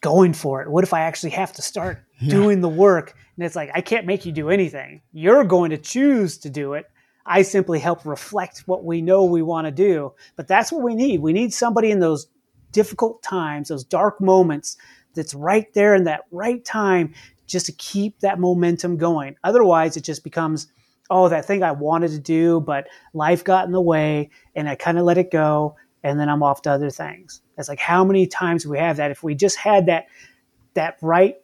going 0.00 0.32
for 0.32 0.62
it? 0.62 0.70
What 0.70 0.84
if 0.84 0.94
I 0.94 1.00
actually 1.00 1.30
have 1.30 1.52
to 1.54 1.62
start 1.62 2.04
yeah. 2.20 2.30
doing 2.30 2.60
the 2.60 2.68
work? 2.68 3.14
And 3.36 3.44
it's 3.44 3.56
like, 3.56 3.70
I 3.74 3.80
can't 3.80 4.06
make 4.06 4.24
you 4.26 4.32
do 4.32 4.50
anything. 4.50 5.02
You're 5.12 5.44
going 5.44 5.70
to 5.70 5.78
choose 5.78 6.38
to 6.38 6.50
do 6.50 6.74
it. 6.74 6.86
I 7.26 7.42
simply 7.42 7.80
help 7.80 8.06
reflect 8.06 8.62
what 8.66 8.84
we 8.84 9.02
know 9.02 9.24
we 9.24 9.42
want 9.42 9.66
to 9.66 9.72
do. 9.72 10.14
But 10.36 10.46
that's 10.46 10.70
what 10.70 10.82
we 10.82 10.94
need. 10.94 11.20
We 11.20 11.32
need 11.32 11.52
somebody 11.52 11.90
in 11.90 11.98
those 11.98 12.28
difficult 12.72 13.22
times, 13.22 13.68
those 13.68 13.84
dark 13.84 14.20
moments, 14.20 14.76
that's 15.14 15.34
right 15.34 15.72
there 15.74 15.94
in 15.94 16.04
that 16.04 16.22
right 16.30 16.64
time 16.64 17.12
just 17.46 17.66
to 17.66 17.72
keep 17.72 18.20
that 18.20 18.38
momentum 18.38 18.96
going. 18.96 19.36
Otherwise, 19.42 19.96
it 19.96 20.04
just 20.04 20.22
becomes, 20.22 20.68
oh, 21.10 21.28
that 21.28 21.44
thing 21.44 21.62
I 21.62 21.72
wanted 21.72 22.10
to 22.12 22.18
do, 22.18 22.60
but 22.60 22.86
life 23.14 23.42
got 23.42 23.66
in 23.66 23.72
the 23.72 23.80
way 23.80 24.30
and 24.54 24.68
I 24.68 24.74
kind 24.74 24.98
of 24.98 25.04
let 25.04 25.18
it 25.18 25.30
go. 25.30 25.76
And 26.04 26.20
then 26.20 26.28
I'm 26.28 26.42
off 26.42 26.62
to 26.62 26.70
other 26.70 26.90
things. 26.90 27.42
It's 27.56 27.68
like 27.68 27.80
how 27.80 28.04
many 28.04 28.26
times 28.26 28.64
we 28.64 28.78
have 28.78 28.98
that. 28.98 29.10
If 29.10 29.24
we 29.24 29.34
just 29.34 29.56
had 29.56 29.86
that 29.86 30.06
that 30.74 30.96
right 31.02 31.34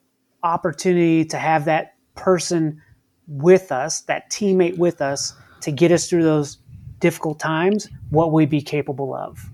opportunity 0.45 1.25
to 1.25 1.37
have 1.37 1.65
that 1.65 1.97
person 2.15 2.81
with 3.27 3.73
us, 3.73 4.03
that 4.03 4.31
teammate 4.31 4.79
with 4.79 5.01
us 5.03 5.35
to 5.63 5.73
get 5.73 5.91
us 5.91 6.09
through 6.09 6.23
those 6.23 6.59
difficult 7.01 7.41
times, 7.41 7.89
what 8.11 8.33
we'd 8.33 8.51
be 8.51 8.63
capable 8.63 9.13
of. 9.13 9.51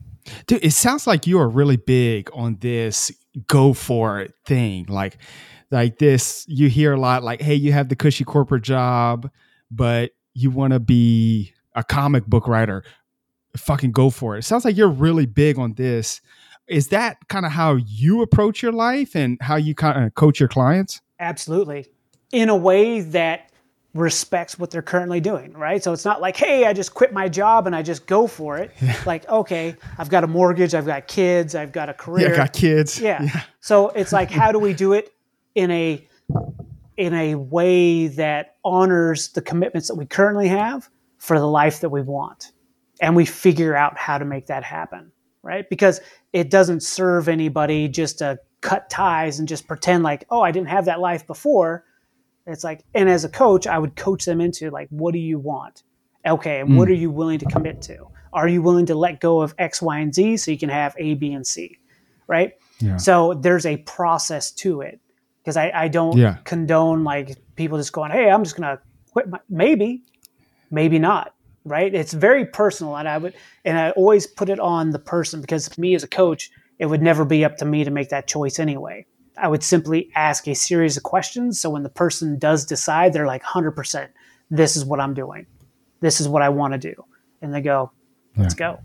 Dude, 0.46 0.64
it 0.64 0.72
sounds 0.72 1.06
like 1.06 1.26
you 1.26 1.38
are 1.38 1.48
really 1.48 1.76
big 1.76 2.30
on 2.32 2.56
this 2.60 3.10
go 3.46 3.72
for 3.72 4.20
it 4.20 4.34
thing. 4.44 4.86
Like, 4.88 5.18
like 5.70 5.98
this, 5.98 6.44
you 6.48 6.68
hear 6.68 6.92
a 6.92 7.00
lot 7.00 7.22
like, 7.22 7.40
hey, 7.40 7.54
you 7.54 7.72
have 7.72 7.88
the 7.88 7.96
cushy 7.96 8.24
corporate 8.24 8.62
job, 8.62 9.30
but 9.70 10.12
you 10.34 10.50
want 10.50 10.72
to 10.72 10.80
be 10.80 11.52
a 11.74 11.84
comic 11.84 12.26
book 12.26 12.48
writer. 12.48 12.82
Fucking 13.56 13.92
go 13.92 14.10
for 14.10 14.36
it. 14.36 14.40
It 14.40 14.42
sounds 14.42 14.64
like 14.64 14.76
you're 14.76 14.88
really 14.88 15.26
big 15.26 15.58
on 15.58 15.74
this. 15.74 16.20
Is 16.68 16.88
that 16.88 17.16
kind 17.28 17.44
of 17.44 17.52
how 17.52 17.74
you 17.74 18.22
approach 18.22 18.62
your 18.62 18.72
life 18.72 19.16
and 19.16 19.38
how 19.40 19.56
you 19.56 19.74
kind 19.74 20.04
of 20.04 20.14
coach 20.14 20.38
your 20.38 20.48
clients? 20.48 21.00
Absolutely. 21.18 21.88
In 22.32 22.48
a 22.48 22.56
way 22.56 23.00
that 23.00 23.50
respects 23.94 24.58
what 24.58 24.70
they're 24.70 24.82
currently 24.82 25.20
doing, 25.20 25.52
right? 25.52 25.82
So 25.82 25.92
it's 25.92 26.04
not 26.04 26.20
like, 26.20 26.36
hey, 26.36 26.64
I 26.64 26.72
just 26.72 26.94
quit 26.94 27.12
my 27.12 27.28
job 27.28 27.66
and 27.66 27.74
I 27.74 27.82
just 27.82 28.06
go 28.06 28.26
for 28.26 28.58
it. 28.58 28.70
Yeah. 28.80 28.96
Like, 29.04 29.28
okay, 29.28 29.76
I've 29.98 30.08
got 30.08 30.22
a 30.22 30.26
mortgage, 30.26 30.74
I've 30.74 30.86
got 30.86 31.08
kids, 31.08 31.54
I've 31.54 31.72
got 31.72 31.88
a 31.88 31.94
career. 31.94 32.28
Yeah, 32.28 32.34
I 32.34 32.36
got 32.36 32.52
kids. 32.52 33.00
Yeah. 33.00 33.22
yeah. 33.22 33.42
So 33.60 33.88
it's 33.88 34.12
like, 34.12 34.30
how 34.30 34.52
do 34.52 34.58
we 34.58 34.74
do 34.74 34.92
it 34.92 35.12
in 35.54 35.70
a 35.70 36.06
in 36.96 37.14
a 37.14 37.34
way 37.34 38.08
that 38.08 38.56
honors 38.64 39.28
the 39.28 39.42
commitments 39.42 39.88
that 39.88 39.94
we 39.94 40.06
currently 40.06 40.48
have 40.48 40.88
for 41.18 41.38
the 41.38 41.46
life 41.46 41.80
that 41.80 41.88
we 41.88 42.02
want? 42.02 42.52
And 43.02 43.16
we 43.16 43.24
figure 43.24 43.74
out 43.74 43.96
how 43.96 44.18
to 44.18 44.24
make 44.26 44.46
that 44.46 44.62
happen, 44.62 45.10
right? 45.42 45.68
Because 45.68 46.00
it 46.34 46.50
doesn't 46.50 46.82
serve 46.82 47.28
anybody 47.28 47.88
just 47.88 48.18
to 48.18 48.38
cut 48.60 48.90
ties 48.90 49.38
and 49.38 49.48
just 49.48 49.66
pretend 49.66 50.02
like, 50.02 50.26
oh, 50.28 50.42
I 50.42 50.52
didn't 50.52 50.68
have 50.68 50.84
that 50.84 51.00
life 51.00 51.26
before 51.26 51.84
it's 52.50 52.64
like, 52.64 52.84
and 52.94 53.08
as 53.08 53.24
a 53.24 53.28
coach, 53.28 53.66
I 53.66 53.78
would 53.78 53.96
coach 53.96 54.24
them 54.24 54.40
into 54.40 54.70
like, 54.70 54.88
what 54.90 55.12
do 55.12 55.18
you 55.18 55.38
want? 55.38 55.82
Okay, 56.26 56.60
and 56.60 56.70
mm. 56.70 56.76
what 56.76 56.88
are 56.88 56.94
you 56.94 57.10
willing 57.10 57.38
to 57.38 57.46
commit 57.46 57.80
to? 57.82 58.06
Are 58.32 58.46
you 58.46 58.62
willing 58.62 58.86
to 58.86 58.94
let 58.94 59.20
go 59.20 59.40
of 59.40 59.54
X, 59.58 59.82
Y, 59.82 59.98
and 59.98 60.14
Z 60.14 60.36
so 60.38 60.50
you 60.50 60.58
can 60.58 60.68
have 60.68 60.94
A, 60.98 61.14
B, 61.14 61.32
and 61.32 61.46
C? 61.46 61.78
Right. 62.26 62.52
Yeah. 62.78 62.96
So 62.96 63.34
there's 63.34 63.66
a 63.66 63.78
process 63.78 64.52
to 64.52 64.82
it 64.82 65.00
because 65.42 65.56
I, 65.56 65.70
I 65.74 65.88
don't 65.88 66.16
yeah. 66.16 66.36
condone 66.44 67.02
like 67.02 67.36
people 67.56 67.76
just 67.78 67.92
going, 67.92 68.10
hey, 68.10 68.30
I'm 68.30 68.44
just 68.44 68.56
gonna 68.56 68.78
quit. 69.12 69.28
My, 69.28 69.40
maybe, 69.48 70.02
maybe 70.70 70.98
not. 70.98 71.34
Right. 71.64 71.94
It's 71.94 72.12
very 72.12 72.46
personal, 72.46 72.96
and 72.96 73.08
I 73.08 73.18
would, 73.18 73.34
and 73.64 73.78
I 73.78 73.90
always 73.90 74.26
put 74.26 74.48
it 74.48 74.60
on 74.60 74.90
the 74.90 74.98
person 74.98 75.40
because 75.40 75.76
me 75.76 75.94
as 75.94 76.02
a 76.02 76.08
coach, 76.08 76.50
it 76.78 76.86
would 76.86 77.02
never 77.02 77.24
be 77.24 77.44
up 77.44 77.56
to 77.58 77.64
me 77.64 77.84
to 77.84 77.90
make 77.90 78.10
that 78.10 78.26
choice 78.26 78.58
anyway. 78.58 79.06
I 79.40 79.48
would 79.48 79.62
simply 79.62 80.10
ask 80.14 80.46
a 80.46 80.54
series 80.54 80.96
of 80.96 81.02
questions. 81.02 81.60
So 81.60 81.70
when 81.70 81.82
the 81.82 81.88
person 81.88 82.38
does 82.38 82.64
decide, 82.64 83.12
they're 83.12 83.26
like, 83.26 83.42
100%, 83.42 84.08
this 84.50 84.76
is 84.76 84.84
what 84.84 85.00
I'm 85.00 85.14
doing. 85.14 85.46
This 86.00 86.20
is 86.20 86.28
what 86.28 86.42
I 86.42 86.48
want 86.50 86.74
to 86.74 86.78
do. 86.78 86.94
And 87.42 87.54
they 87.54 87.60
go, 87.60 87.90
let's 88.36 88.54
yeah. 88.54 88.74
go. 88.74 88.80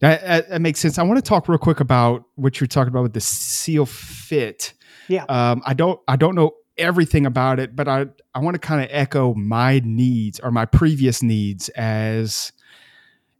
That, 0.00 0.48
that, 0.48 0.60
makes 0.60 0.78
sense. 0.78 0.98
I 0.98 1.02
want 1.02 1.18
to 1.18 1.28
talk 1.28 1.48
real 1.48 1.58
quick 1.58 1.80
about 1.80 2.24
what 2.36 2.60
you're 2.60 2.68
talking 2.68 2.88
about 2.88 3.02
with 3.02 3.12
the 3.14 3.20
SEALFIT. 3.20 4.74
Yeah. 5.08 5.24
Um, 5.28 5.62
I 5.66 5.74
don't, 5.74 6.00
I 6.06 6.16
don't 6.16 6.34
know 6.34 6.52
everything 6.78 7.26
about 7.26 7.58
it, 7.58 7.74
but 7.74 7.88
I, 7.88 8.06
I 8.34 8.38
want 8.40 8.54
to 8.54 8.58
kind 8.60 8.82
of 8.82 8.88
echo 8.90 9.34
my 9.34 9.80
needs 9.84 10.38
or 10.40 10.50
my 10.50 10.64
previous 10.64 11.22
needs 11.22 11.68
as 11.70 12.52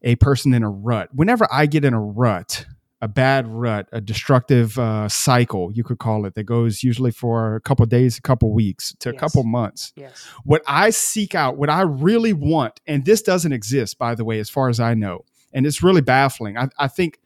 a 0.02 0.16
person 0.16 0.54
in 0.54 0.62
a 0.62 0.70
rut. 0.70 1.08
Whenever 1.14 1.46
I 1.52 1.66
get 1.66 1.84
in 1.84 1.94
a 1.94 2.00
rut, 2.00 2.66
a 3.04 3.08
bad 3.08 3.46
rut, 3.46 3.86
a 3.92 4.00
destructive 4.00 4.78
uh, 4.78 5.06
cycle, 5.10 5.70
you 5.70 5.84
could 5.84 5.98
call 5.98 6.24
it, 6.24 6.34
that 6.34 6.44
goes 6.44 6.82
usually 6.82 7.10
for 7.10 7.54
a 7.54 7.60
couple 7.60 7.84
days, 7.84 8.16
a 8.16 8.22
couple 8.22 8.50
weeks 8.50 8.94
to 9.00 9.10
yes. 9.10 9.14
a 9.14 9.18
couple 9.20 9.44
months. 9.44 9.92
Yes. 9.94 10.26
What 10.44 10.62
I 10.66 10.88
seek 10.88 11.34
out, 11.34 11.58
what 11.58 11.68
I 11.68 11.82
really 11.82 12.32
want, 12.32 12.80
and 12.86 13.04
this 13.04 13.20
doesn't 13.20 13.52
exist, 13.52 13.98
by 13.98 14.14
the 14.14 14.24
way, 14.24 14.40
as 14.40 14.48
far 14.48 14.70
as 14.70 14.80
I 14.80 14.94
know, 14.94 15.26
and 15.52 15.66
it's 15.66 15.82
really 15.82 16.00
baffling. 16.00 16.56
I, 16.56 16.70
I 16.78 16.88
think 16.88 17.20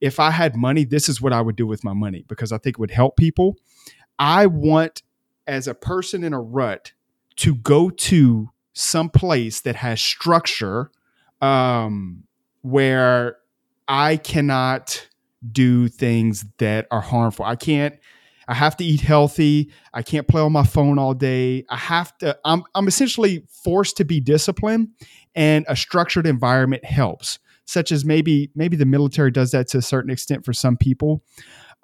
if 0.00 0.18
I 0.18 0.30
had 0.30 0.56
money, 0.56 0.86
this 0.86 1.06
is 1.06 1.20
what 1.20 1.34
I 1.34 1.42
would 1.42 1.56
do 1.56 1.66
with 1.66 1.84
my 1.84 1.92
money 1.92 2.24
because 2.26 2.50
I 2.50 2.56
think 2.56 2.76
it 2.76 2.80
would 2.80 2.90
help 2.90 3.18
people. 3.18 3.58
I 4.18 4.46
want, 4.46 5.02
as 5.46 5.68
a 5.68 5.74
person 5.74 6.24
in 6.24 6.32
a 6.32 6.40
rut, 6.40 6.94
to 7.36 7.54
go 7.56 7.90
to 7.90 8.48
some 8.72 9.10
place 9.10 9.60
that 9.60 9.76
has 9.76 10.00
structure 10.00 10.90
um, 11.42 12.24
where 12.62 13.36
I 13.86 14.16
cannot 14.16 15.08
do 15.52 15.88
things 15.88 16.44
that 16.58 16.86
are 16.90 17.00
harmful. 17.00 17.44
I 17.44 17.56
can't 17.56 17.98
I 18.50 18.54
have 18.54 18.76
to 18.78 18.84
eat 18.84 19.00
healthy. 19.00 19.70
I 19.94 20.02
can't 20.02 20.26
play 20.26 20.42
on 20.42 20.50
my 20.50 20.64
phone 20.64 20.98
all 20.98 21.14
day. 21.14 21.64
I 21.68 21.76
have 21.76 22.16
to 22.18 22.36
I'm 22.44 22.64
I'm 22.74 22.88
essentially 22.88 23.44
forced 23.48 23.96
to 23.98 24.04
be 24.04 24.20
disciplined 24.20 24.88
and 25.34 25.64
a 25.68 25.76
structured 25.76 26.26
environment 26.26 26.84
helps. 26.84 27.38
Such 27.64 27.92
as 27.92 28.04
maybe 28.04 28.50
maybe 28.56 28.76
the 28.76 28.86
military 28.86 29.30
does 29.30 29.52
that 29.52 29.68
to 29.68 29.78
a 29.78 29.82
certain 29.82 30.10
extent 30.10 30.44
for 30.44 30.52
some 30.52 30.76
people. 30.76 31.22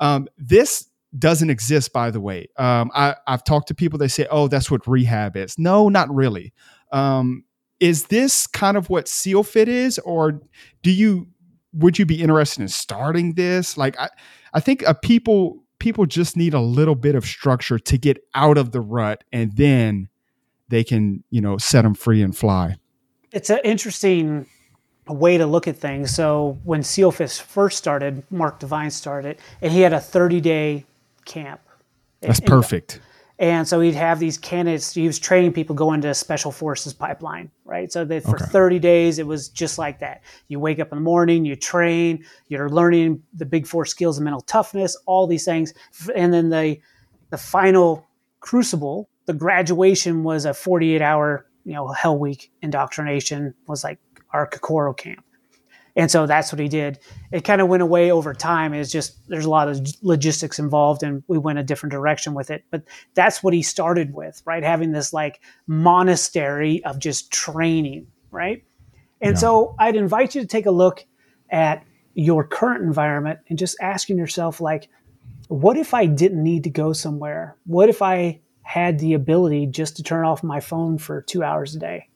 Um, 0.00 0.26
this 0.36 0.88
doesn't 1.16 1.48
exist, 1.48 1.92
by 1.92 2.11
the 2.11 2.20
way. 2.20 2.48
Um, 2.57 2.90
I, 2.92 3.14
have 3.28 3.44
talked 3.44 3.68
to 3.68 3.74
people. 3.74 3.96
They 3.96 4.09
say, 4.09 4.26
"Oh, 4.28 4.48
that's 4.48 4.68
what 4.68 4.86
rehab 4.88 5.36
is." 5.36 5.57
No, 5.59 5.88
not 5.88 6.12
really. 6.12 6.52
Um, 6.90 7.44
is 7.78 8.07
this 8.07 8.46
kind 8.48 8.76
of 8.76 8.90
what 8.90 9.07
SEALFIT 9.07 9.68
is, 9.68 9.98
or 10.00 10.40
do 10.82 10.90
you 10.90 11.28
would 11.77 11.99
you 11.99 12.07
be 12.07 12.22
interested 12.22 12.62
in 12.62 12.68
starting 12.68 13.35
this? 13.35 13.77
Like, 13.77 13.99
I, 13.99 14.09
I 14.53 14.61
think 14.61 14.87
uh, 14.87 14.95
people 14.95 15.62
people 15.79 16.07
just 16.07 16.37
need 16.37 16.55
a 16.55 16.61
little 16.61 16.95
bit 16.95 17.14
of 17.14 17.24
structure 17.24 17.79
to 17.79 17.99
get 17.99 18.18
out 18.35 18.57
of 18.59 18.72
the 18.72 18.81
rut, 18.81 19.24
and 19.33 19.57
then 19.57 20.09
they 20.68 20.83
can 20.85 21.22
you 21.31 21.41
know 21.41 21.59
set 21.59 21.83
them 21.83 21.95
free 21.95 22.22
and 22.22 22.37
fly. 22.37 22.77
It's 23.33 23.51
an 23.51 23.61
interesting 23.64 24.47
way 25.09 25.39
to 25.39 25.47
look 25.47 25.68
at 25.68 25.77
things. 25.77 26.14
So 26.14 26.59
when 26.64 26.83
SEALFIT 26.83 27.41
first 27.41 27.79
started, 27.79 28.24
Mark 28.31 28.59
Divine 28.59 28.91
started, 28.91 29.39
and 29.61 29.72
he 29.72 29.83
had 29.83 29.93
a 29.93 30.01
30 30.01 30.41
day 30.41 30.87
camp. 31.24 31.61
That's 32.20 32.41
perfect. 32.41 32.95
And 32.95 33.03
so 33.68 33.80
he'd 33.80 33.95
have 33.95 34.18
these 34.18 34.39
candidates. 34.39 34.95
He 34.95 35.07
was 35.07 35.18
training 35.18 35.53
people 35.53 35.76
go 35.76 35.93
into 35.93 36.12
special 36.14 36.51
forces 36.51 36.95
pipeline, 36.95 37.51
right? 37.64 37.93
So 37.93 38.05
that 38.05 38.22
for 38.22 38.37
okay. 38.37 38.47
30 38.47 38.78
days, 38.78 39.18
it 39.18 39.26
was 39.26 39.49
just 39.51 39.76
like 39.76 39.99
that. 39.99 40.22
You 40.49 40.59
wake 40.59 40.78
up 40.80 40.91
in 40.91 40.97
the 40.97 41.03
morning, 41.03 41.45
you 41.45 41.55
train, 41.55 42.24
you're 42.49 42.70
learning 42.70 43.22
the 43.34 43.45
big 43.45 43.66
four 43.66 43.84
skills 43.84 44.16
of 44.16 44.24
mental 44.24 44.41
toughness, 44.41 44.97
all 45.05 45.26
these 45.26 45.45
things, 45.45 45.74
and 46.14 46.32
then 46.32 46.49
the 46.49 46.78
the 47.30 47.37
final 47.37 48.07
crucible, 48.41 49.11
the 49.26 49.34
graduation 49.34 50.22
was 50.22 50.45
a 50.45 50.55
48 50.55 51.03
hour, 51.03 51.47
you 51.64 51.74
know, 51.74 51.89
Hell 51.89 52.18
Week 52.18 52.53
indoctrination 52.62 53.53
was 53.66 53.82
like 53.82 53.99
our 54.32 54.47
Kokoro 54.47 54.95
camp. 54.95 55.26
And 55.97 56.11
so 56.11 56.26
that's 56.26 56.53
what 56.53 56.61
he 56.61 56.68
did. 56.68 56.99
It 57.32 57.42
kind 57.44 57.62
of 57.62 57.68
went 57.68 57.82
away 57.82 58.12
over 58.12 58.34
time. 58.34 58.74
It's 58.74 58.92
just 58.92 59.26
there's 59.28 59.47
a 59.47 59.51
lot 59.51 59.68
of 59.68 59.80
logistics 60.03 60.59
involved, 60.59 61.03
and 61.03 61.22
we 61.26 61.38
went 61.38 61.59
a 61.59 61.62
different 61.62 61.92
direction 61.92 62.34
with 62.34 62.51
it. 62.51 62.64
But 62.70 62.82
that's 63.14 63.42
what 63.42 63.55
he 63.55 63.62
started 63.62 64.12
with, 64.12 64.42
right? 64.44 64.62
Having 64.62 64.92
this 64.92 65.14
like 65.14 65.40
monastery 65.66 66.84
of 66.84 66.99
just 66.99 67.32
training, 67.32 68.09
right? 68.30 68.62
And 69.22 69.32
yeah. 69.32 69.38
so 69.38 69.74
I'd 69.78 69.97
invite 69.97 70.34
you 70.34 70.42
to 70.42 70.47
take 70.47 70.66
a 70.66 70.70
look 70.70 71.05
at 71.51 71.82
your 72.12 72.47
current 72.47 72.82
environment 72.82 73.40
and 73.49 73.59
just 73.59 73.76
asking 73.80 74.18
yourself, 74.18 74.61
like, 74.61 74.88
what 75.49 75.78
if 75.78 75.94
I 75.94 76.07
didn't 76.07 76.42
need 76.42 76.64
to 76.64 76.70
go 76.70 76.92
somewhere? 76.92 77.57
What 77.64 77.88
if 77.88 78.03
I 78.03 78.40
had 78.62 78.99
the 78.99 79.14
ability 79.14 79.66
just 79.68 79.97
to 79.97 80.03
turn 80.03 80.26
off 80.26 80.42
my 80.42 80.61
phone 80.61 80.99
for 80.99 81.22
two 81.22 81.42
hours 81.42 81.74
a 81.74 81.78
day? 81.78 82.09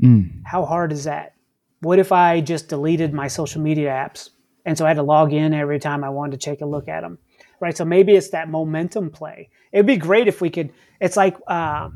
Mm. 0.00 0.42
How 0.44 0.64
hard 0.64 0.92
is 0.92 1.04
that? 1.04 1.35
What 1.80 1.98
if 1.98 2.12
I 2.12 2.40
just 2.40 2.68
deleted 2.68 3.12
my 3.12 3.28
social 3.28 3.60
media 3.60 3.90
apps? 3.90 4.30
And 4.64 4.76
so 4.76 4.84
I 4.84 4.88
had 4.88 4.96
to 4.96 5.02
log 5.02 5.32
in 5.32 5.54
every 5.54 5.78
time 5.78 6.02
I 6.02 6.08
wanted 6.08 6.40
to 6.40 6.44
take 6.44 6.60
a 6.60 6.66
look 6.66 6.88
at 6.88 7.02
them. 7.02 7.18
Right. 7.60 7.76
So 7.76 7.84
maybe 7.84 8.14
it's 8.14 8.30
that 8.30 8.50
momentum 8.50 9.10
play. 9.10 9.48
It'd 9.72 9.86
be 9.86 9.96
great 9.96 10.28
if 10.28 10.40
we 10.40 10.50
could. 10.50 10.72
It's 11.00 11.16
like, 11.16 11.36
uh, 11.46 11.90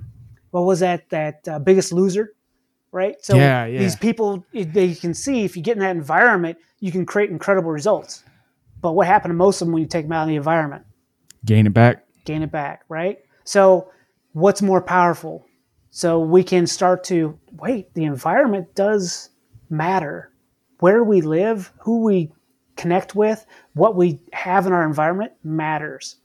what 0.50 0.62
was 0.62 0.80
that? 0.80 1.08
That 1.10 1.46
uh, 1.48 1.58
biggest 1.58 1.92
loser, 1.92 2.34
right? 2.92 3.16
So 3.22 3.36
yeah, 3.36 3.66
yeah. 3.66 3.78
these 3.78 3.96
people, 3.96 4.44
they 4.52 4.94
can 4.94 5.14
see 5.14 5.44
if 5.44 5.56
you 5.56 5.62
get 5.62 5.76
in 5.76 5.80
that 5.80 5.96
environment, 5.96 6.58
you 6.78 6.92
can 6.92 7.04
create 7.04 7.30
incredible 7.30 7.70
results. 7.70 8.24
But 8.80 8.92
what 8.92 9.06
happened 9.06 9.30
to 9.30 9.36
most 9.36 9.60
of 9.60 9.66
them 9.66 9.74
when 9.74 9.82
you 9.82 9.88
take 9.88 10.06
them 10.06 10.12
out 10.12 10.22
of 10.22 10.28
the 10.28 10.36
environment? 10.36 10.84
Gain 11.44 11.66
it 11.66 11.74
back. 11.74 12.04
Gain 12.24 12.42
it 12.42 12.50
back, 12.50 12.84
right? 12.88 13.18
So 13.44 13.90
what's 14.32 14.62
more 14.62 14.80
powerful? 14.80 15.46
So 15.90 16.20
we 16.20 16.42
can 16.44 16.66
start 16.66 17.04
to 17.04 17.38
wait. 17.52 17.92
The 17.94 18.04
environment 18.04 18.74
does 18.74 19.29
matter. 19.70 20.32
Where 20.80 21.04
we 21.04 21.20
live, 21.20 21.72
who 21.80 22.02
we 22.02 22.32
connect 22.76 23.14
with, 23.14 23.44
what 23.74 23.94
we 23.94 24.18
have 24.32 24.66
in 24.66 24.72
our 24.72 24.84
environment 24.84 25.32
matters, 25.44 26.16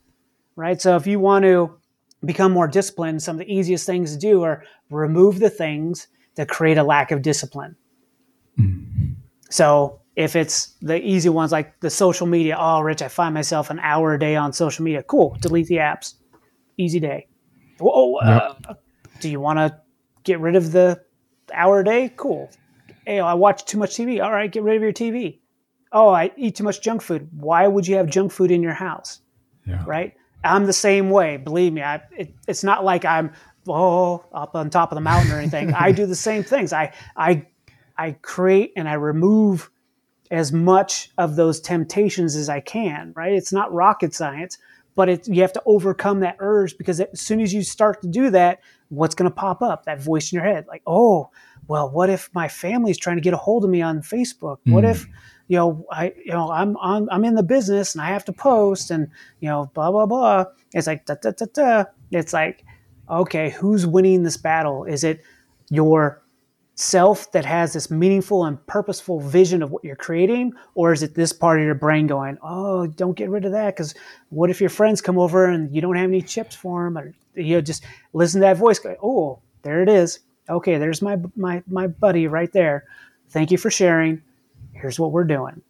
right? 0.55 0.81
So 0.81 0.95
if 0.95 1.05
you 1.05 1.19
want 1.19 1.43
to 1.43 1.77
become 2.23 2.51
more 2.51 2.67
disciplined, 2.67 3.21
some 3.21 3.35
of 3.35 3.45
the 3.45 3.53
easiest 3.53 3.85
things 3.85 4.13
to 4.13 4.17
do 4.17 4.41
are 4.43 4.63
remove 4.89 5.39
the 5.39 5.49
things 5.49 6.07
that 6.35 6.47
create 6.47 6.77
a 6.77 6.83
lack 6.83 7.11
of 7.11 7.21
discipline. 7.21 7.75
Mm-hmm. 8.57 9.13
So 9.49 9.99
if 10.15 10.35
it's 10.35 10.75
the 10.81 11.01
easy 11.05 11.29
ones 11.29 11.51
like 11.51 11.79
the 11.81 11.89
social 11.89 12.27
media, 12.27 12.55
oh, 12.57 12.79
Rich, 12.79 13.01
I 13.01 13.09
find 13.09 13.33
myself 13.33 13.69
an 13.69 13.79
hour 13.79 14.13
a 14.13 14.19
day 14.19 14.35
on 14.35 14.53
social 14.53 14.83
media. 14.83 15.03
Cool, 15.03 15.37
delete 15.41 15.67
the 15.67 15.77
apps. 15.77 16.15
Easy 16.77 16.99
day. 16.99 17.27
Whoa, 17.79 18.15
uh, 18.15 18.55
do 19.19 19.29
you 19.29 19.39
want 19.39 19.59
to 19.59 19.77
get 20.23 20.39
rid 20.39 20.55
of 20.55 20.71
the 20.71 21.01
hour 21.53 21.81
a 21.81 21.85
day? 21.85 22.13
Cool, 22.15 22.49
Hey, 23.05 23.19
I 23.19 23.33
watch 23.33 23.65
too 23.65 23.77
much 23.77 23.91
TV. 23.91 24.23
All 24.23 24.31
right, 24.31 24.51
get 24.51 24.63
rid 24.63 24.75
of 24.75 24.81
your 24.81 24.93
TV. 24.93 25.39
Oh, 25.91 26.09
I 26.09 26.31
eat 26.35 26.55
too 26.55 26.63
much 26.63 26.81
junk 26.81 27.01
food. 27.01 27.29
Why 27.37 27.67
would 27.67 27.87
you 27.87 27.95
have 27.95 28.09
junk 28.09 28.31
food 28.31 28.51
in 28.51 28.63
your 28.63 28.73
house? 28.73 29.21
Yeah. 29.65 29.83
Right? 29.85 30.13
I'm 30.43 30.65
the 30.65 30.73
same 30.73 31.09
way. 31.09 31.37
Believe 31.37 31.73
me, 31.73 31.81
I, 31.81 32.01
it, 32.17 32.33
it's 32.47 32.63
not 32.63 32.83
like 32.83 33.05
I'm 33.05 33.31
oh 33.67 34.25
up 34.31 34.55
on 34.55 34.69
top 34.69 34.91
of 34.91 34.95
the 34.95 35.01
mountain 35.01 35.31
or 35.31 35.39
anything. 35.39 35.73
I 35.73 35.91
do 35.91 36.05
the 36.05 36.15
same 36.15 36.43
things. 36.43 36.73
I 36.73 36.93
I 37.15 37.47
I 37.97 38.11
create 38.11 38.73
and 38.75 38.87
I 38.87 38.93
remove 38.93 39.71
as 40.31 40.51
much 40.51 41.11
of 41.17 41.35
those 41.35 41.59
temptations 41.59 42.35
as 42.35 42.49
I 42.49 42.59
can. 42.59 43.13
Right? 43.15 43.33
It's 43.33 43.53
not 43.53 43.73
rocket 43.73 44.13
science, 44.13 44.57
but 44.95 45.09
it, 45.09 45.27
you 45.27 45.41
have 45.41 45.53
to 45.53 45.63
overcome 45.65 46.21
that 46.21 46.37
urge 46.39 46.77
because 46.77 46.99
as 46.99 47.21
soon 47.21 47.41
as 47.41 47.53
you 47.53 47.63
start 47.63 48.01
to 48.01 48.07
do 48.07 48.29
that, 48.31 48.59
what's 48.89 49.15
going 49.15 49.29
to 49.29 49.35
pop 49.35 49.61
up? 49.61 49.85
That 49.85 50.01
voice 50.01 50.31
in 50.31 50.37
your 50.37 50.45
head, 50.45 50.65
like, 50.67 50.83
oh, 50.87 51.29
well, 51.67 51.89
what 51.89 52.09
if 52.09 52.29
my 52.33 52.47
family's 52.47 52.97
trying 52.97 53.17
to 53.17 53.21
get 53.21 53.33
a 53.33 53.37
hold 53.37 53.63
of 53.63 53.69
me 53.69 53.81
on 53.81 54.01
Facebook? 54.01 54.57
What 54.65 54.83
mm. 54.83 54.91
if, 54.91 55.07
you 55.47 55.57
know, 55.57 55.85
I, 55.91 56.13
you 56.23 56.31
know, 56.31 56.51
I'm 56.51 56.75
on, 56.77 57.07
I'm 57.11 57.25
in 57.25 57.35
the 57.35 57.43
business 57.43 57.95
and 57.95 58.01
I 58.01 58.07
have 58.07 58.25
to 58.25 58.33
post 58.33 58.91
and, 58.91 59.09
you 59.39 59.49
know, 59.49 59.71
blah, 59.73 59.91
blah, 59.91 60.05
blah. 60.05 60.45
It's 60.73 60.87
like, 60.87 61.05
da, 61.05 61.15
da, 61.21 61.31
da, 61.31 61.45
da. 61.53 61.83
It's 62.11 62.33
like, 62.33 62.63
okay, 63.09 63.49
who's 63.49 63.85
winning 63.85 64.23
this 64.23 64.37
battle? 64.37 64.83
Is 64.85 65.03
it 65.03 65.21
your 65.69 66.21
self 66.75 67.31
that 67.31 67.45
has 67.45 67.73
this 67.73 67.89
meaningful 67.89 68.45
and 68.45 68.63
purposeful 68.67 69.19
vision 69.21 69.63
of 69.63 69.71
what 69.71 69.83
you're 69.83 69.95
creating? 69.95 70.53
Or 70.75 70.93
is 70.93 71.01
it 71.01 71.15
this 71.15 71.33
part 71.33 71.59
of 71.59 71.65
your 71.65 71.75
brain 71.75 72.05
going, 72.05 72.37
oh, 72.43 72.85
don't 72.87 73.17
get 73.17 73.29
rid 73.29 73.45
of 73.45 73.53
that? 73.53 73.75
Because 73.75 73.95
what 74.29 74.49
if 74.51 74.61
your 74.61 74.69
friends 74.69 75.01
come 75.01 75.17
over 75.17 75.45
and 75.45 75.73
you 75.73 75.81
don't 75.81 75.95
have 75.95 76.09
any 76.09 76.21
chips 76.21 76.55
for 76.55 76.83
them? 76.83 76.97
Or, 76.97 77.13
you 77.33 77.55
know, 77.55 77.61
just 77.61 77.83
listen 78.13 78.41
to 78.41 78.45
that 78.45 78.57
voice 78.57 78.77
go, 78.77 78.95
oh, 79.01 79.39
there 79.63 79.81
it 79.81 79.89
is 79.89 80.19
okay, 80.49 80.77
there's 80.77 81.01
my 81.01 81.17
my 81.35 81.63
my 81.67 81.87
buddy 81.87 82.27
right 82.27 82.51
there. 82.51 82.85
Thank 83.29 83.51
you 83.51 83.57
for 83.57 83.69
sharing. 83.69 84.21
Here's 84.73 84.99
what 84.99 85.11
we're 85.11 85.23
doing. 85.23 85.61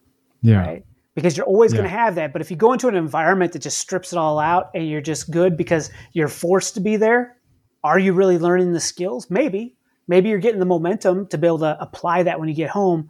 Yeah. 0.42 0.66
Right? 0.66 0.86
Because 1.16 1.38
you're 1.38 1.46
always 1.46 1.72
yeah. 1.72 1.78
going 1.78 1.90
to 1.90 1.98
have 1.98 2.16
that. 2.16 2.34
But 2.34 2.42
if 2.42 2.52
you 2.52 2.58
go 2.58 2.74
into 2.74 2.88
an 2.88 2.96
environment 2.96 3.54
that 3.54 3.60
just 3.60 3.78
strips 3.78 4.12
it 4.12 4.18
all 4.18 4.38
out 4.38 4.70
and 4.74 4.88
you're 4.88 5.02
just 5.02 5.32
good 5.32 5.56
because 5.56 5.90
you're 6.12 6.28
forced 6.28 6.74
to 6.74 6.82
be 6.82 6.98
there, 6.98 7.38
are 7.84 7.98
you 7.98 8.14
really 8.14 8.38
learning 8.38 8.74
the 8.74 8.80
skills? 8.80 9.30
Maybe. 9.30 9.76
Maybe 10.08 10.30
you're 10.30 10.40
getting 10.40 10.60
the 10.60 10.66
momentum 10.66 11.28
to 11.28 11.38
be 11.38 11.48
able 11.48 11.60
to 11.60 11.78
apply 11.80 12.24
that 12.24 12.40
when 12.40 12.50
you 12.50 12.56
get 12.56 12.70
home. 12.70 13.10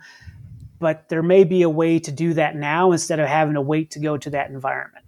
But 0.80 1.10
there 1.10 1.24
may 1.24 1.44
be 1.44 1.64
a 1.64 1.70
way 1.70 2.00
to 2.00 2.12
do 2.12 2.36
that 2.36 2.56
now 2.56 2.92
instead 2.92 3.20
of 3.20 3.28
having 3.28 3.56
to 3.56 3.62
wait 3.62 3.92
to 3.92 4.00
go 4.00 4.18
to 4.18 4.30
that 4.32 4.50
environment. 4.50 5.04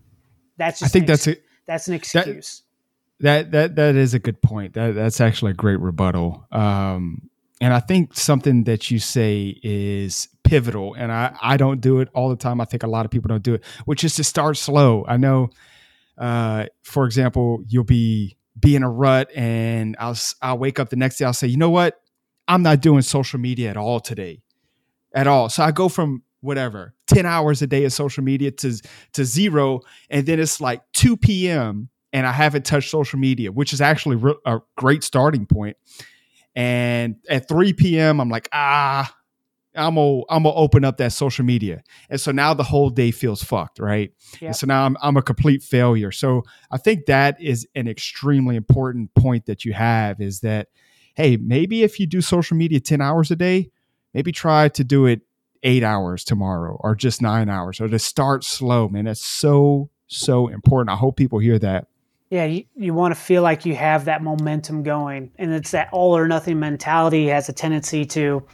That's 0.58 0.80
just 0.80 0.90
I 0.90 0.92
think 0.92 1.08
that's 1.08 1.28
it. 1.28 1.44
That's 1.68 1.88
an 1.88 1.94
excuse. 1.94 2.62
That, 2.62 2.67
that 3.20 3.52
that 3.52 3.76
that 3.76 3.96
is 3.96 4.14
a 4.14 4.20
good 4.20 4.42
point. 4.42 4.74
That 4.74 4.96
that's 4.96 5.20
actually 5.22 5.52
a 5.52 5.56
great 5.56 5.80
rebuttal. 5.80 6.46
Um, 6.52 7.30
and 7.60 7.74
I 7.74 7.80
think 7.80 8.16
something 8.16 8.66
that 8.66 8.92
you 8.92 9.00
say 9.00 9.60
is 9.64 10.28
pivotal, 10.44 10.94
and 10.94 11.12
I 11.12 11.36
I 11.42 11.58
don't 11.58 11.82
do 11.82 12.00
it 12.00 12.10
all 12.14 12.30
the 12.30 12.36
time. 12.36 12.62
I 12.62 12.66
think 12.66 12.84
a 12.84 12.88
lot 12.88 13.06
of 13.06 13.12
people 13.12 13.30
don't 13.30 13.44
do 13.44 13.56
it, 13.56 13.64
which 13.86 14.04
is 14.04 14.16
to 14.16 14.24
start 14.24 14.58
slow. 14.58 15.04
I 15.08 15.18
know, 15.18 15.50
uh, 16.18 16.66
for 16.84 17.06
example, 17.06 17.64
you'll 17.68 17.84
be 17.84 18.38
be 18.60 18.76
in 18.76 18.84
a 18.84 18.90
rut, 18.90 19.30
and 19.36 19.96
I'll 20.00 20.18
I'll 20.42 20.60
wake 20.60 20.80
up 20.80 20.90
the 20.90 20.96
next 20.96 21.18
day. 21.18 21.26
I'll 21.26 21.34
say, 21.34 21.48
you 21.48 21.58
know 21.58 21.72
what, 21.72 22.00
I'm 22.48 22.62
not 22.62 22.82
doing 22.82 23.02
social 23.02 23.40
media 23.40 23.72
at 23.72 23.78
all 23.78 24.00
today, 24.00 24.44
at 25.14 25.26
all. 25.26 25.50
So 25.50 25.64
I 25.64 25.72
go 25.72 25.90
from 25.90 26.22
whatever 26.42 26.94
10 27.08 27.26
hours 27.26 27.64
a 27.64 27.68
day 27.68 27.84
of 27.84 27.92
social 27.92 28.24
media 28.24 28.52
to 28.52 28.80
to 29.12 29.26
zero 29.26 29.82
and 30.12 30.28
then 30.28 30.40
it's 30.40 30.62
like 30.62 30.84
2 30.94 31.18
p.m 31.18 31.90
and 32.18 32.26
I 32.26 32.32
haven't 32.32 32.66
touched 32.66 32.90
social 32.90 33.20
media, 33.20 33.52
which 33.52 33.74
is 33.74 33.80
actually 33.80 34.16
re- 34.16 34.34
a 34.44 34.60
great 34.76 35.04
starting 35.04 35.46
point. 35.46 35.78
And 36.56 37.18
at 37.30 37.48
3 37.48 37.74
p.m., 37.74 38.20
I'm 38.20 38.30
like, 38.30 38.50
ah, 38.52 39.14
I'm 39.76 39.94
gonna 39.94 40.24
I'm 40.28 40.42
gonna 40.42 40.56
open 40.56 40.84
up 40.84 40.98
that 40.98 41.14
social 41.14 41.46
media, 41.46 41.84
and 42.10 42.20
so 42.20 42.32
now 42.32 42.56
the 42.56 42.64
whole 42.64 42.90
day 42.90 43.12
feels 43.12 43.44
fucked, 43.44 43.78
right? 43.78 44.12
And 44.48 44.56
so 44.56 44.66
now 44.66 44.84
I'm 44.84 44.98
I'm 45.00 45.16
a 45.16 45.22
complete 45.22 45.62
failure. 45.62 46.12
So 46.12 46.42
I 46.72 46.78
think 46.78 47.06
that 47.06 47.40
is 47.40 47.68
an 47.76 47.88
extremely 47.88 48.56
important 48.56 49.14
point 49.14 49.46
that 49.46 49.64
you 49.64 49.74
have 49.74 50.20
is 50.20 50.40
that 50.40 50.70
hey, 51.14 51.38
maybe 51.38 51.84
if 51.84 52.00
you 52.00 52.08
do 52.08 52.22
social 52.22 52.58
media 52.58 52.80
10 52.80 53.00
hours 53.00 53.30
a 53.30 53.36
day, 53.36 53.70
maybe 54.16 54.32
try 54.32 54.70
to 54.70 54.84
do 54.84 55.06
it 55.06 55.22
eight 55.62 55.84
hours 55.84 56.24
tomorrow 56.24 56.80
or 56.80 56.96
just 56.96 57.22
nine 57.22 57.50
hours 57.50 57.80
or 57.80 57.88
to 57.88 58.00
start 58.00 58.44
slow, 58.44 58.88
man. 58.90 59.06
That's 59.06 59.24
so 59.24 59.92
so 60.08 60.48
important. 60.48 60.90
I 60.90 60.96
hope 60.96 61.18
people 61.18 61.38
hear 61.38 61.60
that. 61.60 61.88
Yeah, 62.30 62.46
you, 62.46 62.66
you 62.76 62.94
want 62.94 63.16
to 63.16 63.20
feel 63.20 63.42
like 63.42 63.66
you 63.66 63.76
have 63.76 64.06
that 64.06 64.22
momentum 64.22 64.84
going. 64.84 65.32
And 65.38 65.54
it's 65.54 65.72
that 65.72 65.90
all 65.94 66.16
or 66.18 66.28
nothing 66.28 66.60
mentality 66.60 67.28
has 67.28 67.48
a 67.48 67.54
tendency 67.54 68.06
to 68.06 68.46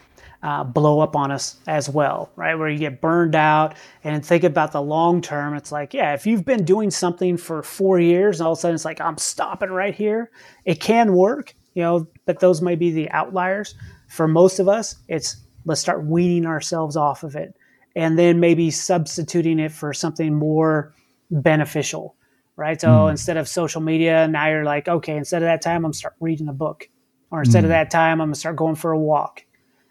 uh, 0.43 0.63
blow 0.63 0.99
up 0.99 1.15
on 1.15 1.31
us 1.31 1.57
as 1.67 1.89
well, 1.89 2.29
right? 2.35 2.53
Where 2.53 2.69
you 2.69 2.77
get 2.77 3.01
burned 3.01 3.33
out 3.33 3.75
and 4.03 4.23
think 4.23 4.43
about 4.43 4.73
the 4.73 4.81
long 4.81 5.21
term. 5.21 5.55
It's 5.55 5.71
like, 5.71 5.93
yeah, 5.93 6.13
if 6.13 6.27
you've 6.27 6.45
been 6.45 6.65
doing 6.65 6.91
something 6.91 7.37
for 7.37 7.63
four 7.63 7.99
years 7.99 8.41
all 8.41 8.51
of 8.51 8.57
a 8.59 8.61
sudden 8.61 8.75
it's 8.75 8.85
like, 8.85 9.01
I'm 9.01 9.17
stopping 9.17 9.69
right 9.69 9.95
here, 9.95 10.29
it 10.65 10.79
can 10.79 11.13
work, 11.13 11.55
you 11.73 11.81
know, 11.81 12.07
but 12.25 12.39
those 12.39 12.61
may 12.61 12.75
be 12.75 12.91
the 12.91 13.09
outliers. 13.11 13.73
For 14.09 14.27
most 14.27 14.59
of 14.59 14.67
us, 14.67 14.97
it's 15.07 15.37
let's 15.65 15.81
start 15.81 16.05
weaning 16.05 16.45
ourselves 16.45 16.95
off 16.95 17.23
of 17.23 17.35
it 17.35 17.55
and 17.95 18.19
then 18.19 18.39
maybe 18.39 18.69
substituting 18.69 19.59
it 19.59 19.71
for 19.71 19.93
something 19.93 20.35
more 20.35 20.93
beneficial 21.31 22.15
right? 22.55 22.79
So 22.79 22.87
mm. 22.87 23.11
instead 23.11 23.37
of 23.37 23.47
social 23.47 23.81
media, 23.81 24.27
now 24.27 24.47
you're 24.47 24.63
like, 24.63 24.87
okay, 24.87 25.17
instead 25.17 25.41
of 25.41 25.47
that 25.47 25.61
time, 25.61 25.85
I'm 25.85 25.93
start 25.93 26.15
reading 26.19 26.47
a 26.47 26.53
book. 26.53 26.89
or 27.31 27.39
instead 27.39 27.61
mm. 27.61 27.65
of 27.65 27.69
that 27.69 27.89
time, 27.91 28.21
I'm 28.21 28.27
gonna 28.27 28.35
start 28.35 28.55
going 28.55 28.75
for 28.75 28.91
a 28.91 28.99
walk. 28.99 29.43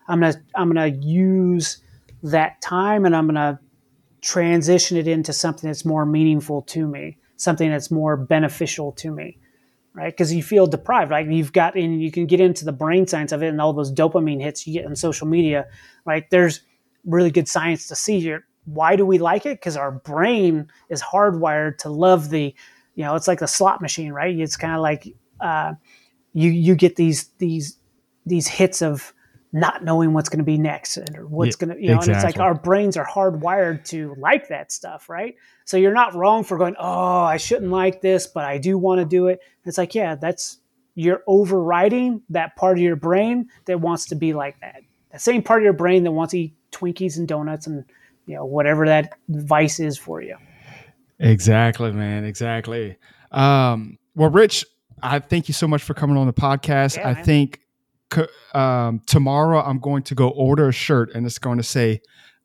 I'm 0.09 0.20
gonna 0.20 0.34
I'm 0.55 0.68
gonna 0.68 0.97
use 1.01 1.78
that 2.22 2.60
time 2.60 3.05
and 3.05 3.16
I'm 3.16 3.26
gonna 3.26 3.60
transition 4.20 4.97
it 4.97 5.09
into 5.09 5.32
something 5.32 5.68
that's 5.68 5.84
more 5.84 6.06
meaningful 6.06 6.62
to 6.62 6.86
me, 6.86 7.18
something 7.36 7.70
that's 7.70 7.90
more 7.90 8.16
beneficial 8.16 8.93
to 8.93 9.10
me, 9.10 9.36
right? 9.94 10.12
Because 10.12 10.32
you 10.32 10.43
feel 10.43 10.66
deprived, 10.66 11.10
right? 11.10 11.28
You've 11.28 11.52
got, 11.52 11.74
and 11.76 12.01
you 12.01 12.12
can 12.12 12.26
get 12.26 12.40
into 12.40 12.64
the 12.64 12.72
brain 12.72 13.06
science 13.06 13.32
of 13.32 13.43
it 13.43 13.48
and 13.48 13.60
all 13.60 13.72
those 13.72 13.93
dopamine 13.93 14.40
hits 14.40 14.66
you 14.66 14.74
get 14.74 14.86
on 14.86 14.94
social 14.94 15.26
media, 15.26 15.66
right? 16.05 16.24
There's 16.30 16.60
really 17.05 17.32
good 17.32 17.48
science 17.48 17.89
to 17.89 17.97
see 17.97 18.20
here. 18.20 18.47
Why 18.64 18.97
do 18.97 19.05
we 19.05 19.18
like 19.18 19.47
it? 19.47 19.59
Because 19.59 19.76
our 19.76 19.90
brain 19.90 20.68
is 20.89 21.02
hardwired 21.02 21.78
to 21.78 21.89
love 21.89 22.30
the, 22.30 22.55
you 22.94 23.05
know, 23.05 23.14
it's 23.14 23.28
like 23.28 23.40
the 23.40 23.48
slot 23.48 23.80
machine, 23.80 24.12
right? 24.12 24.39
It's 24.39 24.56
kind 24.56 24.74
of 24.74 24.80
like 24.80 25.12
uh, 25.40 25.74
you 26.32 26.51
you 26.51 26.74
get 26.74 26.97
these 26.97 27.28
these 27.39 27.76
these 28.24 28.48
hits 28.48 28.82
of 28.82 29.12
not 29.52 29.84
knowing 29.84 30.14
what's 30.14 30.30
going 30.30 30.39
to 30.39 30.44
be 30.44 30.56
next 30.56 30.97
or 30.97 31.26
what's 31.26 31.56
yeah, 31.60 31.66
going 31.66 31.76
to 31.76 31.82
you 31.82 31.90
know 31.90 31.97
exactly. 31.97 32.14
and 32.14 32.24
it's 32.24 32.36
like 32.36 32.43
our 32.43 32.55
brains 32.55 32.97
are 32.97 33.06
hardwired 33.06 33.84
to 33.84 34.14
like 34.18 34.48
that 34.48 34.72
stuff 34.72 35.09
right 35.10 35.34
so 35.66 35.76
you're 35.76 35.93
not 35.93 36.14
wrong 36.14 36.43
for 36.43 36.56
going 36.56 36.74
oh 36.78 37.20
i 37.20 37.36
shouldn't 37.36 37.70
like 37.70 38.01
this 38.01 38.26
but 38.26 38.44
i 38.44 38.56
do 38.56 38.78
want 38.78 38.98
to 38.98 39.05
do 39.05 39.26
it 39.26 39.40
it's 39.66 39.76
like 39.76 39.94
yeah 39.94 40.14
that's 40.14 40.59
you're 40.94 41.22
overriding 41.26 42.22
that 42.30 42.56
part 42.56 42.78
of 42.78 42.82
your 42.82 42.97
brain 42.97 43.48
that 43.66 43.80
wants 43.80 44.06
to 44.06 44.14
be 44.14 44.32
like 44.32 44.59
that 44.60 44.82
the 45.12 45.18
same 45.18 45.43
part 45.43 45.60
of 45.60 45.64
your 45.64 45.72
brain 45.74 46.02
that 46.05 46.12
wants 46.12 46.30
to 46.30 46.40
eat 46.40 46.55
twinkies 46.70 47.18
and 47.18 47.28
donuts 47.28 47.66
and 47.66 47.84
you 48.26 48.34
know 48.34 48.44
whatever 48.44 48.86
that 48.86 49.18
vice 49.28 49.80
is 49.80 49.98
for 49.98 50.22
you 50.22 50.36
exactly 51.18 51.92
man 51.92 52.24
exactly 52.24 52.96
um, 53.30 53.98
well 54.14 54.30
rich 54.30 54.64
i 55.02 55.18
thank 55.18 55.48
you 55.48 55.54
so 55.54 55.66
much 55.66 55.82
for 55.82 55.94
coming 55.94 56.16
on 56.16 56.26
the 56.26 56.32
podcast 56.32 56.96
yeah, 56.96 57.08
i 57.08 57.14
man. 57.14 57.24
think 57.24 57.62
um, 58.54 59.00
tomorrow 59.06 59.62
I'm 59.62 59.78
going 59.78 60.02
to 60.04 60.14
go 60.14 60.28
order 60.28 60.68
a 60.68 60.72
shirt 60.72 61.12
and 61.14 61.26
it's 61.26 61.38
going 61.38 61.58
to 61.58 61.64
say, 61.64 62.00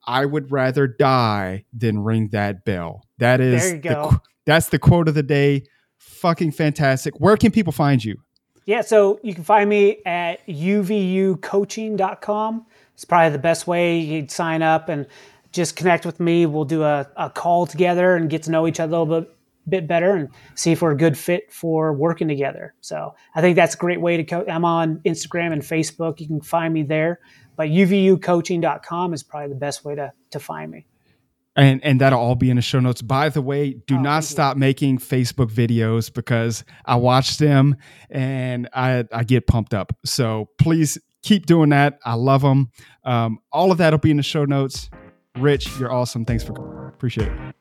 I 0.06 0.26
would 0.26 0.52
rather 0.52 0.88
die 0.88 1.64
than 1.74 2.00
ring 2.00 2.30
that 2.32 2.64
bell. 2.64 3.04
That 3.18 3.42
is, 3.42 3.82
the, 3.82 4.22
that's 4.46 4.70
the 4.70 4.80
quote 4.80 5.10
of 5.10 5.16
the 5.16 5.24
day. 5.24 5.64
Fucking 5.98 6.52
fantastic. 6.52 7.20
Where 7.20 7.36
can 7.36 7.52
people 7.52 7.74
find 7.74 8.02
you? 8.04 8.18
Yeah, 8.66 8.82
so 8.82 9.20
you 9.24 9.34
can 9.34 9.44
find 9.44 9.68
me 9.70 9.98
at 10.06 10.46
uvucoaching.com. 10.48 12.66
It's 12.94 13.06
probably 13.06 13.32
the 13.32 13.40
best 13.40 13.68
way 13.68 14.00
you'd 14.00 14.32
sign 14.32 14.62
up 14.62 14.90
and 14.90 15.08
just 15.52 15.76
connect 15.76 16.06
with 16.06 16.20
me. 16.20 16.46
We'll 16.46 16.66
do 16.66 16.84
a, 16.84 17.08
a 17.16 17.30
call 17.30 17.66
together 17.66 18.16
and 18.16 18.30
get 18.30 18.44
to 18.44 18.52
know 18.52 18.68
each 18.68 18.80
other 18.80 18.96
a 18.96 19.00
little 19.00 19.22
bit 19.22 19.34
bit 19.68 19.88
better 19.88 20.16
and 20.16 20.30
see 20.56 20.72
if 20.72 20.82
we're 20.82 20.92
a 20.92 20.98
good 20.98 21.18
fit 21.18 21.52
for 21.52 21.94
working 21.94 22.28
together. 22.28 22.74
So 22.82 23.14
I 23.36 23.42
think 23.42 23.56
that's 23.56 23.76
a 23.76 23.78
great 23.78 24.00
way 24.00 24.18
to 24.18 24.24
co- 24.24 24.46
I'm 24.48 24.66
on 24.66 25.02
Instagram 25.06 25.52
and 25.52 25.62
Facebook. 25.62 26.20
You 26.20 26.28
can 26.28 26.42
find 26.42 26.74
me 26.74 26.84
there, 26.84 27.20
but 27.56 27.68
uvucoaching.com 27.68 29.14
is 29.14 29.24
probably 29.24 29.50
the 29.50 29.60
best 29.60 29.84
way 29.84 29.96
to, 29.96 30.14
to 30.32 30.40
find 30.40 30.72
me. 30.72 30.86
And, 31.56 31.84
and 31.84 32.00
that'll 32.00 32.20
all 32.20 32.36
be 32.36 32.52
in 32.52 32.56
the 32.56 32.62
show 32.62 32.80
notes. 32.80 33.02
By 33.02 33.30
the 33.30 33.42
way, 33.42 33.74
do 33.88 33.96
oh, 33.96 34.02
not 34.02 34.24
stop 34.24 34.56
you. 34.56 34.60
making 34.60 35.00
Facebook 35.00 35.52
videos 35.52 36.14
because 36.14 36.64
I 36.86 36.96
watch 36.98 37.40
them 37.40 37.78
and 38.12 38.70
I, 38.74 39.06
I 39.12 39.24
get 39.24 39.48
pumped 39.48 39.74
up. 39.74 39.92
So 40.06 40.50
please 40.60 41.00
keep 41.24 41.48
doing 41.48 41.70
that. 41.70 41.98
I 42.06 42.14
love 42.14 42.44
them. 42.44 42.72
Um, 43.04 43.40
all 43.52 43.72
of 43.72 43.80
that 43.80 43.92
will 43.92 43.98
be 43.98 44.12
in 44.12 44.18
the 44.18 44.24
show 44.24 44.46
notes. 44.46 44.90
Rich, 45.40 45.80
you're 45.80 45.92
awesome. 45.92 46.26
Thanks 46.26 46.44
for 46.44 46.88
appreciate 46.88 47.28
it. 47.28 47.56